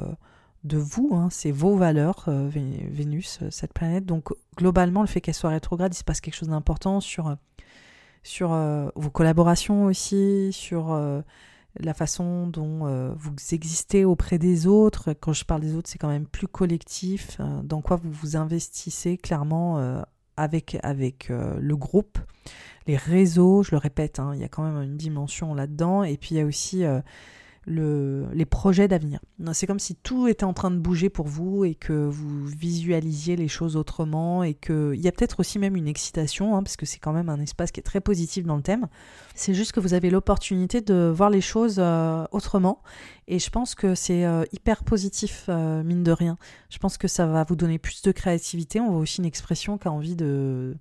de 0.66 0.78
vous, 0.78 1.12
hein, 1.14 1.30
c'est 1.32 1.52
vos 1.52 1.78
valeurs, 1.78 2.26
euh, 2.28 2.50
Vénus, 2.50 3.40
euh, 3.42 3.50
cette 3.52 3.74
planète. 3.74 4.06
Donc 4.06 4.30
globalement, 4.58 5.02
le 5.02 5.08
fait 5.08 5.22
qu'elle 5.22 5.36
soit 5.36 5.52
rétrograde, 5.52 5.94
il 5.94 5.98
se 5.98 6.04
passe 6.04 6.22
quelque 6.22 6.36
chose 6.36 6.50
d'important 6.50 7.00
sur, 7.00 7.28
euh, 7.28 7.36
sur 8.24 8.50
vos 8.96 9.12
collaborations 9.12 9.86
aussi, 9.86 10.50
sur 10.52 11.00
la 11.80 11.94
façon 11.94 12.48
dont 12.48 13.14
vous 13.16 13.36
existez 13.52 14.04
auprès 14.04 14.40
des 14.40 14.66
autres. 14.66 15.14
Quand 15.14 15.32
je 15.32 15.46
parle 15.46 15.62
des 15.62 15.76
autres, 15.76 15.88
c'est 15.88 16.00
quand 16.00 16.08
même 16.08 16.26
plus 16.26 16.48
collectif, 16.48 17.40
dans 17.64 17.82
quoi 17.82 17.98
vous 17.98 18.12
vous 18.12 18.36
investissez 18.36 19.18
clairement 19.18 20.04
avec, 20.38 20.76
avec 20.82 21.30
le 21.30 21.76
groupe. 21.78 22.18
Les 22.88 22.98
réseaux, 22.98 23.62
je 23.62 23.70
le 23.74 23.78
répète, 23.78 24.20
hein, 24.20 24.32
il 24.34 24.42
y 24.42 24.44
a 24.44 24.50
quand 24.50 24.64
même 24.64 24.82
une 24.82 24.98
dimension 24.98 25.54
là-dedans. 25.54 26.04
Et 26.04 26.18
puis 26.18 26.34
il 26.34 26.38
y 26.40 26.42
a 26.42 26.46
aussi 26.46 26.84
le, 27.66 28.28
les 28.34 28.46
projets 28.46 28.88
d'avenir. 28.88 29.20
C'est 29.54 29.68
comme 29.68 29.80
si 29.80 29.96
tout 29.96 30.28
était 30.28 30.44
en 30.44 30.54
train 30.54 30.72
de 30.72 30.78
bouger 30.78 31.10
pour 31.10 31.28
vous 31.28 31.66
et 31.66 31.74
que 31.74 31.94
vous 31.94 32.46
visualisiez 32.46 33.36
les 33.36 33.48
choses 33.48 33.76
autrement 33.76 34.44
et 34.44 34.54
qu'il 34.54 34.96
y 34.96 35.08
a 35.08 35.12
peut-être 35.12 35.40
aussi 35.40 35.58
même 35.58 35.76
une 35.76 35.88
excitation, 35.88 36.56
hein, 36.56 36.64
parce 36.64 36.78
que 36.78 36.86
c'est 36.86 37.00
quand 37.00 37.14
même 37.14 37.30
un 37.30 37.40
espace 37.40 37.72
qui 37.72 37.80
est 37.80 37.84
très 37.84 38.02
positif 38.02 38.46
dans 38.46 38.56
le 38.56 38.62
thème. 38.62 38.88
C'est 39.34 39.54
juste 39.54 39.72
que 39.72 39.80
vous 39.80 39.94
avez 39.94 40.10
l'opportunité 40.10 40.82
de 40.82 41.12
voir 41.16 41.30
les 41.30 41.42
choses 41.42 41.78
euh, 41.80 42.26
autrement 42.32 42.82
et 43.28 43.40
je 43.40 43.50
pense 43.50 43.74
que 43.74 43.96
c'est 43.96 44.26
euh, 44.26 44.44
hyper 44.52 44.84
positif, 44.84 45.46
euh, 45.50 45.84
mine 45.84 46.04
de 46.04 46.12
rien. 46.12 46.38
Je 46.70 46.78
pense 46.78 46.98
que 46.98 47.08
ça 47.08 47.26
va 47.26 47.44
vous 47.44 47.56
donner 47.56 47.80
plus 47.80 48.04
de 48.04 48.12
créativité. 48.12 48.80
On 48.80 48.92
voit 48.92 49.00
aussi 49.00 49.20
une 49.20 49.26
expression 49.26 49.78
qui 49.78 49.88
a 49.88 49.92
envie 49.92 50.16
de, 50.16 50.78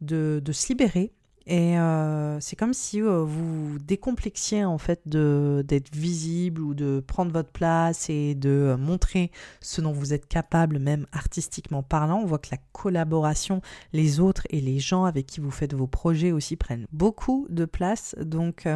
de 0.00 0.52
se 0.52 0.68
libérer 0.68 1.12
et 1.48 1.78
euh, 1.78 2.40
c'est 2.40 2.56
comme 2.56 2.74
si 2.74 3.00
euh, 3.00 3.22
vous 3.22 3.78
décomplexiez 3.78 4.64
en 4.64 4.78
fait 4.78 5.02
d'être 5.06 5.94
visible 5.94 6.60
ou 6.60 6.74
de 6.74 6.98
prendre 7.06 7.30
votre 7.30 7.50
place 7.50 8.10
et 8.10 8.34
de 8.34 8.50
euh, 8.50 8.76
montrer 8.76 9.30
ce 9.60 9.80
dont 9.80 9.92
vous 9.92 10.12
êtes 10.12 10.26
capable, 10.26 10.80
même 10.80 11.06
artistiquement 11.12 11.84
parlant. 11.84 12.18
On 12.18 12.26
voit 12.26 12.40
que 12.40 12.48
la 12.50 12.58
collaboration, 12.72 13.60
les 13.92 14.18
autres 14.18 14.42
et 14.50 14.60
les 14.60 14.80
gens 14.80 15.04
avec 15.04 15.26
qui 15.26 15.38
vous 15.38 15.52
faites 15.52 15.72
vos 15.72 15.86
projets 15.86 16.32
aussi 16.32 16.56
prennent 16.56 16.88
beaucoup 16.90 17.46
de 17.48 17.64
place. 17.64 18.16
Donc 18.20 18.66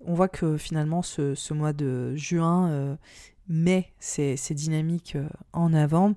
on 0.00 0.14
voit 0.14 0.28
que 0.28 0.56
finalement 0.56 1.02
ce, 1.02 1.52
mois 1.52 1.72
de 1.72 2.14
juin 2.14 2.96
met 3.48 3.92
ces 3.98 4.36
dynamiques 4.54 5.16
en 5.52 5.74
avant. 5.74 6.14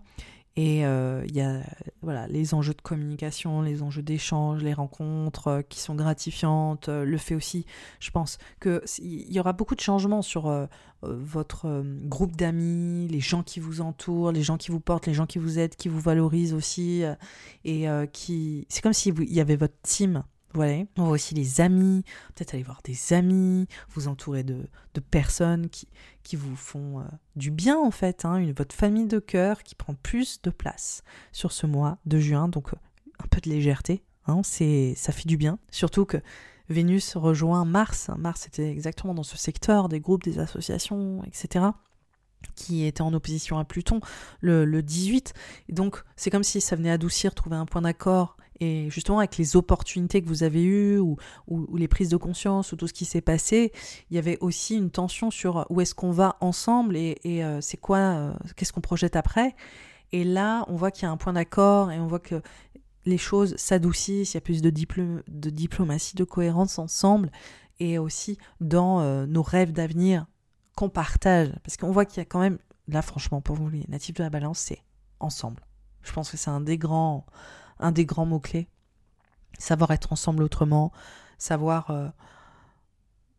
Et 0.55 0.85
euh, 0.85 1.23
il 1.27 1.35
y 1.35 1.41
a 1.41 1.61
voilà, 2.03 2.27
les 2.27 2.53
enjeux 2.53 2.75
de 2.75 2.81
communication, 2.81 3.63
les 3.63 3.81
enjeux 3.81 4.03
d'échange, 4.03 4.61
les 4.61 4.73
rencontres 4.73 5.47
euh, 5.47 5.61
qui 5.63 5.79
sont 5.79 5.95
gratifiantes, 5.95 6.89
euh, 6.89 7.05
le 7.05 7.17
fait 7.17 7.33
aussi, 7.33 7.65
je 7.99 8.11
pense, 8.11 8.37
qu'il 8.61 9.31
y 9.31 9.39
aura 9.39 9.53
beaucoup 9.53 9.73
de 9.73 9.81
changements 9.81 10.21
sur 10.21 10.67
votre 11.01 11.83
groupe 12.05 12.35
d'amis, 12.35 13.07
les 13.09 13.19
gens 13.19 13.43
qui 13.43 13.59
vous 13.59 13.81
entourent, 13.81 14.31
les 14.31 14.43
gens 14.43 14.57
qui 14.57 14.71
vous 14.71 14.79
portent, 14.79 15.07
les 15.07 15.13
gens 15.13 15.25
qui 15.25 15.37
vous 15.37 15.59
aident, 15.59 15.75
qui 15.75 15.89
vous 15.89 15.99
valorisent 15.99 16.53
aussi. 16.53 17.03
et 17.65 17.87
qui. 18.13 18.65
C'est 18.69 18.81
comme 18.81 18.93
s'il 18.93 19.21
y 19.31 19.41
avait 19.41 19.55
votre 19.55 19.75
team 19.81 20.23
voilà. 20.53 20.83
On 20.97 21.05
voit 21.05 21.13
aussi 21.13 21.33
les 21.33 21.61
amis, 21.61 22.03
peut-être 22.35 22.53
aller 22.53 22.63
voir 22.63 22.81
des 22.83 23.13
amis, 23.13 23.67
vous 23.89 24.07
entourer 24.07 24.43
de, 24.43 24.67
personnes 25.09 25.69
qui, 25.69 25.87
qui 26.23 26.35
vous 26.35 26.55
font 26.55 26.99
euh, 26.99 27.03
du 27.35 27.51
bien 27.51 27.77
en 27.77 27.91
fait, 27.91 28.25
hein, 28.25 28.37
une, 28.37 28.53
votre 28.53 28.75
famille 28.75 29.07
de 29.07 29.19
cœur 29.19 29.63
qui 29.63 29.75
prend 29.75 29.93
plus 29.93 30.41
de 30.41 30.49
place 30.49 31.03
sur 31.31 31.51
ce 31.51 31.67
mois 31.67 31.97
de 32.05 32.19
juin, 32.19 32.47
donc 32.47 32.73
euh, 32.73 32.77
un 33.19 33.27
peu 33.27 33.41
de 33.41 33.49
légèreté, 33.49 34.03
hein, 34.27 34.41
c'est, 34.43 34.93
ça 34.95 35.11
fait 35.11 35.27
du 35.27 35.37
bien, 35.37 35.59
surtout 35.69 36.05
que 36.05 36.17
Vénus 36.69 37.15
rejoint 37.17 37.65
Mars, 37.65 38.09
Mars 38.17 38.47
était 38.47 38.69
exactement 38.69 39.13
dans 39.13 39.23
ce 39.23 39.37
secteur 39.37 39.89
des 39.89 39.99
groupes, 39.99 40.23
des 40.23 40.39
associations, 40.39 41.23
etc 41.25 41.65
qui 42.55 42.85
était 42.85 43.01
en 43.01 43.13
opposition 43.13 43.57
à 43.57 43.63
Pluton 43.63 44.01
le, 44.41 44.65
le 44.65 44.83
18. 44.83 45.33
Et 45.69 45.73
donc 45.73 46.03
c'est 46.15 46.29
comme 46.29 46.43
si 46.43 46.61
ça 46.61 46.75
venait 46.75 46.91
adoucir, 46.91 47.33
trouver 47.33 47.55
un 47.55 47.65
point 47.65 47.81
d'accord 47.81 48.35
et 48.63 48.89
justement, 48.89 49.19
avec 49.19 49.37
les 49.37 49.57
opportunités 49.57 50.21
que 50.21 50.27
vous 50.27 50.43
avez 50.43 50.63
eues, 50.63 50.97
ou, 50.97 51.17
les 51.75 51.89
prises 51.89 52.07
de 52.07 52.15
conscience, 52.15 52.71
ou 52.71 52.77
tout 52.77 52.87
ce 52.87 52.93
qui 52.93 53.03
s'est 53.03 53.21
passé, 53.21 53.73
il 54.09 54.15
y 54.15 54.17
avait 54.17 54.37
aussi 54.39 54.77
une 54.77 54.89
tension 54.89 55.31
sur 55.31 55.65
où 55.69 55.81
est-ce 55.81 55.93
qu'on 55.93 56.11
va 56.11 56.37
ensemble 56.39 56.95
et, 56.95 57.19
euh, 57.25 57.59
c'est 57.59 57.77
quoi, 57.77 57.97
euh, 57.97 58.33
qu'est-ce 58.55 58.71
qu'on 58.71 58.81
projette 58.81 59.17
après. 59.17 59.53
Et 60.13 60.23
là, 60.23 60.63
on 60.69 60.75
voit 60.75 60.91
qu'il 60.91 61.03
y 61.03 61.05
a 61.07 61.11
un 61.11 61.17
point 61.17 61.33
d'accord 61.33 61.91
et 61.91 61.99
on 61.99 62.07
voit 62.07 62.19
que 62.19 62.41
les 63.05 63.17
choses 63.17 63.53
s'adoucissent, 63.57 64.33
il 64.33 64.35
y 64.35 64.37
a 64.37 64.41
plus 64.41 64.61
de, 64.61 64.69
de 64.69 65.49
diplomatie, 65.49 66.15
de 66.15 66.23
cohérence 66.23 66.79
ensemble, 66.79 67.31
et 67.81 67.97
aussi 67.97 68.37
dans 68.61 69.01
euh, 69.01 69.25
nos 69.25 69.43
rêves 69.43 69.73
d'avenir 69.73 70.25
qu'on 70.77 70.89
partage. 70.89 71.51
Parce 71.63 71.75
qu'on 71.75 71.91
voit 71.91 72.05
qu'il 72.05 72.19
y 72.19 72.21
a 72.21 72.25
quand 72.25 72.39
même, 72.39 72.59
là 72.87 73.01
franchement, 73.01 73.41
pour 73.41 73.57
vous 73.57 73.67
les 73.67 73.83
natifs 73.89 74.15
de 74.15 74.23
la 74.23 74.29
balance, 74.29 74.59
c'est 74.59 74.81
ensemble. 75.19 75.65
Je 76.01 76.13
pense 76.13 76.31
que 76.31 76.37
c'est 76.37 76.49
un 76.49 76.61
des 76.61 76.77
grands 76.77 77.25
un 77.79 77.91
des 77.91 78.05
grands 78.05 78.25
mots-clés. 78.25 78.67
Savoir 79.59 79.91
être 79.91 80.11
ensemble 80.11 80.43
autrement, 80.43 80.91
savoir 81.37 81.91
euh, 81.91 82.07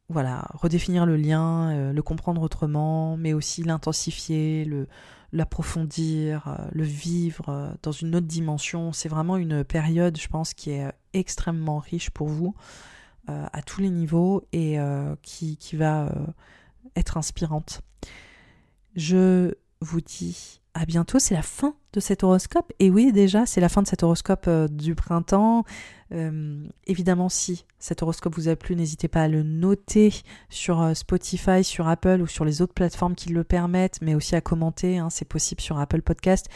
voilà, 0.08 0.48
redéfinir 0.54 1.06
le 1.06 1.16
lien, 1.16 1.70
euh, 1.70 1.92
le 1.92 2.02
comprendre 2.02 2.42
autrement, 2.42 3.16
mais 3.16 3.32
aussi 3.32 3.62
l'intensifier, 3.62 4.70
l'approfondir, 5.32 6.48
euh, 6.48 6.56
le 6.72 6.84
vivre 6.84 7.74
dans 7.82 7.92
une 7.92 8.14
autre 8.14 8.26
dimension. 8.26 8.92
C'est 8.92 9.08
vraiment 9.08 9.36
une 9.36 9.64
période, 9.64 10.18
je 10.18 10.28
pense, 10.28 10.54
qui 10.54 10.70
est 10.70 10.92
extrêmement 11.12 11.78
riche 11.78 12.10
pour 12.10 12.28
vous 12.28 12.54
à 13.26 13.62
tous 13.62 13.80
les 13.80 13.88
niveaux 13.88 14.46
et 14.52 14.76
qui 15.22 15.58
va 15.72 16.12
être 16.94 17.16
inspirante. 17.16 17.80
Je 18.96 19.54
vous 19.80 20.02
dis 20.02 20.60
à 20.74 20.84
bientôt, 20.84 21.18
c'est 21.18 21.34
la 21.34 21.42
fin 21.42 21.74
de 21.94 22.00
cet 22.00 22.24
horoscope. 22.24 22.72
Et 22.80 22.90
oui, 22.90 23.12
déjà, 23.12 23.46
c'est 23.46 23.60
la 23.60 23.68
fin 23.68 23.82
de 23.82 23.86
cet 23.86 24.02
horoscope 24.02 24.46
euh, 24.48 24.68
du 24.68 24.94
printemps. 24.94 25.64
Euh, 26.12 26.66
évidemment, 26.86 27.28
si 27.28 27.64
cet 27.78 28.02
horoscope 28.02 28.34
vous 28.34 28.48
a 28.48 28.56
plu, 28.56 28.76
n'hésitez 28.76 29.08
pas 29.08 29.22
à 29.22 29.28
le 29.28 29.42
noter 29.42 30.12
sur 30.48 30.82
euh, 30.82 30.94
Spotify, 30.94 31.64
sur 31.64 31.88
Apple 31.88 32.20
ou 32.20 32.26
sur 32.26 32.44
les 32.44 32.62
autres 32.62 32.74
plateformes 32.74 33.14
qui 33.14 33.30
le 33.30 33.44
permettent, 33.44 34.00
mais 34.02 34.14
aussi 34.14 34.34
à 34.36 34.40
commenter. 34.40 34.98
Hein, 34.98 35.08
c'est 35.10 35.24
possible 35.24 35.60
sur 35.60 35.78
Apple 35.78 36.02
Podcast. 36.02 36.48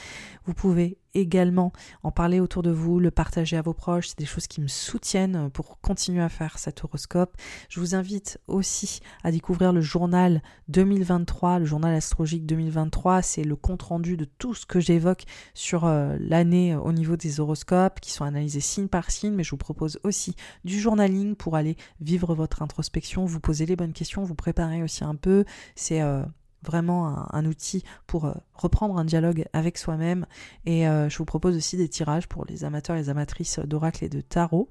Vous 0.45 0.55
pouvez 0.55 0.99
également 1.15 1.73
en 2.03 2.11
parler 2.11 2.41
autour 2.41 2.63
de 2.63 2.71
vous, 2.71 3.01
le 3.01 3.11
partager 3.11 3.57
à 3.57 3.63
vos 3.63 3.75
proches. 3.75 4.09
C'est 4.09 4.19
des 4.19 4.27
choses 4.27 4.47
qui 4.47 4.61
me 4.61 4.69
soutiennent 4.69 5.51
pour 5.51 5.81
continuer 5.81 6.23
à 6.23 6.29
faire 6.29 6.59
cet 6.59 6.85
horoscope. 6.85 7.37
Je 7.69 7.81
vous 7.81 7.95
invite 7.95 8.39
aussi 8.47 9.01
à 9.25 9.33
découvrir 9.33 9.73
le 9.73 9.81
journal 9.81 10.43
2023, 10.69 11.59
le 11.59 11.65
journal 11.65 11.95
astrologique 11.95 12.47
2023. 12.47 13.23
C'est 13.23 13.45
le 13.45 13.57
compte 13.57 13.83
rendu 13.83 14.17
de 14.17 14.25
tout 14.25 14.55
ce 14.55 14.67
que 14.67 14.81
j'évoque 14.81 15.25
sur 15.55 15.85
euh, 15.85 16.17
l'année 16.21 16.75
au 16.75 16.93
niveau 16.93 17.17
des 17.17 17.41
horoscopes 17.41 18.01
qui 18.01 18.13
sont 18.13 18.25
analysés 18.25 18.61
signe 18.61 18.89
par 18.89 19.11
signe, 19.11 19.33
mais 19.33 19.45
je 19.45 19.51
vous 19.51 19.57
propose 19.57 19.99
aussi 20.05 20.35
du 20.65 20.79
journaling 20.79 21.35
pour 21.37 21.57
aller 21.57 21.77
vivre 22.01 22.35
votre 22.35 22.63
introspection, 22.63 23.25
vous 23.25 23.41
poser 23.41 23.67
les 23.67 23.77
bonnes 23.77 23.93
questions, 23.93 24.23
vous 24.25 24.35
préparer 24.35 24.83
aussi 24.83 25.05
un 25.05 25.15
peu. 25.15 25.45
C'est 25.75 26.03
euh, 26.03 26.23
vraiment 26.63 27.33
un, 27.33 27.47
outil 27.47 27.85
pour 28.07 28.27
euh, 28.27 28.35
reprendre 28.55 28.99
un 28.99 29.05
dialogue 29.05 29.45
avec 29.53 29.79
soi-même. 29.79 30.27
Et 30.67 30.85
je 30.85 31.17
vous 31.19 31.25
propose 31.25 31.57
aussi 31.57 31.77
des 31.77 31.89
tirages 31.89 32.29
pour 32.29 32.45
les 32.47 32.65
amateurs 32.65 32.97
et 32.97 33.01
les 33.01 33.09
amatrices 33.09 33.59
d'oracle 33.61 34.05
et 34.05 34.09
de 34.09 34.21
tarot. 34.21 34.69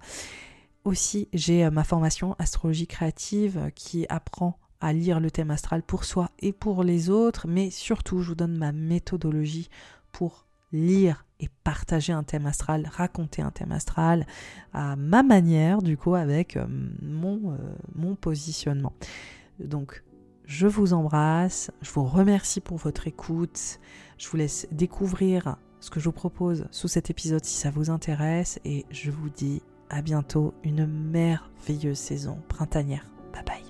Aussi, 0.84 1.28
j'ai 1.34 1.70
ma 1.70 1.84
formation 1.84 2.36
astrologie 2.40 2.88
créative 2.88 3.72
qui 3.76 4.06
apprend 4.10 4.58
à 4.80 4.94
lire 4.94 5.20
le 5.20 5.32
thème 5.32 5.52
astral 5.52 5.84
pour 5.84 6.04
soi 6.04 6.32
et 6.40 6.54
pour 6.54 6.84
les 6.84 7.10
autres, 7.10 7.48
mais 7.48 7.70
surtout, 7.70 8.22
je 8.22 8.30
vous 8.30 8.36
donne 8.36 8.58
ma 8.58 8.72
méthodologie 8.72 9.70
pour 10.12 10.47
lire 10.72 11.26
et 11.40 11.50
partager 11.64 12.14
un 12.14 12.24
thème 12.24 12.46
astral, 12.46 12.90
raconter 12.92 13.42
un 13.42 13.52
thème 13.52 13.72
astral 13.72 14.26
à 14.74 14.96
ma 14.96 15.24
manière, 15.24 15.82
du 15.82 15.98
coup, 15.98 16.16
avec 16.16 16.58
euh, 16.58 16.66
mon, 17.02 17.54
euh, 17.54 17.58
mon 17.96 18.16
positionnement. 18.16 18.94
Donc, 19.60 20.04
je 20.46 20.66
vous 20.66 20.94
embrasse, 20.94 21.72
je 21.82 21.92
vous 21.92 22.06
remercie 22.06 22.62
pour 22.62 22.78
votre 22.78 23.08
écoute, 23.08 23.80
je 24.18 24.28
vous 24.30 24.38
laisse 24.38 24.68
découvrir 24.72 25.58
ce 25.80 25.90
que 25.90 26.00
je 26.00 26.06
vous 26.06 26.14
propose 26.14 26.66
sous 26.72 26.88
cet 26.88 27.10
épisode 27.10 27.44
si 27.44 27.58
ça 27.58 27.70
vous 27.70 27.90
intéresse 27.90 28.60
et 28.66 28.86
je 28.90 29.12
vous 29.12 29.30
dis 29.30 29.62
à 29.90 30.02
bientôt 30.02 30.54
une 30.64 30.86
merveilleuse 30.86 31.98
saison 31.98 32.40
printanière. 32.48 33.06
Bye 33.34 33.44
bye. 33.46 33.67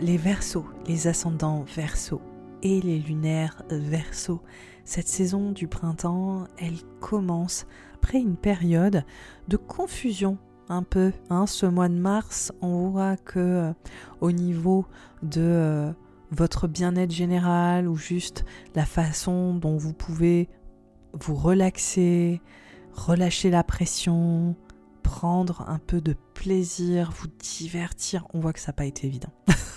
Les 0.00 0.16
versos, 0.16 0.66
les 0.86 1.06
ascendants 1.06 1.64
versos 1.74 2.20
et 2.62 2.80
les 2.80 2.98
lunaires 2.98 3.62
versos. 3.70 4.40
Cette 4.84 5.08
saison 5.08 5.52
du 5.52 5.68
printemps, 5.68 6.46
elle 6.58 6.78
commence 7.00 7.66
après 7.94 8.18
une 8.18 8.36
période 8.36 9.04
de 9.48 9.56
confusion 9.56 10.38
un 10.68 10.82
peu. 10.82 11.12
Hein. 11.30 11.46
Ce 11.46 11.66
mois 11.66 11.88
de 11.88 11.94
mars, 11.94 12.52
on 12.60 12.90
voit 12.90 13.16
que 13.16 13.38
euh, 13.38 13.72
au 14.20 14.32
niveau 14.32 14.86
de 15.22 15.40
euh, 15.40 15.92
votre 16.30 16.68
bien-être 16.68 17.12
général 17.12 17.88
ou 17.88 17.96
juste 17.96 18.44
la 18.74 18.84
façon 18.84 19.54
dont 19.54 19.76
vous 19.76 19.92
pouvez 19.92 20.48
vous 21.12 21.34
relaxer, 21.34 22.40
relâcher 22.92 23.50
la 23.50 23.64
pression, 23.64 24.54
prendre 25.02 25.64
un 25.68 25.78
peu 25.78 26.00
de 26.00 26.14
plaisir, 26.34 27.12
vous 27.16 27.28
divertir, 27.38 28.26
on 28.34 28.40
voit 28.40 28.52
que 28.52 28.60
ça 28.60 28.68
n'a 28.68 28.74
pas 28.74 28.86
été 28.86 29.06
évident. 29.06 29.32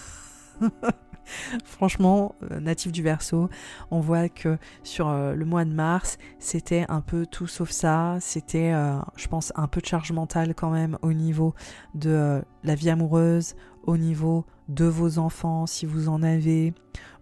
Franchement, 1.63 2.35
euh, 2.51 2.59
natif 2.59 2.91
du 2.91 3.03
verso, 3.03 3.49
on 3.91 3.99
voit 3.99 4.29
que 4.29 4.57
sur 4.83 5.09
euh, 5.09 5.33
le 5.35 5.45
mois 5.45 5.65
de 5.65 5.71
mars, 5.71 6.17
c'était 6.39 6.85
un 6.89 7.01
peu 7.01 7.25
tout 7.25 7.47
sauf 7.47 7.69
ça. 7.69 8.17
C'était, 8.19 8.73
euh, 8.73 8.97
je 9.15 9.27
pense, 9.27 9.53
un 9.55 9.67
peu 9.67 9.81
de 9.81 9.85
charge 9.85 10.11
mentale 10.11 10.55
quand 10.55 10.71
même 10.71 10.97
au 11.01 11.13
niveau 11.13 11.53
de 11.93 12.41
la 12.63 12.75
vie 12.75 12.89
amoureuse, 12.89 13.55
au 13.83 13.97
niveau 13.97 14.45
de 14.67 14.85
vos 14.85 15.17
enfants 15.17 15.65
si 15.65 15.85
vous 15.85 16.09
en 16.09 16.21
avez, 16.21 16.73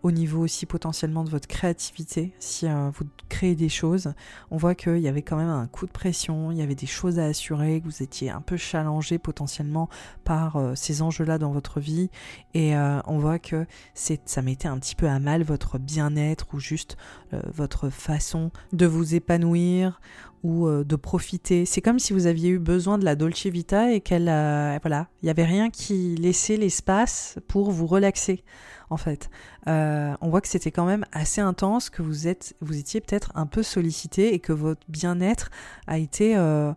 au 0.08 0.12
niveau 0.12 0.42
aussi 0.42 0.66
potentiellement 0.66 1.26
de 1.26 1.30
votre 1.30 1.48
créativité. 1.48 2.32
Si 2.40 2.66
vous 2.66 3.06
créez 3.28 3.56
des 3.56 3.68
choses, 3.68 4.14
on 4.52 4.58
voit 4.58 4.74
qu'il 4.74 5.00
y 5.00 5.08
avait 5.10 5.22
quand 5.22 5.36
même 5.36 5.50
un 5.50 5.68
coup 5.68 5.86
de 5.86 5.92
pression, 5.92 6.50
il 6.52 6.58
y 6.58 6.62
avait 6.62 6.76
des 6.76 6.88
choses 6.88 7.20
à 7.20 7.26
assurer, 7.26 7.82
que 7.82 7.86
vous 7.86 8.02
étiez 8.02 8.30
un 8.30 8.40
peu 8.40 8.56
challengé 8.56 9.18
potentiellement 9.18 9.90
par 10.24 10.58
ces 10.76 11.02
enjeux-là 11.02 11.38
dans 11.38 11.52
votre 11.52 11.82
vie. 11.82 12.10
Et 12.54 12.74
on 12.76 13.20
voit 13.20 13.38
que 13.38 13.66
ça 13.94 14.42
mettait 14.42 14.70
un 14.70 14.80
petit 14.80 14.96
peu 14.96 15.10
à 15.10 15.20
mal 15.20 15.44
votre 15.44 15.78
bien-être 15.78 16.54
ou 16.54 16.60
juste 16.60 16.98
votre 17.34 17.90
façon 17.90 18.52
de 18.72 18.86
vous 18.86 19.14
épanouir 19.14 20.00
ou 20.44 20.68
euh, 20.68 20.84
de 20.84 20.96
profiter. 20.96 21.66
C'est 21.66 21.82
comme 21.82 22.00
si 22.00 22.14
vous 22.14 22.28
aviez 22.28 22.50
eu 22.52 22.60
besoin 22.60 22.98
de 22.98 23.06
la 23.06 23.16
Dolce 23.16 23.48
Vita 23.48 23.92
et 23.92 24.02
qu'elle, 24.02 24.26
voilà, 24.26 25.08
il 25.22 25.26
n'y 25.26 25.30
avait 25.30 25.46
rien 25.46 25.70
qui 25.70 26.16
laissait 26.16 26.58
l'espace 26.58 27.38
pour 27.48 27.72
vous 27.72 27.88
relaxer. 27.88 28.44
En 28.90 28.98
fait, 28.98 29.30
euh, 29.68 30.16
on 30.22 30.30
voit 30.30 30.42
que 30.42 30.48
c'était 30.48 30.72
quand 30.72 30.86
même 30.86 31.06
assez 31.12 31.42
intense, 31.42 31.90
que 31.90 32.02
vous 32.02 32.28
êtes, 32.28 32.56
vous 32.62 32.78
étiez 32.78 33.02
peut-être 33.02 33.32
un 33.36 33.46
peu 33.46 33.62
sollicité 33.64 34.34
et 34.34 34.40
que 34.40 34.54
votre 34.54 34.82
bien-être 34.88 35.50
a 35.88 35.98
été 35.98 36.38
euh, 36.38 36.72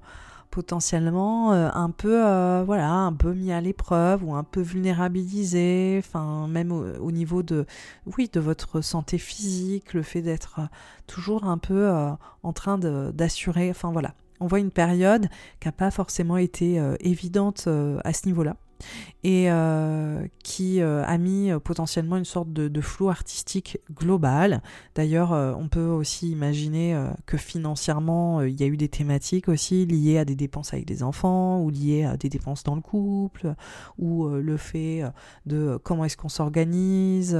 potentiellement 0.50 1.52
euh, 1.52 1.70
un 1.72 1.90
peu 1.90 2.20
voilà 2.64 2.90
un 2.90 3.12
peu 3.12 3.32
mis 3.32 3.52
à 3.52 3.60
l'épreuve 3.60 4.24
ou 4.24 4.34
un 4.34 4.42
peu 4.42 4.60
vulnérabilisé. 4.60 6.02
Enfin 6.04 6.48
même 6.48 6.72
au, 6.72 7.12
niveau 7.12 7.44
de 7.44 7.64
oui 8.16 8.28
de 8.32 8.40
votre 8.40 8.80
santé 8.80 9.16
physique 9.16 9.94
le 9.94 10.02
fait 10.02 10.22
d'être 10.22 10.60
toujours 11.06 11.44
un 11.44 11.58
peu 11.58 11.92
en 12.42 12.52
train 12.52 12.78
d'assurer. 12.78 13.70
Enfin 13.70 13.92
voilà. 13.92 14.14
On 14.40 14.46
voit 14.46 14.58
une 14.58 14.70
période 14.70 15.28
qui 15.60 15.68
n'a 15.68 15.72
pas 15.72 15.90
forcément 15.90 16.38
été 16.38 16.82
évidente 17.00 17.68
à 18.02 18.12
ce 18.12 18.26
niveau 18.26 18.42
là 18.42 18.56
et 19.22 19.50
euh, 19.50 20.26
qui 20.42 20.80
euh, 20.80 21.04
a 21.04 21.18
mis 21.18 21.50
euh, 21.50 21.58
potentiellement 21.58 22.16
une 22.16 22.24
sorte 22.24 22.52
de, 22.52 22.80
flou 22.80 23.10
artistique 23.10 23.78
global. 23.92 24.62
D'ailleurs, 24.94 25.32
on 25.32 25.68
peut 25.68 25.84
aussi 25.84 26.30
imaginer 26.30 26.98
que 27.26 27.36
financièrement, 27.36 28.40
il 28.40 28.58
y 28.58 28.64
a 28.64 28.66
eu 28.66 28.78
des 28.78 28.88
thématiques 28.88 29.48
aussi 29.48 29.84
liées 29.84 30.16
à 30.16 30.24
des 30.24 30.34
dépenses 30.34 30.72
avec 30.72 30.86
des 30.86 31.02
enfants 31.02 31.60
ou 31.60 31.68
liées 31.68 32.04
à 32.04 32.16
des 32.16 32.30
dépenses 32.30 32.64
dans 32.64 32.74
le 32.74 32.80
couple 32.80 33.54
ou 33.98 34.26
le 34.28 34.56
fait 34.56 35.02
de 35.44 35.78
comment 35.82 36.06
est-ce 36.06 36.16
qu'on 36.16 36.30
s'organise. 36.30 37.38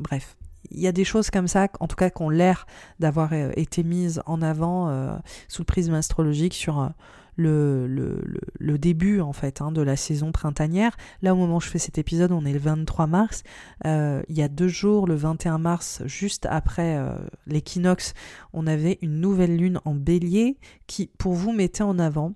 bref, 0.00 0.36
il 0.72 0.80
y 0.80 0.88
a 0.88 0.92
des 0.92 1.04
choses 1.04 1.30
comme 1.30 1.46
ça, 1.46 1.68
en 1.78 1.86
tout 1.86 1.96
cas, 1.96 2.10
qui 2.10 2.22
ont 2.22 2.30
l'air 2.30 2.66
d'avoir 2.98 3.32
été 3.32 3.84
mises 3.84 4.20
en 4.26 4.42
avant 4.42 5.20
sous 5.46 5.62
le 5.62 5.66
prisme 5.66 5.94
astrologique 5.94 6.54
sur 6.54 6.90
le, 7.36 7.86
le, 8.58 8.78
début 8.78 9.20
en 9.20 9.32
fait 9.32 9.60
hein, 9.60 9.72
de 9.72 9.80
la 9.80 9.96
saison 9.96 10.32
printanière. 10.32 10.96
Là 11.22 11.34
au 11.34 11.36
moment 11.36 11.56
où 11.56 11.60
je 11.60 11.68
fais 11.68 11.78
cet 11.78 11.98
épisode, 11.98 12.32
on 12.32 12.44
est 12.44 12.52
le 12.52 12.58
23 12.58 13.06
mars. 13.06 13.42
Euh, 13.86 14.22
il 14.28 14.36
y 14.36 14.42
a 14.42 14.48
deux 14.48 14.68
jours, 14.68 15.06
le 15.06 15.14
21 15.14 15.58
mars, 15.58 16.02
juste 16.06 16.46
après 16.50 16.96
euh, 16.96 17.14
l'équinoxe, 17.46 18.14
on 18.52 18.66
avait 18.66 18.98
une 19.02 19.20
nouvelle 19.20 19.56
lune 19.56 19.80
en 19.84 19.94
bélier 19.94 20.58
qui 20.86 21.10
pour 21.18 21.32
vous 21.32 21.52
mettait 21.52 21.82
en 21.82 21.98
avant 21.98 22.34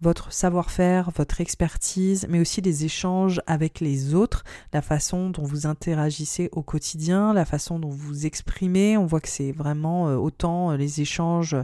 votre 0.00 0.32
savoir-faire, 0.32 1.10
votre 1.10 1.40
expertise, 1.40 2.26
mais 2.28 2.38
aussi 2.38 2.60
les 2.60 2.84
échanges 2.84 3.42
avec 3.48 3.80
les 3.80 4.14
autres, 4.14 4.44
la 4.72 4.80
façon 4.80 5.30
dont 5.30 5.42
vous 5.42 5.66
interagissez 5.66 6.48
au 6.52 6.62
quotidien, 6.62 7.32
la 7.32 7.44
façon 7.44 7.80
dont 7.80 7.90
vous 7.90 8.24
exprimez. 8.24 8.96
On 8.96 9.06
voit 9.06 9.20
que 9.20 9.28
c'est 9.28 9.50
vraiment 9.50 10.08
euh, 10.08 10.14
autant 10.14 10.72
les 10.72 11.00
échanges 11.00 11.56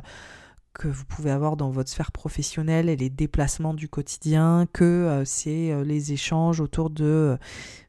que 0.74 0.88
vous 0.88 1.04
pouvez 1.04 1.30
avoir 1.30 1.56
dans 1.56 1.70
votre 1.70 1.88
sphère 1.88 2.12
professionnelle 2.12 2.88
et 2.88 2.96
les 2.96 3.08
déplacements 3.08 3.74
du 3.74 3.88
quotidien, 3.88 4.66
que 4.72 4.84
euh, 4.84 5.24
c'est 5.24 5.70
euh, 5.70 5.84
les 5.84 6.12
échanges 6.12 6.60
autour 6.60 6.90
de 6.90 7.04
euh, 7.04 7.36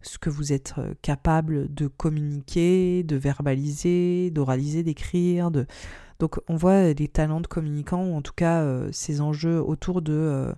ce 0.01 0.17
que 0.17 0.29
vous 0.29 0.53
êtes 0.53 0.75
capable 1.01 1.73
de 1.73 1.87
communiquer, 1.87 3.03
de 3.03 3.15
verbaliser, 3.15 4.29
d'oraliser, 4.29 4.83
d'écrire. 4.83 5.49
Donc 6.19 6.39
on 6.47 6.55
voit 6.55 6.93
des 6.93 7.07
talents 7.07 7.41
de 7.41 7.47
communicants, 7.47 8.05
ou 8.05 8.15
en 8.15 8.21
tout 8.21 8.33
cas 8.35 8.63
ces 8.91 9.19
enjeux 9.19 9.59
autour 9.59 10.01
de 10.03 10.53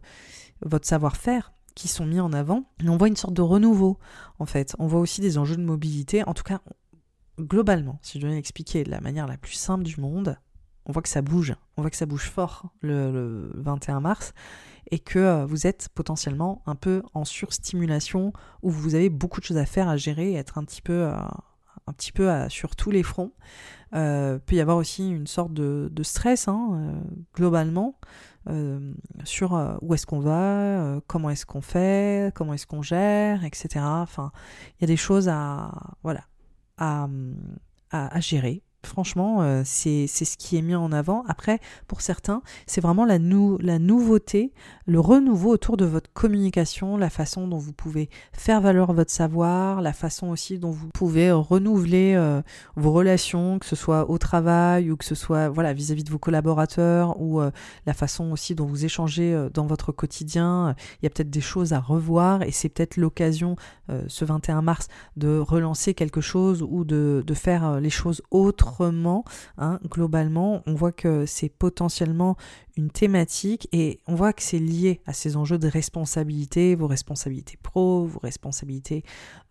votre 0.61 0.85
savoir-faire 0.85 1.53
qui 1.75 1.87
sont 1.87 2.05
mis 2.05 2.19
en 2.19 2.33
avant. 2.33 2.65
on 2.85 2.97
voit 2.97 3.07
une 3.07 3.15
sorte 3.15 3.33
de 3.33 3.41
renouveau, 3.41 3.97
en 4.39 4.45
fait. 4.45 4.75
On 4.79 4.87
voit 4.87 4.99
aussi 4.99 5.21
des 5.21 5.37
enjeux 5.37 5.55
de 5.55 5.63
mobilité. 5.63 6.27
En 6.27 6.33
tout 6.33 6.43
cas, 6.43 6.59
globalement, 7.39 7.99
si 8.01 8.19
je 8.19 8.27
dois 8.27 8.35
expliquer 8.35 8.83
de 8.83 8.91
la 8.91 8.99
manière 8.99 9.27
la 9.27 9.37
plus 9.37 9.53
simple 9.53 9.83
du 9.83 10.01
monde, 10.01 10.37
on 10.87 10.93
voit 10.93 11.01
que 11.01 11.09
ça 11.09 11.21
bouge, 11.21 11.53
on 11.75 11.81
voit 11.81 11.91
que 11.91 11.97
ça 11.97 12.05
bouge 12.05 12.29
fort 12.29 12.69
le, 12.81 13.51
21 13.55 13.99
mars 13.99 14.33
et 14.89 14.99
que 14.99 15.19
euh, 15.19 15.45
vous 15.45 15.67
êtes 15.67 15.89
potentiellement 15.93 16.63
un 16.65 16.75
peu 16.75 17.03
en 17.13 17.25
surstimulation 17.25 18.31
où 18.63 18.71
vous 18.71 18.95
avez 18.95 19.09
beaucoup 19.09 19.41
de 19.41 19.45
choses 19.45 19.57
à 19.57 19.65
faire, 19.65 19.89
à 19.89 19.97
gérer, 19.97 20.33
être 20.33 20.57
un 20.57 20.63
petit 20.63 20.81
peu, 20.81 20.93
euh, 20.93 21.13
un 21.87 21.93
petit 21.93 22.13
peu 22.13 22.31
sur 22.49 22.75
tous 22.75 22.89
les 22.89 23.03
fronts. 23.03 23.33
Euh, 23.95 24.39
peut 24.39 24.55
y 24.55 24.61
avoir 24.61 24.77
aussi 24.77 25.09
une 25.09 25.27
sorte 25.27 25.53
de, 25.53 26.03
stress 26.03 26.47
hein, 26.47 26.69
euh, 26.73 26.93
globalement 27.35 27.99
sur 29.25 29.77
où 29.81 29.93
est-ce 29.93 30.05
qu'on 30.05 30.21
va, 30.21 31.01
comment 31.05 31.29
est-ce 31.29 31.45
qu'on 31.45 31.59
fait, 31.59 32.33
comment 32.33 32.53
est-ce 32.53 32.65
qu'on 32.65 32.81
gère, 32.81 33.43
etc. 33.43 33.83
Enfin, 33.83 34.31
il 34.79 34.83
y 34.83 34.85
a 34.85 34.87
des 34.87 34.95
choses 34.95 35.27
à 35.27 35.73
voilà 36.01 36.21
à, 36.77 37.09
à 37.91 38.19
gérer 38.21 38.63
Franchement, 38.85 39.41
euh, 39.41 39.63
c'est 39.65 40.07
ce 40.07 40.37
qui 40.37 40.55
est 40.55 40.61
mis 40.61 40.75
en 40.75 40.91
avant. 40.91 41.23
Après, 41.27 41.59
pour 41.87 42.01
certains, 42.01 42.41
c'est 42.67 42.79
vraiment 42.79 43.05
la, 43.05 43.17
nouveauté, 43.17 44.53
le 44.85 44.99
renouveau 44.99 45.51
autour 45.51 45.77
de 45.77 45.85
votre 45.85 46.11
communication, 46.13 46.95
la 46.95 47.09
façon 47.09 47.47
dont 47.47 47.57
vous 47.57 47.73
pouvez 47.73 48.09
faire 48.33 48.61
valoir 48.61 48.93
votre 48.93 49.11
savoir, 49.11 49.81
la 49.81 49.93
façon 49.93 50.27
aussi 50.27 50.59
dont 50.59 50.69
vous 50.69 50.89
pouvez 50.93 51.31
renouveler 51.31 52.13
euh, 52.15 52.41
vos 52.75 52.91
relations, 52.91 53.57
que 53.59 53.65
ce 53.65 53.75
soit 53.75 54.09
au 54.09 54.19
travail 54.19 54.91
ou 54.91 54.95
que 54.95 55.05
ce 55.05 55.15
soit 55.15 55.49
vis-à-vis 55.73 56.03
de 56.03 56.11
vos 56.11 56.19
collaborateurs 56.19 57.19
ou 57.19 57.41
euh, 57.41 57.51
la 57.87 57.93
façon 57.93 58.31
aussi 58.31 58.53
dont 58.53 58.67
vous 58.67 58.85
échangez 58.85 59.47
dans 59.53 59.65
votre 59.65 59.91
quotidien. 59.91 60.75
Il 61.01 61.05
y 61.05 61.07
a 61.07 61.09
peut-être 61.09 61.31
des 61.31 61.41
choses 61.41 61.73
à 61.73 61.79
revoir 61.79 62.43
et 62.43 62.51
c'est 62.51 62.69
peut-être 62.69 62.97
l'occasion 62.97 63.55
ce 64.07 64.25
21 64.25 64.61
mars 64.61 64.87
de 65.15 65.39
relancer 65.39 65.93
quelque 65.93 66.21
chose 66.21 66.61
ou 66.61 66.83
de 66.83 67.23
faire 67.33 67.79
les 67.79 67.89
choses 67.89 68.21
autres 68.31 68.76
Hein, 69.57 69.79
globalement, 69.89 70.61
on 70.65 70.75
voit 70.75 70.91
que 70.91 71.25
c'est 71.25 71.49
potentiellement 71.49 72.37
une 72.75 72.91
thématique 72.91 73.67
et 73.71 73.99
on 74.07 74.15
voit 74.15 74.33
que 74.33 74.43
c'est 74.43 74.59
lié 74.59 75.01
à 75.07 75.13
ces 75.13 75.35
enjeux 75.35 75.57
de 75.57 75.67
responsabilité, 75.67 76.75
vos 76.75 76.87
responsabilités 76.87 77.57
pro, 77.61 78.05
vos 78.05 78.19
responsabilités, 78.19 79.03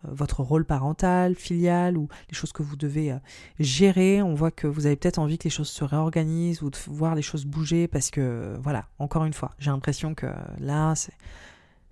euh, 0.05 0.09
votre 0.11 0.43
rôle 0.43 0.65
parental, 0.65 1.35
filial 1.35 1.97
ou 1.97 2.07
les 2.29 2.35
choses 2.35 2.53
que 2.53 2.63
vous 2.63 2.77
devez 2.77 3.11
euh, 3.11 3.17
gérer. 3.59 4.21
On 4.21 4.33
voit 4.33 4.51
que 4.51 4.67
vous 4.67 4.85
avez 4.85 4.95
peut-être 4.95 5.19
envie 5.19 5.37
que 5.37 5.45
les 5.45 5.49
choses 5.49 5.69
se 5.69 5.83
réorganisent 5.83 6.61
ou 6.61 6.69
de 6.69 6.77
voir 6.87 7.15
les 7.15 7.21
choses 7.21 7.45
bouger 7.45 7.87
parce 7.87 8.11
que, 8.11 8.57
voilà, 8.61 8.85
encore 8.99 9.25
une 9.25 9.33
fois, 9.33 9.55
j'ai 9.59 9.71
l'impression 9.71 10.13
que 10.15 10.27
là, 10.59 10.95
c'est 10.95 11.13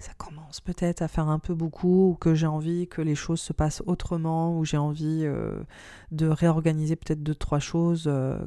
ça 0.06 0.14
commence 0.18 0.62
peut-être 0.62 1.02
à 1.02 1.08
faire 1.08 1.30
un 1.30 1.40
peu 1.40 1.56
beaucoup, 1.56 2.12
ou 2.12 2.14
que 2.16 2.36
j'ai 2.36 2.46
envie 2.46 2.88
que 2.88 3.02
les 3.02 3.16
choses 3.16 3.42
se 3.42 3.54
passent 3.54 3.82
autrement, 3.88 4.56
ou 4.56 4.64
j'ai 4.64 4.78
envie 4.78 5.22
euh, 5.24 5.64
de 6.12 6.28
réorganiser 6.28 6.96
peut-être 6.96 7.24
deux, 7.24 7.34
trois 7.34 7.58
choses, 7.58 8.04
euh, 8.06 8.38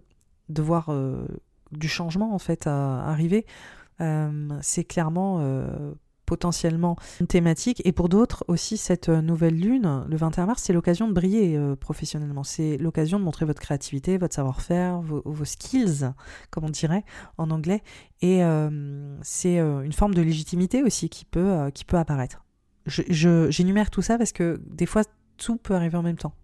de 0.50 0.62
voir 0.62 0.90
euh, 0.90 1.26
du 1.72 1.88
changement 1.88 2.32
en 2.32 2.38
fait 2.38 2.68
arriver. 2.68 3.44
c'est 4.60 4.84
clairement 4.84 5.40
potentiellement 6.28 6.96
une 7.20 7.26
thématique. 7.26 7.80
Et 7.86 7.92
pour 7.92 8.10
d'autres 8.10 8.44
aussi, 8.48 8.76
cette 8.76 9.08
euh, 9.08 9.22
nouvelle 9.22 9.58
lune, 9.58 10.04
le 10.06 10.16
21 10.16 10.44
mars, 10.44 10.62
c'est 10.62 10.74
l'occasion 10.74 11.08
de 11.08 11.14
briller 11.14 11.56
euh, 11.56 11.74
professionnellement. 11.74 12.44
C'est 12.44 12.76
l'occasion 12.76 13.18
de 13.18 13.24
montrer 13.24 13.46
votre 13.46 13.62
créativité, 13.62 14.18
votre 14.18 14.34
savoir-faire, 14.34 15.00
vos, 15.00 15.44
skills, 15.44 16.10
comme 16.50 16.64
on 16.64 16.68
dirait 16.68 17.02
en 17.38 17.50
anglais. 17.50 17.82
Et 18.20 18.44
euh, 18.44 19.16
c'est 19.22 19.58
une 19.58 19.92
forme 19.92 20.12
de 20.12 20.20
légitimité 20.20 20.82
aussi 20.82 21.08
qui 21.08 21.24
peut, 21.24 21.70
qui 21.72 21.86
peut 21.86 21.96
apparaître. 21.96 22.44
J'énumère 22.86 23.86
je, 23.86 23.90
tout 23.90 24.02
ça 24.02 24.18
parce 24.18 24.32
que 24.32 24.60
des 24.66 24.86
fois, 24.86 25.04
tout 25.38 25.56
peut 25.56 25.74
arriver 25.74 25.96
en 25.96 26.02
même 26.02 26.18
temps. 26.18 26.34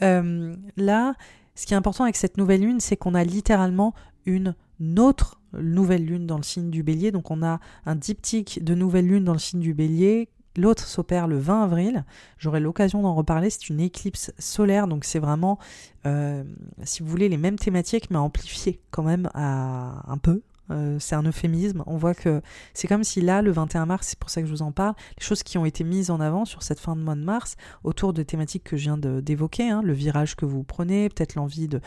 là, 0.00 1.14
ce 1.54 1.66
qui 1.66 1.74
est 1.74 1.76
important 1.76 2.04
avec 2.04 2.16
cette 2.16 2.38
nouvelle 2.38 2.62
lune, 2.62 2.80
c'est 2.80 2.96
qu'on 2.96 3.14
a 3.14 3.22
littéralement 3.22 3.92
une 4.24 4.54
autre 4.96 5.40
nouvelle 5.60 6.04
lune 6.04 6.26
dans 6.26 6.36
le 6.36 6.42
signe 6.42 6.70
du 6.70 6.82
bélier. 6.82 7.12
Donc 7.12 7.30
on 7.30 7.42
a 7.42 7.60
un 7.86 7.96
diptyque 7.96 8.62
de 8.62 8.74
nouvelle 8.74 9.06
lune 9.06 9.24
dans 9.24 9.32
le 9.32 9.38
signe 9.38 9.60
du 9.60 9.74
bélier. 9.74 10.28
L'autre 10.56 10.86
s'opère 10.86 11.26
le 11.26 11.36
20 11.36 11.64
avril. 11.64 12.04
J'aurai 12.38 12.60
l'occasion 12.60 13.02
d'en 13.02 13.14
reparler. 13.14 13.50
C'est 13.50 13.68
une 13.68 13.80
éclipse 13.80 14.32
solaire, 14.38 14.86
donc 14.86 15.04
c'est 15.04 15.18
vraiment, 15.18 15.58
euh, 16.06 16.44
si 16.84 17.02
vous 17.02 17.08
voulez, 17.08 17.28
les 17.28 17.38
mêmes 17.38 17.58
thématiques, 17.58 18.08
mais 18.10 18.18
amplifiées 18.18 18.80
quand 18.92 19.02
même 19.02 19.28
un 19.34 20.18
peu, 20.22 20.42
euh, 20.70 20.96
c'est 20.98 21.14
un 21.14 21.22
euphémisme. 21.22 21.82
On 21.86 21.96
voit 21.96 22.14
que 22.14 22.40
c'est 22.72 22.88
comme 22.88 23.04
si 23.04 23.20
là, 23.20 23.42
le 23.42 23.50
21 23.50 23.86
mars, 23.86 24.08
c'est 24.08 24.18
pour 24.18 24.30
ça 24.30 24.40
que 24.40 24.46
je 24.46 24.52
vous 24.52 24.62
en 24.62 24.72
parle, 24.72 24.94
les 25.18 25.24
choses 25.24 25.42
qui 25.42 25.58
ont 25.58 25.64
été 25.64 25.84
mises 25.84 26.10
en 26.10 26.20
avant 26.20 26.44
sur 26.44 26.62
cette 26.62 26.80
fin 26.80 26.96
de 26.96 27.02
mois 27.02 27.14
de 27.14 27.22
mars, 27.22 27.56
autour 27.82 28.12
de 28.12 28.22
thématiques 28.22 28.64
que 28.64 28.76
je 28.76 28.84
viens 28.84 28.98
d'évoquer, 28.98 29.68
hein, 29.68 29.82
le 29.82 29.92
virage 29.92 30.36
que 30.36 30.44
vous 30.44 30.62
prenez, 30.62 31.08
peut-être 31.08 31.34
l'envie 31.34 31.68
de, 31.68 31.80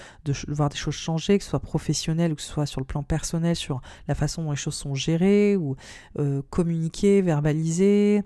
voir 0.47 0.69
des 0.69 0.77
choses 0.77 0.95
changer, 0.95 1.37
que 1.37 1.43
ce 1.43 1.49
soit 1.51 1.59
professionnel 1.59 2.31
ou 2.31 2.35
que 2.35 2.41
ce 2.41 2.49
soit 2.49 2.65
sur 2.65 2.81
le 2.81 2.85
plan 2.85 3.03
personnel, 3.03 3.55
sur 3.55 3.81
la 4.07 4.15
façon 4.15 4.43
dont 4.43 4.51
les 4.51 4.57
choses 4.57 4.75
sont 4.75 4.95
gérées 4.95 5.55
ou 5.55 5.75
euh, 6.19 6.41
communiquées, 6.49 7.21
verbalisées. 7.21 8.23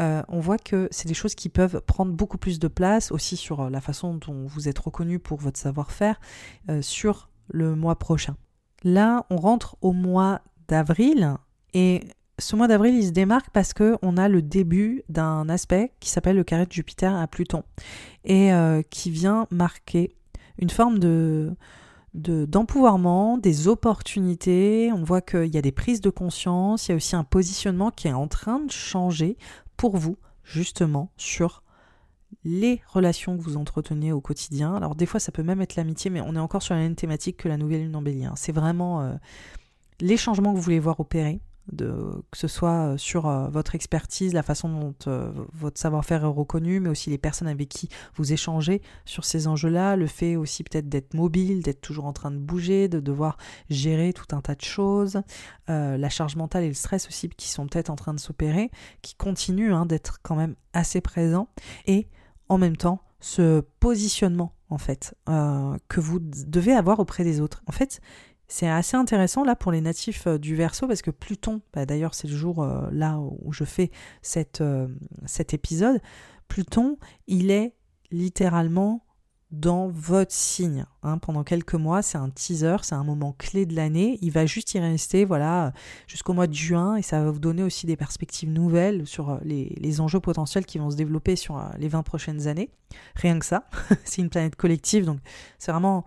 Euh, 0.00 0.22
on 0.28 0.40
voit 0.40 0.58
que 0.58 0.88
c'est 0.90 1.08
des 1.08 1.14
choses 1.14 1.34
qui 1.34 1.50
peuvent 1.50 1.82
prendre 1.82 2.12
beaucoup 2.12 2.38
plus 2.38 2.58
de 2.58 2.68
place 2.68 3.12
aussi 3.12 3.36
sur 3.36 3.68
la 3.68 3.80
façon 3.82 4.14
dont 4.14 4.46
vous 4.46 4.68
êtes 4.68 4.78
reconnu 4.78 5.18
pour 5.18 5.38
votre 5.38 5.58
savoir-faire 5.58 6.18
sur 6.80 7.28
le 7.48 7.74
mois 7.76 7.98
prochain. 7.98 8.36
Là, 8.84 9.26
on 9.30 9.36
rentre 9.36 9.76
au 9.80 9.92
mois 9.92 10.40
d'avril 10.68 11.36
et 11.74 12.02
ce 12.38 12.56
mois 12.56 12.66
d'avril, 12.66 12.94
il 12.96 13.06
se 13.06 13.12
démarque 13.12 13.50
parce 13.52 13.72
qu'on 13.72 14.16
a 14.16 14.28
le 14.28 14.42
début 14.42 15.04
d'un 15.08 15.48
aspect 15.48 15.92
qui 16.00 16.10
s'appelle 16.10 16.36
le 16.36 16.44
carré 16.44 16.66
de 16.66 16.72
Jupiter 16.72 17.14
à 17.14 17.26
Pluton 17.26 17.62
et 18.24 18.52
euh, 18.52 18.82
qui 18.82 19.10
vient 19.10 19.46
marquer 19.50 20.16
une 20.58 20.70
forme 20.70 20.98
de 20.98 21.54
d'empouvoirment, 22.14 23.38
des 23.38 23.68
opportunités. 23.68 24.90
On 24.92 25.02
voit 25.02 25.22
qu'il 25.22 25.54
y 25.54 25.56
a 25.56 25.62
des 25.62 25.72
prises 25.72 26.02
de 26.02 26.10
conscience, 26.10 26.86
il 26.86 26.90
y 26.90 26.92
a 26.92 26.96
aussi 26.96 27.16
un 27.16 27.24
positionnement 27.24 27.90
qui 27.90 28.08
est 28.08 28.12
en 28.12 28.28
train 28.28 28.60
de 28.60 28.70
changer 28.70 29.38
pour 29.78 29.96
vous, 29.96 30.18
justement, 30.44 31.10
sur 31.16 31.61
les 32.44 32.80
relations 32.86 33.36
que 33.36 33.42
vous 33.42 33.56
entretenez 33.56 34.12
au 34.12 34.20
quotidien. 34.20 34.74
Alors 34.74 34.94
des 34.94 35.06
fois 35.06 35.20
ça 35.20 35.32
peut 35.32 35.42
même 35.42 35.60
être 35.60 35.76
l'amitié, 35.76 36.10
mais 36.10 36.20
on 36.20 36.34
est 36.34 36.40
encore 36.40 36.62
sur 36.62 36.74
la 36.74 36.80
même 36.80 36.96
thématique 36.96 37.36
que 37.36 37.48
la 37.48 37.56
nouvelle 37.56 37.82
lune 37.82 37.96
en. 37.96 38.02
Hein. 38.02 38.32
C'est 38.36 38.52
vraiment 38.52 39.00
euh, 39.00 39.14
les 40.00 40.16
changements 40.16 40.52
que 40.52 40.56
vous 40.56 40.62
voulez 40.62 40.80
voir 40.80 40.98
opérer, 40.98 41.40
que 41.76 42.36
ce 42.36 42.48
soit 42.48 42.88
euh, 42.88 42.96
sur 42.96 43.28
euh, 43.28 43.48
votre 43.48 43.76
expertise, 43.76 44.34
la 44.34 44.42
façon 44.42 44.68
dont 44.68 44.94
votre 45.52 45.80
savoir-faire 45.80 46.24
est 46.24 46.26
reconnu, 46.26 46.80
mais 46.80 46.88
aussi 46.88 47.10
les 47.10 47.18
personnes 47.18 47.46
avec 47.46 47.68
qui 47.68 47.88
vous 48.16 48.32
échangez 48.32 48.82
sur 49.04 49.24
ces 49.24 49.46
enjeux-là, 49.46 49.94
le 49.94 50.08
fait 50.08 50.34
aussi 50.34 50.64
peut-être 50.64 50.88
d'être 50.88 51.14
mobile, 51.14 51.62
d'être 51.62 51.80
toujours 51.80 52.06
en 52.06 52.12
train 52.12 52.32
de 52.32 52.38
bouger, 52.38 52.88
de 52.88 52.98
devoir 52.98 53.36
gérer 53.70 54.12
tout 54.12 54.34
un 54.34 54.40
tas 54.40 54.56
de 54.56 54.62
choses, 54.62 55.22
la 55.68 56.08
charge 56.08 56.34
mentale 56.34 56.64
et 56.64 56.68
le 56.68 56.74
stress 56.74 57.06
aussi 57.06 57.28
qui 57.28 57.48
sont 57.48 57.66
peut-être 57.66 57.90
en 57.90 57.96
train 57.96 58.12
de 58.12 58.20
s'opérer, 58.20 58.72
qui 59.00 59.14
continuent 59.14 59.72
hein, 59.72 59.86
d'être 59.86 60.18
quand 60.22 60.34
même 60.34 60.56
assez 60.72 61.00
présents, 61.00 61.48
et 61.86 62.08
en 62.52 62.58
même 62.58 62.76
temps 62.76 63.00
ce 63.20 63.60
positionnement 63.80 64.52
en 64.68 64.76
fait 64.76 65.14
euh, 65.28 65.76
que 65.88 66.00
vous 66.00 66.18
devez 66.20 66.72
avoir 66.72 67.00
auprès 67.00 67.24
des 67.24 67.40
autres. 67.40 67.62
En 67.66 67.72
fait, 67.72 68.00
c'est 68.46 68.68
assez 68.68 68.96
intéressant 68.96 69.42
là 69.42 69.56
pour 69.56 69.72
les 69.72 69.80
natifs 69.80 70.26
euh, 70.26 70.38
du 70.38 70.54
Verseau 70.54 70.86
parce 70.86 71.00
que 71.00 71.10
Pluton, 71.10 71.62
bah, 71.72 71.86
d'ailleurs 71.86 72.14
c'est 72.14 72.28
le 72.28 72.36
jour 72.36 72.62
euh, 72.62 72.88
là 72.92 73.18
où 73.18 73.52
je 73.52 73.64
fais 73.64 73.90
cet 74.20 74.60
épisode, 75.54 76.00
Pluton, 76.48 76.98
il 77.26 77.50
est 77.50 77.74
littéralement 78.10 79.02
dans 79.52 79.88
votre 79.88 80.32
signe 80.32 80.86
hein, 81.02 81.18
pendant 81.18 81.44
quelques 81.44 81.74
mois. 81.74 82.02
C'est 82.02 82.18
un 82.18 82.30
teaser, 82.30 82.76
c'est 82.82 82.94
un 82.94 83.04
moment 83.04 83.34
clé 83.38 83.66
de 83.66 83.76
l'année. 83.76 84.18
Il 84.22 84.32
va 84.32 84.46
juste 84.46 84.74
y 84.74 84.80
rester 84.80 85.24
voilà, 85.24 85.72
jusqu'au 86.06 86.32
mois 86.32 86.46
de 86.46 86.54
juin 86.54 86.96
et 86.96 87.02
ça 87.02 87.22
va 87.22 87.30
vous 87.30 87.38
donner 87.38 87.62
aussi 87.62 87.86
des 87.86 87.96
perspectives 87.96 88.50
nouvelles 88.50 89.06
sur 89.06 89.30
euh, 89.30 89.38
les, 89.44 89.76
les 89.78 90.00
enjeux 90.00 90.20
potentiels 90.20 90.64
qui 90.64 90.78
vont 90.78 90.90
se 90.90 90.96
développer 90.96 91.36
sur 91.36 91.58
euh, 91.58 91.64
les 91.78 91.88
20 91.88 92.02
prochaines 92.02 92.48
années. 92.48 92.70
Rien 93.14 93.38
que 93.38 93.44
ça. 93.44 93.68
c'est 94.04 94.22
une 94.22 94.30
planète 94.30 94.56
collective, 94.56 95.04
donc 95.04 95.18
c'est 95.58 95.70
vraiment 95.70 96.04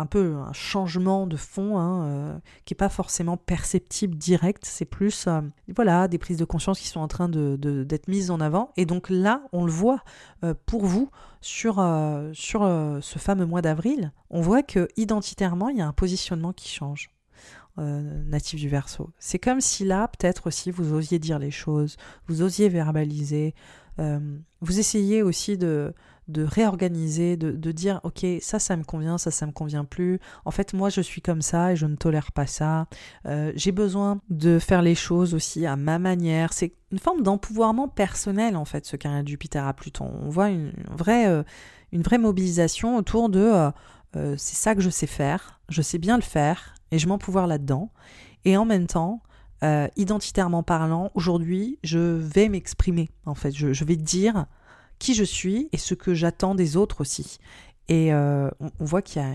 un 0.00 0.06
peu 0.06 0.36
un 0.36 0.52
changement 0.52 1.26
de 1.26 1.36
fond 1.36 1.78
hein, 1.78 2.04
euh, 2.04 2.38
qui 2.64 2.72
n'est 2.72 2.78
pas 2.78 2.88
forcément 2.88 3.36
perceptible 3.36 4.16
direct, 4.16 4.64
c'est 4.64 4.86
plus 4.86 5.26
euh, 5.26 5.42
voilà 5.74 6.08
des 6.08 6.18
prises 6.18 6.38
de 6.38 6.44
conscience 6.44 6.80
qui 6.80 6.88
sont 6.88 7.00
en 7.00 7.08
train 7.08 7.28
de, 7.28 7.56
d'être 7.84 8.08
mises 8.08 8.30
en 8.30 8.40
avant. 8.40 8.72
Et 8.76 8.86
donc 8.86 9.10
là, 9.10 9.42
on 9.52 9.64
le 9.64 9.70
voit 9.70 10.02
euh, 10.42 10.54
pour 10.66 10.86
vous 10.86 11.10
sur, 11.42 11.74
sur 12.32 12.60
ce 12.60 13.18
fameux 13.18 13.46
mois 13.46 13.62
d'avril, 13.62 14.12
on 14.28 14.42
voit 14.42 14.62
que 14.62 14.88
identitairement, 14.96 15.68
il 15.68 15.78
y 15.78 15.80
a 15.80 15.86
un 15.86 15.92
positionnement 15.92 16.52
qui 16.52 16.68
change. 16.68 17.10
natif 17.78 18.60
du 18.60 18.68
verso. 18.68 19.10
C'est 19.18 19.38
comme 19.38 19.62
si 19.62 19.86
là, 19.86 20.08
peut-être 20.08 20.48
aussi, 20.48 20.70
vous 20.70 20.92
osiez 20.92 21.18
dire 21.18 21.38
les 21.38 21.50
choses, 21.50 21.96
vous 22.26 22.42
osiez 22.42 22.68
verbaliser, 22.68 23.54
vous 23.98 24.78
essayez 24.78 25.22
aussi 25.22 25.56
de, 25.56 25.94
de 26.30 26.42
réorganiser, 26.42 27.36
de, 27.36 27.72
dire 27.72 28.00
ok 28.04 28.26
ça 28.40 28.58
ça 28.58 28.76
me 28.76 28.84
convient, 28.84 29.18
ça 29.18 29.30
ça 29.30 29.46
me 29.46 29.52
convient 29.52 29.84
plus. 29.84 30.18
En 30.44 30.50
fait 30.50 30.72
moi 30.72 30.88
je 30.88 31.00
suis 31.00 31.20
comme 31.20 31.42
ça 31.42 31.72
et 31.72 31.76
je 31.76 31.86
ne 31.86 31.96
tolère 31.96 32.32
pas 32.32 32.46
ça. 32.46 32.86
Euh, 33.26 33.52
j'ai 33.54 33.72
besoin 33.72 34.20
de 34.28 34.58
faire 34.58 34.82
les 34.82 34.94
choses 34.94 35.34
aussi 35.34 35.66
à 35.66 35.76
ma 35.76 35.98
manière. 35.98 36.52
C'est 36.52 36.74
une 36.90 36.98
forme 36.98 37.22
d'empouvoirment 37.22 37.88
personnel 37.88 38.56
en 38.56 38.64
fait 38.64 38.86
ce 38.86 38.96
carré 38.96 39.22
de 39.22 39.28
Jupiter 39.28 39.66
à 39.66 39.72
Pluton. 39.72 40.10
On 40.22 40.28
voit 40.28 40.50
une 40.50 40.72
vraie, 40.90 41.28
euh, 41.28 41.42
une 41.92 42.02
vraie 42.02 42.18
mobilisation 42.18 42.96
autour 42.96 43.28
de 43.28 43.70
euh, 44.16 44.34
c'est 44.36 44.56
ça 44.56 44.74
que 44.74 44.80
je 44.80 44.90
sais 44.90 45.06
faire, 45.06 45.60
je 45.68 45.82
sais 45.82 45.98
bien 45.98 46.16
le 46.16 46.22
faire 46.22 46.74
et 46.90 46.98
je 46.98 47.06
m'empouvoir 47.06 47.46
là-dedans. 47.46 47.90
Et 48.44 48.56
en 48.56 48.64
même 48.64 48.86
temps, 48.86 49.22
identitairement 49.96 50.62
parlant, 50.62 51.10
aujourd'hui, 51.14 51.78
je 51.84 51.98
vais 51.98 52.48
m'exprimer. 52.48 53.10
En 53.26 53.34
fait, 53.34 53.50
je, 53.50 53.74
je 53.74 53.84
vais 53.84 53.96
dire 53.96 54.46
qui 55.00 55.14
je 55.14 55.24
suis 55.24 55.68
et 55.72 55.78
ce 55.78 55.94
que 55.94 56.14
j'attends 56.14 56.54
des 56.54 56.76
autres 56.76 57.00
aussi. 57.00 57.38
Et 57.88 58.14
euh, 58.14 58.48
on, 58.60 58.84
voit 58.84 59.02
qu'il 59.02 59.20
y 59.20 59.24
a, 59.24 59.32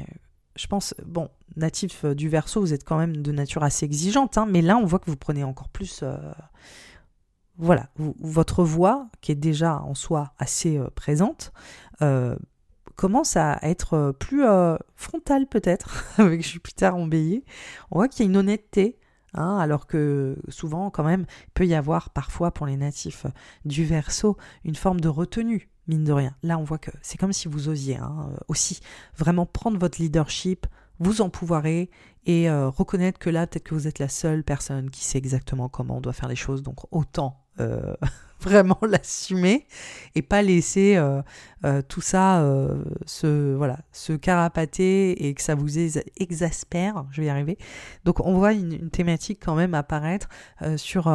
je 0.56 0.68
pense, 0.68 0.96
bon, 1.06 1.30
natif 1.58 2.06
euh, 2.06 2.16
du 2.16 2.30
verso, 2.30 2.62
vous 2.62 2.74
êtes 2.74 2.86
quand 2.86 2.98
même 2.98 3.18
de 3.18 3.32
nature 3.34 3.64
assez 3.64 3.86
exigeante, 3.86 4.38
hein, 4.38 4.48
mais 4.50 4.62
là, 4.62 4.78
on 4.78 4.86
voit 4.86 5.00
que 5.00 5.10
vous 5.10 5.18
prenez 5.18 5.44
encore 5.44 5.68
plus. 5.68 6.02
Euh, 6.04 6.16
voilà, 7.58 7.90
votre 7.98 8.64
voix, 8.64 9.08
qui 9.20 9.32
est 9.32 9.36
déjà 9.36 9.82
en 9.82 9.96
soi 9.96 10.34
assez 10.38 10.78
présente, 10.94 11.54
commence 12.98 13.38
à 13.38 13.60
être 13.62 14.14
plus 14.20 14.44
frontale 14.98 15.48
peut-être, 15.48 16.04
avec 16.18 16.44
Jupiter 16.44 16.98
en 16.98 17.08
bélier. 17.08 17.46
On 17.92 18.00
voit 18.00 18.10
qu'il 18.10 18.26
y 18.26 18.28
a 18.28 18.30
une 18.30 18.36
honnêteté, 18.36 19.00
Hein, 19.36 19.58
alors 19.58 19.86
que 19.86 20.38
souvent, 20.48 20.90
quand 20.90 21.04
même, 21.04 21.26
il 21.48 21.52
peut 21.54 21.68
y 21.68 21.76
avoir 21.76 22.10
parfois 22.10 22.52
pour 22.52 22.66
les 22.66 22.78
natifs 22.78 23.26
du 23.66 23.86
verso 23.86 24.38
une 24.64 24.76
forme 24.76 25.02
de 25.02 25.10
retenue, 25.10 25.70
mine 25.88 26.04
de 26.04 26.14
rien. 26.14 26.36
Là, 26.42 26.58
on 26.58 26.64
voit 26.64 26.78
que 26.78 26.92
c'est 27.02 27.18
comme 27.18 27.34
si 27.34 27.48
vous 27.48 27.68
osiez 27.68 27.98
hein, 27.98 28.30
aussi 28.48 28.80
vraiment 29.18 29.46
prendre 29.46 29.78
votre 29.78 30.02
leadership, 30.02 30.68
vous 31.00 31.22
empouvoirer 31.22 31.90
et 32.26 32.50
euh, 32.50 32.70
reconnaître 32.70 33.20
que 33.20 33.30
là, 33.30 33.46
peut-être 33.46 33.66
que 33.66 33.76
vous 33.76 33.88
êtes 33.88 34.00
la 34.00 34.10
seule 34.10 34.44
personne 34.44 34.90
qui 34.90 35.04
sait 35.04 35.18
exactement 35.18 35.70
comment 35.70 35.98
on 35.98 36.02
doit 36.02 36.14
faire 36.14 36.30
les 36.30 36.36
choses, 36.36 36.64
donc 36.64 36.86
autant 36.92 37.46
euh, 37.60 37.96
vraiment 38.40 38.78
l'assumer 38.82 39.68
et 40.16 40.22
pas 40.22 40.42
laisser 40.42 40.96
euh, 40.96 41.22
euh, 41.64 41.82
tout 41.88 42.02
ça 42.02 42.46
se 43.06 43.56
voilà 43.56 43.80
se 43.92 44.14
carapater 44.14 45.28
et 45.28 45.34
que 45.34 45.42
ça 45.42 45.56
vous 45.56 45.80
exaspère. 46.18 47.06
Je 47.12 47.22
vais 47.22 47.28
y 47.28 47.30
arriver. 47.30 47.58
Donc 48.04 48.20
on 48.20 48.34
voit 48.38 48.54
une, 48.54 48.90
thématique 48.90 49.42
quand 49.44 49.56
même 49.56 49.74
apparaître 49.74 50.30
sur 50.78 51.12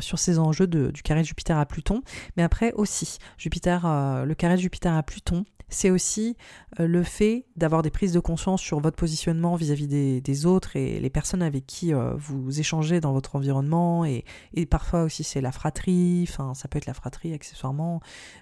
sur 0.00 0.18
ces 0.18 0.38
enjeux 0.38 0.66
du 0.66 1.02
carré 1.02 1.22
de 1.22 1.26
Jupiter 1.26 1.58
à 1.58 1.66
Pluton. 1.66 2.02
Mais 2.36 2.42
après 2.42 2.72
aussi 2.72 3.18
Jupiter 3.38 4.24
le 4.24 4.34
carré 4.34 4.56
de 4.56 4.60
Jupiter 4.60 4.94
à 4.94 5.02
Pluton 5.02 5.44
c'est 5.68 5.90
aussi 5.90 6.36
euh, 6.78 6.86
le 6.86 7.02
fait 7.02 7.46
d'avoir 7.56 7.82
des 7.82 7.90
prises 7.90 8.12
de 8.12 8.20
conscience 8.20 8.60
sur 8.60 8.80
votre 8.80 8.96
positionnement 8.96 9.56
vis-à-vis 9.56 9.88
des, 9.88 10.46
autres 10.46 10.76
et 10.76 11.00
les 11.00 11.10
personnes 11.10 11.42
avec 11.42 11.66
qui 11.66 11.92
euh, 11.92 12.14
vous 12.16 12.60
échangez 12.60 13.00
dans 13.00 13.12
votre 13.12 13.36
environnement 13.36 14.04
et, 14.04 14.24
parfois 14.70 15.02
aussi 15.02 15.24
c'est 15.24 15.40
la 15.40 15.52
fratrie, 15.52 16.26
enfin 16.28 16.54
ça 16.56 16.68
peut 16.68 16.78
être 16.78 16.86
la 16.86 16.94
fratrie 16.94 17.32
accessoirement, 17.32 18.00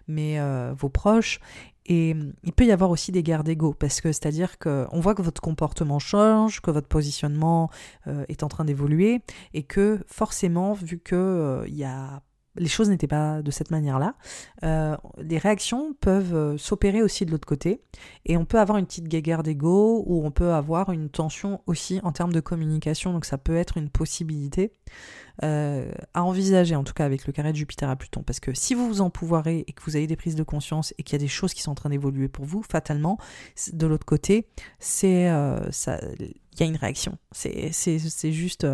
mais 0.09 0.39
euh, 0.39 0.73
vos 0.77 0.89
proches. 0.89 1.41
Et 1.87 2.17
il 2.45 2.53
peut 2.55 2.65
y 2.65 2.73
avoir 2.73 2.91
aussi 2.91 3.13
des 3.13 3.23
guerres 3.23 3.45
d'ego, 3.45 3.75
parce 3.75 4.01
que 4.01 4.11
c'est-à-dire 4.11 4.59
qu'on 4.59 5.01
voit 5.01 5.15
que 5.15 5.21
votre 5.21 5.43
comportement 5.43 5.99
change, 5.99 6.63
que 6.63 6.71
votre 6.71 6.89
positionnement 6.89 7.69
est 8.29 8.43
en 8.43 8.49
train 8.49 8.65
d'évoluer, 8.65 9.21
et 9.53 9.65
que 9.65 10.03
forcément, 10.07 10.73
vu 10.73 10.99
qu'il 10.99 11.65
il 11.67 11.77
y 11.77 11.85
a 11.85 12.23
les 12.57 12.69
choses 12.69 12.89
n'étaient 12.89 13.07
pas 13.07 13.43
de 13.43 13.51
cette 13.51 13.71
manière-là. 13.71 14.15
Euh, 14.63 14.97
les 15.19 15.39
réactions 15.39 15.95
peuvent 16.01 16.35
euh, 16.35 16.59
s'opérer 16.59 17.03
aussi 17.03 17.27
de 17.27 17.31
l'autre 17.31 17.47
côté, 17.47 17.81
et 18.25 18.37
on 18.37 18.45
peut 18.45 18.61
avoir 18.61 18.79
une 18.79 18.87
petite 18.87 19.09
guéguerre 19.09 19.43
d'ego, 19.43 20.03
ou 20.07 20.25
on 20.25 20.31
peut 20.31 20.53
avoir 20.53 20.91
une 20.91 21.09
tension 21.09 21.61
aussi 21.67 22.01
en 22.03 22.13
termes 22.13 22.33
de 22.33 22.41
communication, 22.41 23.13
donc 23.13 23.25
ça 23.25 23.39
peut 23.39 23.57
être 23.57 23.77
une 23.77 23.91
possibilité 23.91 24.73
euh, 25.43 25.91
à 26.15 26.23
envisager, 26.23 26.77
en 26.77 26.85
tout 26.85 26.95
cas 26.95 27.05
avec 27.05 27.27
le 27.27 27.33
carré 27.33 27.53
de 27.53 27.57
Jupiter 27.57 27.89
à 27.91 27.97
Pluton, 27.97 28.23
parce 28.23 28.41
que 28.41 28.55
si 28.55 28.75
vous 28.75 28.87
vous 28.87 29.01
empouvoirez 29.01 29.65
et 29.67 29.73
que 29.73 29.83
vous 29.83 29.97
avez 29.97 30.07
des 30.07 30.17
prises 30.17 30.37
de 30.37 30.45
conscience 30.45 30.95
et 30.99 31.03
qu'il 31.03 31.15
y 31.15 31.21
a 31.21 31.25
des 31.25 31.29
choses 31.29 31.55
qui 31.55 31.63
sont 31.63 31.73
en 31.73 31.77
train 31.77 31.91
d'évoluer 31.91 32.29
pour 32.29 32.45
vous, 32.45 32.63
fatalement, 32.63 33.19
de 33.73 33.87
l'autre 33.87 34.07
côté, 34.07 34.47
c'est 34.79 35.25
il 35.25 36.61
y 36.61 36.63
a 36.63 36.67
une 36.67 36.77
réaction. 36.77 37.19
C'est 37.33 37.73
juste 38.31 38.65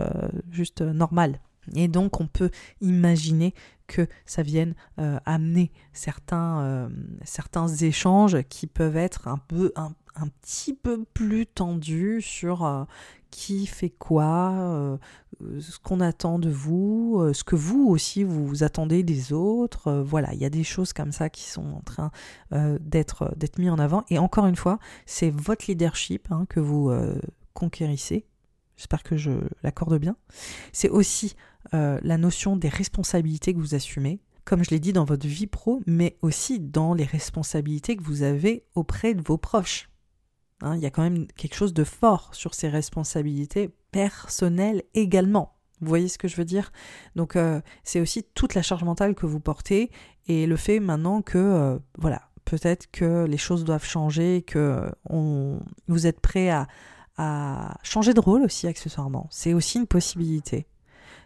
normal. 0.83 1.41
Et 1.75 1.89
donc 1.89 2.21
on 2.21 2.27
peut 2.27 2.51
imaginer 2.81 3.55
que 3.91 4.07
ça 4.25 4.43
vienne 4.43 4.75
euh, 4.99 5.19
amener 5.27 5.73
certains, 5.93 6.61
euh, 6.63 6.89
certains 7.25 7.67
échanges 7.67 8.39
qui 8.49 8.67
peuvent 8.67 8.97
être 8.97 9.27
un 9.27 9.39
peu, 9.39 9.73
un, 9.75 9.93
un 10.15 10.29
petit 10.29 10.75
peu 10.75 11.05
plus 11.13 11.47
tendu 11.47 12.23
sur 12.23 12.65
euh, 12.65 12.85
qui 13.31 13.67
fait 13.67 13.91
quoi, 13.91 14.99
ce 15.61 15.79
qu'on 15.79 16.01
attend 16.01 16.41
de 16.41 16.51
vous, 16.51 17.31
ce 17.33 17.45
que 17.45 17.55
vous 17.55 17.87
aussi 17.89 18.25
vous 18.25 18.65
attendez 18.65 19.05
des 19.05 19.33
autres. 19.33 20.03
voilà, 20.05 20.35
il 20.35 20.41
y 20.41 20.45
a 20.45 20.51
des 20.51 20.65
choses 20.65 20.93
comme 20.93 21.13
ça 21.13 21.31
qui 21.31 21.45
sont 21.45 21.75
en 21.75 21.81
train 21.81 22.11
d'être 22.81 23.33
d'être 23.37 23.61
mis 23.61 23.71
en 23.71 23.79
avant. 23.79 24.05
Et 24.11 24.19
encore 24.19 24.47
une 24.47 24.57
fois, 24.57 24.81
c'est 25.07 25.31
votre 25.31 25.67
leadership 25.69 26.27
hein, 26.33 26.45
que 26.49 26.59
vous 26.59 26.91
conquérissez. 27.55 28.27
J'espère 28.81 29.03
que 29.03 29.19
je 29.19 29.33
l'accorde 29.63 29.99
bien. 29.99 30.17
C'est 30.73 30.89
aussi 30.89 31.37
la 31.73 32.17
notion 32.17 32.57
des 32.57 32.71
responsabilités 32.71 33.53
que 33.53 33.59
vous 33.59 33.75
assumez 33.75 34.21
comme 34.45 34.65
je 34.65 34.71
l'ai 34.71 34.81
dit, 34.81 34.93
dans 34.93 35.05
votre 35.05 35.29
vie 35.29 35.47
pro, 35.47 35.81
mais 35.87 36.17
aussi 36.23 36.59
dans 36.59 36.93
les 36.93 37.05
responsabilités 37.05 37.95
que 37.95 38.03
vous 38.03 38.23
avez 38.23 38.65
auprès 38.75 39.15
de 39.15 39.23
vos 39.23 39.39
proches. 39.39 39.91
Hein, 40.63 40.75
il 40.75 40.83
y 40.83 40.87
a 40.87 40.91
quand 40.91 41.03
même 41.03 41.27
quelque 41.37 41.55
chose 41.55 41.73
de 41.73 41.85
fort 41.85 42.35
sur 42.35 42.55
ces 42.55 42.69
responsabilités 42.69 43.71
personnelles 43.93 44.83
également. 44.93 45.57
Vous 45.81 45.89
voyez 45.89 46.09
ce 46.09 46.19
que 46.19 46.27
je 46.27 46.37
veux 46.37 46.45
dire? 46.45 46.73
Donc 47.15 47.37
euh, 47.37 47.61
c'est 47.85 48.01
aussi 48.01 48.25
toute 48.35 48.55
la 48.55 48.63
charge 48.63 48.83
mentale 48.83 49.15
que 49.15 49.25
vous 49.25 49.39
portez 49.39 49.93
et 50.27 50.47
le 50.47 50.57
fait 50.57 50.81
maintenant 50.81 51.23
que 51.23 51.39
euh, 51.39 51.79
voilà 51.97 52.23
peut-être 52.45 52.91
que 52.91 53.27
les 53.27 53.39
choses 53.39 53.65
doivent 53.65 53.87
changer, 53.87 54.43
que 54.43 54.91
vous 55.09 56.07
êtes 56.09 56.21
prêt 56.21 56.51
à, 56.51 56.67
changer 57.83 58.15
de 58.15 58.21
rôle 58.21 58.43
aussi 58.43 58.67
accessoirement. 58.67 59.27
C'est 59.31 59.55
aussi 59.55 59.79
une 59.79 59.87
possibilité. 59.87 60.67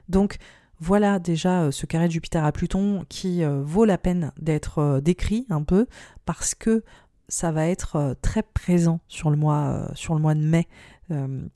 Donc 0.09 0.39
voilà 0.81 1.19
déjà 1.19 1.63
euh, 1.63 1.71
ce 1.71 1.87
carré 1.87 2.09
de 2.09 2.13
Jupiter 2.13 2.45
à 2.45 2.53
Pluton 2.53 3.05
qui 3.09 3.45
euh, 3.45 3.63
vaut 3.63 3.85
la 3.85 3.99
peine 3.99 4.33
d'être 4.39 4.79
euh, 4.79 5.01
décrit 5.01 5.47
un 5.49 5.63
peu 5.63 5.87
parce 6.25 6.55
que 6.55 6.83
ça 7.29 7.53
va 7.53 7.67
être 7.67 8.17
très 8.21 8.43
présent 8.43 9.01
sur 9.09 9.31
le 9.31 9.37
mois, 9.37 9.89
sur 9.95 10.15
le 10.15 10.21
mois 10.21 10.35
de 10.35 10.41
mai. 10.41 10.69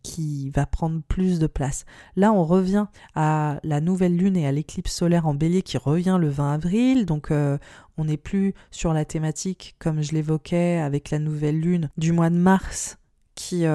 qui 0.02 0.50
va 0.50 0.64
prendre 0.64 1.02
plus 1.08 1.38
de 1.38 1.46
place. 1.46 1.84
Là, 2.16 2.32
on 2.32 2.44
revient 2.44 2.86
à 3.14 3.60
la 3.62 3.82
nouvelle 3.82 4.16
lune 4.16 4.36
et 4.36 4.46
à 4.46 4.52
l'éclipse 4.52 4.92
solaire 4.92 5.26
en 5.26 5.34
bélier 5.34 5.60
qui 5.60 5.76
revient 5.76 6.16
le 6.18 6.30
20 6.30 6.54
avril. 6.54 7.04
Donc, 7.04 7.30
on 7.30 8.04
n'est 8.04 8.16
plus 8.16 8.54
sur 8.70 8.94
la 8.94 9.04
thématique, 9.04 9.76
comme 9.78 10.02
je 10.02 10.12
l'évoquais, 10.12 10.78
avec 10.78 11.10
la 11.10 11.18
nouvelle 11.18 11.60
lune 11.60 11.90
du 11.98 12.12
mois 12.12 12.30
de 12.30 12.36
mars 12.36 12.98
qui 13.34 13.66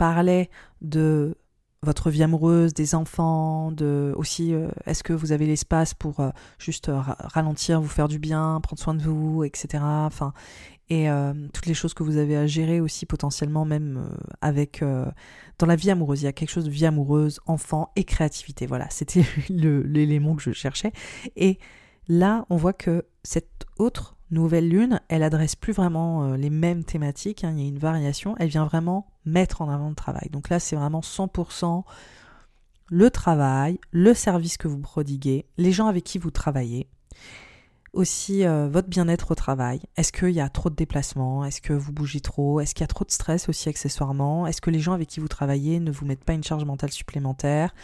parlait 0.00 0.48
de 0.80 1.36
votre 1.82 2.08
vie 2.08 2.22
amoureuse, 2.22 2.72
des 2.72 2.94
enfants, 2.94 3.70
de 3.70 4.14
aussi 4.16 4.54
euh, 4.54 4.68
est-ce 4.86 5.02
que 5.02 5.12
vous 5.12 5.32
avez 5.32 5.44
l'espace 5.44 5.92
pour 5.92 6.20
euh, 6.20 6.30
juste 6.58 6.88
euh, 6.88 6.98
ralentir, 7.04 7.82
vous 7.82 7.88
faire 7.88 8.08
du 8.08 8.18
bien, 8.18 8.60
prendre 8.62 8.80
soin 8.80 8.94
de 8.94 9.02
vous, 9.02 9.44
etc. 9.44 9.84
Enfin, 9.84 10.32
et 10.88 11.06
toutes 11.52 11.66
les 11.66 11.74
choses 11.74 11.94
que 11.94 12.02
vous 12.02 12.16
avez 12.16 12.36
à 12.36 12.48
gérer 12.48 12.80
aussi 12.80 13.06
potentiellement 13.06 13.64
même 13.64 14.10
avec 14.40 14.82
dans 15.60 15.66
la 15.66 15.76
vie 15.76 15.88
amoureuse. 15.88 16.22
Il 16.22 16.24
y 16.24 16.28
a 16.28 16.32
quelque 16.32 16.50
chose 16.50 16.64
de 16.64 16.70
vie 16.70 16.84
amoureuse, 16.84 17.38
enfant 17.46 17.92
et 17.94 18.02
créativité. 18.02 18.66
Voilà, 18.66 18.90
c'était 18.90 19.24
l'élément 19.48 20.34
que 20.34 20.42
je 20.42 20.50
cherchais. 20.50 20.90
Et 21.36 21.60
là, 22.08 22.44
on 22.50 22.56
voit 22.56 22.72
que 22.72 23.04
cette 23.22 23.66
autre 23.78 24.16
nouvelle 24.30 24.68
lune, 24.68 25.00
elle 25.08 25.22
adresse 25.22 25.56
plus 25.56 25.72
vraiment 25.72 26.24
euh, 26.24 26.36
les 26.36 26.50
mêmes 26.50 26.84
thématiques, 26.84 27.44
hein, 27.44 27.52
il 27.56 27.62
y 27.62 27.64
a 27.64 27.68
une 27.68 27.78
variation, 27.78 28.34
elle 28.38 28.48
vient 28.48 28.64
vraiment 28.64 29.06
mettre 29.24 29.62
en 29.62 29.68
avant 29.68 29.88
le 29.88 29.94
travail. 29.94 30.28
Donc 30.30 30.48
là, 30.48 30.60
c'est 30.60 30.76
vraiment 30.76 31.00
100% 31.00 31.84
le 32.90 33.10
travail, 33.10 33.78
le 33.92 34.14
service 34.14 34.56
que 34.56 34.68
vous 34.68 34.78
prodiguez, 34.78 35.46
les 35.58 35.72
gens 35.72 35.86
avec 35.86 36.04
qui 36.04 36.18
vous 36.18 36.32
travaillez, 36.32 36.88
aussi 37.92 38.44
euh, 38.44 38.68
votre 38.68 38.88
bien-être 38.88 39.32
au 39.32 39.34
travail. 39.34 39.80
Est-ce 39.96 40.12
qu'il 40.12 40.30
y 40.30 40.40
a 40.40 40.48
trop 40.48 40.70
de 40.70 40.74
déplacements? 40.74 41.44
Est-ce 41.44 41.60
que 41.60 41.72
vous 41.72 41.92
bougez 41.92 42.20
trop? 42.20 42.60
Est-ce 42.60 42.74
qu'il 42.74 42.82
y 42.82 42.84
a 42.84 42.88
trop 42.88 43.04
de 43.04 43.10
stress 43.10 43.48
aussi 43.48 43.68
accessoirement? 43.68 44.46
Est-ce 44.46 44.60
que 44.60 44.70
les 44.70 44.80
gens 44.80 44.92
avec 44.92 45.08
qui 45.08 45.20
vous 45.20 45.28
travaillez 45.28 45.80
ne 45.80 45.90
vous 45.90 46.06
mettent 46.06 46.24
pas 46.24 46.32
une 46.32 46.44
charge 46.44 46.64
mentale 46.64 46.92
supplémentaire? 46.92 47.74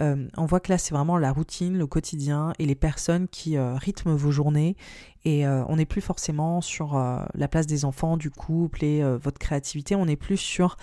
Euh, 0.00 0.28
on 0.36 0.44
voit 0.44 0.60
que 0.60 0.70
là, 0.70 0.78
c'est 0.78 0.94
vraiment 0.94 1.18
la 1.18 1.32
routine, 1.32 1.76
le 1.76 1.86
quotidien 1.86 2.52
et 2.58 2.66
les 2.66 2.74
personnes 2.74 3.28
qui 3.28 3.56
euh, 3.56 3.74
rythment 3.76 4.14
vos 4.14 4.30
journées. 4.30 4.76
Et 5.24 5.46
euh, 5.46 5.64
on 5.68 5.76
n'est 5.76 5.86
plus 5.86 6.00
forcément 6.00 6.60
sur 6.60 6.94
la 6.94 7.48
place 7.48 7.66
des 7.66 7.84
enfants, 7.84 8.16
du 8.16 8.30
couple 8.30 8.84
et 8.84 9.02
votre 9.18 9.38
créativité. 9.38 9.96
On 9.96 10.06
est 10.06 10.16
plus 10.16 10.36
sur 10.36 10.76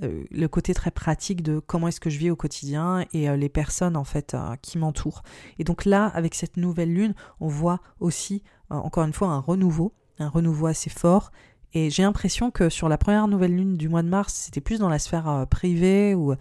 le 0.00 0.46
côté 0.46 0.72
très 0.72 0.90
pratique 0.90 1.42
de 1.42 1.58
comment 1.58 1.88
est-ce 1.88 2.00
que 2.00 2.08
je 2.08 2.16
vis 2.16 2.30
au 2.30 2.36
quotidien 2.36 3.04
et 3.12 3.36
les 3.36 3.48
personnes 3.50 3.96
en 3.96 4.04
fait 4.04 4.34
qui 4.62 4.78
m'entourent. 4.78 5.22
Et 5.58 5.64
donc 5.64 5.84
là, 5.84 6.06
avec 6.14 6.34
cette 6.34 6.56
nouvelle 6.56 6.94
lune, 6.94 7.14
on 7.40 7.48
voit 7.48 7.80
aussi 7.98 8.42
encore 8.70 9.04
une 9.04 9.12
fois 9.12 9.28
un 9.28 9.40
renouveau, 9.40 9.92
un 10.18 10.28
renouveau 10.28 10.66
assez 10.66 10.88
fort. 10.88 11.30
Et 11.74 11.90
j'ai 11.90 12.02
l'impression 12.02 12.50
que 12.50 12.70
sur 12.70 12.88
la 12.88 12.96
première 12.96 13.28
nouvelle 13.28 13.54
lune 13.54 13.76
du 13.76 13.90
mois 13.90 14.02
de 14.02 14.08
mars, 14.08 14.32
c'était 14.32 14.62
plus 14.62 14.78
dans 14.78 14.88
la 14.88 14.98
sphère 14.98 15.46
privée 15.50 16.14
ou 16.14 16.34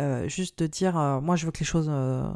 euh, 0.00 0.28
juste 0.28 0.58
de 0.58 0.66
dire, 0.66 0.98
euh, 0.98 1.20
moi 1.20 1.36
je 1.36 1.46
veux 1.46 1.52
que 1.52 1.60
les 1.60 1.66
choses... 1.66 1.88
Euh, 1.90 2.28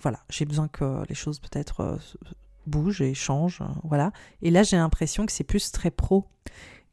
voilà, 0.00 0.20
j'ai 0.28 0.44
besoin 0.44 0.68
que 0.68 1.02
les 1.08 1.14
choses 1.14 1.40
peut-être 1.40 1.98
bougent 2.66 3.00
et 3.00 3.14
changent, 3.14 3.62
voilà. 3.82 4.12
Et 4.42 4.50
là 4.50 4.62
j'ai 4.62 4.76
l'impression 4.76 5.26
que 5.26 5.32
c'est 5.32 5.42
plus 5.42 5.72
très 5.72 5.90
pro 5.90 6.26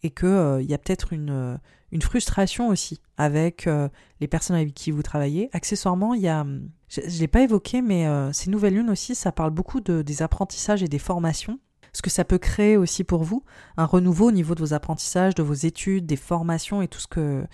et 0.04 0.10
qu'il 0.10 0.60
il 0.62 0.70
y 0.70 0.74
a 0.74 0.78
peut-être 0.78 1.12
une, 1.12 1.60
une 1.92 2.02
frustration 2.02 2.70
aussi 2.70 3.02
avec 3.18 3.70
les 4.22 4.28
personnes 4.28 4.56
avec 4.56 4.74
qui 4.74 4.90
vous 4.90 5.04
travaillez. 5.04 5.50
Accessoirement, 5.52 6.14
il 6.14 6.22
y 6.22 6.30
a, 6.30 6.46
je 6.88 7.02
ne 7.02 7.20
l'ai 7.20 7.28
pas 7.28 7.42
évoqué, 7.42 7.82
mais 7.82 8.08
ces 8.32 8.50
nouvelles 8.50 8.76
lunes 8.76 8.90
aussi, 8.90 9.16
ça 9.16 9.34
parle 9.34 9.52
beaucoup 9.52 9.82
de, 9.82 10.02
des 10.02 10.22
apprentissages 10.22 10.82
et 10.82 10.88
des 10.88 11.00
formations 11.00 11.60
ce 11.94 12.02
que 12.02 12.10
ça 12.10 12.26
peut 12.26 12.40
créer 12.40 12.76
aussi 12.76 13.04
pour 13.04 13.24
vous, 13.24 13.44
un 13.78 13.86
renouveau 13.86 14.30
au 14.30 14.32
niveau 14.32 14.56
de 14.56 14.60
vos 14.60 14.74
apprentissages, 14.74 15.36
de 15.36 15.44
vos 15.44 15.54
études, 15.54 16.06
des 16.06 16.16
formations 16.16 16.82
et 16.82 16.88
tout 16.88 17.00
ce 17.00 17.08
que 17.08 17.46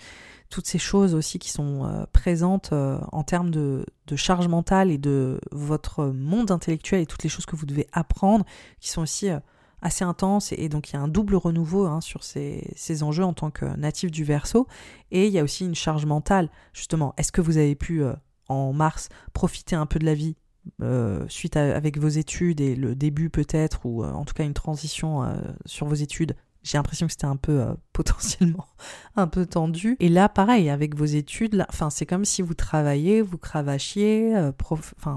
toutes 0.50 0.66
ces 0.66 0.78
choses 0.78 1.14
aussi 1.14 1.38
qui 1.38 1.50
sont 1.50 1.84
euh, 1.84 2.04
présentes 2.12 2.70
euh, 2.72 2.98
en 3.12 3.22
termes 3.22 3.50
de, 3.50 3.86
charge 4.16 4.48
mentale 4.48 4.90
et 4.90 4.98
de 4.98 5.40
votre 5.52 6.06
monde 6.06 6.50
intellectuel 6.50 7.02
et 7.02 7.06
toutes 7.06 7.22
les 7.22 7.28
choses 7.28 7.46
que 7.46 7.54
vous 7.54 7.64
devez 7.64 7.86
apprendre 7.92 8.44
qui 8.80 8.88
sont 8.90 9.02
aussi 9.02 9.30
euh, 9.30 9.38
assez 9.82 10.04
intenses. 10.04 10.50
Et, 10.50 10.68
donc 10.68 10.90
il 10.90 10.94
y 10.94 10.96
a 10.96 11.00
un 11.00 11.06
double 11.06 11.36
renouveau 11.36 11.86
hein, 11.86 12.00
sur 12.00 12.24
ces, 12.24 13.02
enjeux 13.04 13.24
en 13.24 13.32
tant 13.32 13.52
que 13.52 13.64
natif 13.76 14.10
du 14.10 14.24
verso. 14.24 14.66
Et 15.12 15.28
il 15.28 15.32
y 15.32 15.38
a 15.38 15.44
aussi 15.44 15.64
une 15.64 15.76
charge 15.76 16.06
mentale. 16.06 16.50
Justement 16.72 17.14
est-ce 17.16 17.30
que 17.30 17.40
vous 17.40 17.56
avez 17.56 17.76
pu 17.76 18.02
en 18.48 18.72
mars 18.72 19.10
profiter 19.32 19.76
un 19.76 19.86
peu 19.86 20.00
de 20.00 20.06
la 20.06 20.14
vie 20.14 20.34
suite 21.28 21.56
avec 21.56 21.98
vos 21.98 22.08
études 22.08 22.60
et 22.60 22.74
le 22.74 22.96
début 22.96 23.30
peut-être 23.30 23.86
ou 23.86 24.04
en 24.04 24.24
tout 24.24 24.34
cas 24.34 24.44
une 24.44 24.54
transition 24.54 25.32
sur 25.64 25.86
vos 25.86 25.94
études 25.94 26.34
j'ai 26.62 26.78
l'impression 26.78 27.06
que 27.06 27.12
c'était 27.12 27.26
un 27.26 27.36
peu 27.36 27.60
euh, 27.60 27.74
potentiellement 27.92 28.66
un 29.16 29.26
peu 29.26 29.46
tendu. 29.46 29.96
Et 30.00 30.08
là, 30.08 30.28
pareil, 30.28 30.70
avec 30.70 30.94
vos 30.94 31.04
études, 31.04 31.66
c'est 31.90 32.06
comme 32.06 32.24
si 32.24 32.42
vous 32.42 32.54
travailliez, 32.54 33.22
vous 33.22 33.38
cravachiez, 33.38 34.36
euh, 34.36 34.52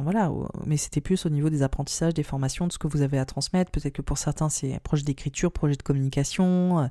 voilà, 0.01 0.31
mais 0.65 0.77
c'était 0.77 1.01
plus 1.01 1.25
au 1.25 1.29
niveau 1.29 1.49
des 1.49 1.63
apprentissages, 1.63 2.13
des 2.13 2.23
formations, 2.23 2.67
de 2.67 2.73
ce 2.73 2.77
que 2.77 2.87
vous 2.87 3.01
avez 3.01 3.17
à 3.19 3.25
transmettre. 3.25 3.71
Peut-être 3.71 3.93
que 3.93 4.01
pour 4.01 4.17
certains, 4.17 4.49
c'est 4.49 4.79
projet 4.81 5.03
d'écriture, 5.03 5.51
projet 5.51 5.75
de 5.75 5.83
communication. 5.83 6.79
Euh, 6.79 6.87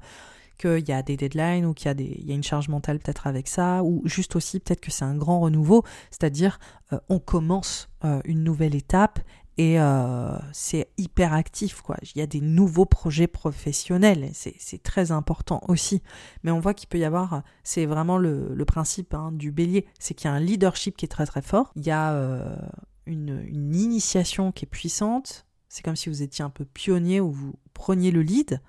qu'il 0.58 0.86
y 0.88 0.92
a 0.92 1.02
des 1.02 1.16
deadlines 1.16 1.66
ou 1.66 1.74
qu'il 1.74 1.86
y, 1.86 1.90
a 1.90 2.26
y 2.28 2.30
a 2.30 2.34
une 2.34 2.44
charge 2.44 2.68
mentale 2.68 3.00
peut-être 3.00 3.26
avec 3.26 3.48
ça, 3.48 3.82
ou 3.82 4.00
juste 4.04 4.36
aussi 4.36 4.60
peut-être 4.60 4.80
que 4.80 4.92
c'est 4.92 5.04
un 5.04 5.16
grand 5.16 5.40
renouveau, 5.40 5.82
c'est-à-dire 6.10 6.60
on 7.08 7.18
commence 7.18 7.88
une 8.24 8.44
nouvelle 8.44 8.76
étape 8.76 9.18
et 9.58 9.78
euh, 9.78 10.38
c'est 10.52 10.88
hyper 10.96 11.34
actif, 11.34 11.82
quoi. 11.82 11.96
Il 12.02 12.18
y 12.18 12.22
a 12.22 12.26
des 12.26 12.40
nouveaux 12.40 12.86
projets 12.86 13.26
professionnels, 13.26 14.30
c'est 14.32 14.82
très 14.82 15.12
important 15.12 15.62
aussi. 15.68 16.02
Mais 16.42 16.50
on 16.50 16.60
voit 16.60 16.72
qu'il 16.72 16.88
peut 16.88 16.98
y 16.98 17.04
avoir, 17.04 17.42
c'est 17.62 17.84
vraiment 17.84 18.16
le, 18.16 18.64
principe 18.66 19.12
hein, 19.12 19.30
du 19.32 19.52
bélier, 19.52 19.86
c'est 19.98 20.14
qu'il 20.14 20.30
y 20.30 20.32
a 20.32 20.34
un 20.34 20.40
leadership 20.40 20.96
qui 20.96 21.04
est 21.04 21.08
très 21.08 21.26
très 21.26 21.42
fort. 21.42 21.72
Il 21.76 21.84
y 21.84 21.90
a 21.90 22.12
euh, 22.12 22.56
une, 23.04 23.46
initiation 23.50 24.52
qui 24.52 24.64
est 24.64 24.68
puissante. 24.68 25.46
C'est 25.68 25.82
comme 25.82 25.96
si 25.96 26.08
vous 26.08 26.22
étiez 26.22 26.44
un 26.44 26.50
peu 26.50 26.64
pionnier 26.64 27.20
ou 27.20 27.30
vous 27.30 27.54
preniez 27.74 28.10
le 28.10 28.22
lead. 28.22 28.60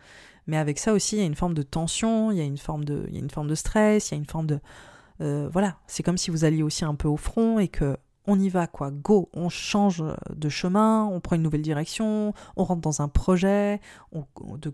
Mais 0.48 0.58
avec 0.58 0.80
ça 0.80 0.92
aussi, 0.92 1.16
il 1.16 1.20
y 1.20 1.24
a 1.24 1.26
une 1.26 1.36
forme 1.36 1.54
de 1.54 1.64
tension, 1.64 2.32
il 2.32 2.38
y 2.38 2.42
a 2.42 2.46
une 2.46 2.58
forme 2.58 2.84
de, 2.84 3.06
il 3.08 3.14
y 3.14 3.18
a 3.18 3.22
une 3.22 3.30
forme 3.30 3.48
de 3.48 3.56
stress, 3.56 4.12
il 4.12 4.16
y 4.16 4.16
a 4.16 4.18
une 4.18 4.26
forme 4.26 4.48
de... 4.48 4.60
Euh, 5.22 5.48
voilà, 5.54 5.78
c'est 5.88 6.04
comme 6.04 6.18
si 6.18 6.32
vous 6.32 6.44
alliez 6.44 6.64
aussi 6.64 6.84
un 6.84 6.96
peu 6.96 7.08
au 7.08 7.16
front 7.16 7.60
et 7.60 7.70
que 7.70 7.96
on 8.26 8.40
y 8.40 8.50
va 8.50 8.68
quoi, 8.68 8.92
go, 8.92 9.30
on 9.34 9.50
change 9.50 10.04
de 10.34 10.50
chemin, 10.50 11.06
on 11.06 11.20
prend 11.20 11.36
une 11.36 11.42
nouvelle 11.42 11.62
direction, 11.62 12.34
on 12.56 12.64
rentre 12.64 12.82
dans 12.82 13.02
un 13.02 13.08
projet, 13.08 13.82
on, 14.12 14.26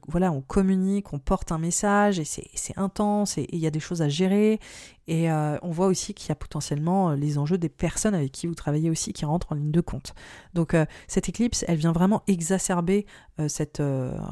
voilà, 0.08 0.32
on 0.32 0.42
communique, 0.42 1.14
on 1.14 1.20
porte 1.20 1.52
un 1.52 1.58
message 1.58 2.20
et 2.20 2.26
c'est 2.26 2.78
intense 2.78 3.38
et 3.38 3.48
il 3.52 3.60
y 3.60 3.68
a 3.68 3.72
des 3.72 3.80
choses 3.80 4.02
à 4.02 4.10
gérer. 4.10 4.60
Et 5.08 5.32
euh, 5.32 5.58
on 5.64 5.72
voit 5.72 5.88
aussi 5.88 6.14
qu'il 6.14 6.30
y 6.30 6.32
a 6.32 6.36
potentiellement 6.36 7.10
euh, 7.10 7.16
les 7.16 7.40
enjeux 7.40 7.58
des 7.58 7.68
personnes 7.68 8.14
avec 8.14 8.32
qui 8.32 8.46
vous 8.46 8.54
travaillez 8.54 8.92
aussi 8.92 9.12
qui 9.12 9.26
rentrent 9.26 9.52
en 9.52 9.56
ligne 9.56 9.72
de 9.72 9.82
compte. 9.82 10.14
Donc 10.54 10.76
euh, 10.76 10.86
cette 11.08 11.28
éclipse, 11.28 11.66
elle 11.68 11.78
vient 11.78 11.92
vraiment 11.92 12.22
exacerber 12.28 13.06
cette 13.48 13.82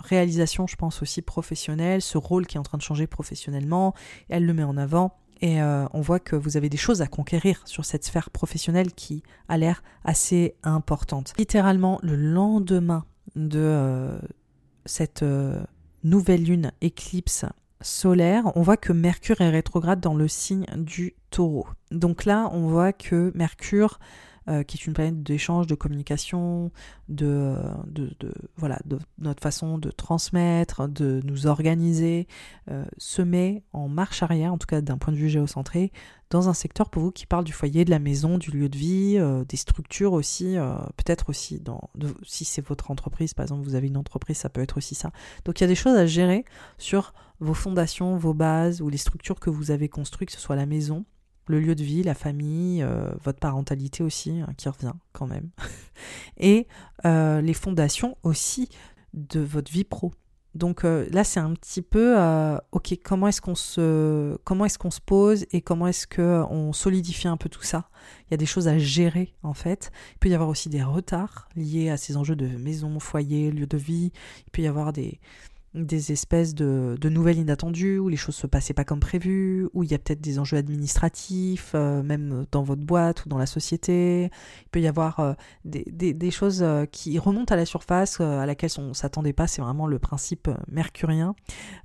réalisation, 0.04 0.68
je 0.68 0.76
pense 0.76 1.02
aussi 1.02 1.22
professionnelle, 1.22 2.02
ce 2.02 2.18
rôle 2.18 2.46
qui 2.46 2.58
est 2.58 2.60
en 2.60 2.64
train 2.64 2.78
de 2.78 2.84
changer 2.84 3.08
professionnellement, 3.08 3.94
elle 4.28 4.46
le 4.46 4.54
met 4.54 4.64
en 4.64 4.76
avant 4.76 5.16
et 5.42 5.62
euh, 5.62 5.86
on 5.94 6.02
voit 6.02 6.20
que 6.20 6.36
vous 6.36 6.58
avez 6.58 6.70
des 6.70 6.78
choses 6.78 7.02
à 7.02 7.08
conquérir 7.08 7.62
sur 7.66 7.86
cette 7.86 8.04
sphère 8.04 8.30
professionnelle 8.30 8.94
qui 8.94 9.24
a 9.48 9.58
l'air 9.58 9.84
assez 10.04 10.56
importante. 10.64 11.34
Littéralement, 11.38 12.00
le 12.02 12.16
lendemain 12.16 13.06
de 13.36 13.60
euh, 13.60 14.20
cette 14.86 15.24
euh, 15.24 15.62
nouvelle 16.04 16.44
lune 16.44 16.72
éclipse 16.82 17.46
solaire, 17.82 18.52
on 18.56 18.62
voit 18.62 18.78
que 18.78 18.94
Mercure 18.94 19.42
est 19.42 19.50
rétrograde 19.50 20.00
dans 20.00 20.16
le 20.16 20.28
signe 20.28 20.66
du 20.76 21.14
taureau. 21.30 21.68
Donc 21.92 22.26
là, 22.26 22.50
on 22.52 22.68
voit 22.68 22.94
que 22.94 23.32
Mercure 23.36 24.00
euh, 24.50 24.64
qui 24.64 24.78
est 24.78 24.86
une 24.86 24.94
planète 24.94 25.24
d'échange, 25.24 25.68
de 25.68 25.76
communication, 25.76 26.72
de, 27.10 27.58
de, 27.88 28.16
voilà, 28.56 28.80
de 28.86 28.98
notre 29.20 29.42
façon 29.42 29.78
de 29.78 29.92
transmettre, 29.92 30.88
de 30.88 31.22
nous 31.26 31.48
organiser, 31.48 32.28
euh, 32.72 32.86
se 32.98 33.22
met 33.22 33.64
en 33.74 33.90
marche 33.90 34.24
arrière, 34.24 34.54
en 34.54 34.58
tout 34.58 34.68
cas 34.68 34.82
d'un 34.82 34.98
point 34.98 35.14
de 35.14 35.18
vue 35.18 35.30
géocentré, 35.30 35.92
dans 36.30 36.50
un 36.50 36.54
secteur 36.54 36.90
pour 36.90 37.04
vous 37.04 37.12
qui 37.12 37.26
parle 37.26 37.44
du 37.44 37.52
foyer, 37.52 37.84
de 37.84 37.90
la 37.90 38.00
maison, 38.00 38.38
du 38.38 38.52
lieu 38.52 38.70
de 38.70 38.78
vie, 38.78 39.18
euh, 39.18 39.44
des 39.44 39.58
structures 39.58 40.14
aussi, 40.14 40.56
peut-être 40.96 41.30
aussi 41.30 41.60
dans, 41.60 41.90
si 42.24 42.46
c'est 42.46 42.66
votre 42.66 42.90
entreprise, 42.92 43.34
par 43.34 43.44
exemple, 43.44 43.64
vous 43.64 43.76
avez 43.76 43.88
une 43.88 43.98
entreprise, 43.98 44.38
ça 44.38 44.50
peut 44.50 44.62
être 44.62 44.78
aussi 44.78 44.96
ça. 44.96 45.12
Donc 45.46 45.60
il 45.60 45.64
y 45.64 45.66
a 45.66 45.68
des 45.68 45.76
choses 45.76 45.98
à 45.98 46.06
gérer 46.06 46.46
sur 46.78 47.14
vos 47.40 47.54
fondations, 47.54 48.16
vos 48.16 48.34
bases 48.34 48.82
ou 48.82 48.90
les 48.90 48.98
structures 48.98 49.40
que 49.40 49.50
vous 49.50 49.72
avez 49.72 49.90
construites, 49.90 50.30
que 50.30 50.36
ce 50.36 50.42
soit 50.42 50.56
la 50.56 50.66
maison, 50.66 51.06
le 51.48 51.60
lieu 51.60 51.76
de 51.76 51.84
vie, 51.84 52.04
la 52.04 52.14
famille, 52.14 52.84
euh, 52.84 53.10
votre 53.24 53.40
parentalité 53.40 54.04
aussi, 54.04 54.42
hein, 54.42 54.50
qui 54.58 54.70
revient 54.70 54.94
quand 55.14 55.28
même, 55.28 55.50
et 56.38 56.68
euh, 57.06 57.42
les 57.42 57.54
fondations 57.54 58.18
aussi 58.24 58.70
de 59.14 59.40
votre 59.40 59.72
vie 59.72 59.84
pro. 59.84 60.12
Donc 60.56 60.86
euh, 60.86 61.08
là, 61.12 61.24
c'est 61.24 61.40
un 61.40 61.54
petit 61.54 61.84
peu, 61.84 62.16
ok, 62.72 62.98
comment 63.04 63.28
est-ce 63.28 63.42
qu'on 63.42 63.56
se, 63.56 64.38
comment 64.44 64.66
est-ce 64.66 64.80
qu'on 64.80 64.92
se 64.92 65.02
pose 65.02 65.46
et 65.52 65.62
comment 65.62 65.88
est-ce 65.88 66.08
que 66.08 66.44
on 66.50 66.74
solidifie 66.74 67.28
un 67.28 67.38
peu 67.38 67.48
tout 67.48 67.62
ça? 67.62 67.90
Il 68.26 68.32
y 68.32 68.34
a 68.34 68.38
des 68.38 68.48
choses 68.48 68.68
à 68.68 68.80
gérer 68.80 69.36
en 69.44 69.54
fait. 69.54 69.92
Il 70.14 70.20
peut 70.20 70.30
y 70.30 70.34
avoir 70.34 70.50
aussi 70.50 70.70
des 70.70 70.82
retards 70.82 71.48
liés 71.56 71.90
à 71.90 71.98
ces 71.98 72.18
enjeux 72.18 72.36
de 72.36 72.48
maison, 72.48 73.00
foyer, 73.00 73.52
lieu 73.52 73.68
de 73.68 73.78
vie. 73.78 74.12
Il 74.48 74.52
peut 74.52 74.64
y 74.64 74.68
avoir 74.68 74.94
des, 74.94 75.20
des 75.74 76.12
espèces 76.12 76.56
de, 76.56 76.98
nouvelles 77.10 77.38
inattendues 77.38 78.00
où 78.00 78.10
les 78.10 78.18
choses 78.18 78.36
se 78.36 78.48
passaient 78.48 78.74
pas 78.74 78.84
comme 78.84 79.00
prévu, 79.00 79.68
où 79.74 79.84
il 79.84 79.92
y 79.92 79.94
a 79.94 79.98
peut-être 79.98 80.22
des 80.22 80.40
enjeux 80.40 80.58
administratifs, 80.58 81.72
euh, 81.76 82.04
même 82.04 82.46
dans 82.52 82.64
votre 82.64 82.82
boîte 82.82 83.26
ou 83.26 83.30
dans 83.30 83.38
la 83.38 83.46
société. 83.46 84.26
Il 84.26 84.70
peut 84.72 84.82
y 84.82 84.88
avoir 84.88 85.20
euh, 85.20 85.34
des, 85.66 86.32
choses 86.32 86.62
euh, 86.64 86.86
qui 86.86 87.18
remontent 87.20 87.54
à 87.54 87.58
la 87.58 87.66
surface, 87.66 88.20
à 88.20 88.46
laquelle 88.46 88.70
on 88.78 88.94
s'attendait 88.94 89.34
pas. 89.34 89.48
C'est 89.48 89.62
vraiment 89.62 89.88
le 89.88 90.00
principe 90.00 90.50
mercurien, 90.68 91.36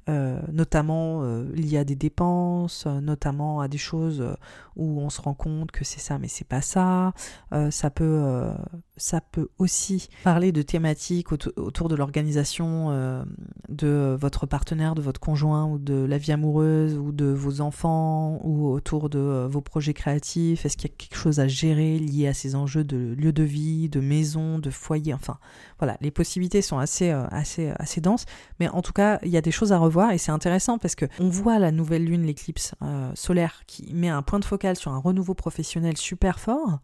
notamment 0.09 1.23
lié 1.55 1.79
à 1.79 1.85
des 1.85 1.95
dépenses, 1.95 2.87
notamment 2.87 3.61
à 3.61 3.69
des 3.69 3.79
choses 3.79 4.25
où 4.77 5.01
on 5.01 5.11
se 5.11 5.21
rend 5.21 5.35
compte 5.35 5.71
que 5.71 5.85
c'est 5.85 6.01
ça, 6.01 6.19
mais 6.19 6.29
c'est 6.29 6.47
pas 6.47 6.61
ça. 6.61 7.13
ça 7.71 7.91
peut, 7.91 8.51
ça 8.97 9.21
peut 9.21 9.49
aussi 9.59 10.09
parler 10.25 10.53
de 10.53 10.63
thématiques 10.63 11.33
autour 11.33 11.89
de 11.89 11.95
l'organisation 11.95 13.25
de 13.73 14.17
votre 14.21 14.47
partenaire, 14.47 14.95
de 14.95 15.03
votre 15.03 15.21
conjoint 15.21 15.65
ou 15.67 15.79
de 15.79 16.05
la 16.05 16.19
vie 16.19 16.33
amoureuse 16.33 16.97
ou 16.97 17.13
de 17.13 17.27
vos 17.27 17.61
enfants 17.61 18.41
ou 18.43 18.69
autour 18.69 19.09
de 19.09 19.19
euh, 19.19 19.49
vos 19.49 19.61
projets 19.61 19.95
créatifs? 19.95 20.65
Est-ce 20.65 20.77
qu'il 20.77 20.91
y 20.91 20.93
a 20.93 20.97
quelque 20.97 21.17
chose 21.17 21.41
à 21.41 21.49
gérer 21.49 21.99
lié 21.99 22.29
à 22.29 22.35
ces 22.35 22.55
enjeux 22.55 22.85
de 22.85 23.15
lieu 23.19 23.33
de 23.33 23.43
vie, 23.43 23.89
de 23.89 24.01
maison, 24.01 24.59
de 24.59 24.71
foyer 24.71 25.15
Enfin, 25.15 25.39
voilà, 25.79 25.97
les 26.01 26.11
possibilités 26.11 26.63
sont 26.63 26.79
assez, 26.79 27.11
euh, 27.11 27.27
assez, 27.31 27.73
assez 27.77 28.01
denses, 28.01 28.27
mais 28.61 28.69
en 28.69 28.83
tout 28.83 28.93
cas, 28.93 29.19
il 29.23 29.31
y 29.31 29.37
a 29.37 29.43
des 29.43 29.51
choses 29.51 29.73
à 29.73 29.79
revoir 29.79 30.13
et 30.13 30.19
c'est 30.19 30.33
intéressant 30.33 30.79
parce 30.79 30.95
que 30.95 31.07
on 31.19 31.29
voit 31.29 31.59
la 31.59 31.73
nouvelle 31.73 32.05
lune, 32.05 32.23
l'éclipse 32.23 32.75
euh, 32.83 33.11
solaire, 33.15 33.63
qui 33.67 33.93
met 33.95 34.09
un 34.09 34.23
point 34.23 34.39
de 34.39 34.45
focal 34.45 34.77
sur 34.77 34.93
un 34.93 34.99
renouveau 34.99 35.35
professionnel 35.35 35.97
super 35.97 36.39
fort 36.39 36.81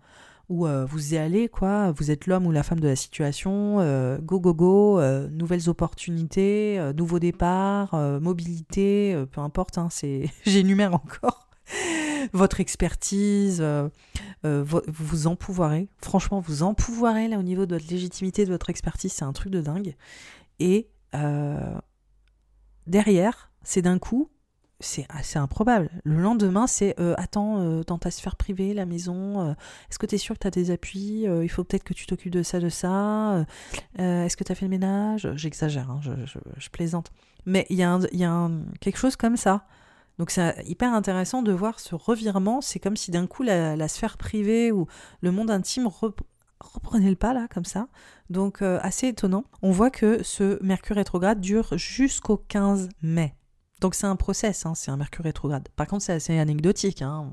où 0.49 0.67
euh, 0.67 0.85
vous 0.87 1.15
y 1.15 1.17
allez, 1.17 1.49
quoi, 1.49 1.93
vous 1.93 2.11
êtes 2.11 2.27
l'homme 2.27 2.47
ou 2.47 2.53
la 2.53 2.63
femme 2.63 2.81
de 2.81 2.89
la 2.89 2.97
situation, 2.97 3.81
euh, 3.81 4.19
go, 4.19 4.41
go, 4.41 4.55
go, 4.55 4.99
euh, 4.99 5.29
nouvelles 5.29 5.69
opportunités, 5.69 6.81
nouveaux 6.97 7.19
départs, 7.19 7.95
mobilité, 8.21 9.25
peu 9.31 9.41
importe, 9.41 9.79
hein, 9.79 9.89
c'est... 9.91 10.31
j'énumère 10.47 10.95
encore. 10.95 11.49
Votre 12.33 12.61
expertise, 12.61 13.63
vous 14.43 14.81
vous 14.87 15.27
empouvoirez. 15.27 15.89
Franchement, 16.03 16.41
vous 16.41 16.63
empouvoirez 16.63 17.29
là 17.29 17.39
au 17.39 17.43
niveau 17.43 17.67
de 17.67 17.75
votre 17.75 17.91
légitimité, 17.91 18.45
de 18.45 18.51
votre 18.51 18.71
expertise, 18.71 19.13
c'est 19.13 19.25
un 19.25 19.33
truc 19.33 19.53
de 19.53 19.61
dingue. 19.61 19.95
Et 20.61 20.89
derrière, 22.87 23.51
c'est 23.63 23.83
d'un 23.83 23.99
coup, 23.99 24.31
c'est 24.81 25.07
assez 25.09 25.39
improbable. 25.39 25.91
Le 26.05 26.21
lendemain, 26.21 26.67
c'est 26.67 26.95
euh, 27.01 27.15
attends, 27.19 27.61
euh, 27.61 27.83
dans 27.85 27.99
ta 27.99 28.11
sphère 28.11 28.37
privée, 28.37 28.75
la 28.75 28.87
maison, 28.87 29.41
euh, 29.41 29.53
est-ce 29.91 29.99
que 29.99 30.07
tu 30.07 30.15
es 30.15 30.19
sûr 30.19 30.37
que 30.37 30.41
tu 30.41 30.47
as 30.47 30.53
des 30.53 30.71
appuis 30.71 31.25
Il 31.25 31.49
faut 31.49 31.65
peut-être 31.65 31.85
que 31.85 31.95
tu 31.95 32.07
t'occupes 32.07 32.33
de 32.33 32.43
ça, 32.43 32.61
de 32.61 32.69
ça. 32.69 33.45
est-ce 33.97 34.37
que 34.37 34.45
tu 34.45 34.53
as 34.53 34.55
fait 34.55 34.67
le 34.67 34.71
ménage? 34.71 35.29
J'exagère, 35.35 35.91
hein, 35.91 36.01
je, 36.03 36.69
plaisante. 36.71 37.11
Mais 37.47 37.67
il 37.71 37.77
y 37.77 37.83
a, 37.83 37.99
y 38.13 38.25
a 38.25 38.51
quelque 38.81 38.99
chose 38.99 39.17
comme 39.17 39.37
ça. 39.37 39.67
Donc 40.19 40.31
c'est 40.31 40.65
hyper 40.67 40.93
intéressant 40.93 41.43
de 41.43 41.53
voir 41.53 41.81
ce 41.81 41.95
revirement. 41.95 42.61
C'est 42.61 42.81
comme 42.81 42.97
si 42.97 43.11
d'un 43.11 43.27
coup 43.27 43.43
la, 43.43 43.89
sphère 43.89 44.17
privée 44.17 44.73
ou 44.73 44.87
le 45.23 45.33
monde 45.33 45.51
intime 45.51 45.89
reprenait 46.61 47.11
le 47.11 47.17
pas 47.17 47.33
là, 47.33 47.47
comme 47.53 47.65
ça. 47.65 47.89
Donc 48.31 48.63
assez 48.63 49.09
étonnant. 49.09 49.45
On 49.63 49.73
voit 49.73 49.91
que 49.91 50.23
ce 50.23 50.63
Mercure 50.63 50.97
rétrograde 50.97 51.41
dure 51.41 51.77
jusqu'au 51.77 52.37
15 52.37 52.89
mai. 53.03 53.38
Donc 53.81 53.95
c'est 53.95 54.07
un 54.07 54.17
process, 54.17 54.67
hein, 54.67 54.75
c'est 54.75 54.91
un 54.91 54.97
Mercure 54.97 55.25
rétrograde. 55.25 55.69
Par 55.77 55.87
contre, 55.87 56.05
c'est 56.05 56.13
assez 56.13 56.39
anecdotique. 56.39 57.03
Hein. 57.03 57.33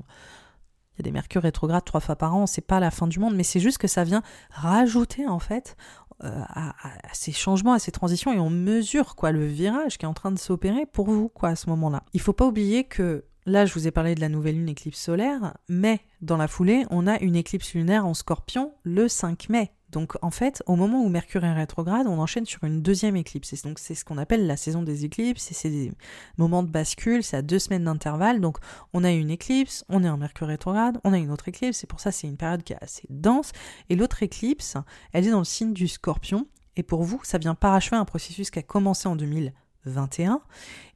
Il 0.94 1.00
y 1.00 1.02
a 1.02 1.04
des 1.04 1.12
Mercure 1.12 1.42
rétrogrades 1.42 1.84
trois 1.84 2.00
fois 2.00 2.16
par 2.16 2.34
an, 2.34 2.46
c'est 2.46 2.66
pas 2.66 2.80
la 2.80 2.90
fin 2.90 3.06
du 3.06 3.18
monde, 3.18 3.34
mais 3.34 3.42
c'est 3.42 3.60
juste 3.60 3.78
que 3.78 3.88
ça 3.88 4.04
vient 4.04 4.22
rajouter 4.50 5.26
en 5.26 5.38
fait 5.38 5.76
euh, 6.24 6.42
à, 6.48 6.72
ces 7.12 7.32
changements, 7.32 7.74
à 7.74 7.78
ces 7.78 7.92
transitions, 7.92 8.32
et 8.32 8.38
on 8.38 8.48
mesure 8.48 9.16
quoi 9.16 9.32
le 9.32 9.44
virage 9.44 9.98
qui 9.98 10.06
est 10.06 10.08
en 10.08 10.14
train 10.14 10.32
de 10.32 10.38
s'opérer 10.38 10.86
pour 10.86 11.10
vous 11.10 11.28
quoi 11.28 11.50
à 11.50 11.56
ce 11.56 11.68
moment-là. 11.68 12.02
Il 12.14 12.20
faut 12.20 12.32
pas 12.32 12.46
oublier 12.46 12.84
que 12.84 13.24
là, 13.44 13.66
je 13.66 13.74
vous 13.74 13.86
ai 13.86 13.90
parlé 13.90 14.14
de 14.14 14.20
la 14.20 14.30
nouvelle 14.30 14.56
lune 14.56 14.70
éclipse 14.70 14.98
solaire, 14.98 15.54
mais 15.68 16.00
dans 16.22 16.38
la 16.38 16.48
foulée, 16.48 16.86
on 16.90 17.06
a 17.06 17.18
une 17.20 17.36
éclipse 17.36 17.74
lunaire 17.74 18.06
en 18.06 18.14
Scorpion 18.14 18.72
le 18.82 19.08
5 19.08 19.50
mai. 19.50 19.75
Donc 19.90 20.14
en 20.20 20.30
fait, 20.30 20.62
au 20.66 20.74
moment 20.74 21.02
où 21.02 21.08
Mercure 21.08 21.44
est 21.44 21.52
rétrograde, 21.52 22.06
on 22.06 22.18
enchaîne 22.18 22.46
sur 22.46 22.64
une 22.64 22.82
deuxième 22.82 23.16
éclipse. 23.16 23.52
Et 23.52 23.68
donc 23.68 23.78
c'est 23.78 23.94
ce 23.94 24.04
qu'on 24.04 24.18
appelle 24.18 24.46
la 24.46 24.56
saison 24.56 24.82
des 24.82 25.04
éclipses. 25.04 25.50
Et 25.50 25.54
c'est 25.54 25.70
des 25.70 25.92
moments 26.38 26.62
de 26.62 26.68
bascule, 26.68 27.22
c'est 27.22 27.36
à 27.36 27.42
deux 27.42 27.58
semaines 27.58 27.84
d'intervalle. 27.84 28.40
Donc 28.40 28.58
on 28.92 29.04
a 29.04 29.12
une 29.12 29.30
éclipse, 29.30 29.84
on 29.88 30.02
est 30.02 30.08
en 30.08 30.16
Mercure 30.16 30.48
rétrograde, 30.48 30.98
on 31.04 31.12
a 31.12 31.18
une 31.18 31.30
autre 31.30 31.48
éclipse. 31.48 31.78
C'est 31.78 31.86
pour 31.86 32.00
ça 32.00 32.10
c'est 32.10 32.26
une 32.26 32.36
période 32.36 32.62
qui 32.62 32.72
est 32.72 32.82
assez 32.82 33.06
dense. 33.10 33.52
Et 33.88 33.96
l'autre 33.96 34.22
éclipse, 34.22 34.76
elle 35.12 35.26
est 35.26 35.30
dans 35.30 35.38
le 35.38 35.44
signe 35.44 35.72
du 35.72 35.88
Scorpion. 35.88 36.46
Et 36.76 36.82
pour 36.82 37.04
vous, 37.04 37.20
ça 37.22 37.38
vient 37.38 37.54
parachever 37.54 37.96
un 37.96 38.04
processus 38.04 38.50
qui 38.50 38.58
a 38.58 38.62
commencé 38.62 39.08
en 39.08 39.16
2021 39.16 40.42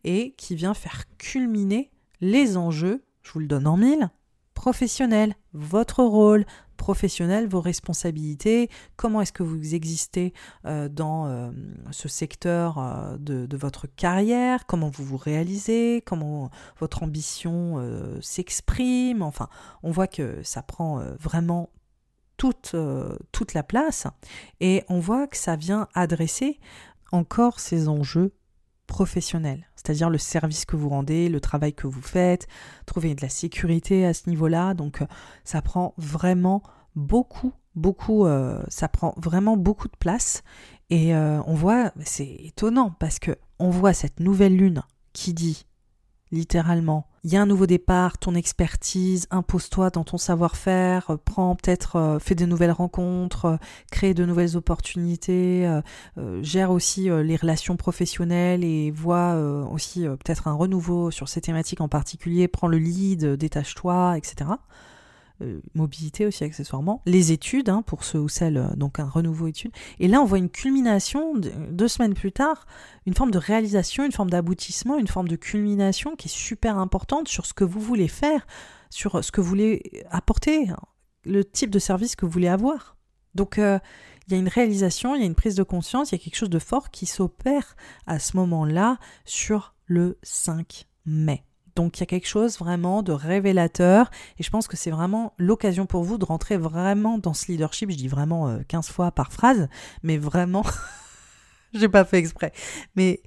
et 0.04 0.34
qui 0.36 0.56
vient 0.56 0.74
faire 0.74 1.04
culminer 1.16 1.90
les 2.20 2.56
enjeux, 2.56 3.04
je 3.22 3.32
vous 3.32 3.38
le 3.38 3.46
donne 3.46 3.66
en 3.66 3.76
mille, 3.76 4.10
professionnels, 4.60 5.36
votre 5.54 6.02
rôle, 6.04 6.44
professionnel, 6.76 7.48
vos 7.48 7.62
responsabilités, 7.62 8.68
comment 8.96 9.22
est-ce 9.22 9.32
que 9.32 9.42
vous 9.42 9.74
existez 9.74 10.34
euh, 10.66 10.86
dans 10.90 11.28
euh, 11.28 11.50
ce 11.92 12.08
secteur 12.08 12.76
euh, 12.76 13.16
de, 13.16 13.56
votre 13.56 13.86
carrière, 13.86 14.66
comment 14.66 14.90
vous 14.90 15.02
vous 15.02 15.16
réalisez, 15.16 16.02
comment 16.04 16.50
votre 16.78 17.02
ambition 17.02 17.80
s'exprime. 18.20 19.22
Enfin, 19.22 19.48
on 19.82 19.92
voit 19.92 20.06
que 20.06 20.42
ça 20.42 20.60
prend 20.60 21.02
vraiment 21.18 21.70
toute, 22.36 22.76
toute 23.32 23.54
la 23.54 23.62
place 23.62 24.06
et 24.60 24.84
on 24.90 25.00
voit 25.00 25.26
que 25.26 25.38
ça 25.38 25.56
vient 25.56 25.88
adresser 25.94 26.60
encore 27.12 27.60
ces 27.60 27.88
enjeux 27.88 28.34
professionnels, 28.90 29.68
c'est-à-dire 29.76 30.10
le 30.10 30.18
service 30.18 30.64
que 30.64 30.74
vous 30.74 30.88
rendez, 30.88 31.28
le 31.28 31.40
travail 31.40 31.72
que 31.72 31.86
vous 31.86 32.02
faites, 32.02 32.48
trouver 32.86 33.14
de 33.14 33.22
la 33.22 33.28
sécurité 33.28 34.04
à 34.04 34.12
ce 34.12 34.28
niveau-là. 34.28 34.74
Donc 34.74 35.02
ça 35.44 35.62
prend 35.62 35.94
vraiment 35.96 36.62
beaucoup, 36.96 37.52
beaucoup, 37.76 38.26
euh, 38.26 38.60
ça 38.68 38.88
prend 38.88 39.14
vraiment 39.16 39.56
beaucoup 39.56 39.86
de 39.86 39.96
place. 39.96 40.42
Et 40.90 41.14
euh, 41.14 41.40
on 41.46 41.54
voit, 41.54 41.92
c'est 42.02 42.34
étonnant 42.40 42.90
parce 42.98 43.20
que 43.20 43.38
on 43.60 43.70
voit 43.70 43.92
cette 43.92 44.18
nouvelle 44.18 44.56
lune 44.56 44.82
qui 45.12 45.34
dit 45.34 45.66
littéralement, 46.32 47.06
il 47.24 47.32
y 47.32 47.36
a 47.36 47.42
un 47.42 47.46
nouveau 47.46 47.66
départ, 47.66 48.18
ton 48.18 48.34
expertise, 48.34 49.26
impose-toi 49.30 49.90
dans 49.90 50.04
ton 50.04 50.18
savoir-faire, 50.18 51.10
euh, 51.10 51.16
prends 51.24 51.54
peut-être, 51.54 52.18
fais 52.20 52.34
de 52.34 52.46
nouvelles 52.46 52.70
rencontres, 52.70 53.58
crée 53.90 54.14
de 54.14 54.24
nouvelles 54.24 54.56
opportunités, 54.56 55.80
gère 56.42 56.70
aussi 56.70 57.08
les 57.08 57.36
relations 57.36 57.76
professionnelles 57.76 58.64
et 58.64 58.90
vois 58.90 59.34
aussi 59.70 60.02
peut-être 60.02 60.48
un 60.48 60.52
renouveau 60.52 61.10
sur 61.10 61.28
ces 61.28 61.40
thématiques 61.40 61.80
en 61.80 61.88
particulier, 61.88 62.48
prends 62.48 62.68
le 62.68 62.78
lead, 62.78 63.24
détache-toi, 63.36 64.16
etc. 64.16 64.50
Euh, 65.42 65.60
mobilité 65.74 66.26
aussi 66.26 66.44
accessoirement, 66.44 67.00
les 67.06 67.32
études, 67.32 67.70
hein, 67.70 67.82
pour 67.82 68.04
ceux 68.04 68.20
ou 68.20 68.28
celles, 68.28 68.58
euh, 68.58 68.74
donc 68.76 69.00
un 69.00 69.08
renouveau 69.08 69.46
études. 69.46 69.72
Et 69.98 70.06
là, 70.06 70.20
on 70.20 70.24
voit 70.26 70.38
une 70.38 70.50
culmination, 70.50 71.34
deux 71.70 71.88
semaines 71.88 72.12
plus 72.12 72.32
tard, 72.32 72.66
une 73.06 73.14
forme 73.14 73.30
de 73.30 73.38
réalisation, 73.38 74.04
une 74.04 74.12
forme 74.12 74.28
d'aboutissement, 74.28 74.98
une 74.98 75.08
forme 75.08 75.28
de 75.28 75.36
culmination 75.36 76.14
qui 76.14 76.28
est 76.28 76.30
super 76.30 76.76
importante 76.78 77.28
sur 77.28 77.46
ce 77.46 77.54
que 77.54 77.64
vous 77.64 77.80
voulez 77.80 78.08
faire, 78.08 78.46
sur 78.90 79.24
ce 79.24 79.32
que 79.32 79.40
vous 79.40 79.48
voulez 79.48 80.04
apporter, 80.10 80.68
le 81.24 81.44
type 81.44 81.70
de 81.70 81.78
service 81.78 82.16
que 82.16 82.26
vous 82.26 82.32
voulez 82.32 82.48
avoir. 82.48 82.96
Donc 83.34 83.58
euh, 83.58 83.78
il 84.26 84.34
y 84.34 84.36
a 84.36 84.38
une 84.38 84.48
réalisation, 84.48 85.14
il 85.14 85.20
y 85.20 85.24
a 85.24 85.26
une 85.26 85.34
prise 85.34 85.54
de 85.54 85.62
conscience, 85.62 86.12
il 86.12 86.16
y 86.16 86.20
a 86.20 86.22
quelque 86.22 86.36
chose 86.36 86.50
de 86.50 86.58
fort 86.58 86.90
qui 86.90 87.06
s'opère 87.06 87.76
à 88.06 88.18
ce 88.18 88.36
moment-là 88.36 88.98
sur 89.24 89.74
le 89.86 90.18
5 90.22 90.86
mai. 91.06 91.44
Donc 91.76 91.98
il 91.98 92.00
y 92.00 92.02
a 92.02 92.06
quelque 92.06 92.28
chose 92.28 92.58
vraiment 92.58 93.02
de 93.02 93.12
révélateur 93.12 94.10
et 94.38 94.42
je 94.42 94.50
pense 94.50 94.68
que 94.68 94.76
c'est 94.76 94.90
vraiment 94.90 95.34
l'occasion 95.38 95.86
pour 95.86 96.02
vous 96.02 96.18
de 96.18 96.24
rentrer 96.24 96.56
vraiment 96.56 97.18
dans 97.18 97.34
ce 97.34 97.50
leadership. 97.50 97.90
Je 97.90 97.96
dis 97.96 98.08
vraiment 98.08 98.58
15 98.68 98.88
euh, 98.88 98.92
fois 98.92 99.12
par 99.12 99.32
phrase, 99.32 99.68
mais 100.02 100.18
vraiment, 100.18 100.64
j'ai 101.74 101.88
pas 101.88 102.04
fait 102.04 102.18
exprès. 102.18 102.52
Mais 102.96 103.22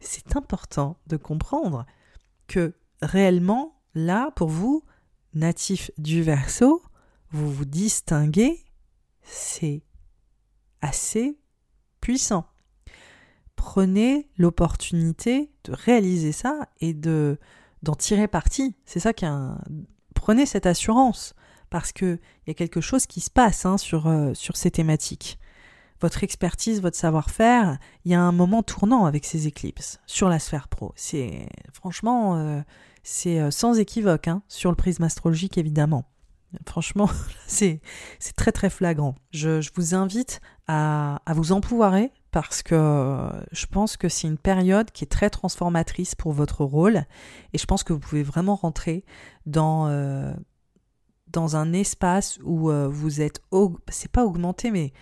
c'est 0.00 0.36
important 0.36 0.96
de 1.06 1.16
comprendre 1.16 1.86
que 2.46 2.74
réellement, 3.00 3.80
là, 3.94 4.30
pour 4.32 4.48
vous, 4.48 4.84
natif 5.34 5.90
du 5.98 6.22
verso, 6.22 6.82
vous 7.30 7.50
vous 7.50 7.64
distinguez, 7.64 8.64
c'est 9.22 9.82
assez 10.80 11.38
puissant. 12.00 12.46
Prenez 13.56 14.28
l'opportunité 14.36 15.52
de 15.64 15.72
réaliser 15.72 16.32
ça 16.32 16.68
et 16.80 16.94
de 16.94 17.38
d'en 17.82 17.94
tirer 17.94 18.28
parti. 18.28 18.74
C'est 18.84 19.00
ça 19.00 19.12
qui 19.12 19.26
un... 19.26 19.58
Prenez 20.14 20.46
cette 20.46 20.66
assurance 20.66 21.34
parce 21.70 21.92
qu'il 21.92 22.20
y 22.46 22.50
a 22.50 22.54
quelque 22.54 22.80
chose 22.80 23.06
qui 23.06 23.20
se 23.20 23.30
passe 23.30 23.64
hein, 23.66 23.78
sur, 23.78 24.06
euh, 24.06 24.34
sur 24.34 24.56
ces 24.56 24.70
thématiques. 24.70 25.38
Votre 26.00 26.22
expertise, 26.22 26.82
votre 26.82 26.96
savoir-faire, 26.96 27.78
il 28.04 28.12
y 28.12 28.14
a 28.14 28.20
un 28.20 28.32
moment 28.32 28.62
tournant 28.62 29.06
avec 29.06 29.24
ces 29.24 29.46
éclipses 29.46 29.98
sur 30.06 30.28
la 30.28 30.38
sphère 30.38 30.68
pro. 30.68 30.92
C'est 30.96 31.48
franchement, 31.72 32.36
euh, 32.36 32.60
c'est 33.02 33.40
euh, 33.40 33.50
sans 33.50 33.78
équivoque 33.78 34.28
hein, 34.28 34.42
sur 34.48 34.70
le 34.70 34.76
prisme 34.76 35.04
astrologique 35.04 35.58
évidemment. 35.58 36.04
Franchement, 36.66 37.08
c'est 37.46 37.80
très 38.36 38.52
très 38.52 38.68
flagrant. 38.68 39.14
Je, 39.30 39.60
je 39.60 39.70
vous 39.74 39.94
invite 39.94 40.40
à, 40.66 41.22
à, 41.24 41.34
vous 41.34 41.52
empouvoirer 41.52 42.12
parce 42.32 42.62
que 42.62 43.30
je 43.52 43.66
pense 43.66 43.96
que 43.96 44.08
c'est 44.08 44.26
une 44.26 44.38
période 44.38 44.90
qui 44.90 45.04
est 45.04 45.06
très 45.06 45.30
transformatrice 45.30 46.14
pour 46.14 46.32
votre 46.32 46.64
rôle 46.64 47.04
et 47.52 47.58
je 47.58 47.66
pense 47.66 47.84
que 47.84 47.92
vous 47.92 47.98
pouvez 47.98 48.22
vraiment 48.22 48.56
rentrer 48.56 49.04
dans, 49.44 49.86
euh, 49.88 50.32
dans 51.28 51.56
un 51.56 51.74
espace 51.74 52.40
où 52.42 52.70
euh, 52.70 52.88
vous 52.88 53.20
êtes, 53.20 53.42
c'est 53.88 54.10
pas 54.10 54.24
augmenté, 54.24 54.70
mais 54.70 54.94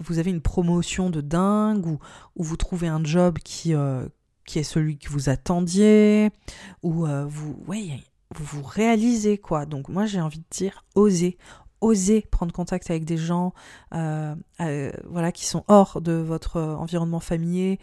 vous 0.00 0.18
avez 0.18 0.30
une 0.30 0.42
promotion 0.42 1.08
de 1.08 1.22
dingue 1.22 1.86
ou, 1.86 1.98
où 2.36 2.44
vous 2.44 2.58
trouvez 2.58 2.88
un 2.88 3.02
job 3.02 3.38
qui, 3.38 3.74
euh, 3.74 4.06
qui 4.44 4.58
est 4.58 4.62
celui 4.62 4.98
que 4.98 5.08
vous 5.08 5.30
attendiez, 5.30 6.30
ou 6.82 7.06
vous, 7.06 7.56
vous 8.34 8.44
vous 8.44 8.62
réalisez 8.62 9.38
quoi. 9.38 9.64
Donc 9.64 9.88
moi 9.88 10.04
j'ai 10.04 10.20
envie 10.20 10.40
de 10.40 10.44
dire 10.50 10.84
osez, 10.94 11.38
osez 11.80 12.26
prendre 12.30 12.52
contact 12.52 12.90
avec 12.90 13.04
des 13.04 13.16
gens 13.16 13.52
euh, 13.94 14.34
euh, 14.60 14.92
voilà, 15.08 15.32
qui 15.32 15.46
sont 15.46 15.64
hors 15.68 16.00
de 16.00 16.12
votre 16.12 16.60
environnement 16.60 17.20
familier, 17.20 17.78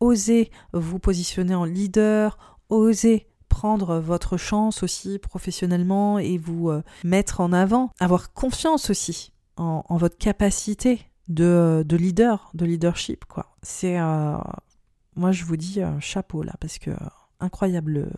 osez 0.00 0.50
vous 0.72 0.98
positionner 0.98 1.54
en 1.54 1.64
leader, 1.64 2.38
osez 2.68 3.26
prendre 3.48 3.98
votre 3.98 4.36
chance 4.36 4.82
aussi 4.82 5.18
professionnellement 5.18 6.18
et 6.18 6.36
vous 6.38 6.70
euh, 6.70 6.82
mettre 7.04 7.40
en 7.40 7.52
avant, 7.52 7.90
avoir 8.00 8.32
confiance 8.32 8.90
aussi 8.90 9.32
en, 9.56 9.82
votre 9.96 10.18
capacité 10.18 11.00
de, 11.28 11.82
de, 11.86 11.96
leader, 11.96 12.50
de 12.54 12.66
leadership. 12.66 13.24
quoi. 13.24 13.56
C'est 13.62 13.98
moi 15.16 15.32
je 15.32 15.44
vous 15.44 15.56
dis 15.56 15.80
chapeau 15.98 16.42
là 16.42 16.52
parce 16.60 16.78
que 16.78 16.90
incroyable 17.40 18.10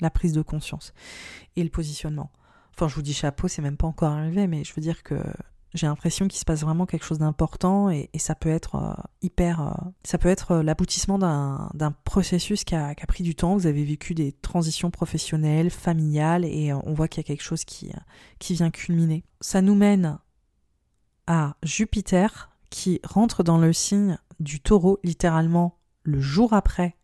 la 0.00 0.10
prise 0.10 0.32
de 0.32 0.42
conscience 0.42 0.92
et 1.54 1.62
le 1.62 1.70
positionnement. 1.70 2.30
Enfin, 2.80 2.88
je 2.88 2.94
vous 2.94 3.02
dis 3.02 3.12
chapeau, 3.12 3.46
c'est 3.46 3.60
même 3.60 3.76
pas 3.76 3.86
encore 3.86 4.12
arrivé, 4.12 4.46
mais 4.46 4.64
je 4.64 4.72
veux 4.72 4.80
dire 4.80 5.02
que 5.02 5.16
j'ai 5.74 5.86
l'impression 5.86 6.28
qu'il 6.28 6.38
se 6.38 6.46
passe 6.46 6.62
vraiment 6.62 6.86
quelque 6.86 7.04
chose 7.04 7.18
d'important 7.18 7.90
et, 7.90 8.08
ça 8.16 8.34
peut 8.34 8.48
être 8.48 8.76
euh, 8.76 8.94
hyper. 9.20 9.60
Euh, 9.60 9.90
ça 10.02 10.16
peut 10.16 10.30
être 10.30 10.52
euh, 10.52 10.62
l'aboutissement 10.62 11.18
d'un 11.18 11.94
processus 12.06 12.64
qui 12.64 12.74
a, 12.74 12.94
pris 13.06 13.22
du 13.22 13.34
temps. 13.34 13.54
Vous 13.54 13.66
avez 13.66 13.84
vécu 13.84 14.14
des 14.14 14.32
transitions 14.32 14.90
professionnelles, 14.90 15.68
familiales 15.68 16.46
et 16.46 16.72
on 16.72 16.94
voit 16.94 17.06
qu'il 17.06 17.22
y 17.22 17.26
a 17.26 17.28
quelque 17.28 17.42
chose 17.42 17.66
qui, 17.66 17.92
qui 18.38 18.54
vient 18.54 18.70
culminer. 18.70 19.24
Ça 19.42 19.60
nous 19.60 19.74
mène 19.74 20.18
à 21.26 21.56
Jupiter 21.62 22.48
qui 22.70 22.98
rentre 23.04 23.42
dans 23.42 23.58
le 23.58 23.74
signe 23.74 24.16
du 24.38 24.58
taureau 24.58 24.98
littéralement 25.04 25.76
le 26.02 26.18
jour 26.18 26.54
après 26.54 26.96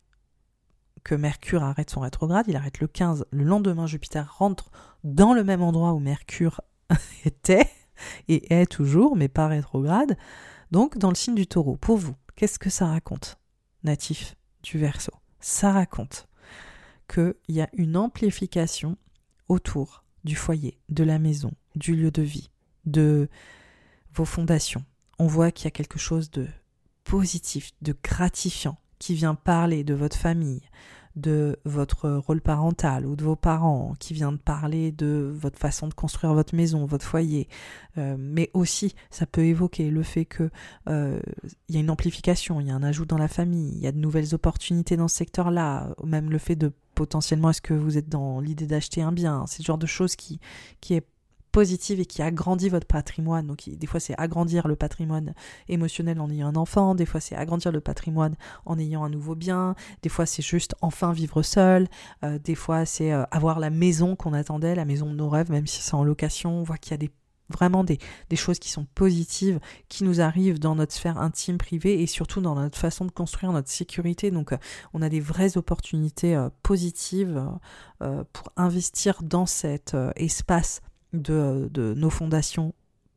que 1.07 1.15
Mercure 1.15 1.63
arrête 1.63 1.89
son 1.89 2.01
rétrograde, 2.01 2.47
il 2.49 2.57
arrête 2.57 2.81
le 2.81 2.87
15, 2.87 3.27
le 3.31 3.45
lendemain 3.45 3.87
Jupiter 3.87 4.35
rentre 4.37 4.69
dans 5.05 5.33
le 5.33 5.45
même 5.45 5.61
endroit 5.61 5.93
où 5.93 5.99
Mercure 5.99 6.59
était 7.25 7.69
et 8.27 8.53
est 8.53 8.65
toujours, 8.65 9.15
mais 9.15 9.29
pas 9.29 9.47
rétrograde, 9.47 10.17
donc 10.71 10.97
dans 10.97 11.07
le 11.07 11.15
signe 11.15 11.33
du 11.33 11.47
taureau. 11.47 11.77
Pour 11.77 11.95
vous, 11.95 12.13
qu'est-ce 12.35 12.59
que 12.59 12.69
ça 12.69 12.87
raconte, 12.87 13.39
natif 13.85 14.35
du 14.63 14.79
Verseau? 14.79 15.13
Ça 15.39 15.71
raconte 15.71 16.27
qu'il 17.07 17.35
y 17.47 17.61
a 17.61 17.69
une 17.71 17.95
amplification 17.95 18.97
autour 19.47 20.03
du 20.25 20.35
foyer, 20.35 20.77
de 20.89 21.05
la 21.05 21.19
maison, 21.19 21.53
du 21.77 21.95
lieu 21.95 22.11
de 22.11 22.21
vie, 22.21 22.51
de 22.85 23.29
vos 24.13 24.25
fondations. 24.25 24.83
On 25.19 25.27
voit 25.27 25.51
qu'il 25.51 25.65
y 25.65 25.67
a 25.69 25.71
quelque 25.71 25.99
chose 25.99 26.31
de 26.31 26.49
positif, 27.05 27.71
de 27.81 27.95
gratifiant 28.03 28.77
qui 28.99 29.13
vient 29.13 29.35
parler 29.35 29.85
de 29.85 29.93
votre 29.93 30.17
famille, 30.17 30.63
de 31.17 31.57
votre 31.65 32.09
rôle 32.09 32.41
parental 32.41 33.05
ou 33.05 33.15
de 33.15 33.23
vos 33.23 33.35
parents, 33.35 33.93
qui 33.99 34.13
vient 34.13 34.31
de 34.31 34.37
parler 34.37 34.91
de 34.91 35.33
votre 35.35 35.57
façon 35.57 35.87
de 35.87 35.93
construire 35.93 36.33
votre 36.33 36.55
maison, 36.55 36.85
votre 36.85 37.05
foyer, 37.05 37.47
euh, 37.97 38.15
mais 38.17 38.49
aussi 38.53 38.95
ça 39.09 39.25
peut 39.25 39.43
évoquer 39.43 39.89
le 39.89 40.03
fait 40.03 40.25
que 40.25 40.49
euh, 40.87 41.19
il 41.67 41.75
y 41.75 41.77
a 41.77 41.81
une 41.81 41.89
amplification, 41.89 42.61
il 42.61 42.67
y 42.67 42.71
a 42.71 42.75
un 42.75 42.83
ajout 42.83 43.05
dans 43.05 43.17
la 43.17 43.27
famille, 43.27 43.73
il 43.75 43.79
y 43.79 43.87
a 43.87 43.91
de 43.91 43.97
nouvelles 43.97 44.35
opportunités 44.35 44.95
dans 44.95 45.07
ce 45.07 45.17
secteur-là, 45.17 45.89
même 46.03 46.29
le 46.29 46.37
fait 46.37 46.55
de 46.55 46.71
potentiellement 46.95 47.49
est-ce 47.49 47.61
que 47.61 47.73
vous 47.73 47.97
êtes 47.97 48.09
dans 48.09 48.39
l'idée 48.39 48.67
d'acheter 48.67 49.01
un 49.01 49.11
bien, 49.11 49.45
c'est 49.47 49.59
le 49.63 49.65
genre 49.65 49.77
de 49.77 49.87
choses 49.87 50.15
qui 50.15 50.39
qui 50.81 50.93
est 50.93 51.05
positive 51.57 51.99
et 51.99 52.05
qui 52.05 52.21
agrandit 52.21 52.69
votre 52.69 52.85
patrimoine. 52.85 53.47
Donc 53.47 53.67
des 53.67 53.87
fois 53.87 53.99
c'est 53.99 54.13
agrandir 54.19 54.67
le 54.67 54.75
patrimoine 54.75 55.33
émotionnel 55.69 56.21
en 56.21 56.29
ayant 56.29 56.49
un 56.49 56.55
enfant, 56.55 56.93
des 56.93 57.07
fois 57.07 57.19
c'est 57.19 57.35
agrandir 57.35 57.71
le 57.71 57.81
patrimoine 57.81 58.35
en 58.67 58.77
ayant 58.77 59.03
un 59.03 59.09
nouveau 59.09 59.33
bien, 59.33 59.73
des 60.03 60.09
fois 60.09 60.27
c'est 60.27 60.43
juste 60.43 60.75
enfin 60.81 61.13
vivre 61.13 61.41
seul, 61.41 61.87
euh, 62.23 62.37
des 62.37 62.53
fois 62.53 62.85
c'est 62.85 63.11
euh, 63.11 63.23
avoir 63.31 63.59
la 63.59 63.71
maison 63.71 64.15
qu'on 64.15 64.33
attendait, 64.33 64.75
la 64.75 64.85
maison 64.85 65.07
de 65.07 65.15
nos 65.15 65.29
rêves, 65.29 65.49
même 65.49 65.65
si 65.65 65.81
c'est 65.81 65.95
en 65.95 66.03
location, 66.03 66.59
on 66.59 66.61
voit 66.61 66.77
qu'il 66.77 66.91
y 66.91 66.93
a 66.93 66.97
des 66.97 67.09
vraiment 67.49 67.83
des, 67.83 67.97
des, 68.29 68.35
choses 68.35 68.59
qui 68.59 68.69
sont 68.69 68.85
positives, 68.93 69.59
qui 69.87 70.03
nous 70.03 70.21
arrivent 70.21 70.59
dans 70.59 70.75
notre 70.75 70.93
sphère 70.93 71.17
intime, 71.17 71.57
privée 71.57 72.03
et 72.03 72.05
surtout 72.05 72.41
dans 72.41 72.53
notre 72.53 72.77
façon 72.77 73.05
de 73.05 73.11
construire 73.11 73.51
notre 73.51 73.69
sécurité. 73.69 74.29
Donc 74.29 74.51
euh, 74.51 74.57
on 74.93 75.01
a 75.01 75.09
des 75.09 75.21
vraies 75.21 75.57
opportunités 75.57 76.37
positives 76.61 77.49
pour 77.99 78.51
investir 78.57 79.23
dans 79.23 79.47
cet 79.47 79.95
espace 80.17 80.81
de, 81.13 81.93
nos 81.95 82.09
fondations 82.09 82.73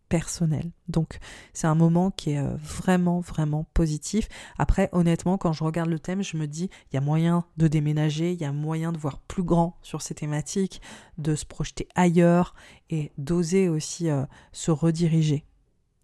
personnelles. 0.08 0.72
Donc 0.88 1.20
c'est 1.52 1.68
un 1.68 1.76
moment 1.76 2.10
qui 2.10 2.32
est 2.32 2.38
euh, 2.38 2.56
vraiment 2.56 3.20
vraiment 3.20 3.64
positif. 3.74 4.28
Après 4.58 4.88
honnêtement 4.90 5.38
quand 5.38 5.52
je 5.52 5.62
regarde 5.62 5.88
le 5.88 6.00
thème 6.00 6.22
je 6.22 6.36
me 6.36 6.46
dis 6.48 6.68
il 6.90 6.96
y 6.96 6.98
a 6.98 7.00
moyen 7.00 7.44
de 7.58 7.68
déménager, 7.68 8.32
il 8.32 8.40
y 8.40 8.44
a 8.44 8.50
moyen 8.50 8.90
de 8.90 8.98
voir 8.98 9.20
plus 9.20 9.44
grand 9.44 9.78
sur 9.82 10.02
ces 10.02 10.14
thématiques, 10.14 10.82
de 11.18 11.36
se 11.36 11.46
projeter 11.46 11.86
ailleurs 11.94 12.56
et 12.90 13.12
d'oser 13.18 13.68
aussi 13.68 14.10
euh, 14.10 14.24
se 14.50 14.72
rediriger 14.72 15.44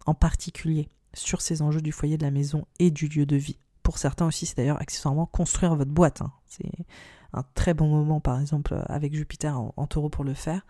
en 0.06 0.14
particulier 0.14 0.88
sur 1.12 1.40
ces 1.40 1.60
enjeux 1.60 1.82
du 1.82 1.90
foyer 1.90 2.16
de 2.16 2.22
la 2.22 2.30
maison 2.30 2.64
et 2.78 2.92
du 2.92 3.08
lieu 3.08 3.26
de 3.26 3.36
vie. 3.36 3.58
Pour 3.82 3.98
certains 3.98 4.26
aussi 4.26 4.46
c'est 4.46 4.56
d'ailleurs 4.56 4.80
accessoirement 4.80 5.26
construire 5.26 5.74
votre 5.74 5.90
boîte. 5.90 6.22
Hein. 6.22 6.32
C'est 6.46 6.70
un 7.32 7.42
très 7.54 7.74
bon 7.74 7.88
moment 7.88 8.20
par 8.20 8.40
exemple 8.40 8.80
avec 8.86 9.14
Jupiter 9.14 9.60
en 9.76 9.86
taureau 9.88 10.10
pour 10.10 10.22
le 10.22 10.34
faire 10.34 10.62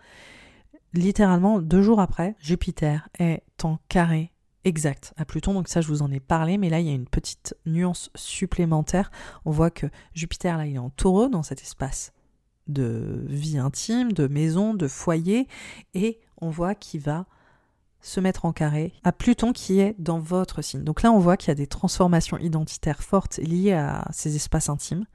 littéralement 0.93 1.61
deux 1.61 1.81
jours 1.81 1.99
après, 1.99 2.35
Jupiter 2.39 3.09
est 3.19 3.43
en 3.63 3.79
carré 3.89 4.31
exact 4.63 5.13
à 5.17 5.25
Pluton. 5.25 5.53
Donc 5.53 5.67
ça, 5.67 5.81
je 5.81 5.87
vous 5.87 6.01
en 6.01 6.11
ai 6.11 6.19
parlé, 6.19 6.57
mais 6.57 6.69
là, 6.69 6.79
il 6.79 6.87
y 6.87 6.91
a 6.91 6.93
une 6.93 7.07
petite 7.07 7.55
nuance 7.65 8.09
supplémentaire. 8.15 9.11
On 9.45 9.51
voit 9.51 9.71
que 9.71 9.87
Jupiter, 10.13 10.57
là, 10.57 10.65
il 10.65 10.75
est 10.75 10.79
en 10.79 10.89
taureau 10.89 11.29
dans 11.29 11.43
cet 11.43 11.61
espace 11.61 12.11
de 12.67 13.23
vie 13.27 13.57
intime, 13.57 14.11
de 14.11 14.27
maison, 14.27 14.73
de 14.73 14.87
foyer, 14.87 15.47
et 15.93 16.19
on 16.41 16.49
voit 16.49 16.75
qu'il 16.75 16.99
va 16.99 17.25
se 18.01 18.19
mettre 18.19 18.45
en 18.45 18.53
carré 18.53 18.93
à 19.03 19.11
Pluton 19.11 19.53
qui 19.53 19.79
est 19.79 19.95
dans 19.99 20.19
votre 20.19 20.61
signe. 20.61 20.83
Donc 20.83 21.01
là, 21.01 21.11
on 21.11 21.19
voit 21.19 21.37
qu'il 21.37 21.49
y 21.49 21.51
a 21.51 21.55
des 21.55 21.67
transformations 21.67 22.37
identitaires 22.37 23.03
fortes 23.03 23.37
liées 23.37 23.73
à 23.73 24.07
ces 24.11 24.35
espaces 24.35 24.69
intimes 24.69 25.05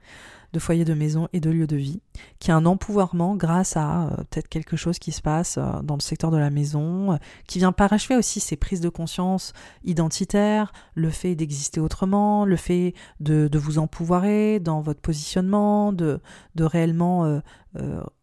de 0.53 0.59
foyer 0.59 0.85
de 0.85 0.93
maison 0.93 1.27
et 1.33 1.39
de 1.39 1.49
lieu 1.49 1.65
de 1.65 1.75
vie, 1.75 1.99
qui 2.39 2.51
a 2.51 2.55
un 2.55 2.65
empouvoirment 2.65 3.35
grâce 3.35 3.75
à 3.75 4.03
euh, 4.03 4.17
peut-être 4.29 4.47
quelque 4.47 4.77
chose 4.77 4.99
qui 4.99 5.11
se 5.11 5.21
passe 5.21 5.57
euh, 5.57 5.81
dans 5.81 5.95
le 5.95 6.01
secteur 6.01 6.29
de 6.29 6.37
la 6.37 6.51
maison, 6.51 7.13
euh, 7.13 7.17
qui 7.47 7.57
vient 7.57 7.71
parachever 7.71 8.15
aussi 8.15 8.39
ces 8.39 8.55
prises 8.55 8.79
de 8.79 8.89
conscience 8.89 9.53
identitaires, 9.83 10.71
le 10.93 11.09
fait 11.09 11.35
d'exister 11.35 11.79
autrement, 11.79 12.45
le 12.45 12.55
fait 12.55 12.93
de, 13.19 13.49
vous 13.57 13.79
empouvoirer 13.79 14.59
dans 14.59 14.81
votre 14.81 15.01
positionnement, 15.01 15.91
de, 15.91 16.21
de 16.55 16.63
réellement... 16.63 17.41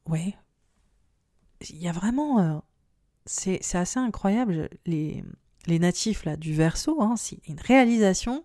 ouais. 0.06 0.36
Il 1.68 1.78
y 1.78 1.88
a 1.88 1.92
vraiment... 1.92 2.62
c'est 3.30 3.76
assez 3.76 3.98
incroyable 3.98 4.68
les, 4.86 5.22
natifs 5.68 6.24
là 6.24 6.36
du 6.36 6.52
verso, 6.52 7.00
hein, 7.00 7.14
c'est 7.16 7.38
une 7.46 7.60
réalisation 7.60 8.42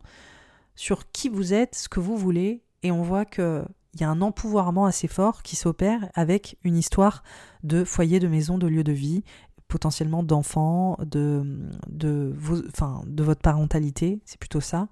sur 0.76 1.12
qui 1.12 1.28
vous 1.28 1.54
êtes, 1.54 1.76
ce 1.76 1.90
que 1.90 2.00
vous 2.00 2.18
voulez, 2.18 2.62
et 2.84 2.92
on 2.92 3.02
voit 3.02 3.26
que 3.26 3.66
il 3.96 4.02
y 4.02 4.04
a 4.04 4.10
un 4.10 4.22
empouvoirment 4.22 4.86
assez 4.86 5.08
fort 5.08 5.42
qui 5.42 5.56
s'opère 5.56 6.10
avec 6.16 6.58
une 6.64 6.76
histoire 6.76 7.24
de 7.64 7.86
foyer, 7.86 8.20
de 8.20 8.28
maison, 8.28 8.58
de 8.58 8.68
lieu 8.68 8.84
de 8.84 8.92
vie, 8.92 9.24
potentiellement 9.70 10.22
d'enfants, 10.22 10.98
de 11.00 12.34
votre 12.38 13.42
parentalité, 13.42 14.22
c'est 14.26 14.38
plutôt 14.38 14.60
ça. 14.60 14.90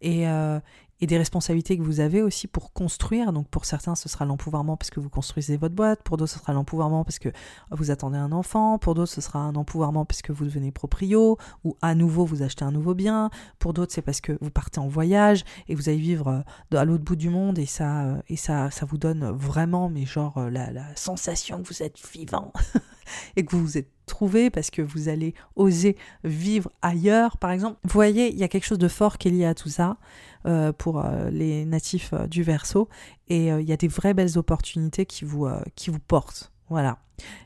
Et, 0.00 0.26
euh, 0.26 0.58
et 1.00 1.06
des 1.06 1.18
responsabilités 1.18 1.76
que 1.76 1.82
vous 1.82 2.00
avez 2.00 2.22
aussi 2.22 2.46
pour 2.46 2.72
construire. 2.72 3.32
Donc 3.32 3.48
pour 3.48 3.64
certains, 3.64 3.94
ce 3.94 4.08
sera 4.08 4.24
l'empouvoirment 4.24 4.76
parce 4.76 4.90
que 4.90 5.00
vous 5.00 5.10
construisez 5.10 5.56
votre 5.56 5.74
boîte, 5.74 6.02
pour 6.02 6.16
d'autres, 6.16 6.32
ce 6.32 6.38
sera 6.38 6.52
l'empouvoirment 6.52 7.04
parce 7.04 7.18
que 7.18 7.28
vous 7.70 7.90
attendez 7.90 8.18
un 8.18 8.32
enfant, 8.32 8.78
pour 8.78 8.94
d'autres, 8.94 9.12
ce 9.12 9.20
sera 9.20 9.40
un 9.40 9.54
empouvoirment 9.54 10.04
parce 10.04 10.22
que 10.22 10.32
vous 10.32 10.44
devenez 10.44 10.72
proprio, 10.72 11.36
ou 11.64 11.76
à 11.82 11.94
nouveau, 11.94 12.24
vous 12.24 12.42
achetez 12.42 12.64
un 12.64 12.72
nouveau 12.72 12.94
bien, 12.94 13.30
pour 13.58 13.72
d'autres, 13.72 13.92
c'est 13.92 14.02
parce 14.02 14.20
que 14.20 14.38
vous 14.40 14.50
partez 14.50 14.80
en 14.80 14.88
voyage 14.88 15.44
et 15.68 15.74
vous 15.74 15.88
allez 15.88 15.98
vivre 15.98 16.28
euh, 16.28 16.78
à 16.78 16.84
l'autre 16.84 17.04
bout 17.04 17.16
du 17.16 17.30
monde 17.30 17.58
et 17.58 17.66
ça, 17.66 18.04
euh, 18.04 18.22
et 18.28 18.36
ça, 18.36 18.70
ça 18.70 18.86
vous 18.86 18.98
donne 18.98 19.30
vraiment, 19.30 19.88
mais 19.88 20.04
genre, 20.06 20.38
euh, 20.38 20.50
la, 20.50 20.66
sensation 20.94 21.62
que 21.62 21.68
vous 21.68 21.82
êtes 21.82 21.98
vivant 22.12 22.52
et 23.36 23.44
que 23.44 23.54
vous 23.54 23.62
vous 23.62 23.78
êtes 23.78 23.90
trouvé 24.06 24.50
parce 24.50 24.70
que 24.70 24.82
vous 24.82 25.08
allez 25.08 25.34
oser 25.56 25.96
vivre 26.24 26.70
ailleurs, 26.80 27.36
par 27.38 27.50
exemple. 27.50 27.78
Vous 27.84 27.92
voyez, 27.92 28.32
il 28.32 28.38
y 28.38 28.44
a 28.44 28.48
quelque 28.48 28.64
chose 28.64 28.78
de 28.78 28.88
fort 28.88 29.18
qui 29.18 29.28
est 29.28 29.30
lié 29.32 29.44
à 29.44 29.54
tout 29.54 29.68
ça. 29.68 29.98
Euh, 30.46 30.72
pour 30.72 31.04
euh, 31.04 31.28
les 31.30 31.64
natifs 31.64 32.12
euh, 32.12 32.28
du 32.28 32.44
Verseau. 32.44 32.88
Et 33.26 33.48
il 33.48 33.68
y 33.68 33.72
a 33.72 33.76
des 33.76 33.88
vraies 33.88 34.14
belles 34.14 34.38
opportunités 34.38 35.04
qui 35.04 35.24
vous, 35.24 35.48
qui 35.74 35.90
vous 35.90 35.98
portent. 35.98 36.52
Voilà. 36.68 36.98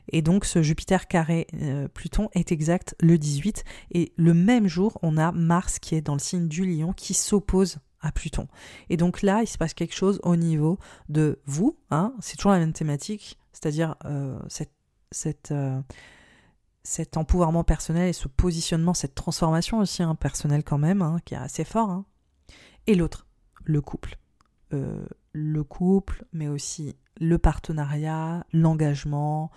Et 0.09 0.21
donc 0.21 0.45
ce 0.45 0.61
Jupiter 0.61 1.07
carré 1.07 1.47
Pluton 1.95 2.29
est 2.33 2.51
exact 2.51 2.95
le 2.99 3.17
18. 3.17 3.63
Et 3.93 4.13
le 4.15 4.35
même 4.35 4.67
jour, 4.67 4.99
on 5.01 5.17
a 5.17 5.31
Mars 5.31 5.79
qui 5.79 5.95
est 5.95 6.01
dans 6.01 6.13
le 6.13 6.19
signe 6.19 6.47
du 6.47 6.65
lion 6.65 6.93
qui 6.93 7.15
s'oppose 7.15 7.79
à 7.99 8.11
Pluton. 8.11 8.47
Et 8.91 8.97
donc 8.97 9.23
là, 9.23 9.41
il 9.41 9.47
se 9.47 9.57
passe 9.57 9.73
quelque 9.73 9.95
chose 9.95 10.19
au 10.21 10.35
niveau 10.35 10.77
de 11.09 11.39
vous. 11.47 11.79
Hein, 11.89 12.13
c'est 12.19 12.35
toujours 12.35 12.51
la 12.51 12.59
même 12.59 12.73
thématique, 12.73 13.39
c'est-à-dire 13.53 13.95
cette, 14.49 14.73
cette 15.09 15.51
cet 16.83 17.17
empouvoirment 17.17 17.63
personnel 17.63 18.09
et 18.09 18.13
ce 18.13 18.27
positionnement, 18.27 18.93
cette 18.93 19.15
transformation 19.15 19.79
aussi 19.79 20.03
hein, 20.03 20.13
personnelle 20.13 20.63
quand 20.63 20.79
même, 20.79 21.01
hein, 21.01 21.17
qui 21.25 21.33
est 21.33 21.37
assez 21.37 21.63
fort. 21.63 21.89
Hein 21.89 22.05
et 22.91 22.95
l'autre, 22.95 23.25
le 23.63 23.81
couple. 23.81 24.17
Euh, 24.73 25.05
le 25.33 25.63
couple, 25.63 26.25
mais 26.33 26.49
aussi 26.49 26.95
le 27.19 27.37
partenariat, 27.37 28.45
l'engagement 28.51 29.51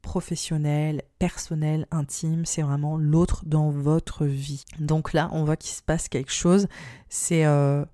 professionnel, 0.00 1.02
personnel, 1.18 1.86
intime, 1.90 2.44
c'est 2.44 2.62
vraiment 2.62 2.96
l'autre 2.96 3.44
dans 3.46 3.70
votre 3.70 4.24
vie. 4.24 4.64
Donc 4.78 5.12
là, 5.12 5.28
on 5.32 5.44
voit 5.44 5.56
qu'il 5.56 5.74
se 5.74 5.82
passe 5.82 6.08
quelque 6.08 6.32
chose, 6.32 6.68
c'est 7.08 7.44
euh, 7.44 7.84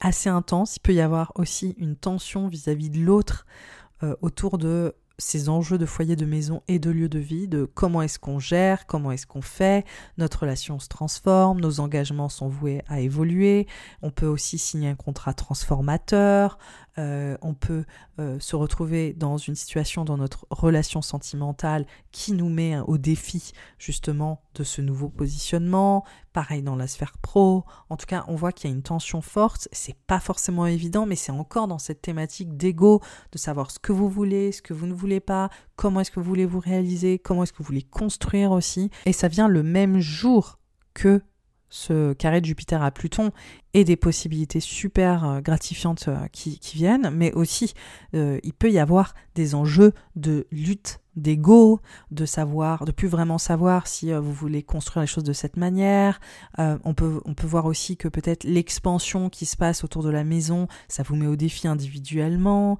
assez 0.00 0.28
intense, 0.28 0.76
il 0.76 0.80
peut 0.80 0.94
y 0.94 1.00
avoir 1.00 1.32
aussi 1.36 1.74
une 1.78 1.96
tension 1.96 2.48
vis-à-vis 2.48 2.90
de 2.90 2.98
l'autre 2.98 3.46
euh, 4.02 4.16
autour 4.22 4.58
de 4.58 4.94
ces 5.18 5.48
enjeux 5.48 5.78
de 5.78 5.86
foyer, 5.86 6.16
de 6.16 6.24
maison 6.24 6.62
et 6.68 6.78
de 6.78 6.90
lieu 6.90 7.08
de 7.08 7.18
vie, 7.18 7.48
de 7.48 7.64
comment 7.64 8.02
est-ce 8.02 8.18
qu'on 8.18 8.38
gère, 8.38 8.86
comment 8.86 9.10
est-ce 9.10 9.26
qu'on 9.26 9.42
fait, 9.42 9.84
notre 10.16 10.40
relation 10.40 10.78
se 10.78 10.88
transforme, 10.88 11.60
nos 11.60 11.80
engagements 11.80 12.28
sont 12.28 12.48
voués 12.48 12.82
à 12.88 13.00
évoluer, 13.00 13.66
on 14.02 14.10
peut 14.10 14.26
aussi 14.26 14.58
signer 14.58 14.88
un 14.88 14.94
contrat 14.94 15.34
transformateur, 15.34 16.58
euh, 16.98 17.36
on 17.42 17.54
peut 17.54 17.84
euh, 18.18 18.38
se 18.40 18.56
retrouver 18.56 19.12
dans 19.12 19.36
une 19.36 19.54
situation 19.54 20.04
dans 20.04 20.16
notre 20.16 20.46
relation 20.50 21.02
sentimentale 21.02 21.86
qui 22.12 22.32
nous 22.32 22.48
met 22.48 22.78
au 22.80 22.98
défi 22.98 23.52
justement 23.78 24.42
de 24.54 24.64
ce 24.64 24.82
nouveau 24.82 25.08
positionnement. 25.08 26.04
Pareil 26.32 26.62
dans 26.62 26.76
la 26.76 26.86
sphère 26.86 27.16
pro. 27.18 27.64
En 27.88 27.96
tout 27.96 28.06
cas, 28.06 28.24
on 28.28 28.34
voit 28.34 28.52
qu'il 28.52 28.68
y 28.68 28.72
a 28.72 28.76
une 28.76 28.82
tension 28.82 29.20
forte. 29.20 29.68
C'est 29.72 29.96
pas 30.06 30.20
forcément 30.20 30.66
évident, 30.66 31.06
mais 31.06 31.16
c'est 31.16 31.32
encore 31.32 31.68
dans 31.68 31.78
cette 31.78 32.02
thématique 32.02 32.56
d'ego, 32.56 33.00
de 33.32 33.38
savoir 33.38 33.70
ce 33.70 33.78
que 33.78 33.92
vous 33.92 34.08
voulez, 34.08 34.52
ce 34.52 34.62
que 34.62 34.74
vous 34.74 34.86
ne 34.86 34.94
voulez 34.94 35.20
pas, 35.20 35.50
comment 35.76 36.00
est-ce 36.00 36.10
que 36.10 36.20
vous 36.20 36.26
voulez 36.26 36.46
vous 36.46 36.60
réaliser, 36.60 37.18
comment 37.18 37.44
est-ce 37.44 37.52
que 37.52 37.58
vous 37.58 37.64
voulez 37.64 37.82
construire 37.82 38.50
aussi. 38.52 38.90
Et 39.06 39.12
ça 39.12 39.28
vient 39.28 39.48
le 39.48 39.62
même 39.62 40.00
jour 40.00 40.58
que 40.94 41.22
ce 41.70 42.12
carré 42.12 42.40
de 42.40 42.46
Jupiter 42.46 42.82
à 42.82 42.90
Pluton 42.90 43.30
et 43.74 43.84
des 43.84 43.96
possibilités 43.96 44.60
super 44.60 45.24
euh, 45.24 45.40
gratifiantes 45.40 46.08
euh, 46.08 46.26
qui, 46.32 46.58
viennent, 46.74 47.10
mais 47.10 47.32
aussi 47.32 47.74
euh, 48.14 48.38
il 48.42 48.52
peut 48.52 48.70
y 48.70 48.78
avoir 48.78 49.14
des 49.34 49.54
enjeux 49.54 49.92
de 50.16 50.46
lutte 50.50 51.00
d'ego, 51.16 51.80
de 52.10 52.26
savoir, 52.26 52.84
de 52.84 52.92
plus 52.92 53.08
vraiment 53.08 53.38
savoir 53.38 53.88
si 53.88 54.12
vous 54.12 54.32
voulez 54.32 54.62
construire 54.62 55.00
les 55.00 55.08
choses 55.08 55.24
de 55.24 55.32
cette 55.32 55.56
manière. 55.56 56.20
on, 56.58 56.94
peut, 56.94 57.20
on 57.24 57.34
peut 57.34 57.46
voir 57.48 57.66
aussi 57.66 57.96
que 57.96 58.06
peut-être 58.06 58.44
l'expansion 58.44 59.28
qui 59.28 59.44
se 59.44 59.56
passe 59.56 59.82
autour 59.82 60.04
de 60.04 60.10
la 60.10 60.22
maison, 60.22 60.68
ça 60.86 61.02
vous 61.02 61.16
met 61.16 61.26
au 61.26 61.34
défi 61.34 61.66
individuellement, 61.66 62.78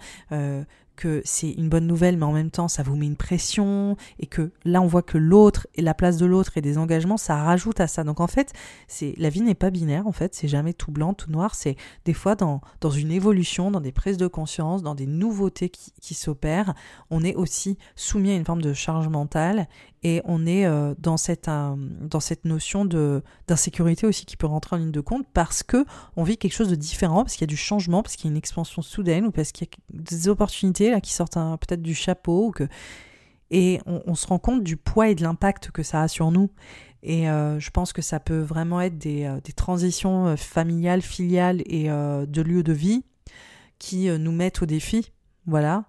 que 0.99 1.23
c'est 1.25 1.53
une 1.53 1.69
bonne 1.69 1.87
nouvelle, 1.87 2.17
mais 2.17 2.25
en 2.25 2.33
même 2.33 2.51
temps, 2.51 2.67
ça 2.67 2.83
vous 2.83 2.97
met 2.97 3.07
une 3.07 3.17
pression, 3.17 3.97
et 4.19 4.27
que 4.27 4.51
là, 4.65 4.83
on 4.83 4.87
voit 4.87 5.03
que 5.03 5.17
l'autre 5.17 5.69
et 5.77 5.81
la 5.81 5.95
place 5.95 6.17
de 6.17 6.27
l'autre 6.27 6.59
et 6.59 6.61
des 6.61 6.77
engagements, 6.77 7.17
ça 7.17 7.37
rajoute 7.37 7.81
à 7.81 7.87
ça. 7.87 8.03
Donc 8.03 8.21
en 8.21 8.27
fait, 8.27 8.53
c'est 8.89 9.15
la 9.17 9.31
vie 9.31 9.41
n'est 9.41 9.55
pas 9.55 9.71
binaire, 9.71 10.09
en 10.09 10.13
fait, 10.13 10.35
c'est 10.35 10.49
jamais 10.49 10.75
tout 10.75 10.91
blanc, 10.91 11.15
tout 11.15 11.31
noir, 11.31 11.55
c'est 11.55 11.77
des 12.05 12.13
fois 12.13 12.35
dans, 12.35 12.61
dans 12.81 12.91
une 12.91 13.13
évolution, 13.13 13.71
dans 13.71 13.81
des 13.81 13.93
prises 13.93 14.19
de 14.19 14.27
conscience, 14.27 14.83
dans 14.83 14.97
des 14.97 15.07
nouveautés 15.07 15.69
qui, 15.69 15.93
qui 16.03 16.15
s'opèrent, 16.15 16.75
on 17.11 17.23
est 17.23 17.37
aussi 17.37 17.79
soumis 17.95 18.33
à 18.33 18.35
une 18.35 18.45
forme 18.45 18.63
de 18.63 18.73
charge 18.73 19.09
mentale, 19.09 19.69
et 20.03 20.21
on 20.25 20.47
est 20.47 20.65
euh, 20.67 20.95
dans, 20.99 21.17
cette, 21.17 21.49
euh, 21.49 21.75
dans 21.77 22.21
cette 22.21 22.45
notion 22.45 22.85
d'insécurité 22.85 24.07
aussi 24.07 24.27
qui 24.27 24.37
peut 24.37 24.47
rentrer 24.47 24.77
en 24.77 24.79
ligne 24.79 24.93
de 24.93 25.01
compte 25.01 25.27
parce 25.33 25.63
que 25.63 25.85
on 26.17 26.23
vit 26.23 26.37
quelque 26.37 26.53
chose 26.53 26.69
de 26.69 26.77
différent, 26.77 27.25
parce 27.25 27.35
qu'il 27.35 27.43
y 27.43 27.51
a 27.51 27.53
du 27.53 27.57
changement, 27.57 28.03
parce 28.03 28.17
qu'il 28.17 28.27
y 28.27 28.29
a 28.29 28.33
une 28.33 28.37
expansion 28.37 28.83
soudaine 28.83 29.27
ou 29.27 29.31
parce 29.31 29.53
qu'il 29.53 29.67
y 29.67 29.71
a 29.71 30.03
des 30.03 30.29
opportunités 30.29 30.91
là 30.91 31.01
qui 31.01 31.13
sortent 31.13 31.35
peut-être 31.35 31.83
du 31.83 31.95
chapeau 31.95 32.55
et 33.51 33.81
on, 33.87 34.15
se 34.15 34.27
rend 34.27 34.39
compte 34.39 34.63
du 34.63 34.77
poids 34.77 35.09
et 35.09 35.15
de 35.15 35.23
l'impact 35.23 35.71
que 35.71 35.83
ça 35.83 36.03
a 36.03 36.09
sur 36.09 36.31
nous. 36.31 36.51
Et 37.03 37.31
euh, 37.31 37.59
je 37.59 37.71
pense 37.71 37.95
que 37.95 38.03
ça 38.03 38.21
peut 38.21 38.41
vraiment 38.41 38.81
être 38.83 38.99
des, 38.99 39.35
des 39.43 39.53
transitions 39.53 40.37
familiales, 40.37 41.01
filiales 41.01 41.63
et 41.65 41.89
de 41.89 42.43
lieux 42.43 42.63
de 42.63 42.75
vie 42.75 43.05
qui 43.79 44.11
nous 44.11 44.33
mettent 44.33 44.61
au 44.61 44.67
défi. 44.67 45.13
Voilà. 45.47 45.87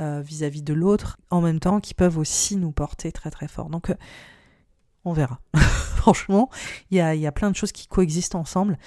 Euh, 0.00 0.22
vis-à-vis 0.22 0.62
de 0.62 0.72
l'autre, 0.72 1.18
en 1.28 1.42
même 1.42 1.60
temps, 1.60 1.78
qui 1.78 1.92
peuvent 1.92 2.16
aussi 2.16 2.56
nous 2.56 2.72
porter 2.72 3.12
très 3.12 3.30
très 3.30 3.48
fort. 3.48 3.68
Donc, 3.68 3.90
euh, 3.90 3.94
on 5.04 5.12
verra. 5.12 5.40
Franchement, 5.58 6.48
il 6.90 6.96
y 6.96 7.00
a, 7.02 7.14
y 7.14 7.26
a, 7.26 7.32
plein 7.32 7.50
de 7.50 7.56
choses 7.56 7.72
qui 7.72 7.86
coexistent 7.86 8.36
ensemble. 8.36 8.78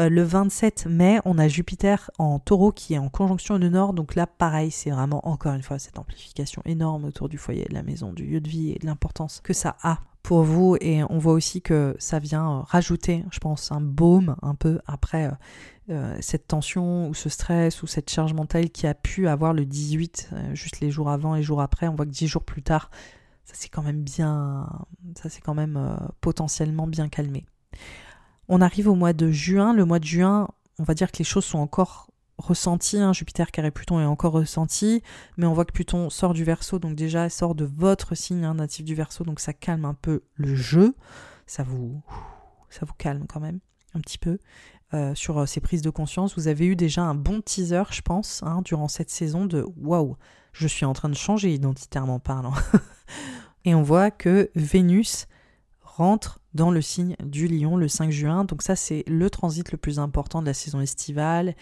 Euh, 0.00 0.08
le 0.08 0.24
27 0.24 0.86
mai, 0.86 1.20
on 1.24 1.38
a 1.38 1.46
Jupiter 1.46 2.10
en 2.18 2.40
taureau 2.40 2.72
qui 2.72 2.94
est 2.94 2.98
en 2.98 3.08
conjonction 3.08 3.60
du 3.60 3.70
Nord. 3.70 3.92
Donc 3.92 4.16
là, 4.16 4.26
pareil, 4.26 4.72
c'est 4.72 4.90
vraiment 4.90 5.28
encore 5.28 5.54
une 5.54 5.62
fois 5.62 5.78
cette 5.78 6.00
amplification 6.00 6.62
énorme 6.64 7.04
autour 7.04 7.28
du 7.28 7.38
foyer, 7.38 7.64
de 7.66 7.74
la 7.74 7.84
maison, 7.84 8.12
du 8.12 8.24
lieu 8.24 8.40
de 8.40 8.48
vie 8.48 8.72
et 8.72 8.78
de 8.80 8.86
l'importance 8.86 9.40
que 9.44 9.52
ça 9.52 9.76
a 9.84 10.00
pour 10.24 10.42
vous. 10.42 10.76
Et 10.80 11.04
on 11.04 11.18
voit 11.18 11.34
aussi 11.34 11.62
que 11.62 11.94
ça 12.00 12.18
vient 12.18 12.64
rajouter, 12.66 13.24
je 13.30 13.38
pense, 13.38 13.70
un 13.70 13.80
baume 13.80 14.34
un 14.42 14.56
peu 14.56 14.80
après 14.86 15.30
euh, 15.88 16.16
cette 16.20 16.48
tension 16.48 17.08
ou 17.08 17.14
ce 17.14 17.28
stress 17.28 17.82
ou 17.82 17.86
cette 17.86 18.10
charge 18.10 18.34
mentale 18.34 18.70
qui 18.70 18.88
a 18.88 18.94
pu 18.94 19.28
avoir 19.28 19.52
le 19.52 19.64
18, 19.64 20.30
euh, 20.32 20.54
juste 20.54 20.80
les 20.80 20.90
jours 20.90 21.10
avant 21.10 21.36
et 21.36 21.42
jours 21.42 21.60
après, 21.60 21.86
on 21.86 21.94
voit 21.94 22.06
que 22.06 22.10
10 22.10 22.26
jours 22.26 22.42
plus 22.42 22.62
tard, 22.62 22.90
ça 23.44 23.54
s'est 23.54 23.68
quand 23.68 23.82
même 23.82 24.02
bien, 24.02 24.68
ça 25.14 25.28
s'est 25.28 25.40
quand 25.40 25.54
même 25.54 25.76
euh, 25.76 25.96
potentiellement 26.20 26.88
bien 26.88 27.08
calmé. 27.08 27.46
On 28.48 28.60
arrive 28.60 28.88
au 28.88 28.96
mois 28.96 29.12
de 29.12 29.30
juin. 29.30 29.72
Le 29.74 29.84
mois 29.84 30.00
de 30.00 30.04
juin, 30.04 30.48
on 30.78 30.82
va 30.82 30.94
dire 30.94 31.12
que 31.12 31.18
les 31.18 31.24
choses 31.24 31.44
sont 31.44 31.58
encore 31.58 32.10
ressenties. 32.38 32.98
Hein. 32.98 33.12
Jupiter 33.12 33.52
carré 33.52 33.70
Pluton 33.70 34.00
est 34.00 34.04
encore 34.04 34.32
ressenti, 34.32 35.02
mais 35.36 35.46
on 35.46 35.52
voit 35.52 35.64
que 35.64 35.72
Pluton 35.72 36.10
sort 36.10 36.34
du 36.34 36.42
Verseau, 36.42 36.80
donc 36.80 36.96
déjà 36.96 37.28
sort 37.28 37.54
de 37.54 37.64
votre 37.64 38.16
signe 38.16 38.44
hein, 38.44 38.54
natif 38.54 38.84
du 38.84 38.96
Verseau, 38.96 39.22
donc 39.22 39.38
ça 39.38 39.52
calme 39.52 39.84
un 39.84 39.94
peu 39.94 40.22
le 40.34 40.56
jeu. 40.56 40.96
Ça 41.46 41.62
vous, 41.62 42.02
ça 42.70 42.84
vous 42.84 42.94
calme 42.94 43.26
quand 43.28 43.40
même 43.40 43.60
un 43.94 44.00
petit 44.00 44.18
peu. 44.18 44.38
Euh, 44.94 45.16
sur 45.16 45.38
euh, 45.38 45.46
ces 45.46 45.60
prises 45.60 45.82
de 45.82 45.90
conscience. 45.90 46.36
Vous 46.36 46.46
avez 46.46 46.64
eu 46.64 46.76
déjà 46.76 47.02
un 47.02 47.16
bon 47.16 47.40
teaser, 47.40 47.82
je 47.90 48.02
pense, 48.02 48.40
hein, 48.44 48.62
durant 48.64 48.86
cette 48.86 49.10
saison 49.10 49.44
de 49.44 49.66
waouh, 49.76 50.16
je 50.52 50.68
suis 50.68 50.84
en 50.84 50.92
train 50.92 51.08
de 51.08 51.16
changer 51.16 51.52
identitairement 51.52 52.20
parlant. 52.20 52.54
Et 53.64 53.74
on 53.74 53.82
voit 53.82 54.12
que 54.12 54.48
Vénus 54.54 55.26
rentre 55.82 56.38
dans 56.54 56.70
le 56.70 56.80
signe 56.80 57.16
du 57.20 57.48
lion 57.48 57.76
le 57.76 57.88
5 57.88 58.12
juin. 58.12 58.44
Donc 58.44 58.62
ça, 58.62 58.76
c'est 58.76 59.02
le 59.08 59.28
transit 59.28 59.72
le 59.72 59.76
plus 59.76 59.98
important 59.98 60.40
de 60.40 60.46
la 60.46 60.54
saison 60.54 60.80
estivale 60.80 61.56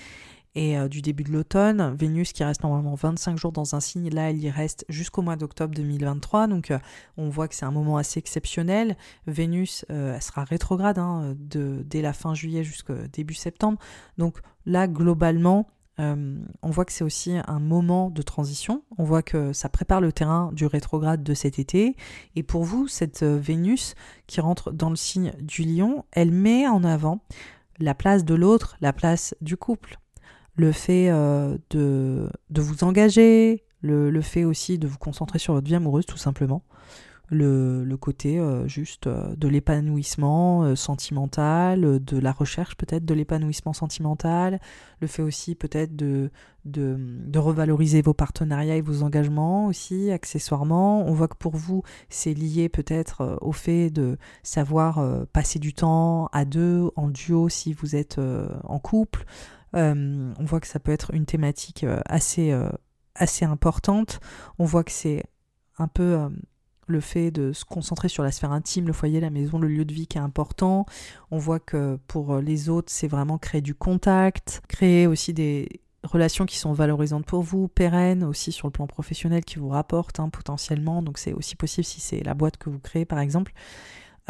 et 0.54 0.78
euh, 0.78 0.88
du 0.88 1.02
début 1.02 1.24
de 1.24 1.32
l'automne. 1.32 1.94
Vénus 1.94 2.32
qui 2.32 2.44
reste 2.44 2.62
normalement 2.62 2.94
25 2.94 3.36
jours 3.36 3.52
dans 3.52 3.74
un 3.74 3.80
signe, 3.80 4.08
là 4.10 4.30
elle 4.30 4.38
y 4.38 4.50
reste 4.50 4.84
jusqu'au 4.88 5.22
mois 5.22 5.36
d'octobre 5.36 5.74
2023, 5.74 6.46
donc 6.46 6.70
euh, 6.70 6.78
on 7.16 7.28
voit 7.28 7.48
que 7.48 7.54
c'est 7.54 7.64
un 7.64 7.70
moment 7.70 7.96
assez 7.96 8.18
exceptionnel. 8.18 8.96
Vénus, 9.26 9.84
euh, 9.90 10.14
elle 10.14 10.22
sera 10.22 10.44
rétrograde 10.44 10.98
hein, 10.98 11.34
de, 11.38 11.84
dès 11.84 12.02
la 12.02 12.12
fin 12.12 12.34
juillet 12.34 12.64
jusqu'au 12.64 12.94
début 13.12 13.34
septembre, 13.34 13.78
donc 14.18 14.38
là 14.66 14.86
globalement, 14.86 15.68
on 15.96 16.70
voit 16.70 16.84
que 16.84 16.90
c'est 16.90 17.04
aussi 17.04 17.36
un 17.46 17.60
moment 17.60 18.10
de 18.10 18.20
transition. 18.20 18.82
On 18.98 19.04
voit 19.04 19.22
que 19.22 19.52
ça 19.52 19.68
prépare 19.68 20.00
le 20.00 20.10
terrain 20.10 20.50
du 20.52 20.66
rétrograde 20.66 21.22
de 21.22 21.34
cet 21.34 21.60
été. 21.60 21.94
Et 22.34 22.42
pour 22.42 22.64
vous, 22.64 22.88
cette 22.88 23.22
Vénus 23.22 23.94
qui 24.26 24.40
rentre 24.40 24.72
dans 24.72 24.90
le 24.90 24.96
signe 24.96 25.32
du 25.40 25.62
lion, 25.62 26.04
elle 26.10 26.32
met 26.32 26.66
en 26.66 26.82
avant 26.82 27.20
la 27.78 27.94
place 27.94 28.24
de 28.24 28.34
l'autre, 28.34 28.76
la 28.80 28.92
place 28.92 29.36
du 29.40 29.56
couple. 29.56 30.00
Le 30.56 30.72
fait 30.72 31.10
euh, 31.10 31.58
de, 31.70 32.28
de, 32.50 32.60
vous 32.60 32.84
engager, 32.84 33.64
le, 33.80 34.10
le, 34.10 34.20
fait 34.20 34.44
aussi 34.44 34.78
de 34.78 34.86
vous 34.86 34.98
concentrer 34.98 35.38
sur 35.38 35.54
votre 35.54 35.66
vie 35.66 35.74
amoureuse 35.74 36.06
tout 36.06 36.16
simplement 36.16 36.62
le, 37.30 37.96
côté 37.96 38.38
euh, 38.38 38.68
juste 38.68 39.06
euh, 39.06 39.34
de 39.34 39.48
l'épanouissement 39.48 40.76
sentimental, 40.76 42.04
de 42.04 42.18
la 42.18 42.30
recherche 42.30 42.76
peut-être 42.76 43.04
de 43.04 43.14
l'épanouissement 43.14 43.72
sentimental, 43.72 44.60
le 45.00 45.06
fait 45.08 45.22
aussi 45.22 45.56
peut-être 45.56 45.96
de, 45.96 46.30
de, 46.64 46.96
de, 46.98 47.38
revaloriser 47.38 48.02
vos 48.02 48.14
partenariats 48.14 48.76
et 48.76 48.80
vos 48.80 49.02
engagements 49.02 49.66
aussi, 49.66 50.12
accessoirement. 50.12 51.04
On 51.06 51.12
voit 51.12 51.28
que 51.28 51.36
pour 51.36 51.56
vous, 51.56 51.82
c'est 52.08 52.34
lié 52.34 52.68
peut-être 52.68 53.38
au 53.40 53.52
fait 53.52 53.90
de 53.90 54.16
savoir 54.44 55.04
passer 55.32 55.58
du 55.58 55.74
temps 55.74 56.28
à 56.32 56.44
deux, 56.44 56.90
en 56.94 57.08
duo 57.08 57.48
si 57.48 57.72
vous 57.72 57.96
êtes 57.96 58.20
en 58.64 58.78
couple. 58.78 59.24
On 59.74 60.44
voit 60.44 60.60
que 60.60 60.66
ça 60.66 60.78
peut 60.78 60.92
être 60.92 61.12
une 61.14 61.26
thématique 61.26 61.84
assez, 62.06 62.56
assez 63.14 63.44
importante. 63.44 64.20
On 64.58 64.64
voit 64.64 64.84
que 64.84 64.92
c'est 64.92 65.22
un 65.78 65.88
peu 65.88 66.28
le 66.86 67.00
fait 67.00 67.30
de 67.30 67.52
se 67.52 67.64
concentrer 67.64 68.08
sur 68.08 68.22
la 68.22 68.30
sphère 68.30 68.52
intime, 68.52 68.86
le 68.86 68.92
foyer, 68.92 69.20
la 69.20 69.30
maison, 69.30 69.58
le 69.58 69.68
lieu 69.68 69.84
de 69.84 69.92
vie 69.92 70.06
qui 70.06 70.18
est 70.18 70.20
important. 70.20 70.86
On 71.30 71.38
voit 71.38 71.60
que 71.60 71.98
pour 72.06 72.36
les 72.36 72.68
autres, 72.68 72.92
c'est 72.92 73.08
vraiment 73.08 73.38
créer 73.38 73.62
du 73.62 73.74
contact, 73.74 74.62
créer 74.68 75.06
aussi 75.06 75.32
des 75.32 75.68
relations 76.04 76.46
qui 76.46 76.58
sont 76.58 76.72
valorisantes 76.72 77.26
pour 77.26 77.42
vous, 77.42 77.68
pérennes 77.68 78.24
aussi 78.24 78.52
sur 78.52 78.68
le 78.68 78.72
plan 78.72 78.86
professionnel 78.86 79.44
qui 79.44 79.58
vous 79.58 79.68
rapportent 79.68 80.20
hein, 80.20 80.28
potentiellement. 80.28 81.02
Donc 81.02 81.18
c'est 81.18 81.32
aussi 81.32 81.56
possible 81.56 81.84
si 81.84 82.00
c'est 82.00 82.22
la 82.22 82.34
boîte 82.34 82.56
que 82.56 82.70
vous 82.70 82.78
créez 82.78 83.04
par 83.04 83.18
exemple. 83.18 83.52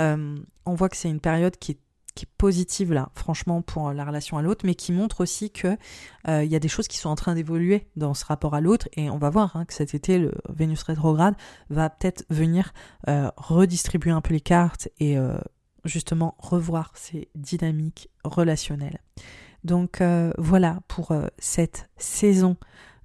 Euh, 0.00 0.36
on 0.66 0.74
voit 0.74 0.88
que 0.88 0.96
c'est 0.96 1.10
une 1.10 1.20
période 1.20 1.56
qui 1.56 1.72
est 1.72 1.78
qui 2.14 2.26
est 2.26 2.32
positive 2.38 2.92
là, 2.92 3.10
franchement, 3.14 3.62
pour 3.62 3.92
la 3.92 4.04
relation 4.04 4.38
à 4.38 4.42
l'autre, 4.42 4.64
mais 4.64 4.74
qui 4.74 4.92
montre 4.92 5.20
aussi 5.20 5.50
que 5.50 5.76
euh, 6.28 6.44
il 6.44 6.50
y 6.50 6.56
a 6.56 6.60
des 6.60 6.68
choses 6.68 6.88
qui 6.88 6.98
sont 6.98 7.08
en 7.08 7.14
train 7.16 7.34
d'évoluer 7.34 7.86
dans 7.96 8.14
ce 8.14 8.24
rapport 8.24 8.54
à 8.54 8.60
l'autre, 8.60 8.88
et 8.94 9.10
on 9.10 9.18
va 9.18 9.30
voir 9.30 9.56
hein, 9.56 9.64
que 9.64 9.74
cet 9.74 9.94
été, 9.94 10.18
le 10.18 10.32
Vénus 10.48 10.82
rétrograde 10.82 11.34
va 11.70 11.90
peut-être 11.90 12.24
venir 12.30 12.72
euh, 13.08 13.30
redistribuer 13.36 14.12
un 14.12 14.20
peu 14.20 14.34
les 14.34 14.40
cartes 14.40 14.88
et 15.00 15.18
euh, 15.18 15.36
justement 15.84 16.36
revoir 16.38 16.92
ces 16.94 17.28
dynamiques 17.34 18.08
relationnelles. 18.24 19.00
Donc 19.64 20.02
voilà 20.36 20.80
pour 20.88 21.14
cette 21.38 21.88
saison 21.96 22.58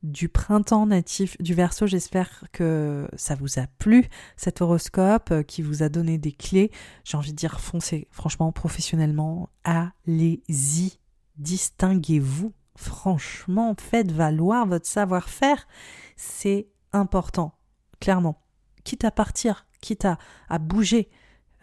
du 0.03 0.29
printemps 0.29 0.85
natif 0.85 1.37
du 1.41 1.53
Verseau. 1.53 1.87
J'espère 1.87 2.45
que 2.51 3.07
ça 3.15 3.35
vous 3.35 3.59
a 3.59 3.67
plu, 3.77 4.07
cet 4.37 4.61
horoscope 4.61 5.31
euh, 5.31 5.43
qui 5.43 5.61
vous 5.61 5.83
a 5.83 5.89
donné 5.89 6.17
des 6.17 6.31
clés. 6.31 6.71
J'ai 7.03 7.17
envie 7.17 7.31
de 7.31 7.37
dire 7.37 7.59
foncez, 7.59 8.07
franchement, 8.11 8.51
professionnellement, 8.51 9.49
allez-y, 9.63 10.99
distinguez-vous. 11.37 12.53
Franchement, 12.75 13.75
faites 13.77 14.11
valoir 14.11 14.65
votre 14.65 14.87
savoir-faire. 14.87 15.67
C'est 16.15 16.67
important, 16.93 17.53
clairement. 17.99 18.41
Quitte 18.85 19.03
à 19.03 19.11
partir, 19.11 19.65
quitte 19.81 20.05
à, 20.05 20.17
à 20.47 20.59
bouger, 20.59 21.09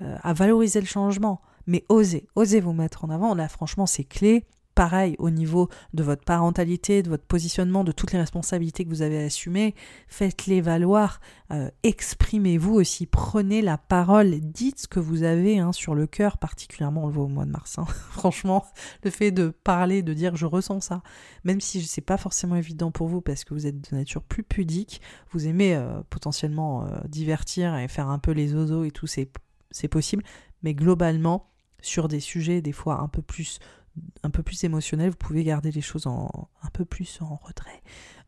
euh, 0.02 0.16
à 0.22 0.34
valoriser 0.34 0.80
le 0.80 0.86
changement, 0.86 1.40
mais 1.66 1.84
osez, 1.88 2.28
osez 2.36 2.60
vous 2.60 2.74
mettre 2.74 3.04
en 3.04 3.10
avant. 3.10 3.34
Là, 3.34 3.48
franchement, 3.48 3.86
c'est 3.86 4.04
clé 4.04 4.44
pareil 4.76 5.16
au 5.18 5.30
niveau 5.30 5.68
de 5.94 6.04
votre 6.04 6.22
parentalité, 6.22 7.02
de 7.02 7.08
votre 7.08 7.24
positionnement, 7.24 7.82
de 7.82 7.92
toutes 7.92 8.12
les 8.12 8.18
responsabilités 8.20 8.84
que 8.84 8.90
vous 8.90 9.02
avez 9.02 9.24
assumées, 9.24 9.74
faites-les 10.06 10.60
valoir, 10.60 11.20
euh, 11.50 11.70
exprimez-vous 11.82 12.74
aussi, 12.74 13.06
prenez 13.06 13.62
la 13.62 13.78
parole, 13.78 14.38
dites 14.38 14.80
ce 14.80 14.86
que 14.86 15.00
vous 15.00 15.22
avez 15.22 15.58
hein, 15.58 15.72
sur 15.72 15.94
le 15.94 16.06
cœur, 16.06 16.36
particulièrement 16.36 17.04
on 17.04 17.06
le 17.06 17.12
voit 17.14 17.24
au 17.24 17.28
mois 17.28 17.46
de 17.46 17.50
mars. 17.50 17.78
Hein. 17.78 17.86
Franchement, 18.10 18.66
le 19.02 19.10
fait 19.10 19.30
de 19.30 19.48
parler, 19.48 20.02
de 20.02 20.12
dire 20.12 20.36
je 20.36 20.44
ressens 20.44 20.80
ça, 20.80 21.02
même 21.42 21.62
si 21.62 21.82
c'est 21.82 22.02
pas 22.02 22.18
forcément 22.18 22.56
évident 22.56 22.90
pour 22.90 23.08
vous 23.08 23.22
parce 23.22 23.44
que 23.44 23.54
vous 23.54 23.66
êtes 23.66 23.90
de 23.90 23.96
nature 23.96 24.22
plus 24.22 24.42
pudique, 24.42 25.00
vous 25.30 25.48
aimez 25.48 25.74
euh, 25.74 26.02
potentiellement 26.10 26.84
euh, 26.84 26.98
divertir 27.08 27.76
et 27.78 27.88
faire 27.88 28.10
un 28.10 28.18
peu 28.18 28.32
les 28.32 28.54
oiseaux 28.54 28.84
et 28.84 28.90
tout, 28.90 29.06
c'est 29.06 29.88
possible, 29.88 30.22
mais 30.62 30.74
globalement, 30.74 31.50
sur 31.80 32.08
des 32.08 32.20
sujets 32.20 32.60
des 32.60 32.72
fois 32.72 33.00
un 33.00 33.08
peu 33.08 33.22
plus 33.22 33.58
un 34.22 34.30
peu 34.30 34.42
plus 34.42 34.64
émotionnel, 34.64 35.10
vous 35.10 35.16
pouvez 35.16 35.44
garder 35.44 35.70
les 35.70 35.80
choses 35.80 36.06
en, 36.06 36.48
un 36.62 36.68
peu 36.72 36.84
plus 36.84 37.18
en 37.20 37.36
retrait. 37.36 37.82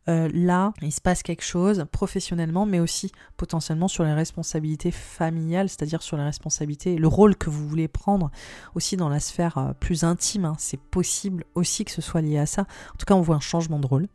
Euh, 0.07 0.29
là, 0.33 0.73
il 0.81 0.91
se 0.91 1.01
passe 1.01 1.21
quelque 1.21 1.43
chose 1.43 1.85
professionnellement, 1.91 2.65
mais 2.65 2.79
aussi 2.79 3.11
potentiellement 3.37 3.87
sur 3.87 4.03
les 4.03 4.13
responsabilités 4.13 4.91
familiales, 4.91 5.69
c'est-à-dire 5.69 6.01
sur 6.01 6.17
les 6.17 6.23
responsabilités, 6.23 6.97
le 6.97 7.07
rôle 7.07 7.35
que 7.35 7.49
vous 7.49 7.67
voulez 7.67 7.87
prendre 7.87 8.31
aussi 8.73 8.97
dans 8.97 9.09
la 9.09 9.19
sphère 9.19 9.57
euh, 9.57 9.73
plus 9.73 10.03
intime. 10.03 10.45
Hein. 10.45 10.55
C'est 10.57 10.79
possible 10.79 11.43
aussi 11.53 11.85
que 11.85 11.91
ce 11.91 12.01
soit 12.01 12.21
lié 12.21 12.39
à 12.39 12.45
ça. 12.47 12.61
En 12.61 12.97
tout 12.97 13.05
cas, 13.05 13.13
on 13.13 13.21
voit 13.21 13.35
un 13.35 13.41
changement 13.41 13.79
de 13.79 13.85
rôle. 13.85 14.07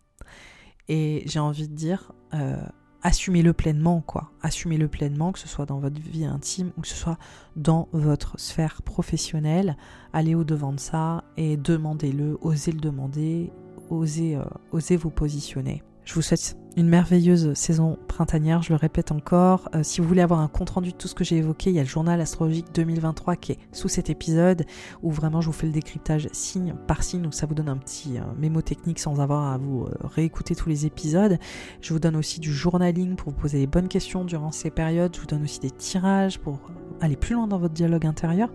Et 0.89 1.23
j'ai 1.27 1.39
envie 1.39 1.69
de 1.69 1.75
dire, 1.75 2.13
euh, 2.35 2.57
assumez-le 3.05 3.53
pleinement, 3.53 4.01
quoi. 4.01 4.31
Assumez-le 4.43 4.89
pleinement, 4.89 5.31
que 5.31 5.39
ce 5.39 5.47
soit 5.47 5.67
dans 5.67 5.79
votre 5.79 6.01
vie 6.01 6.25
intime 6.25 6.73
ou 6.77 6.81
que 6.81 6.89
ce 6.89 6.97
soit 6.97 7.19
dans 7.55 7.89
votre 7.93 8.41
sphère 8.41 8.83
professionnelle. 8.83 9.77
Allez 10.13 10.35
au-devant 10.35 10.73
de 10.73 10.81
ça 10.81 11.23
et 11.37 11.57
demandez-le, 11.57 12.39
osez 12.41 12.73
le 12.73 12.81
demander, 12.81 13.53
osez, 13.91 14.37
euh, 14.37 14.43
osez 14.73 14.97
vous 14.97 15.11
positionner. 15.11 15.83
Je 16.05 16.15
vous 16.15 16.23
souhaite 16.23 16.57
une 16.77 16.89
merveilleuse 16.89 17.55
saison 17.55 17.99
printanière, 18.09 18.63
je 18.63 18.71
le 18.71 18.77
répète 18.77 19.13
encore. 19.13 19.69
Euh, 19.75 19.83
si 19.83 20.01
vous 20.01 20.09
voulez 20.09 20.23
avoir 20.23 20.41
un 20.41 20.49
compte-rendu 20.49 20.91
de 20.91 20.97
tout 20.97 21.09
ce 21.09 21.15
que 21.15 21.25
j'ai 21.25 21.37
évoqué, 21.37 21.71
il 21.71 21.77
y 21.77 21.79
a 21.79 21.83
le 21.83 21.89
journal 21.89 22.21
astrologique 22.21 22.67
2023 22.75 23.37
qui 23.37 23.53
est 23.53 23.59
sous 23.73 23.89
cet 23.89 24.11
épisode, 24.11 24.65
où 25.03 25.11
vraiment 25.11 25.41
je 25.41 25.47
vous 25.47 25.53
fais 25.53 25.67
le 25.67 25.73
décryptage 25.73 26.29
signe 26.33 26.75
par 26.87 27.03
signe, 27.03 27.23
donc 27.23 27.35
ça 27.35 27.47
vous 27.47 27.55
donne 27.55 27.69
un 27.69 27.77
petit 27.77 28.19
euh, 28.19 28.23
mémo 28.39 28.61
technique 28.63 28.99
sans 28.99 29.21
avoir 29.21 29.53
à 29.53 29.59
vous 29.59 29.83
euh, 29.83 29.95
réécouter 30.03 30.57
tous 30.57 30.69
les 30.69 30.87
épisodes. 30.87 31.39
Je 31.81 31.93
vous 31.93 32.01
donne 32.01 32.17
aussi 32.17 32.41
du 32.41 32.53
journaling 32.53 33.15
pour 33.15 33.31
vous 33.31 33.39
poser 33.39 33.59
les 33.59 33.67
bonnes 33.67 33.89
questions 33.89 34.25
durant 34.25 34.51
ces 34.51 34.71
périodes. 34.71 35.15
Je 35.15 35.21
vous 35.21 35.27
donne 35.27 35.43
aussi 35.45 35.61
des 35.61 35.71
tirages 35.71 36.39
pour 36.39 36.59
aller 37.01 37.17
plus 37.17 37.35
loin 37.35 37.47
dans 37.47 37.59
votre 37.59 37.75
dialogue 37.75 38.07
intérieur. 38.07 38.49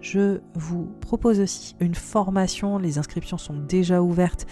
Je 0.00 0.40
vous 0.54 0.86
propose 1.00 1.40
aussi 1.40 1.76
une 1.80 1.94
formation, 1.94 2.78
les 2.78 2.98
inscriptions 2.98 3.38
sont 3.38 3.54
déjà 3.54 4.02
ouvertes, 4.02 4.46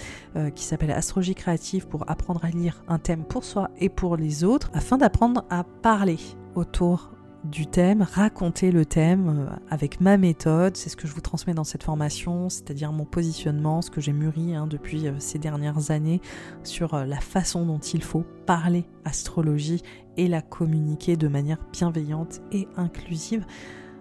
qui 0.54 0.64
s'appelle 0.64 0.92
Astrologie 0.92 1.34
créative 1.34 1.86
pour 1.88 2.08
apprendre 2.08 2.42
à 2.44 2.48
lire 2.48 2.82
un 2.88 2.98
pour 3.16 3.44
soi 3.44 3.70
et 3.78 3.88
pour 3.88 4.16
les 4.16 4.44
autres, 4.44 4.70
afin 4.74 4.98
d'apprendre 4.98 5.44
à 5.50 5.64
parler 5.64 6.18
autour 6.54 7.12
du 7.44 7.66
thème, 7.66 8.02
raconter 8.02 8.70
le 8.70 8.86
thème 8.86 9.28
euh, 9.28 9.56
avec 9.68 10.00
ma 10.00 10.16
méthode, 10.16 10.76
c'est 10.76 10.88
ce 10.88 10.96
que 10.96 11.08
je 11.08 11.12
vous 11.12 11.20
transmets 11.20 11.54
dans 11.54 11.64
cette 11.64 11.82
formation, 11.82 12.48
c'est-à-dire 12.48 12.92
mon 12.92 13.04
positionnement, 13.04 13.82
ce 13.82 13.90
que 13.90 14.00
j'ai 14.00 14.12
mûri 14.12 14.54
hein, 14.54 14.66
depuis 14.68 15.08
euh, 15.08 15.14
ces 15.18 15.38
dernières 15.38 15.90
années 15.90 16.20
sur 16.62 16.94
euh, 16.94 17.04
la 17.04 17.20
façon 17.20 17.66
dont 17.66 17.80
il 17.80 18.02
faut 18.02 18.24
parler 18.46 18.84
astrologie 19.04 19.82
et 20.16 20.28
la 20.28 20.40
communiquer 20.40 21.16
de 21.16 21.26
manière 21.26 21.58
bienveillante 21.72 22.40
et 22.52 22.68
inclusive. 22.76 23.44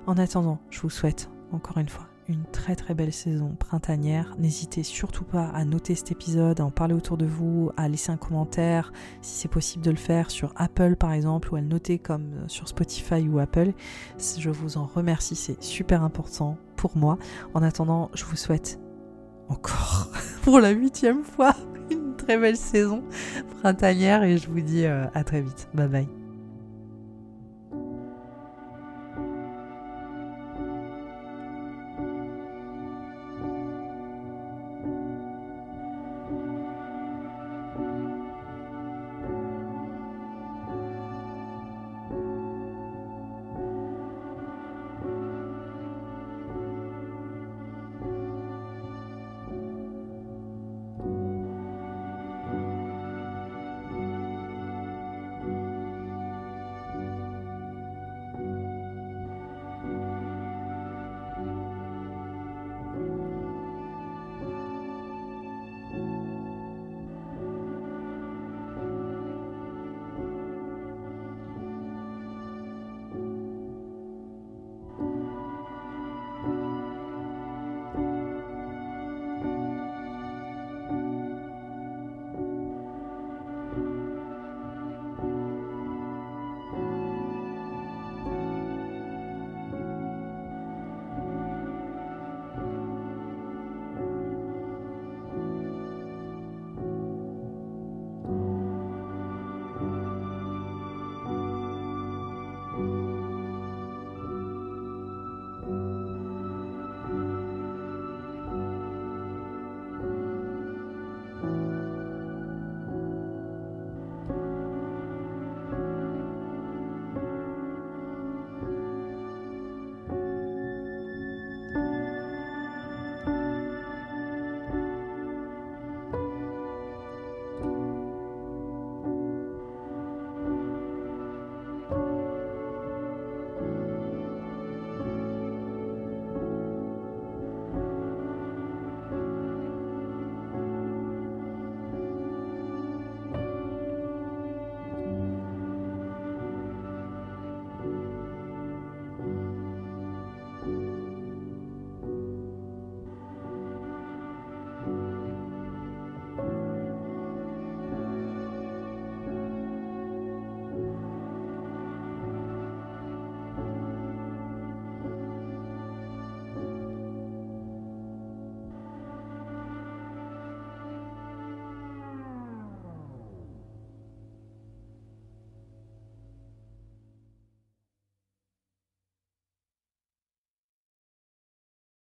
En 0.06 0.18
attendant, 0.18 0.60
je 0.70 0.82
vous 0.82 0.90
souhaite 0.90 1.30
encore 1.52 1.78
une 1.78 1.90
fois 1.90 2.11
une 2.32 2.46
très 2.52 2.76
très 2.76 2.94
belle 2.94 3.14
saison 3.14 3.56
printanière. 3.60 4.36
N'hésitez 4.40 4.84
surtout 4.84 5.26
pas 5.26 5.50
à 5.50 5.66
noter 5.66 5.96
cet 5.96 6.12
épisode, 6.12 6.60
à 6.60 6.66
en 6.66 6.72
parler 6.72 6.94
autour 6.94 7.18
de 7.18 7.26
vous, 7.26 7.72
à 7.78 7.88
laisser 7.88 8.12
un 8.12 8.18
commentaire 8.18 8.92
si 9.22 9.36
c'est 9.36 9.48
possible 9.48 9.84
de 9.84 9.92
le 9.92 9.98
faire 9.98 10.32
sur 10.32 10.54
Apple 10.56 10.96
par 10.96 11.12
exemple 11.12 11.54
ou 11.54 11.58
à 11.58 11.62
le 11.62 11.68
noter 11.68 12.00
comme 12.00 12.48
sur 12.48 12.68
Spotify 12.68 13.28
ou 13.28 13.40
Apple. 13.40 13.74
Je 14.38 14.50
vous 14.50 14.78
en 14.78 14.86
remercie, 14.86 15.36
c'est 15.36 15.62
super 15.62 16.04
important 16.04 16.58
pour 16.76 16.98
moi. 16.98 17.18
En 17.54 17.62
attendant, 17.62 18.10
je 18.14 18.24
vous 18.26 18.38
souhaite 18.38 18.80
encore 19.50 20.10
pour 20.44 20.60
la 20.60 20.70
huitième 20.70 21.24
fois 21.24 21.56
une 21.92 22.16
très 22.16 22.38
belle 22.38 22.58
saison 22.58 23.04
printanière 23.60 24.24
et 24.24 24.38
je 24.38 24.50
vous 24.50 24.62
dis 24.62 24.86
euh, 24.86 25.06
à 25.14 25.24
très 25.24 25.42
vite. 25.42 25.68
Bye 25.74 25.88
bye. 25.88 26.21